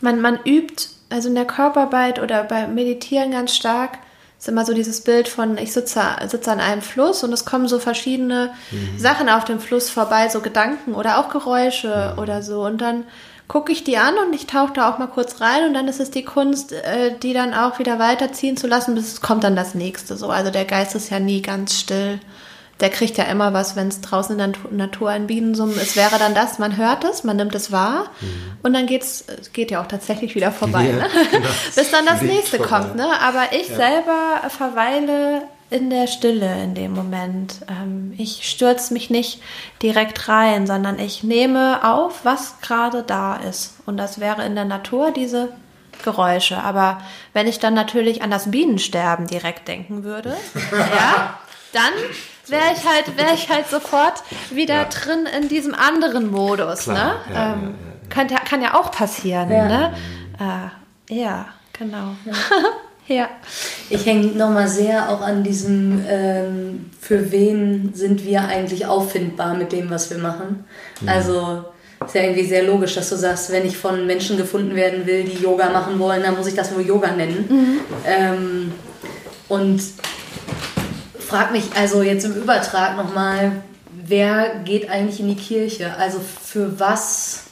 man, 0.00 0.20
man 0.20 0.38
übt, 0.44 0.88
also 1.08 1.28
in 1.28 1.34
der 1.34 1.46
Körperarbeit 1.46 2.20
oder 2.20 2.44
beim 2.44 2.74
Meditieren 2.74 3.32
ganz 3.32 3.54
stark, 3.54 3.98
ist 4.38 4.48
immer 4.48 4.64
so 4.64 4.72
dieses 4.72 5.02
Bild 5.02 5.28
von, 5.28 5.58
ich 5.58 5.72
sitze, 5.72 6.00
sitze 6.26 6.50
an 6.50 6.60
einem 6.60 6.80
Fluss 6.80 7.22
und 7.22 7.32
es 7.32 7.44
kommen 7.44 7.68
so 7.68 7.78
verschiedene 7.78 8.52
mhm. 8.70 8.98
Sachen 8.98 9.28
auf 9.28 9.44
dem 9.44 9.60
Fluss 9.60 9.90
vorbei, 9.90 10.30
so 10.30 10.40
Gedanken 10.40 10.94
oder 10.94 11.18
auch 11.18 11.28
Geräusche 11.28 12.14
mhm. 12.14 12.22
oder 12.22 12.42
so. 12.42 12.62
Und 12.62 12.80
dann 12.80 13.04
gucke 13.48 13.70
ich 13.70 13.84
die 13.84 13.98
an 13.98 14.14
und 14.16 14.32
ich 14.32 14.46
tauche 14.46 14.72
da 14.72 14.88
auch 14.88 14.98
mal 14.98 15.08
kurz 15.08 15.42
rein 15.42 15.66
und 15.66 15.74
dann 15.74 15.88
ist 15.88 16.00
es 16.00 16.10
die 16.10 16.24
Kunst, 16.24 16.72
äh, 16.72 17.18
die 17.22 17.34
dann 17.34 17.52
auch 17.52 17.78
wieder 17.78 17.98
weiterziehen 17.98 18.56
zu 18.56 18.66
lassen, 18.66 18.94
bis 18.94 19.12
es 19.12 19.20
kommt 19.20 19.44
dann 19.44 19.56
das 19.56 19.74
nächste. 19.74 20.16
So, 20.16 20.30
also 20.30 20.50
der 20.50 20.64
Geist 20.64 20.94
ist 20.94 21.10
ja 21.10 21.20
nie 21.20 21.42
ganz 21.42 21.78
still. 21.78 22.20
Der 22.80 22.90
kriegt 22.90 23.18
ja 23.18 23.24
immer 23.24 23.52
was, 23.52 23.76
wenn 23.76 23.88
es 23.88 24.00
draußen 24.00 24.38
in 24.38 24.52
der 24.52 24.60
Natur 24.70 25.10
ein 25.10 25.26
Bienensummen 25.26 25.76
ist, 25.76 25.96
wäre 25.96 26.18
dann 26.18 26.34
das, 26.34 26.58
man 26.58 26.76
hört 26.76 27.04
es, 27.04 27.24
man 27.24 27.36
nimmt 27.36 27.54
es 27.54 27.72
wahr 27.72 28.06
mhm. 28.20 28.52
und 28.62 28.72
dann 28.72 28.86
geht's, 28.86 29.24
geht 29.52 29.70
ja 29.70 29.82
auch 29.82 29.86
tatsächlich 29.86 30.34
wieder 30.34 30.52
vorbei, 30.52 30.86
ja, 30.86 30.92
ne? 30.92 31.06
genau. 31.30 31.48
bis 31.74 31.90
dann 31.90 32.06
das 32.06 32.22
nächste 32.22 32.56
vorbei. 32.56 32.78
kommt. 32.78 32.96
Ne? 32.96 33.06
Aber 33.20 33.52
ich 33.52 33.68
ja. 33.68 33.76
selber 33.76 34.48
verweile 34.48 35.42
in 35.70 35.88
der 35.88 36.08
Stille 36.08 36.62
in 36.62 36.74
dem 36.74 36.92
Moment. 36.92 37.60
Ähm, 37.68 38.12
ich 38.18 38.48
stürze 38.48 38.92
mich 38.92 39.08
nicht 39.08 39.40
direkt 39.82 40.28
rein, 40.28 40.66
sondern 40.66 40.98
ich 40.98 41.22
nehme 41.22 41.84
auf, 41.84 42.24
was 42.24 42.60
gerade 42.60 43.02
da 43.02 43.36
ist. 43.36 43.74
Und 43.86 43.96
das 43.96 44.18
wäre 44.18 44.44
in 44.44 44.56
der 44.56 44.64
Natur 44.64 45.12
diese 45.12 45.50
Geräusche. 46.02 46.58
Aber 46.58 47.00
wenn 47.32 47.46
ich 47.46 47.60
dann 47.60 47.74
natürlich 47.74 48.22
an 48.22 48.30
das 48.30 48.50
Bienensterben 48.50 49.26
direkt 49.26 49.68
denken 49.68 50.02
würde, 50.02 50.36
ja, 50.72 51.38
dann 51.72 51.92
wäre 52.50 52.72
ich 52.74 52.86
halt, 52.86 53.16
wäre 53.16 53.34
ich 53.34 53.48
halt 53.48 53.68
sofort 53.68 54.22
wieder 54.50 54.74
ja. 54.74 54.84
drin 54.84 55.26
in 55.40 55.48
diesem 55.48 55.74
anderen 55.74 56.30
Modus. 56.30 56.84
Klar, 56.84 56.94
ne? 56.94 57.34
Ja, 57.34 57.52
ähm, 57.52 57.62
ja, 57.62 58.08
kann, 58.08 58.28
kann 58.28 58.62
ja 58.62 58.74
auch 58.74 58.90
passieren. 58.90 59.48
Ne? 59.48 59.92
Äh, 60.38 61.14
ja, 61.14 61.46
genau. 61.72 62.14
Ja. 62.26 63.28
Ich 63.88 64.06
hänge 64.06 64.28
nochmal 64.28 64.68
sehr 64.68 65.10
auch 65.10 65.20
an 65.20 65.42
diesem, 65.42 66.04
ähm, 66.08 66.90
für 67.00 67.32
wen 67.32 67.92
sind 67.92 68.24
wir 68.24 68.42
eigentlich 68.42 68.86
auffindbar 68.86 69.54
mit 69.54 69.72
dem, 69.72 69.90
was 69.90 70.10
wir 70.10 70.18
machen. 70.18 70.64
Mhm. 71.00 71.08
Also 71.08 71.64
ist 72.04 72.14
ja 72.14 72.22
irgendwie 72.22 72.46
sehr 72.46 72.62
logisch, 72.62 72.94
dass 72.94 73.10
du 73.10 73.16
sagst, 73.16 73.50
wenn 73.50 73.66
ich 73.66 73.76
von 73.76 74.06
Menschen 74.06 74.36
gefunden 74.36 74.76
werden 74.76 75.06
will, 75.06 75.24
die 75.24 75.42
Yoga 75.42 75.70
machen 75.70 75.98
wollen, 75.98 76.22
dann 76.22 76.36
muss 76.36 76.46
ich 76.46 76.54
das 76.54 76.72
wohl 76.72 76.86
Yoga 76.86 77.10
nennen. 77.10 77.46
Mhm. 77.48 77.80
Ähm, 78.06 78.72
und 79.48 79.82
frag 81.30 81.52
mich 81.52 81.64
also 81.76 82.02
jetzt 82.02 82.24
im 82.24 82.34
Übertrag 82.34 82.96
nochmal, 82.96 83.52
wer 84.04 84.56
geht 84.64 84.90
eigentlich 84.90 85.20
in 85.20 85.28
die 85.28 85.36
Kirche? 85.36 85.94
Also 85.96 86.18
für 86.18 86.78
was 86.80 87.44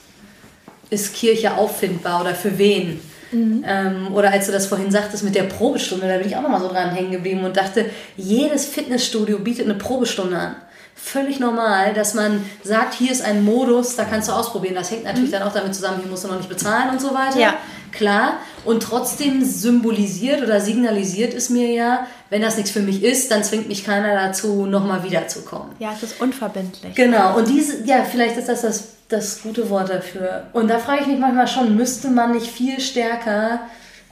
ist 0.91 1.14
Kirche 1.14 1.55
auffindbar 1.55 2.22
oder 2.22 2.35
für 2.35 2.59
wen? 2.59 3.01
Mhm. 3.31 3.64
Ähm, 3.64 4.14
oder 4.14 4.33
als 4.33 4.47
du 4.47 4.53
das 4.53 4.66
vorhin 4.66 4.91
sagtest 4.91 5.22
mit 5.22 5.37
der 5.37 5.45
Probestunde, 5.45 6.09
da 6.09 6.16
bin 6.16 6.26
ich 6.26 6.35
auch 6.35 6.43
nochmal 6.43 6.61
so 6.61 6.68
dran 6.68 6.91
hängen 6.91 7.12
geblieben 7.12 7.45
und 7.45 7.57
dachte, 7.57 7.87
jedes 8.16 8.66
Fitnessstudio 8.66 9.39
bietet 9.39 9.66
eine 9.66 9.74
Probestunde 9.74 10.37
an. 10.37 10.57
Völlig 10.97 11.39
normal, 11.39 11.95
dass 11.95 12.14
man 12.14 12.45
sagt, 12.64 12.95
hier 12.95 13.12
ist 13.12 13.22
ein 13.22 13.45
Modus, 13.45 13.95
da 13.95 14.05
kannst 14.05 14.29
du 14.29 14.33
ausprobieren. 14.33 14.74
Das 14.74 14.91
hängt 14.91 15.05
natürlich 15.05 15.29
mhm. 15.29 15.35
dann 15.35 15.43
auch 15.45 15.53
damit 15.53 15.72
zusammen, 15.72 16.01
hier 16.01 16.11
musst 16.11 16.24
du 16.24 16.29
noch 16.29 16.39
nicht 16.39 16.49
bezahlen 16.49 16.91
und 16.91 17.01
so 17.01 17.14
weiter. 17.14 17.39
Ja. 17.39 17.55
Klar. 17.93 18.39
Und 18.69 18.83
trotzdem 18.83 19.45
symbolisiert 19.45 20.43
oder 20.43 20.61
signalisiert 20.61 21.33
es 21.33 21.49
mir 21.49 21.73
ja, 21.73 22.07
wenn 22.29 22.43
das 22.43 22.57
nichts 22.57 22.71
für 22.71 22.83
mich 22.83 23.03
ist, 23.03 23.31
dann 23.31 23.43
zwingt 23.43 23.66
mich 23.66 23.85
keiner 23.85 24.14
dazu, 24.14 24.66
nochmal 24.66 25.03
wiederzukommen. 25.05 25.73
Ja, 25.79 25.93
es 25.97 26.03
ist 26.03 26.21
unverbindlich. 26.21 26.95
Genau. 26.95 27.39
Und 27.39 27.49
diese, 27.49 27.85
ja, 27.85 28.05
vielleicht 28.05 28.37
ist 28.37 28.49
das 28.49 28.61
das 28.62 28.99
das 29.09 29.43
gute 29.43 29.71
Wort 29.71 29.89
dafür. 29.89 30.49
Und 30.53 30.69
da 30.69 30.79
frage 30.79 31.01
ich 31.03 31.07
mich 31.07 31.19
manchmal 31.19 31.49
schon, 31.49 31.77
müsste 31.77 32.11
man 32.11 32.33
nicht 32.33 32.47
viel 32.47 32.79
stärker 32.81 33.61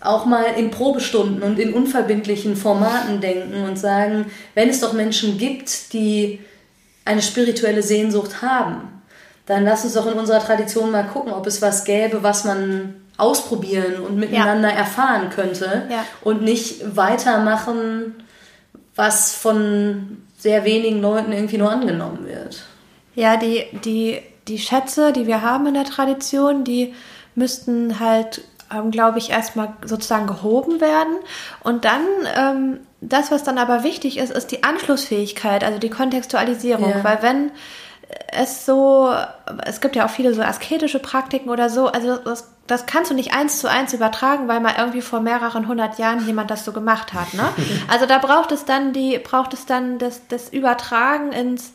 auch 0.01 0.25
mal 0.25 0.45
in 0.57 0.71
Probestunden 0.71 1.43
und 1.43 1.59
in 1.59 1.75
unverbindlichen 1.75 2.57
Formaten 2.57 3.21
denken 3.21 3.65
und 3.65 3.79
sagen, 3.79 4.27
wenn 4.55 4.69
es 4.69 4.81
doch 4.81 4.93
Menschen 4.93 5.39
gibt, 5.39 5.93
die 5.93 6.41
eine 7.05 7.23
spirituelle 7.23 7.83
Sehnsucht 7.83 8.43
haben, 8.43 9.03
dann 9.47 9.65
lass 9.65 9.85
uns 9.85 9.95
doch 9.95 10.07
in 10.11 10.19
unserer 10.19 10.41
Tradition 10.41 10.91
mal 10.91 11.07
gucken, 11.07 11.33
ob 11.33 11.47
es 11.47 11.63
was 11.63 11.85
gäbe, 11.85 12.23
was 12.23 12.45
man 12.45 12.95
ausprobieren 13.17 14.01
und 14.01 14.17
miteinander 14.17 14.71
ja. 14.71 14.77
erfahren 14.77 15.31
könnte 15.31 15.87
ja. 15.91 16.05
und 16.23 16.43
nicht 16.43 16.97
weitermachen, 16.97 18.15
was 18.95 19.35
von 19.35 20.23
sehr 20.39 20.65
wenigen 20.65 21.01
Leuten 21.01 21.33
irgendwie 21.33 21.59
nur 21.59 21.71
angenommen 21.71 22.27
wird. 22.27 22.65
Ja, 23.15 23.37
die, 23.37 23.65
die 23.85 24.21
die 24.49 24.59
Schätze, 24.59 25.13
die 25.13 25.27
wir 25.27 25.43
haben 25.43 25.67
in 25.67 25.75
der 25.75 25.85
Tradition, 25.85 26.65
die 26.65 26.95
müssten 27.35 27.99
halt, 28.01 28.43
ähm, 28.73 28.91
glaube 28.91 29.19
ich, 29.19 29.31
erstmal 29.31 29.75
sozusagen 29.85 30.27
gehoben 30.27 30.81
werden. 30.81 31.17
Und 31.63 31.85
dann, 31.85 32.03
ähm, 32.37 32.81
das, 33.01 33.31
was 33.31 33.43
dann 33.43 33.59
aber 33.59 33.83
wichtig 33.83 34.19
ist, 34.19 34.31
ist 34.31 34.53
die 34.53 34.63
Anschlussfähigkeit, 34.63 35.65
also 35.65 35.79
die 35.79 35.91
Kontextualisierung. 35.91 36.91
Ja. 36.91 37.05
Weil 37.05 37.23
wenn 37.23 37.51
es 38.33 38.65
so, 38.65 39.13
es 39.65 39.81
gibt 39.81 39.97
ja 39.97 40.07
auch 40.07 40.11
viele 40.11 40.33
so 40.33 40.43
asketische 40.43 41.01
Praktiken 41.01 41.51
oder 41.51 41.69
so, 41.69 41.89
also 41.89 42.17
das, 42.17 42.49
das 42.67 42.87
kannst 42.87 43.11
du 43.11 43.15
nicht 43.15 43.35
eins 43.35 43.61
zu 43.61 43.71
eins 43.71 43.93
übertragen, 43.93 44.49
weil 44.49 44.61
mal 44.61 44.75
irgendwie 44.79 45.01
vor 45.01 45.21
mehreren 45.21 45.69
hundert 45.69 45.99
Jahren 45.99 46.27
jemand 46.27 46.51
das 46.51 46.65
so 46.65 46.73
gemacht 46.73 47.13
hat. 47.13 47.35
Ne? 47.35 47.49
Also 47.89 48.07
da 48.07 48.19
braucht 48.19 48.53
es 48.53 48.65
dann 48.65 48.93
die, 48.93 49.19
braucht 49.19 49.55
es 49.55 49.67
dann 49.67 49.99
das, 49.99 50.23
das 50.29 50.49
Übertragen 50.51 51.33
ins 51.33 51.73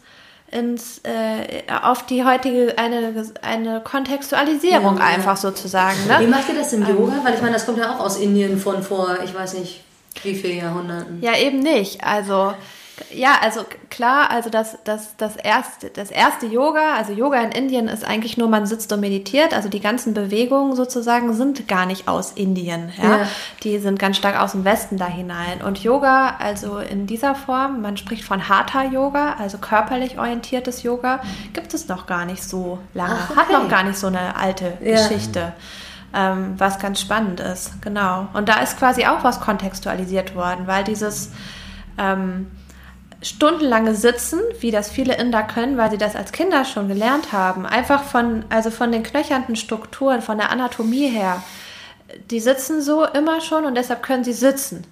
ins, 0.52 1.00
äh, 1.04 1.64
auf 1.82 2.06
die 2.06 2.26
heutige, 2.26 2.78
eine, 2.78 3.26
eine 3.42 3.80
Kontextualisierung 3.80 4.98
ja, 4.98 5.04
einfach 5.04 5.38
sozusagen. 5.38 5.96
Ne? 6.08 6.18
Wie 6.20 6.28
macht 6.28 6.50
ihr 6.50 6.56
das 6.56 6.74
im 6.74 6.86
Yoga? 6.86 7.22
Weil 7.24 7.36
ich 7.36 7.42
meine, 7.42 7.54
das 7.54 7.66
kommt 7.66 7.78
ja 7.78 7.96
auch 7.96 8.02
aus 8.02 8.18
Indien 8.18 8.60
von 8.60 8.84
vor, 8.84 9.18
ich 9.24 9.34
weiß 9.34 9.54
nicht, 9.54 9.82
wie 10.24 10.36
viele 10.36 10.56
Jahrhunderten. 10.56 11.22
Ja, 11.22 11.38
eben 11.38 11.60
nicht. 11.60 12.04
Also 12.04 12.54
ja, 13.14 13.38
also 13.42 13.66
klar, 13.90 14.30
also 14.32 14.50
das, 14.50 14.78
das, 14.84 15.16
das, 15.18 15.36
erste, 15.36 15.90
das 15.90 16.12
erste 16.12 16.46
Yoga, 16.46 16.96
also 16.96 17.12
Yoga 17.14 17.42
in 17.42 17.52
Indien 17.52 17.88
ist 17.88 18.06
eigentlich 18.06 18.38
nur, 18.38 18.48
man 18.48 18.66
sitzt 18.66 18.92
und 18.94 19.00
meditiert. 19.00 19.54
Also 19.54 19.70
die 19.70 19.80
ganzen 19.80 20.14
Bewegungen 20.14 20.76
sozusagen 20.76 21.34
sind 21.34 21.68
gar 21.68 21.86
nicht 21.86 22.08
aus 22.08 22.32
Indien. 22.32 22.92
Ja? 23.02 23.18
ja. 23.18 23.28
Die 23.64 23.80
sind 23.80 24.00
ganz 24.00 24.18
stark 24.18 24.40
aus 24.40 24.52
dem 24.54 24.66
Westen 24.66 24.98
da 24.98 25.08
hinein. 25.08 25.62
Und 25.62 25.84
Yoga, 25.84 26.36
also 26.40 26.80
in 26.80 27.08
dieser 27.08 27.36
Form, 27.36 27.82
man 27.82 27.98
spricht 27.98 28.24
von 28.24 28.48
Hatha-Yoga, 28.48 29.36
also 29.40 29.58
körperlich 29.58 30.20
orientiertes 30.20 30.84
Yoga, 30.84 31.22
gibt 31.54 31.74
es 31.74 31.88
noch 31.88 32.06
gar 32.06 32.26
nicht 32.26 32.44
so 32.44 32.80
lange. 32.94 33.18
Ach, 33.18 33.30
okay. 33.32 33.40
Hat 33.40 33.52
noch 33.52 33.70
gar 33.70 33.84
nicht 33.84 33.98
so 33.98 34.08
eine 34.08 34.36
alte 34.36 34.78
ja. 34.84 34.96
Geschichte. 34.96 35.54
Ähm, 36.14 36.56
was 36.58 36.78
ganz 36.78 37.00
spannend 37.00 37.40
ist, 37.40 37.82
genau. 37.82 38.28
Und 38.34 38.50
da 38.50 38.60
ist 38.60 38.78
quasi 38.78 39.06
auch 39.06 39.24
was 39.24 39.40
kontextualisiert 39.40 40.36
worden, 40.36 40.68
weil 40.68 40.84
dieses 40.84 41.32
ähm, 41.98 42.48
stundenlange 43.22 43.94
Sitzen, 43.96 44.40
wie 44.60 44.72
das 44.72 44.90
viele 44.90 45.16
Inder 45.16 45.44
können, 45.44 45.78
weil 45.78 45.92
sie 45.92 45.98
das 45.98 46.16
als 46.16 46.32
Kinder 46.32 46.66
schon 46.66 46.88
gelernt 46.88 47.32
haben, 47.32 47.66
einfach 47.66 48.04
von, 48.04 48.46
also 48.50 48.72
von 48.72 48.92
den 48.92 49.04
knöchernden 49.04 49.56
Strukturen, 49.56 50.22
von 50.22 50.38
der 50.38 50.52
Anatomie 50.52 51.08
her, 51.08 51.44
die 52.30 52.40
sitzen 52.40 52.82
so 52.82 53.06
immer 53.06 53.42
schon 53.42 53.66
und 53.66 53.76
deshalb 53.76 54.04
können 54.04 54.24
sie 54.24 54.34
sitzen. 54.34 54.86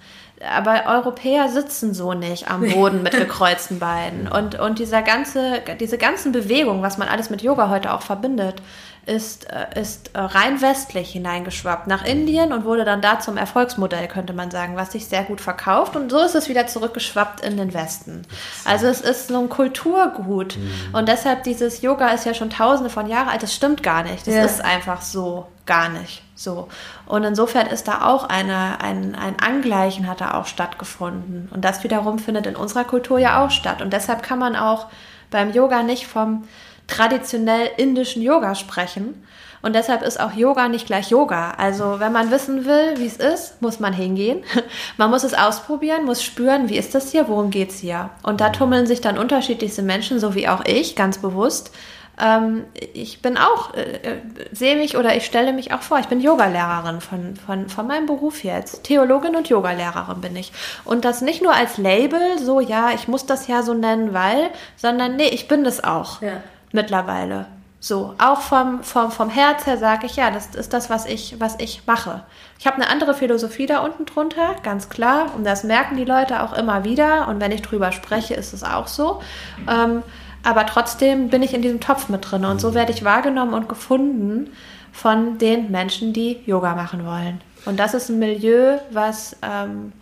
Aber 0.56 0.84
Europäer 0.86 1.50
sitzen 1.50 1.92
so 1.92 2.14
nicht 2.14 2.50
am 2.50 2.66
Boden 2.66 3.02
mit 3.02 3.12
gekreuzten 3.18 3.78
Beinen. 3.78 4.26
Und, 4.26 4.58
und 4.58 4.78
dieser 4.78 5.02
ganze, 5.02 5.60
diese 5.78 5.98
ganzen 5.98 6.32
Bewegungen, 6.32 6.82
was 6.82 6.96
man 6.96 7.08
alles 7.08 7.28
mit 7.28 7.42
Yoga 7.42 7.68
heute 7.68 7.92
auch 7.92 8.00
verbindet, 8.00 8.62
ist, 9.06 9.50
äh, 9.50 9.80
ist 9.80 10.14
äh, 10.14 10.20
rein 10.20 10.60
westlich 10.60 11.10
hineingeschwappt 11.12 11.86
nach 11.86 12.04
Indien 12.04 12.52
und 12.52 12.64
wurde 12.64 12.84
dann 12.84 13.00
da 13.00 13.18
zum 13.18 13.36
Erfolgsmodell, 13.36 14.08
könnte 14.08 14.32
man 14.32 14.50
sagen, 14.50 14.76
was 14.76 14.92
sich 14.92 15.06
sehr 15.06 15.24
gut 15.24 15.40
verkauft. 15.40 15.96
Und 15.96 16.10
so 16.10 16.18
ist 16.20 16.34
es 16.34 16.48
wieder 16.48 16.66
zurückgeschwappt 16.66 17.40
in 17.40 17.56
den 17.56 17.74
Westen. 17.74 18.22
Also 18.64 18.86
es 18.86 19.00
ist 19.00 19.28
so 19.28 19.40
ein 19.40 19.48
Kulturgut. 19.48 20.56
Mhm. 20.56 20.94
Und 20.94 21.08
deshalb 21.08 21.44
dieses 21.44 21.82
Yoga 21.82 22.08
ist 22.08 22.26
ja 22.26 22.34
schon 22.34 22.50
tausende 22.50 22.90
von 22.90 23.06
Jahren 23.06 23.28
alt. 23.28 23.42
Das 23.42 23.54
stimmt 23.54 23.82
gar 23.82 24.02
nicht. 24.02 24.26
Das 24.26 24.34
ja. 24.34 24.44
ist 24.44 24.64
einfach 24.64 25.02
so 25.02 25.46
gar 25.66 25.88
nicht 25.88 26.22
so. 26.34 26.68
Und 27.06 27.24
insofern 27.24 27.66
ist 27.66 27.88
da 27.88 28.06
auch 28.06 28.24
eine, 28.24 28.80
ein, 28.80 29.14
ein 29.14 29.38
Angleichen 29.40 30.08
hat 30.08 30.20
da 30.20 30.34
auch 30.34 30.46
stattgefunden. 30.46 31.48
Und 31.52 31.64
das 31.64 31.84
wiederum 31.84 32.18
findet 32.18 32.46
in 32.46 32.56
unserer 32.56 32.84
Kultur 32.84 33.18
ja 33.18 33.44
auch 33.44 33.50
statt. 33.50 33.82
Und 33.82 33.92
deshalb 33.92 34.22
kann 34.22 34.38
man 34.38 34.56
auch 34.56 34.86
beim 35.30 35.52
Yoga 35.52 35.82
nicht 35.82 36.06
vom 36.06 36.44
traditionell 36.90 37.70
indischen 37.78 38.22
Yoga 38.22 38.54
sprechen. 38.54 39.14
Und 39.62 39.74
deshalb 39.74 40.02
ist 40.02 40.18
auch 40.18 40.32
Yoga 40.32 40.68
nicht 40.68 40.86
gleich 40.86 41.10
Yoga. 41.10 41.52
Also 41.58 42.00
wenn 42.00 42.12
man 42.12 42.30
wissen 42.30 42.64
will, 42.64 42.94
wie 42.96 43.06
es 43.06 43.16
ist, 43.16 43.60
muss 43.60 43.78
man 43.78 43.92
hingehen. 43.92 44.42
Man 44.96 45.10
muss 45.10 45.24
es 45.24 45.34
ausprobieren, 45.34 46.04
muss 46.04 46.22
spüren, 46.22 46.68
wie 46.68 46.78
ist 46.78 46.94
das 46.94 47.12
hier, 47.12 47.28
worum 47.28 47.50
geht 47.50 47.70
es 47.70 47.78
hier. 47.78 48.10
Und 48.22 48.40
da 48.40 48.50
tummeln 48.50 48.86
sich 48.86 49.00
dann 49.00 49.18
unterschiedlichste 49.18 49.82
Menschen, 49.82 50.18
so 50.18 50.34
wie 50.34 50.48
auch 50.48 50.64
ich, 50.64 50.96
ganz 50.96 51.18
bewusst. 51.18 51.72
Ähm, 52.18 52.64
ich 52.94 53.22
bin 53.22 53.36
auch, 53.36 53.74
äh, 53.74 53.80
äh, 53.82 54.16
sehe 54.52 54.76
mich 54.76 54.96
oder 54.96 55.14
ich 55.16 55.26
stelle 55.26 55.52
mich 55.52 55.72
auch 55.72 55.82
vor, 55.82 55.98
ich 55.98 56.06
bin 56.06 56.20
Yogalehrerin 56.20 57.00
von, 57.00 57.36
von, 57.36 57.68
von 57.68 57.86
meinem 57.86 58.06
Beruf 58.06 58.44
jetzt. 58.44 58.84
Theologin 58.84 59.36
und 59.36 59.48
Yogalehrerin 59.48 60.20
bin 60.22 60.36
ich. 60.36 60.52
Und 60.84 61.04
das 61.04 61.20
nicht 61.20 61.42
nur 61.42 61.54
als 61.54 61.76
Label, 61.76 62.38
so 62.38 62.60
ja, 62.60 62.92
ich 62.94 63.08
muss 63.08 63.26
das 63.26 63.46
ja 63.46 63.62
so 63.62 63.74
nennen, 63.74 64.14
weil, 64.14 64.50
sondern 64.76 65.16
nee, 65.16 65.28
ich 65.28 65.48
bin 65.48 65.64
das 65.64 65.84
auch. 65.84 66.22
Ja 66.22 66.42
mittlerweile. 66.72 67.46
So, 67.82 68.14
auch 68.18 68.42
vom, 68.42 68.82
vom, 68.82 69.10
vom 69.10 69.30
Herz 69.30 69.64
her 69.66 69.78
sage 69.78 70.04
ich, 70.04 70.16
ja, 70.16 70.30
das 70.30 70.54
ist 70.54 70.74
das, 70.74 70.90
was 70.90 71.06
ich, 71.06 71.40
was 71.40 71.56
ich 71.58 71.86
mache. 71.86 72.22
Ich 72.58 72.66
habe 72.66 72.76
eine 72.76 72.90
andere 72.90 73.14
Philosophie 73.14 73.64
da 73.64 73.78
unten 73.78 74.04
drunter, 74.04 74.54
ganz 74.62 74.90
klar. 74.90 75.34
Und 75.34 75.44
das 75.44 75.64
merken 75.64 75.96
die 75.96 76.04
Leute 76.04 76.42
auch 76.42 76.52
immer 76.52 76.84
wieder. 76.84 77.26
Und 77.28 77.40
wenn 77.40 77.52
ich 77.52 77.62
drüber 77.62 77.90
spreche, 77.90 78.34
ist 78.34 78.52
es 78.52 78.62
auch 78.62 78.86
so. 78.86 79.22
Ähm, 79.66 80.02
aber 80.42 80.66
trotzdem 80.66 81.30
bin 81.30 81.42
ich 81.42 81.54
in 81.54 81.62
diesem 81.62 81.80
Topf 81.80 82.10
mit 82.10 82.30
drin. 82.30 82.44
Und 82.44 82.60
so 82.60 82.74
werde 82.74 82.92
ich 82.92 83.02
wahrgenommen 83.02 83.54
und 83.54 83.66
gefunden 83.68 84.52
von 84.92 85.38
den 85.38 85.70
Menschen, 85.70 86.12
die 86.12 86.40
Yoga 86.44 86.74
machen 86.74 87.06
wollen. 87.06 87.40
Und 87.64 87.78
das 87.78 87.94
ist 87.94 88.10
ein 88.10 88.18
Milieu, 88.18 88.78
was 88.90 89.36
ähm, 89.40 89.92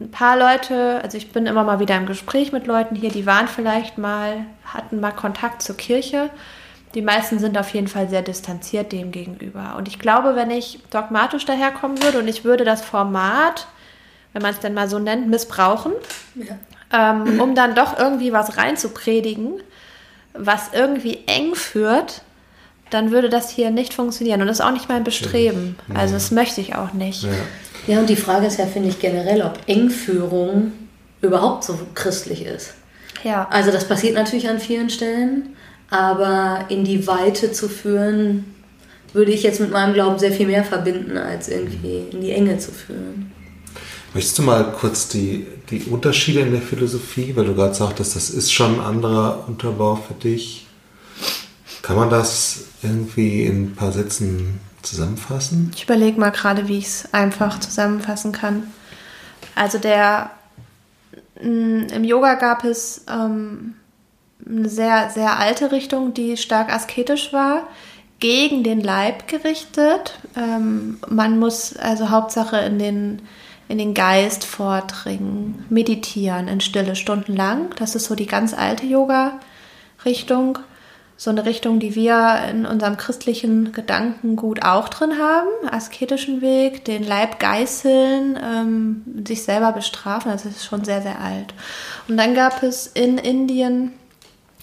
ein 0.00 0.10
paar 0.10 0.38
Leute, 0.38 1.00
also 1.02 1.16
ich 1.16 1.32
bin 1.32 1.46
immer 1.46 1.64
mal 1.64 1.80
wieder 1.80 1.96
im 1.96 2.06
Gespräch 2.06 2.52
mit 2.52 2.66
Leuten 2.66 2.94
hier, 2.94 3.10
die 3.10 3.26
waren 3.26 3.48
vielleicht 3.48 3.98
mal, 3.98 4.46
hatten 4.64 5.00
mal 5.00 5.10
Kontakt 5.10 5.62
zur 5.62 5.76
Kirche. 5.76 6.30
Die 6.94 7.02
meisten 7.02 7.38
sind 7.38 7.58
auf 7.58 7.70
jeden 7.70 7.88
Fall 7.88 8.08
sehr 8.08 8.22
distanziert 8.22 8.92
dem 8.92 9.10
gegenüber. 9.10 9.74
Und 9.76 9.88
ich 9.88 9.98
glaube, 9.98 10.36
wenn 10.36 10.50
ich 10.50 10.80
dogmatisch 10.90 11.44
daherkommen 11.44 12.02
würde 12.02 12.20
und 12.20 12.28
ich 12.28 12.44
würde 12.44 12.64
das 12.64 12.82
Format, 12.82 13.66
wenn 14.32 14.42
man 14.42 14.52
es 14.52 14.60
denn 14.60 14.74
mal 14.74 14.88
so 14.88 14.98
nennt, 14.98 15.28
missbrauchen, 15.28 15.92
ja. 16.34 16.56
ähm, 16.92 17.40
um 17.40 17.54
dann 17.54 17.74
doch 17.74 17.98
irgendwie 17.98 18.32
was 18.32 18.56
reinzupredigen, 18.56 19.60
was 20.32 20.72
irgendwie 20.72 21.24
eng 21.26 21.54
führt, 21.54 22.22
dann 22.90 23.10
würde 23.10 23.28
das 23.28 23.50
hier 23.50 23.70
nicht 23.70 23.92
funktionieren. 23.92 24.40
Und 24.40 24.46
das 24.46 24.60
ist 24.60 24.64
auch 24.64 24.70
nicht 24.70 24.88
mein 24.88 25.04
Bestreben. 25.04 25.76
Also 25.94 26.14
das 26.14 26.30
möchte 26.30 26.60
ich 26.60 26.74
auch 26.74 26.92
nicht. 26.94 27.24
Ja. 27.24 27.30
Ja, 27.88 28.00
und 28.00 28.10
die 28.10 28.16
Frage 28.16 28.46
ist 28.46 28.58
ja, 28.58 28.66
finde 28.66 28.90
ich 28.90 29.00
generell, 29.00 29.40
ob 29.40 29.58
Engführung 29.66 30.72
überhaupt 31.22 31.64
so 31.64 31.78
christlich 31.94 32.44
ist. 32.44 32.74
Ja. 33.24 33.48
Also 33.50 33.72
das 33.72 33.88
passiert 33.88 34.14
natürlich 34.14 34.48
an 34.48 34.60
vielen 34.60 34.90
Stellen, 34.90 35.56
aber 35.88 36.66
in 36.68 36.84
die 36.84 37.06
Weite 37.06 37.50
zu 37.50 37.68
führen, 37.68 38.44
würde 39.14 39.32
ich 39.32 39.42
jetzt 39.42 39.58
mit 39.58 39.72
meinem 39.72 39.94
Glauben 39.94 40.18
sehr 40.18 40.32
viel 40.32 40.46
mehr 40.46 40.64
verbinden, 40.64 41.16
als 41.16 41.48
irgendwie 41.48 42.04
in 42.12 42.20
die 42.20 42.30
Enge 42.30 42.58
zu 42.58 42.72
führen. 42.72 43.32
Möchtest 44.12 44.38
du 44.38 44.42
mal 44.42 44.70
kurz 44.72 45.08
die, 45.08 45.46
die 45.70 45.84
Unterschiede 45.84 46.40
in 46.40 46.52
der 46.52 46.60
Philosophie, 46.60 47.34
weil 47.34 47.46
du 47.46 47.54
gerade 47.54 47.74
sagtest, 47.74 48.16
das 48.16 48.28
ist 48.28 48.52
schon 48.52 48.74
ein 48.74 48.80
anderer 48.80 49.44
Unterbau 49.48 49.96
für 49.96 50.14
dich. 50.14 50.66
Kann 51.80 51.96
man 51.96 52.10
das 52.10 52.64
irgendwie 52.82 53.44
in 53.44 53.64
ein 53.64 53.74
paar 53.74 53.92
Sätzen 53.92 54.60
zusammenfassen? 54.82 55.70
Ich 55.74 55.84
überlege 55.84 56.18
mal 56.18 56.30
gerade, 56.30 56.68
wie 56.68 56.78
ich 56.78 56.86
es 56.86 57.14
einfach 57.14 57.60
zusammenfassen 57.60 58.32
kann. 58.32 58.72
Also 59.54 59.78
der 59.78 60.30
mm, 61.42 61.86
im 61.92 62.04
Yoga 62.04 62.34
gab 62.34 62.64
es 62.64 63.04
ähm, 63.08 63.74
eine 64.46 64.68
sehr, 64.68 65.10
sehr 65.10 65.38
alte 65.38 65.72
Richtung, 65.72 66.14
die 66.14 66.36
stark 66.36 66.72
asketisch 66.72 67.32
war, 67.32 67.66
gegen 68.20 68.62
den 68.62 68.80
Leib 68.80 69.28
gerichtet. 69.28 70.18
Ähm, 70.36 70.98
man 71.08 71.38
muss 71.38 71.76
also 71.76 72.10
Hauptsache 72.10 72.58
in 72.58 72.78
den, 72.78 73.22
in 73.68 73.78
den 73.78 73.94
Geist 73.94 74.44
vordringen, 74.44 75.64
meditieren 75.68 76.48
in 76.48 76.60
Stille 76.60 76.96
stundenlang. 76.96 77.74
Das 77.76 77.94
ist 77.94 78.06
so 78.06 78.14
die 78.14 78.26
ganz 78.26 78.54
alte 78.54 78.86
Yoga-Richtung 78.86 80.58
so 81.20 81.30
eine 81.30 81.44
Richtung, 81.44 81.80
die 81.80 81.96
wir 81.96 82.44
in 82.48 82.64
unserem 82.64 82.96
christlichen 82.96 83.72
Gedankengut 83.72 84.62
auch 84.62 84.88
drin 84.88 85.18
haben. 85.18 85.48
Asketischen 85.68 86.40
Weg, 86.40 86.84
den 86.84 87.02
Leib 87.02 87.40
geißeln, 87.40 88.38
ähm, 88.40 89.24
sich 89.26 89.42
selber 89.42 89.72
bestrafen. 89.72 90.30
Das 90.30 90.44
ist 90.44 90.64
schon 90.64 90.84
sehr, 90.84 91.02
sehr 91.02 91.20
alt. 91.20 91.54
Und 92.06 92.16
dann 92.18 92.34
gab 92.34 92.62
es 92.62 92.86
in 92.86 93.18
Indien 93.18 93.94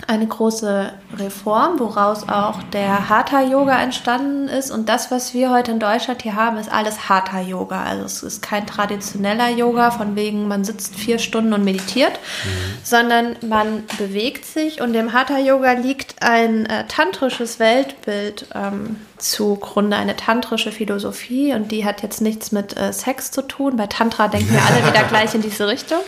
eine 0.07 0.27
große 0.27 0.93
Reform, 1.17 1.79
woraus 1.79 2.27
auch 2.27 2.61
der 2.73 3.09
Hatha-Yoga 3.09 3.81
entstanden 3.81 4.49
ist. 4.49 4.69
Und 4.69 4.89
das, 4.89 5.09
was 5.09 5.33
wir 5.33 5.51
heute 5.51 5.71
in 5.71 5.79
Deutschland 5.79 6.21
hier 6.21 6.35
haben, 6.35 6.57
ist 6.57 6.71
alles 6.71 7.09
Hatha-Yoga. 7.09 7.81
Also 7.81 8.03
es 8.03 8.21
ist 8.21 8.41
kein 8.41 8.67
traditioneller 8.67 9.49
Yoga, 9.49 9.91
von 9.91 10.15
wegen 10.15 10.47
man 10.47 10.63
sitzt 10.65 10.95
vier 10.95 11.17
Stunden 11.17 11.53
und 11.53 11.63
meditiert, 11.63 12.11
mhm. 12.11 12.49
sondern 12.83 13.35
man 13.47 13.83
bewegt 13.97 14.45
sich. 14.45 14.81
Und 14.81 14.93
dem 14.93 15.13
Hatha-Yoga 15.13 15.71
liegt 15.71 16.21
ein 16.21 16.65
äh, 16.65 16.85
tantrisches 16.87 17.59
Weltbild 17.59 18.47
ähm, 18.53 18.97
zugrunde, 19.17 19.95
eine 19.95 20.17
tantrische 20.17 20.73
Philosophie. 20.73 21.53
Und 21.53 21.71
die 21.71 21.85
hat 21.85 22.03
jetzt 22.03 22.21
nichts 22.21 22.51
mit 22.51 22.77
äh, 22.77 22.91
Sex 22.91 23.31
zu 23.31 23.41
tun. 23.41 23.77
Bei 23.77 23.87
Tantra 23.87 24.27
denken 24.27 24.53
wir 24.53 24.61
alle 24.61 24.85
wieder 24.87 25.03
gleich 25.03 25.33
in 25.33 25.41
diese 25.41 25.67
Richtung 25.67 26.01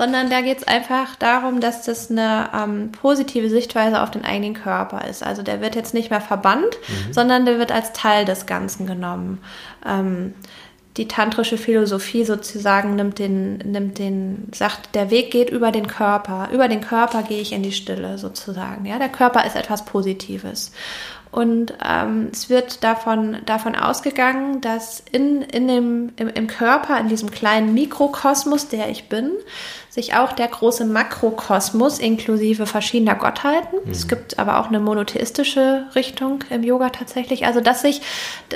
sondern 0.00 0.30
da 0.30 0.40
geht 0.40 0.56
es 0.56 0.66
einfach 0.66 1.14
darum, 1.16 1.60
dass 1.60 1.82
das 1.82 2.10
eine 2.10 2.48
ähm, 2.54 2.90
positive 2.90 3.50
Sichtweise 3.50 4.00
auf 4.00 4.10
den 4.10 4.24
eigenen 4.24 4.54
Körper 4.54 5.06
ist. 5.06 5.22
Also 5.22 5.42
der 5.42 5.60
wird 5.60 5.74
jetzt 5.74 5.92
nicht 5.92 6.08
mehr 6.08 6.22
verbannt, 6.22 6.78
mhm. 6.88 7.12
sondern 7.12 7.44
der 7.44 7.58
wird 7.58 7.70
als 7.70 7.92
Teil 7.92 8.24
des 8.24 8.46
Ganzen 8.46 8.86
genommen. 8.86 9.42
Ähm, 9.86 10.32
die 10.96 11.06
tantrische 11.06 11.58
Philosophie 11.58 12.24
sozusagen 12.24 12.96
nimmt 12.96 13.18
den, 13.18 13.58
nimmt 13.58 13.98
den, 13.98 14.48
sagt, 14.54 14.94
der 14.94 15.10
Weg 15.10 15.32
geht 15.32 15.50
über 15.50 15.70
den 15.70 15.86
Körper. 15.86 16.48
Über 16.50 16.66
den 16.66 16.80
Körper 16.80 17.22
gehe 17.22 17.42
ich 17.42 17.52
in 17.52 17.62
die 17.62 17.70
Stille 17.70 18.16
sozusagen. 18.16 18.86
Ja, 18.86 18.98
der 18.98 19.10
Körper 19.10 19.44
ist 19.44 19.54
etwas 19.54 19.84
Positives. 19.84 20.72
Und 21.30 21.74
ähm, 21.86 22.28
es 22.32 22.50
wird 22.50 22.82
davon, 22.82 23.36
davon 23.46 23.76
ausgegangen, 23.76 24.60
dass 24.60 25.02
in, 25.12 25.42
in 25.42 25.68
dem, 25.68 26.12
im, 26.16 26.28
im 26.28 26.46
Körper, 26.48 26.98
in 26.98 27.08
diesem 27.08 27.30
kleinen 27.30 27.72
Mikrokosmos, 27.72 28.68
der 28.68 28.88
ich 28.88 29.08
bin, 29.08 29.30
sich 29.90 30.14
auch 30.14 30.32
der 30.32 30.48
große 30.48 30.84
Makrokosmos 30.84 31.98
inklusive 31.98 32.64
verschiedener 32.66 33.16
Gottheiten. 33.16 33.80
Mhm. 33.84 33.90
Es 33.90 34.08
gibt 34.08 34.38
aber 34.38 34.60
auch 34.60 34.68
eine 34.68 34.80
monotheistische 34.80 35.86
Richtung 35.94 36.44
im 36.48 36.62
Yoga 36.62 36.90
tatsächlich. 36.90 37.44
Also, 37.44 37.60
dass 37.60 37.82
sich 37.82 38.00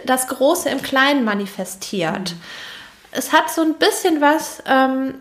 das 0.07 0.29
Große 0.29 0.71
im 0.71 0.81
Kleinen 0.81 1.25
manifestiert. 1.25 2.31
Mhm. 2.31 2.41
Es 3.11 3.33
hat 3.33 3.51
so 3.51 3.63
ein 3.63 3.75
bisschen 3.75 4.21
was 4.21 4.63
ähm, 4.67 5.15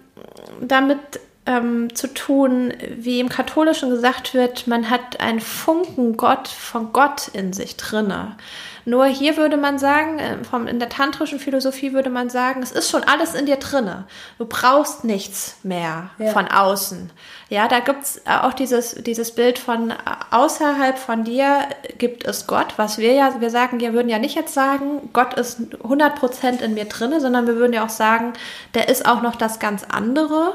damit 0.62 0.98
ähm, 1.46 1.94
zu 1.94 2.08
tun, 2.08 2.74
wie 2.96 3.20
im 3.20 3.30
Katholischen 3.30 3.90
gesagt 3.90 4.34
wird, 4.34 4.68
man 4.68 4.90
hat 4.90 5.20
einen 5.20 5.40
Funken 5.40 6.16
Gott 6.18 6.48
von 6.48 6.94
Gott 6.94 7.28
in 7.34 7.54
sich 7.54 7.76
drinne. 7.78 8.38
Nur 8.86 9.06
hier 9.06 9.38
würde 9.38 9.58
man 9.58 9.80
sagen, 9.80 10.20
äh, 10.20 10.44
vom, 10.44 10.68
in 10.68 10.80
der 10.80 10.90
tantrischen 10.90 11.40
Philosophie 11.40 11.94
würde 11.94 12.10
man 12.10 12.30
sagen, 12.30 12.62
es 12.62 12.72
ist 12.72 12.90
schon 12.90 13.04
alles 13.04 13.34
in 13.34 13.46
dir 13.46 13.56
drinne. 13.56 14.06
Du 14.38 14.46
brauchst 14.46 15.04
nichts 15.04 15.58
mehr 15.64 16.10
ja. 16.18 16.32
von 16.32 16.48
außen. 16.48 17.10
Ja, 17.50 17.68
da 17.68 17.80
gibt's 17.80 18.22
auch 18.26 18.54
dieses, 18.54 18.96
dieses 18.96 19.32
Bild 19.32 19.60
von 19.60 19.94
außerhalb 20.32 20.98
von 20.98 21.24
dir 21.24 21.62
gibt 21.98 22.26
es 22.26 22.48
Gott, 22.48 22.74
was 22.78 22.98
wir 22.98 23.14
ja, 23.14 23.40
wir 23.40 23.50
sagen, 23.50 23.80
wir 23.80 23.94
würden 23.94 24.10
ja 24.10 24.20
nicht 24.20 24.36
jetzt 24.36 24.54
sagen, 24.54 25.10
Gott 25.14 25.36
ist 25.36 25.60
100% 25.60 26.62
in 26.62 26.74
mir 26.74 26.86
drinne, 26.86 27.22
sondern 27.22 27.48
wir 27.48 27.56
würden 27.56 27.74
ja 27.74 27.86
auch 27.86 27.90
sagen, 27.90 28.34
der 28.74 28.90
ist 28.90 29.06
auch 29.06 29.22
noch 29.22 29.36
das 29.36 29.60
ganz 29.60 29.86
andere, 29.90 30.54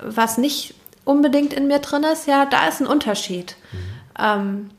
was 0.00 0.38
nicht 0.38 0.74
unbedingt 1.04 1.52
in 1.52 1.66
mir 1.66 1.78
drin 1.78 2.04
ist. 2.04 2.26
Ja, 2.26 2.46
da 2.46 2.66
ist 2.66 2.80
ein 2.80 2.86
Unterschied. 2.86 3.56
Mhm. 3.72 3.78
Ähm, 4.18 4.70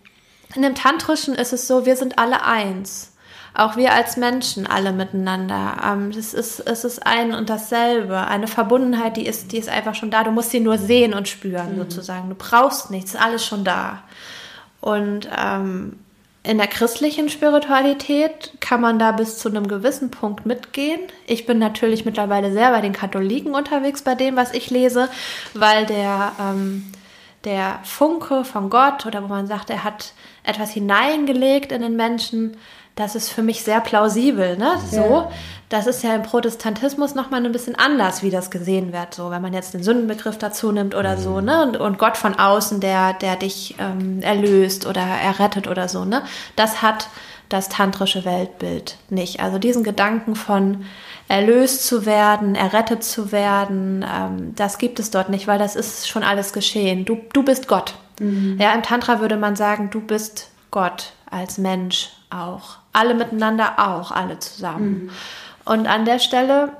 in 0.56 0.62
dem 0.62 0.76
Tantrischen 0.76 1.36
ist 1.36 1.54
es 1.54 1.68
so, 1.68 1.86
wir 1.86 1.96
sind 1.96 2.20
alle 2.20 2.44
eins. 2.44 3.12
Auch 3.56 3.78
wir 3.78 3.94
als 3.94 4.18
Menschen 4.18 4.66
alle 4.66 4.92
miteinander. 4.92 5.78
Ähm, 5.86 6.10
es, 6.10 6.34
ist, 6.34 6.60
es 6.60 6.84
ist 6.84 7.06
ein 7.06 7.36
und 7.36 7.50
dasselbe. 7.50 8.18
Eine 8.28 8.48
Verbundenheit, 8.48 9.16
die 9.16 9.28
ist, 9.28 9.52
die 9.52 9.60
ist 9.60 9.70
einfach 9.70 9.94
schon 9.94 10.10
da. 10.10 10.24
Du 10.24 10.32
musst 10.32 10.50
sie 10.50 10.60
nur 10.60 10.80
sehen 10.80 11.14
und 11.14 11.28
spüren, 11.28 11.74
mhm. 11.74 11.78
sozusagen. 11.78 12.30
Du 12.30 12.36
brauchst 12.36 12.90
nichts, 12.90 13.16
alles 13.16 13.46
schon 13.46 13.64
da. 13.64 14.02
Und 14.82 15.30
ähm, 15.38 16.00
in 16.42 16.58
der 16.58 16.68
christlichen 16.68 17.30
Spiritualität 17.30 18.54
kann 18.60 18.82
man 18.82 19.00
da 19.00 19.12
bis 19.14 19.38
zu 19.38 19.50
einem 19.50 19.68
gewissen 19.68 20.12
Punkt 20.12 20.46
mitgehen. 20.46 21.00
Ich 21.28 21.46
bin 21.46 21.58
natürlich 21.60 22.06
mittlerweile 22.06 22.52
sehr 22.52 22.72
bei 22.72 22.82
den 22.82 22.92
Katholiken 22.92 23.56
unterwegs 23.56 24.02
bei 24.02 24.16
dem, 24.16 24.36
was 24.36 24.54
ich 24.54 24.70
lese, 24.72 25.10
weil 25.54 25.86
der, 25.86 26.34
ähm, 26.42 26.92
der 27.44 27.80
Funke 27.84 28.46
von 28.46 28.70
Gott 28.70 29.06
oder 29.06 29.24
wo 29.24 29.28
man 29.28 29.48
sagt, 29.48 29.70
er 29.70 29.84
hat 29.84 30.14
etwas 30.44 30.72
hineingelegt 30.72 31.72
in 31.72 31.82
den 31.82 31.96
Menschen, 31.96 32.58
das 32.96 33.16
ist 33.16 33.30
für 33.30 33.42
mich 33.42 33.64
sehr 33.64 33.82
plausibel. 33.82 34.56
Ne? 34.58 34.74
So, 34.90 34.98
ja. 34.98 35.32
das 35.70 35.88
ist 35.88 36.04
ja 36.04 36.14
im 36.16 36.22
Protestantismus 36.22 37.16
nochmal 37.16 37.44
ein 37.44 37.52
bisschen 37.52 37.76
anders, 37.76 38.22
wie 38.22 38.30
das 38.30 38.52
gesehen 38.52 38.94
wird. 38.94 39.16
So, 39.16 39.32
wenn 39.32 39.42
man 39.42 39.54
jetzt 39.54 39.74
den 39.74 39.84
Sündenbegriff 39.84 40.38
dazu 40.38 40.72
nimmt 40.72 40.94
oder 40.94 41.18
so, 41.18 41.40
mhm. 41.40 41.46
ne? 41.46 41.64
Und, 41.64 41.78
und 41.78 41.98
Gott 41.98 42.18
von 42.18 42.38
außen, 42.38 42.80
der, 42.80 43.14
der 43.14 43.36
dich 43.36 43.76
ähm, 43.80 44.22
erlöst 44.22 44.86
oder 44.86 45.02
errettet 45.02 45.68
oder 45.68 45.90
so, 45.90 46.06
ne? 46.06 46.22
Das 46.56 46.82
hat 46.84 47.08
das 47.50 47.70
tantrische 47.70 48.26
Weltbild 48.26 48.98
nicht. 49.10 49.40
Also 49.40 49.58
diesen 49.58 49.84
Gedanken 49.84 50.36
von 50.36 50.86
erlöst 51.28 51.86
zu 51.86 52.06
werden, 52.06 52.56
errettet 52.56 53.04
zu 53.04 53.32
werden, 53.32 54.06
ähm, 54.08 54.56
das 54.56 54.78
gibt 54.78 55.00
es 55.00 55.12
dort 55.12 55.30
nicht, 55.30 55.48
weil 55.48 55.60
das 55.60 55.76
ist 55.76 56.08
schon 56.08 56.24
alles 56.24 56.54
geschehen. 56.54 57.06
Du, 57.06 57.20
du 57.34 57.44
bist 57.44 57.68
Gott. 57.68 57.96
Mhm. 58.20 58.58
Ja, 58.60 58.74
im 58.74 58.84
Tantra 58.84 59.20
würde 59.20 59.38
man 59.38 59.56
sagen, 59.56 59.90
du 59.90 60.02
bist 60.02 60.52
Gott 60.72 61.14
als 61.30 61.58
Mensch 61.58 62.10
auch. 62.30 62.78
Alle 62.92 63.16
miteinander 63.16 63.74
auch, 63.78 64.12
alle 64.12 64.40
zusammen. 64.40 65.06
Mhm. 65.06 65.10
Und 65.66 65.88
an 65.88 66.06
der 66.06 66.20
Stelle 66.20 66.74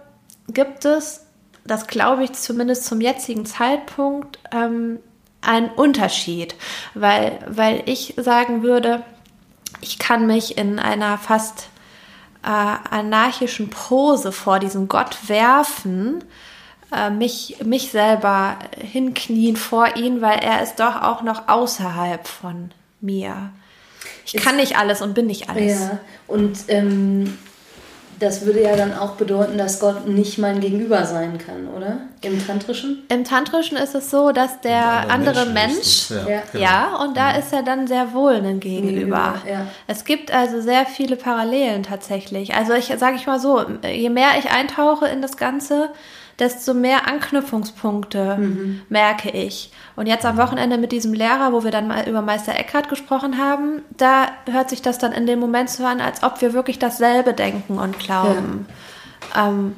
gibt 0.50 0.86
es, 0.86 1.26
das 1.66 1.88
glaube 1.88 2.24
ich 2.24 2.34
zumindest 2.34 2.86
zum 2.86 3.02
jetzigen 3.02 3.46
Zeitpunkt, 3.46 4.40
ähm, 4.52 5.00
einen 5.42 5.70
Unterschied, 5.70 6.56
weil, 6.94 7.40
weil 7.48 7.84
ich 7.86 8.14
sagen 8.18 8.64
würde, 8.64 9.04
ich 9.82 10.00
kann 10.00 10.28
mich 10.28 10.58
in 10.58 10.80
einer 10.80 11.18
fast 11.18 11.68
äh, 12.44 12.48
anarchischen 12.48 13.70
Pose 13.70 14.32
vor 14.32 14.60
diesem 14.60 14.88
Gott 14.88 15.18
werfen, 15.28 16.24
äh, 16.94 17.10
mich, 17.10 17.58
mich 17.64 17.92
selber 17.92 18.58
hinknien 18.78 19.56
vor 19.56 19.96
ihn, 19.96 20.22
weil 20.22 20.40
er 20.40 20.62
ist 20.62 20.80
doch 20.80 21.02
auch 21.02 21.22
noch 21.24 21.48
außerhalb 21.48 22.28
von 22.28 22.72
mir. 23.02 23.52
Ich 24.26 24.34
kann 24.34 24.56
nicht 24.58 24.78
alles 24.78 25.02
und 25.02 25.14
bin 25.14 25.28
nicht 25.28 25.50
alles. 25.50 25.80
Ja, 25.80 26.00
und 26.28 26.58
ähm, 26.68 27.38
das 28.24 28.46
würde 28.46 28.62
ja 28.62 28.76
dann 28.76 28.98
auch 28.98 29.12
bedeuten, 29.12 29.58
dass 29.58 29.80
Gott 29.80 30.08
nicht 30.08 30.38
mein 30.38 30.60
Gegenüber 30.60 31.06
sein 31.06 31.38
kann, 31.38 31.68
oder? 31.68 32.00
Im 32.22 32.46
Tantrischen? 32.46 33.04
Im 33.10 33.24
Tantrischen 33.24 33.78
ist 33.78 33.96
es 33.96 34.10
so, 34.10 34.32
dass 34.32 34.62
der 34.62 35.10
andere 35.10 35.46
Mensch, 35.48 36.10
Mensch 36.10 36.28
ja, 36.28 36.42
genau. 36.52 36.64
ja, 36.64 36.96
und 37.04 37.18
da 37.18 37.34
mhm. 37.34 37.40
ist 37.40 37.54
er 37.54 37.64
dann 37.64 37.88
sehr 37.88 38.14
wohl 38.14 38.34
ein 38.34 38.60
Gegenüber. 38.60 39.36
Ja. 39.50 39.68
Es 39.88 40.06
gibt 40.06 40.34
also 40.34 40.62
sehr 40.62 40.86
viele 40.86 41.16
Parallelen 41.16 41.84
tatsächlich. 41.84 42.56
Also 42.56 42.74
ich 42.74 42.94
sage 42.98 43.16
ich 43.18 43.28
mal 43.28 43.40
so, 43.40 43.64
je 43.86 44.10
mehr 44.10 44.30
ich 44.40 44.50
eintauche 44.50 45.08
in 45.08 45.22
das 45.22 45.38
Ganze, 45.38 45.90
desto 46.40 46.74
mehr 46.74 47.08
Anknüpfungspunkte 47.08 48.38
mhm. 48.38 48.82
merke 48.90 49.30
ich. 49.30 49.72
Und 49.96 50.08
jetzt 50.08 50.26
am 50.26 50.38
Wochenende 50.38 50.78
mit 50.78 50.92
diesem 50.92 51.14
Lehrer, 51.14 51.54
wo 51.54 51.64
wir 51.64 51.72
dann 51.72 51.88
mal 51.88 52.08
über 52.08 52.22
Meister 52.22 52.56
Eckhart 52.56 52.90
gesprochen 52.90 53.38
haben, 53.38 53.84
da 53.96 54.28
hört 54.50 54.70
sich 54.70 54.82
das 54.82 54.98
dann 54.98 55.12
in 55.12 55.28
dem 55.28 55.40
Moment 55.40 55.70
so 55.70 55.86
an, 55.86 56.02
als 56.02 56.24
ob 56.24 56.42
wir 56.42 56.54
wirklich 56.54 56.80
dasselbe 56.80 57.34
denken 57.34 57.78
und 57.78 58.00
glauben. 58.00 58.66
Ja. 59.36 59.50
Ähm, 59.50 59.76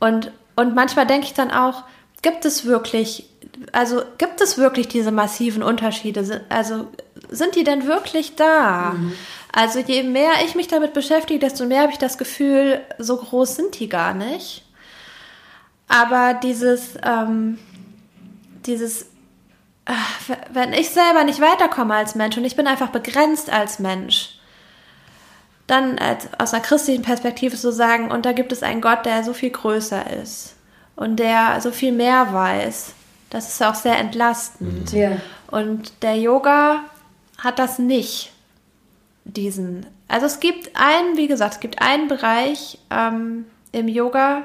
und, 0.00 0.30
und 0.56 0.74
manchmal 0.74 1.06
denke 1.06 1.26
ich 1.26 1.34
dann 1.34 1.50
auch, 1.50 1.84
gibt 2.20 2.44
es 2.44 2.64
wirklich, 2.64 3.28
also 3.72 4.02
gibt 4.18 4.40
es 4.40 4.58
wirklich 4.58 4.88
diese 4.88 5.12
massiven 5.12 5.62
Unterschiede? 5.62 6.42
Also 6.48 6.86
sind 7.30 7.54
die 7.54 7.64
denn 7.64 7.86
wirklich 7.86 8.36
da? 8.36 8.94
Mhm. 8.96 9.12
Also 9.52 9.78
je 9.78 10.02
mehr 10.02 10.32
ich 10.44 10.54
mich 10.54 10.66
damit 10.66 10.94
beschäftige, 10.94 11.38
desto 11.38 11.64
mehr 11.64 11.82
habe 11.82 11.92
ich 11.92 11.98
das 11.98 12.18
Gefühl, 12.18 12.80
so 12.98 13.16
groß 13.16 13.54
sind 13.54 13.78
die 13.78 13.88
gar 13.88 14.12
nicht. 14.12 14.63
Aber 15.88 16.34
dieses, 16.34 16.96
ähm, 17.02 17.58
dieses, 18.66 19.06
ach, 19.84 20.20
wenn 20.52 20.72
ich 20.72 20.90
selber 20.90 21.24
nicht 21.24 21.40
weiterkomme 21.40 21.94
als 21.94 22.14
Mensch 22.14 22.36
und 22.36 22.44
ich 22.44 22.56
bin 22.56 22.66
einfach 22.66 22.88
begrenzt 22.88 23.50
als 23.50 23.78
Mensch, 23.78 24.38
dann 25.66 25.98
als, 25.98 26.28
aus 26.38 26.52
einer 26.52 26.62
christlichen 26.62 27.02
Perspektive 27.02 27.56
so 27.56 27.70
sagen, 27.70 28.10
und 28.10 28.26
da 28.26 28.32
gibt 28.32 28.52
es 28.52 28.62
einen 28.62 28.80
Gott, 28.80 29.06
der 29.06 29.24
so 29.24 29.32
viel 29.32 29.50
größer 29.50 30.10
ist 30.22 30.54
und 30.96 31.16
der 31.16 31.60
so 31.60 31.70
viel 31.70 31.92
mehr 31.92 32.32
weiß. 32.32 32.94
Das 33.30 33.48
ist 33.48 33.62
auch 33.62 33.74
sehr 33.74 33.98
entlastend. 33.98 34.92
Mhm. 34.92 34.98
Ja. 34.98 35.16
Und 35.50 36.02
der 36.02 36.16
Yoga 36.16 36.80
hat 37.38 37.58
das 37.58 37.78
nicht. 37.78 38.30
Diesen. 39.24 39.86
Also 40.06 40.26
es 40.26 40.38
gibt 40.38 40.70
einen, 40.74 41.16
wie 41.16 41.28
gesagt, 41.28 41.54
es 41.54 41.60
gibt 41.60 41.80
einen 41.80 42.08
Bereich 42.08 42.78
ähm, 42.90 43.46
im 43.72 43.88
Yoga, 43.88 44.42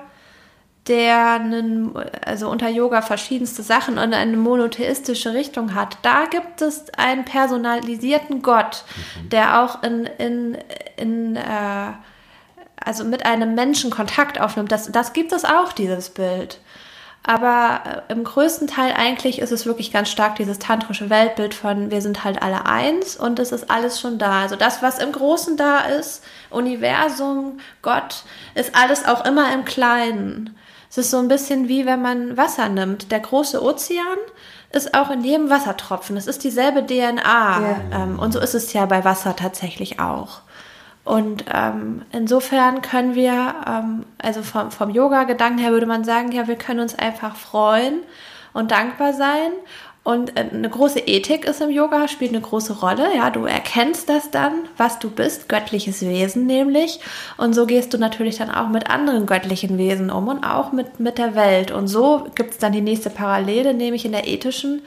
der 0.89 1.33
einen, 1.33 1.93
also 2.25 2.49
unter 2.49 2.67
Yoga 2.67 3.01
verschiedenste 3.01 3.63
Sachen 3.63 3.97
und 3.97 4.13
eine 4.13 4.35
monotheistische 4.35 5.33
Richtung 5.33 5.75
hat. 5.75 5.97
Da 6.01 6.25
gibt 6.25 6.61
es 6.61 6.85
einen 6.97 7.23
personalisierten 7.23 8.41
Gott, 8.41 8.83
mhm. 9.23 9.29
der 9.29 9.63
auch 9.63 9.83
in, 9.83 10.05
in, 10.17 10.57
in 10.97 11.35
äh, 11.35 11.93
also 12.83 13.03
mit 13.03 13.25
einem 13.25 13.55
Menschen 13.55 13.91
Kontakt 13.91 14.41
aufnimmt. 14.41 14.71
Das, 14.71 14.91
das 14.91 15.13
gibt 15.13 15.31
es 15.31 15.45
auch, 15.45 15.71
dieses 15.73 16.09
Bild. 16.09 16.59
Aber 17.23 18.03
äh, 18.07 18.11
im 18.11 18.23
größten 18.23 18.67
Teil 18.67 18.93
eigentlich 18.97 19.39
ist 19.39 19.51
es 19.51 19.65
wirklich 19.65 19.91
ganz 19.91 20.09
stark 20.09 20.35
dieses 20.37 20.57
tantrische 20.57 21.09
Weltbild 21.09 21.53
von 21.53 21.91
wir 21.91 22.01
sind 22.01 22.23
halt 22.23 22.41
alle 22.41 22.65
eins 22.65 23.15
und 23.15 23.37
es 23.37 23.51
ist 23.51 23.69
alles 23.69 23.99
schon 23.99 24.17
da. 24.17 24.41
Also 24.41 24.55
das, 24.55 24.81
was 24.81 24.99
im 24.99 25.11
Großen 25.11 25.55
da 25.55 25.81
ist, 25.81 26.23
Universum, 26.49 27.59
Gott, 27.83 28.23
ist 28.55 28.75
alles 28.75 29.05
auch 29.05 29.25
immer 29.25 29.53
im 29.53 29.65
Kleinen. 29.65 30.55
Es 30.89 30.97
ist 30.97 31.11
so 31.11 31.17
ein 31.17 31.27
bisschen 31.27 31.67
wie 31.67 31.85
wenn 31.85 32.01
man 32.01 32.35
Wasser 32.35 32.67
nimmt. 32.69 33.11
Der 33.11 33.19
große 33.19 33.61
Ozean 33.63 34.17
ist 34.71 34.93
auch 34.95 35.11
in 35.11 35.23
jedem 35.23 35.49
Wassertropfen. 35.49 36.17
Es 36.17 36.27
ist 36.27 36.43
dieselbe 36.43 36.85
DNA. 36.85 37.21
Ja. 37.23 37.81
Ähm, 37.91 38.19
und 38.19 38.33
so 38.33 38.39
ist 38.39 38.55
es 38.55 38.73
ja 38.73 38.85
bei 38.85 39.03
Wasser 39.03 39.35
tatsächlich 39.35 39.99
auch. 39.99 40.41
Und 41.05 41.45
ähm, 41.51 42.03
insofern 42.11 42.81
können 42.81 43.15
wir, 43.15 43.55
ähm, 43.67 44.05
also 44.19 44.43
vom, 44.43 44.69
vom 44.71 44.89
Yoga-Gedanken 44.89 45.59
her 45.59 45.71
würde 45.71 45.87
man 45.87 46.03
sagen, 46.03 46.31
ja, 46.31 46.47
wir 46.47 46.55
können 46.55 46.81
uns 46.81 46.97
einfach 46.97 47.35
freuen 47.35 48.01
und 48.53 48.71
dankbar 48.71 49.13
sein 49.13 49.51
und 50.03 50.37
äh, 50.37 50.49
eine 50.51 50.69
große 50.69 50.99
Ethik 50.99 51.45
ist 51.45 51.61
im 51.61 51.69
Yoga, 51.69 52.07
spielt 52.07 52.31
eine 52.31 52.41
große 52.41 52.79
Rolle. 52.79 53.15
Ja, 53.15 53.29
du 53.29 53.45
erkennst 53.45 54.09
das 54.09 54.31
dann, 54.31 54.53
was 54.77 54.99
du 54.99 55.09
bist, 55.09 55.49
göttliches 55.49 56.01
Wesen 56.01 56.45
nämlich. 56.45 56.99
Und 57.37 57.53
so 57.53 57.65
gehst 57.65 57.93
du 57.93 57.97
natürlich 57.97 58.37
dann 58.37 58.49
auch 58.49 58.69
mit 58.69 58.89
anderen 58.89 59.25
göttlichen 59.25 59.77
Wesen 59.77 60.09
um 60.09 60.27
und 60.27 60.43
auch 60.43 60.71
mit, 60.71 60.99
mit 60.99 61.17
der 61.17 61.35
Welt. 61.35 61.71
Und 61.71 61.87
so 61.87 62.27
gibt 62.35 62.51
es 62.51 62.57
dann 62.57 62.71
die 62.71 62.81
nächste 62.81 63.09
Parallele, 63.09 63.73
nämlich 63.73 64.05
in 64.05 64.13
der 64.13 64.27
ethischen 64.27 64.81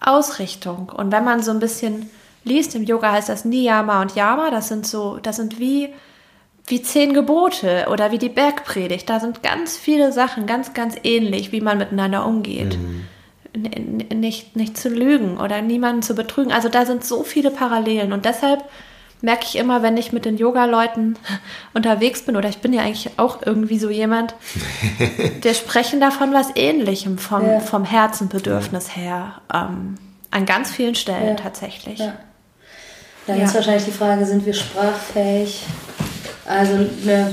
Ausrichtung. 0.00 0.90
Und 0.90 1.12
wenn 1.12 1.24
man 1.24 1.42
so 1.42 1.50
ein 1.50 1.60
bisschen 1.60 2.08
liest, 2.44 2.74
im 2.74 2.84
Yoga 2.84 3.12
heißt 3.12 3.28
das 3.28 3.44
Niyama 3.44 4.00
und 4.00 4.14
Yama, 4.14 4.50
das 4.50 4.68
sind 4.68 4.86
so, 4.86 5.18
das 5.18 5.36
sind 5.36 5.58
wie 5.58 5.90
wie 6.68 6.80
zehn 6.80 7.12
Gebote 7.12 7.88
oder 7.90 8.12
wie 8.12 8.18
die 8.18 8.28
Bergpredigt. 8.28 9.10
Da 9.10 9.18
sind 9.18 9.42
ganz 9.42 9.76
viele 9.76 10.12
Sachen 10.12 10.46
ganz, 10.46 10.74
ganz 10.74 10.94
ähnlich, 11.02 11.50
wie 11.50 11.60
man 11.60 11.76
miteinander 11.76 12.24
umgeht. 12.24 12.78
Mhm. 12.78 13.04
Nicht, 13.54 14.56
nicht 14.56 14.78
zu 14.78 14.88
lügen 14.88 15.38
oder 15.38 15.60
niemanden 15.60 16.02
zu 16.02 16.14
betrügen. 16.14 16.52
Also 16.52 16.68
da 16.68 16.86
sind 16.86 17.04
so 17.04 17.22
viele 17.22 17.50
Parallelen 17.50 18.12
und 18.12 18.24
deshalb 18.24 18.64
merke 19.22 19.44
ich 19.46 19.56
immer, 19.56 19.82
wenn 19.82 19.96
ich 19.96 20.12
mit 20.12 20.24
den 20.24 20.36
Yoga-Leuten 20.36 21.16
unterwegs 21.74 22.22
bin, 22.22 22.36
oder 22.36 22.48
ich 22.48 22.58
bin 22.58 22.72
ja 22.72 22.82
eigentlich 22.82 23.18
auch 23.18 23.40
irgendwie 23.44 23.78
so 23.78 23.88
jemand, 23.88 24.34
der 25.44 25.54
sprechen 25.54 26.00
davon 26.00 26.32
was 26.32 26.48
Ähnlichem 26.56 27.18
vom, 27.18 27.46
ja. 27.46 27.60
vom 27.60 27.84
Herzenbedürfnis 27.84 28.96
her. 28.96 29.40
Ähm, 29.52 29.96
an 30.30 30.46
ganz 30.46 30.70
vielen 30.70 30.94
Stellen 30.94 31.36
ja. 31.36 31.42
tatsächlich. 31.42 31.98
Ja. 31.98 32.14
Dann 33.26 33.38
ja. 33.38 33.44
ist 33.44 33.54
wahrscheinlich 33.54 33.84
die 33.84 33.92
Frage, 33.92 34.24
sind 34.26 34.44
wir 34.44 34.54
sprachfähig? 34.54 35.64
Also, 36.44 36.76
ne, 37.04 37.32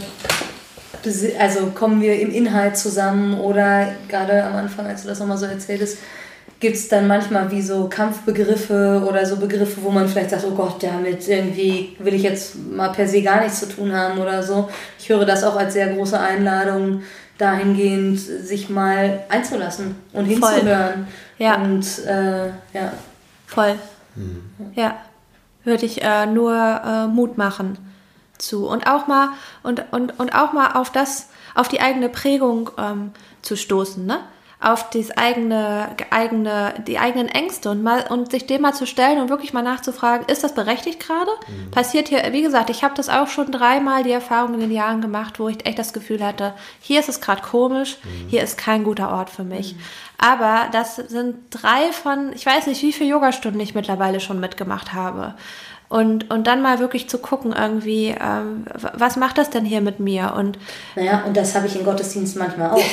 also 1.40 1.68
kommen 1.68 2.02
wir 2.02 2.20
im 2.20 2.32
Inhalt 2.32 2.78
zusammen 2.78 3.40
oder 3.40 3.94
gerade 4.08 4.44
am 4.44 4.56
Anfang, 4.56 4.86
als 4.86 5.04
du 5.04 5.08
das 5.08 5.20
nochmal 5.20 5.38
so 5.38 5.46
erzähltest, 5.46 6.00
gibt 6.60 6.76
es 6.76 6.90
dann 6.90 7.08
manchmal 7.08 7.50
wie 7.52 7.62
so 7.62 7.88
Kampfbegriffe 7.88 9.06
oder 9.08 9.26
so 9.26 9.38
Begriffe, 9.38 9.82
wo 9.82 9.92
man 9.92 10.08
vielleicht 10.08 10.32
sagt, 10.32 10.46
oh 10.46 10.56
Gott, 10.56 10.84
damit 10.84 11.28
irgendwie 11.28 11.96
will 12.00 12.14
ich 12.14 12.24
jetzt 12.24 12.56
mal 12.56 12.90
per 12.90 13.08
se 13.08 13.22
gar 13.22 13.42
nichts 13.42 13.60
zu 13.60 13.70
tun 13.70 13.94
haben 13.94 14.20
oder 14.20 14.44
so. 14.44 14.70
Ich 15.00 15.08
höre 15.10 15.26
das 15.26 15.44
auch 15.44 15.56
als 15.56 15.74
sehr 15.74 15.94
große 15.94 16.20
Einladung, 16.20 17.04
dahingehend 17.38 18.20
sich 18.20 18.70
mal 18.70 19.22
einzulassen 19.30 19.96
und 20.12 20.26
hinzuhören. 20.26 20.66
Voll. 20.68 21.46
Ja. 21.46 21.56
Und 21.62 22.06
äh, 22.06 22.48
ja. 22.74 22.92
Voll. 23.48 23.76
Mhm. 24.16 24.44
Ja. 24.76 24.98
Würde 25.64 25.86
ich 25.86 26.02
äh, 26.02 26.26
nur 26.26 26.54
äh, 26.54 27.08
Mut 27.08 27.38
machen 27.38 27.78
zu. 28.40 28.68
Und 28.68 28.88
auch 28.88 29.08
mal 29.08 29.30
und, 29.64 29.84
und, 29.92 30.20
und 30.20 30.34
auch 30.34 30.54
mal 30.54 30.74
auf 30.74 30.92
das, 30.92 31.30
auf 31.56 31.68
die 31.68 31.82
eigene 31.82 32.10
Prägung 32.10 32.72
ähm, 32.78 33.12
zu 33.42 33.56
stoßen, 33.56 34.06
ne? 34.06 34.20
auf 34.62 34.90
das 34.90 35.12
eigene, 35.12 35.96
eigene, 36.10 36.74
die 36.86 37.00
eigenen 37.00 37.30
Ängste 37.30 37.70
und 37.70 37.82
mal 37.82 38.06
und 38.10 38.32
sich 38.32 38.46
dem 38.46 38.62
mal 38.62 38.74
zu 38.74 38.86
stellen 38.86 39.22
und 39.22 39.30
wirklich 39.30 39.54
mal 39.54 39.62
nachzufragen, 39.62 40.28
ist 40.28 40.44
das 40.44 40.54
berechtigt 40.54 41.00
gerade? 41.00 41.32
Mhm. 41.48 41.72
Passiert 41.72 42.10
hier, 42.10 42.22
wie 42.34 42.42
gesagt, 42.42 42.70
ich 42.70 42.84
habe 42.84 42.94
das 42.94 43.08
auch 43.08 43.28
schon 43.28 43.54
dreimal 43.54 44.04
die 44.04 44.12
Erfahrung 44.12 44.56
in 44.56 44.60
den 44.60 44.72
Jahren 44.72 45.00
gemacht, 45.00 45.40
wo 45.40 45.48
ich 45.48 45.66
echt 45.66 45.80
das 45.80 45.94
Gefühl 45.94 46.26
hatte, 46.26 46.54
hier 46.82 47.00
ist 47.00 47.08
es 47.08 47.22
gerade 47.22 47.42
komisch, 47.42 47.98
mhm. 48.04 48.30
hier 48.30 48.44
ist 48.44 48.58
kein 48.58 48.84
guter 48.84 49.14
Ort 49.14 49.30
für 49.30 49.46
mich. 49.46 49.76
Mhm. 49.76 49.80
Aber 50.18 50.68
das 50.74 50.98
sind 50.98 51.38
drei 51.52 51.94
von, 51.94 52.34
ich 52.34 52.46
weiß 52.46 52.68
nicht, 52.68 52.82
wie 52.82 52.92
viele 52.92 53.12
Yogastunden 53.12 53.62
ich 53.62 53.76
mittlerweile 53.76 54.20
schon 54.20 54.42
mitgemacht 54.42 54.92
habe. 54.92 55.36
Und, 55.90 56.30
und 56.30 56.46
dann 56.46 56.62
mal 56.62 56.78
wirklich 56.78 57.10
zu 57.10 57.18
gucken, 57.18 57.52
irgendwie, 57.52 58.10
ähm, 58.10 58.66
was 58.94 59.16
macht 59.16 59.40
das 59.40 59.50
denn 59.50 59.66
hier 59.66 59.82
mit 59.82 60.00
mir? 60.00 60.36
Und 60.38 60.60
naja, 60.96 61.24
und 61.26 61.36
das 61.36 61.56
habe 61.56 61.66
ich 61.66 61.76
im 61.76 61.84
Gottesdienst 61.84 62.38
manchmal 62.38 62.70
auch. 62.70 62.84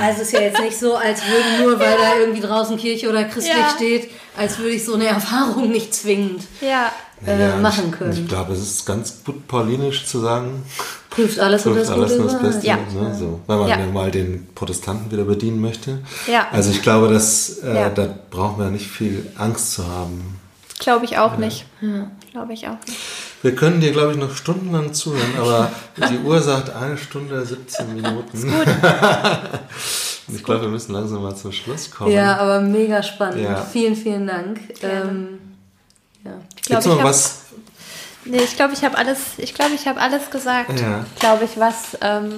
also 0.00 0.22
es 0.22 0.28
ist 0.28 0.32
ja 0.32 0.40
jetzt 0.40 0.60
nicht 0.62 0.78
so, 0.78 0.96
als 0.96 1.20
würde 1.26 1.62
nur, 1.62 1.78
weil 1.78 1.94
da 1.98 2.18
irgendwie 2.18 2.40
draußen 2.40 2.78
Kirche 2.78 3.10
oder 3.10 3.24
christlich 3.24 3.54
ja. 3.54 3.68
steht, 3.68 4.10
als 4.34 4.58
würde 4.58 4.70
ich 4.70 4.82
so 4.82 4.94
eine 4.94 5.08
Erfahrung 5.08 5.70
nicht 5.70 5.94
zwingend 5.94 6.44
ja. 6.62 6.90
Äh, 7.26 7.38
ja, 7.38 7.56
machen 7.56 7.90
können. 7.90 8.12
Ich, 8.12 8.20
ich 8.20 8.28
glaube, 8.28 8.54
es 8.54 8.60
ist 8.60 8.86
ganz 8.86 9.22
gut 9.24 9.46
paulinisch 9.46 10.06
zu 10.06 10.20
sagen, 10.20 10.64
prüft 11.10 11.38
alles 11.38 11.64
prüft 11.64 11.76
und 11.76 11.82
das 11.82 11.90
alles 11.90 12.16
Gute 12.16 12.28
das 12.28 12.40
Beste, 12.40 12.66
ja. 12.66 12.76
ne? 12.76 13.14
so, 13.14 13.40
weil 13.46 13.58
man 13.58 13.68
ja. 13.68 13.76
mal 13.92 14.10
den 14.10 14.48
Protestanten 14.54 15.12
wieder 15.12 15.24
bedienen 15.24 15.60
möchte. 15.60 15.98
Ja. 16.26 16.46
Also 16.50 16.70
ich 16.70 16.80
glaube, 16.80 17.12
dass 17.12 17.58
äh, 17.58 17.90
da 17.94 18.08
brauchen 18.30 18.58
wir 18.58 18.70
nicht 18.70 18.86
viel 18.86 19.30
Angst 19.36 19.72
zu 19.72 19.86
haben. 19.86 20.40
Glaube 20.82 21.04
ich 21.04 21.18
auch 21.18 21.36
nicht. 21.36 21.64
Ja 21.80 22.10
glaube 22.32 22.54
ich 22.54 22.66
auch 22.66 22.78
nicht. 22.86 22.98
Wir 23.42 23.54
können 23.54 23.80
dir, 23.80 23.92
glaube 23.92 24.12
ich, 24.12 24.18
noch 24.18 24.34
stundenlang 24.34 24.92
zuhören, 24.92 25.34
aber 25.38 25.70
die 26.10 26.18
Uhr 26.18 26.40
sagt 26.40 26.74
eine 26.74 26.96
Stunde 26.96 27.44
17 27.44 27.94
Minuten. 27.94 28.36
Ist 28.36 28.44
gut. 28.44 28.66
ich 30.36 30.42
glaube, 30.42 30.62
wir 30.62 30.68
müssen 30.68 30.92
langsam 30.92 31.22
mal 31.22 31.36
zum 31.36 31.52
Schluss 31.52 31.90
kommen. 31.90 32.12
Ja, 32.12 32.36
aber 32.38 32.60
mega 32.60 33.02
spannend. 33.02 33.42
Ja. 33.42 33.56
Vielen, 33.56 33.96
vielen 33.96 34.26
Dank. 34.26 34.60
Ähm, 34.82 35.38
ja. 36.24 36.32
Ich 36.56 36.62
glaube, 36.62 36.88
ich 36.88 37.02
habe 37.02 37.16
nee, 38.24 38.38
ich 38.38 38.56
glaube, 38.56 38.72
ich 38.74 38.84
habe 38.84 38.96
alles, 38.96 39.18
ich 39.38 39.54
glaube, 39.54 39.74
ich 39.74 39.86
habe 39.86 40.00
alles 40.00 40.30
gesagt. 40.30 40.80
Ja. 40.80 41.04
Glaube 41.18 41.44
ich, 41.44 41.58
was 41.58 41.98
ähm, 42.00 42.34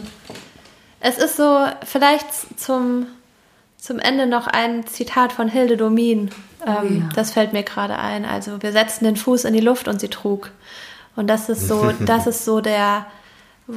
es 1.00 1.18
ist 1.18 1.36
so 1.36 1.66
vielleicht 1.84 2.26
zum 2.58 3.06
zum 3.84 3.98
Ende 3.98 4.26
noch 4.26 4.46
ein 4.46 4.86
Zitat 4.86 5.30
von 5.30 5.46
Hilde 5.46 5.76
Domin. 5.76 6.30
Oh 6.66 6.70
ähm, 6.70 7.00
ja. 7.00 7.08
Das 7.14 7.32
fällt 7.32 7.52
mir 7.52 7.64
gerade 7.64 7.98
ein. 7.98 8.24
Also 8.24 8.62
wir 8.62 8.72
setzten 8.72 9.04
den 9.04 9.16
Fuß 9.16 9.44
in 9.44 9.52
die 9.52 9.60
Luft 9.60 9.88
und 9.88 10.00
sie 10.00 10.08
trug. 10.08 10.52
Und 11.16 11.26
das 11.26 11.50
ist 11.50 11.68
so, 11.68 11.92
das 12.00 12.26
ist 12.26 12.46
so 12.46 12.62
der, 12.62 13.04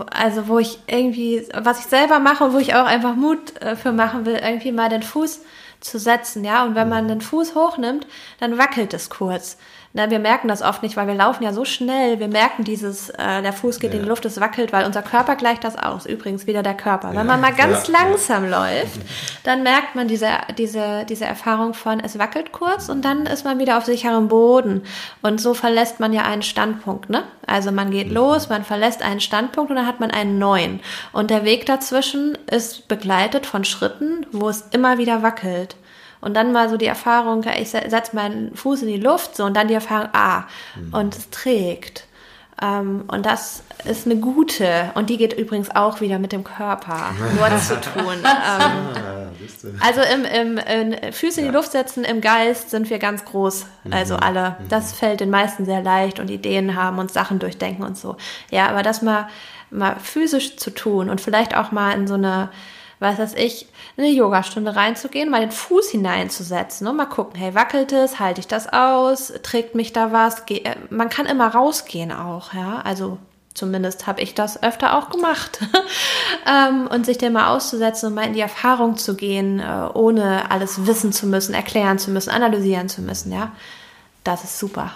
also 0.10 0.48
wo 0.48 0.60
ich 0.60 0.80
irgendwie, 0.88 1.46
was 1.54 1.80
ich 1.80 1.88
selber 1.88 2.20
mache 2.20 2.46
und 2.46 2.54
wo 2.54 2.58
ich 2.58 2.74
auch 2.74 2.86
einfach 2.86 3.16
Mut 3.16 3.62
äh, 3.62 3.76
für 3.76 3.92
machen 3.92 4.26
will, 4.26 4.40
irgendwie 4.42 4.72
mal 4.72 4.88
den 4.88 5.04
Fuß 5.04 5.42
zu 5.82 6.00
setzen, 6.00 6.46
ja. 6.46 6.64
Und 6.64 6.76
wenn 6.76 6.88
man 6.88 7.10
den 7.10 7.20
Fuß 7.20 7.54
hochnimmt, 7.54 8.08
dann 8.40 8.58
wackelt 8.58 8.94
es 8.94 9.10
kurz. 9.10 9.58
Na, 9.94 10.10
wir 10.10 10.20
merken 10.20 10.48
das 10.48 10.62
oft 10.62 10.84
nicht, 10.84 10.98
weil 10.98 11.08
wir 11.08 11.16
laufen 11.16 11.44
ja 11.44 11.54
so 11.54 11.66
schnell. 11.66 12.20
Wir 12.20 12.28
merken 12.28 12.64
dieses, 12.64 13.10
äh, 13.10 13.42
der 13.42 13.54
Fuß 13.54 13.80
geht 13.80 13.92
ja. 13.92 13.98
in 13.98 14.04
die 14.04 14.10
Luft, 14.10 14.26
es 14.26 14.40
wackelt, 14.40 14.74
weil 14.74 14.86
unser 14.86 15.02
Körper 15.02 15.36
gleicht 15.36 15.64
das 15.64 15.78
aus. 15.78 16.06
Übrigens 16.06 16.46
wieder 16.46 16.62
der 16.62 16.76
Körper. 16.76 17.16
Wenn 17.16 17.26
man 17.26 17.42
mal 17.42 17.54
ganz 17.54 17.88
ja, 17.88 17.94
langsam 18.00 18.50
läuft, 18.50 19.00
dann 19.44 19.64
merkt 19.64 19.96
man 19.96 20.08
diese, 20.08 20.30
diese, 20.58 21.06
diese 21.08 21.26
Erfahrung 21.26 21.74
von, 21.74 22.00
es 22.00 22.20
wackelt 22.20 22.52
kurz 22.52 22.90
und 22.90 23.04
dann 23.04 23.26
ist 23.26 23.46
man 23.46 23.60
wieder 23.60 23.78
auf 23.78 23.86
sicherem 23.86 24.28
Boden. 24.28 24.84
Und 25.22 25.40
so 25.40 25.54
verlässt 25.54 26.00
man 26.00 26.14
ja 26.14 26.24
einen 26.24 26.44
Standpunkt, 26.44 27.10
ne? 27.10 27.24
Also 27.46 27.72
man 27.72 27.92
geht 27.92 28.10
mhm. 28.10 28.16
los, 28.16 28.50
man 28.50 28.66
verlässt 28.66 29.02
einen 29.02 29.22
Standpunkt 29.22 29.72
und 29.72 29.78
dann 29.78 29.88
hat 29.88 30.00
man 30.00 30.12
einen 30.12 30.38
neuen. 30.38 30.82
Und 31.14 31.32
der 31.32 31.46
Weg 31.46 31.66
dazwischen 31.66 32.38
ist 32.52 32.88
begleitet 32.88 33.46
von 33.46 33.64
Schritten, 33.64 34.26
wo 34.32 34.50
es 34.50 34.66
immer 34.72 34.98
wieder 34.98 35.24
wackelt. 35.24 35.76
Und 36.28 36.34
dann 36.34 36.52
mal 36.52 36.68
so 36.68 36.76
die 36.76 36.88
Erfahrung, 36.88 37.46
ich 37.58 37.70
setze 37.70 38.14
meinen 38.14 38.54
Fuß 38.54 38.82
in 38.82 38.90
die 38.90 38.98
Luft, 38.98 39.38
so 39.38 39.46
und 39.46 39.56
dann 39.56 39.70
die 39.70 39.76
Erfahrung, 39.76 40.10
ah, 40.12 40.44
mhm. 40.76 40.94
und 40.94 41.16
es 41.16 41.30
trägt. 41.30 42.06
Ähm, 42.62 43.06
und 43.08 43.26
das 43.26 43.64
ist 43.86 44.06
eine 44.06 44.18
gute, 44.18 44.92
und 44.96 45.10
die 45.10 45.16
geht 45.16 45.32
übrigens 45.32 45.74
auch 45.74 46.02
wieder 46.02 46.20
mit 46.20 46.34
dem 46.34 46.44
Körper 46.44 47.12
nur 47.38 47.58
zu 47.60 47.80
tun. 47.80 48.16
Ähm, 48.26 49.80
also 49.80 50.02
im, 50.02 50.26
im, 50.26 50.58
in 50.58 51.14
Füße 51.14 51.40
in 51.40 51.46
die 51.46 51.54
Luft 51.54 51.72
setzen, 51.72 52.04
im 52.04 52.20
Geist 52.20 52.72
sind 52.72 52.90
wir 52.90 53.00
ganz 53.00 53.24
groß, 53.24 53.66
also 53.90 54.16
mhm. 54.16 54.20
alle. 54.22 54.50
Mhm. 54.50 54.68
Das 54.68 54.92
fällt 54.92 55.22
den 55.22 55.30
meisten 55.30 55.64
sehr 55.64 55.82
leicht 55.82 56.20
und 56.20 56.30
Ideen 56.30 56.76
haben 56.76 57.00
und 57.00 57.10
Sachen 57.10 57.40
durchdenken 57.40 57.86
und 57.86 57.98
so. 57.98 58.18
Ja, 58.52 58.68
aber 58.68 58.84
das 58.84 59.02
mal, 59.02 59.30
mal 59.70 59.96
physisch 59.98 60.58
zu 60.58 60.72
tun 60.72 61.10
und 61.10 61.22
vielleicht 61.22 61.56
auch 61.56 61.72
mal 61.72 61.94
in 61.94 62.06
so 62.06 62.16
eine 62.16 62.50
was 63.00 63.20
weiß 63.20 63.34
ich, 63.36 63.68
eine 63.98 64.10
Yogastunde 64.10 64.76
reinzugehen, 64.76 65.30
mal 65.30 65.42
den 65.42 65.52
Fuß 65.52 65.92
hineinzusetzen 65.92 66.88
und 66.88 66.96
mal 66.96 67.06
gucken, 67.06 67.40
hey, 67.40 67.54
wackelt 67.54 67.92
es, 67.92 68.20
halte 68.20 68.40
ich 68.40 68.48
das 68.48 68.72
aus, 68.72 69.34
trägt 69.44 69.76
mich 69.76 69.94
da 69.94 70.12
was? 70.12 70.44
Äh, 70.50 70.76
man 70.90 71.10
kann 71.10 71.26
immer 71.26 71.48
rausgehen 71.48 72.12
auch, 72.12 72.54
ja, 72.54 72.82
also 72.84 73.18
zumindest 73.54 74.08
habe 74.08 74.22
ich 74.22 74.36
das 74.36 74.62
öfter 74.62 74.98
auch 74.98 75.10
gemacht. 75.10 75.60
ähm, 76.48 76.88
und 76.88 77.06
sich 77.06 77.18
dem 77.18 77.34
mal 77.34 77.50
auszusetzen 77.56 78.10
und 78.10 78.16
mal 78.16 78.26
in 78.26 78.34
die 78.34 78.42
Erfahrung 78.42 78.98
zu 78.98 79.16
gehen, 79.16 79.60
äh, 79.60 79.90
ohne 79.94 80.50
alles 80.52 80.86
wissen 80.86 81.12
zu 81.12 81.28
müssen, 81.28 81.54
erklären 81.54 82.00
zu 82.00 82.12
müssen, 82.12 82.30
analysieren 82.30 82.90
zu 82.90 83.02
müssen, 83.02 83.32
ja, 83.32 83.52
das 84.24 84.44
ist 84.44 84.60
super. 84.60 84.92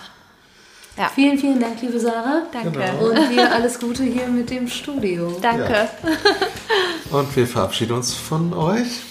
Ja. 0.97 1.09
Vielen, 1.15 1.37
vielen 1.37 1.59
Dank, 1.59 1.81
liebe 1.81 1.99
Sarah. 1.99 2.43
Danke. 2.51 2.71
Genau. 2.71 3.09
Und 3.09 3.31
dir 3.31 3.51
alles 3.51 3.79
Gute 3.79 4.03
hier 4.03 4.27
mit 4.27 4.49
dem 4.49 4.67
Studio. 4.67 5.37
Danke. 5.41 5.73
Ja. 5.73 7.17
Und 7.17 7.35
wir 7.35 7.47
verabschieden 7.47 7.93
uns 7.93 8.13
von 8.13 8.53
euch. 8.53 9.01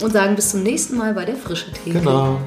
Und 0.00 0.12
sagen 0.12 0.36
bis 0.36 0.50
zum 0.50 0.62
nächsten 0.62 0.96
Mal 0.96 1.12
bei 1.14 1.24
der 1.24 1.36
Frische 1.36 1.72
Theke. 1.72 1.98
Genau. 1.98 2.38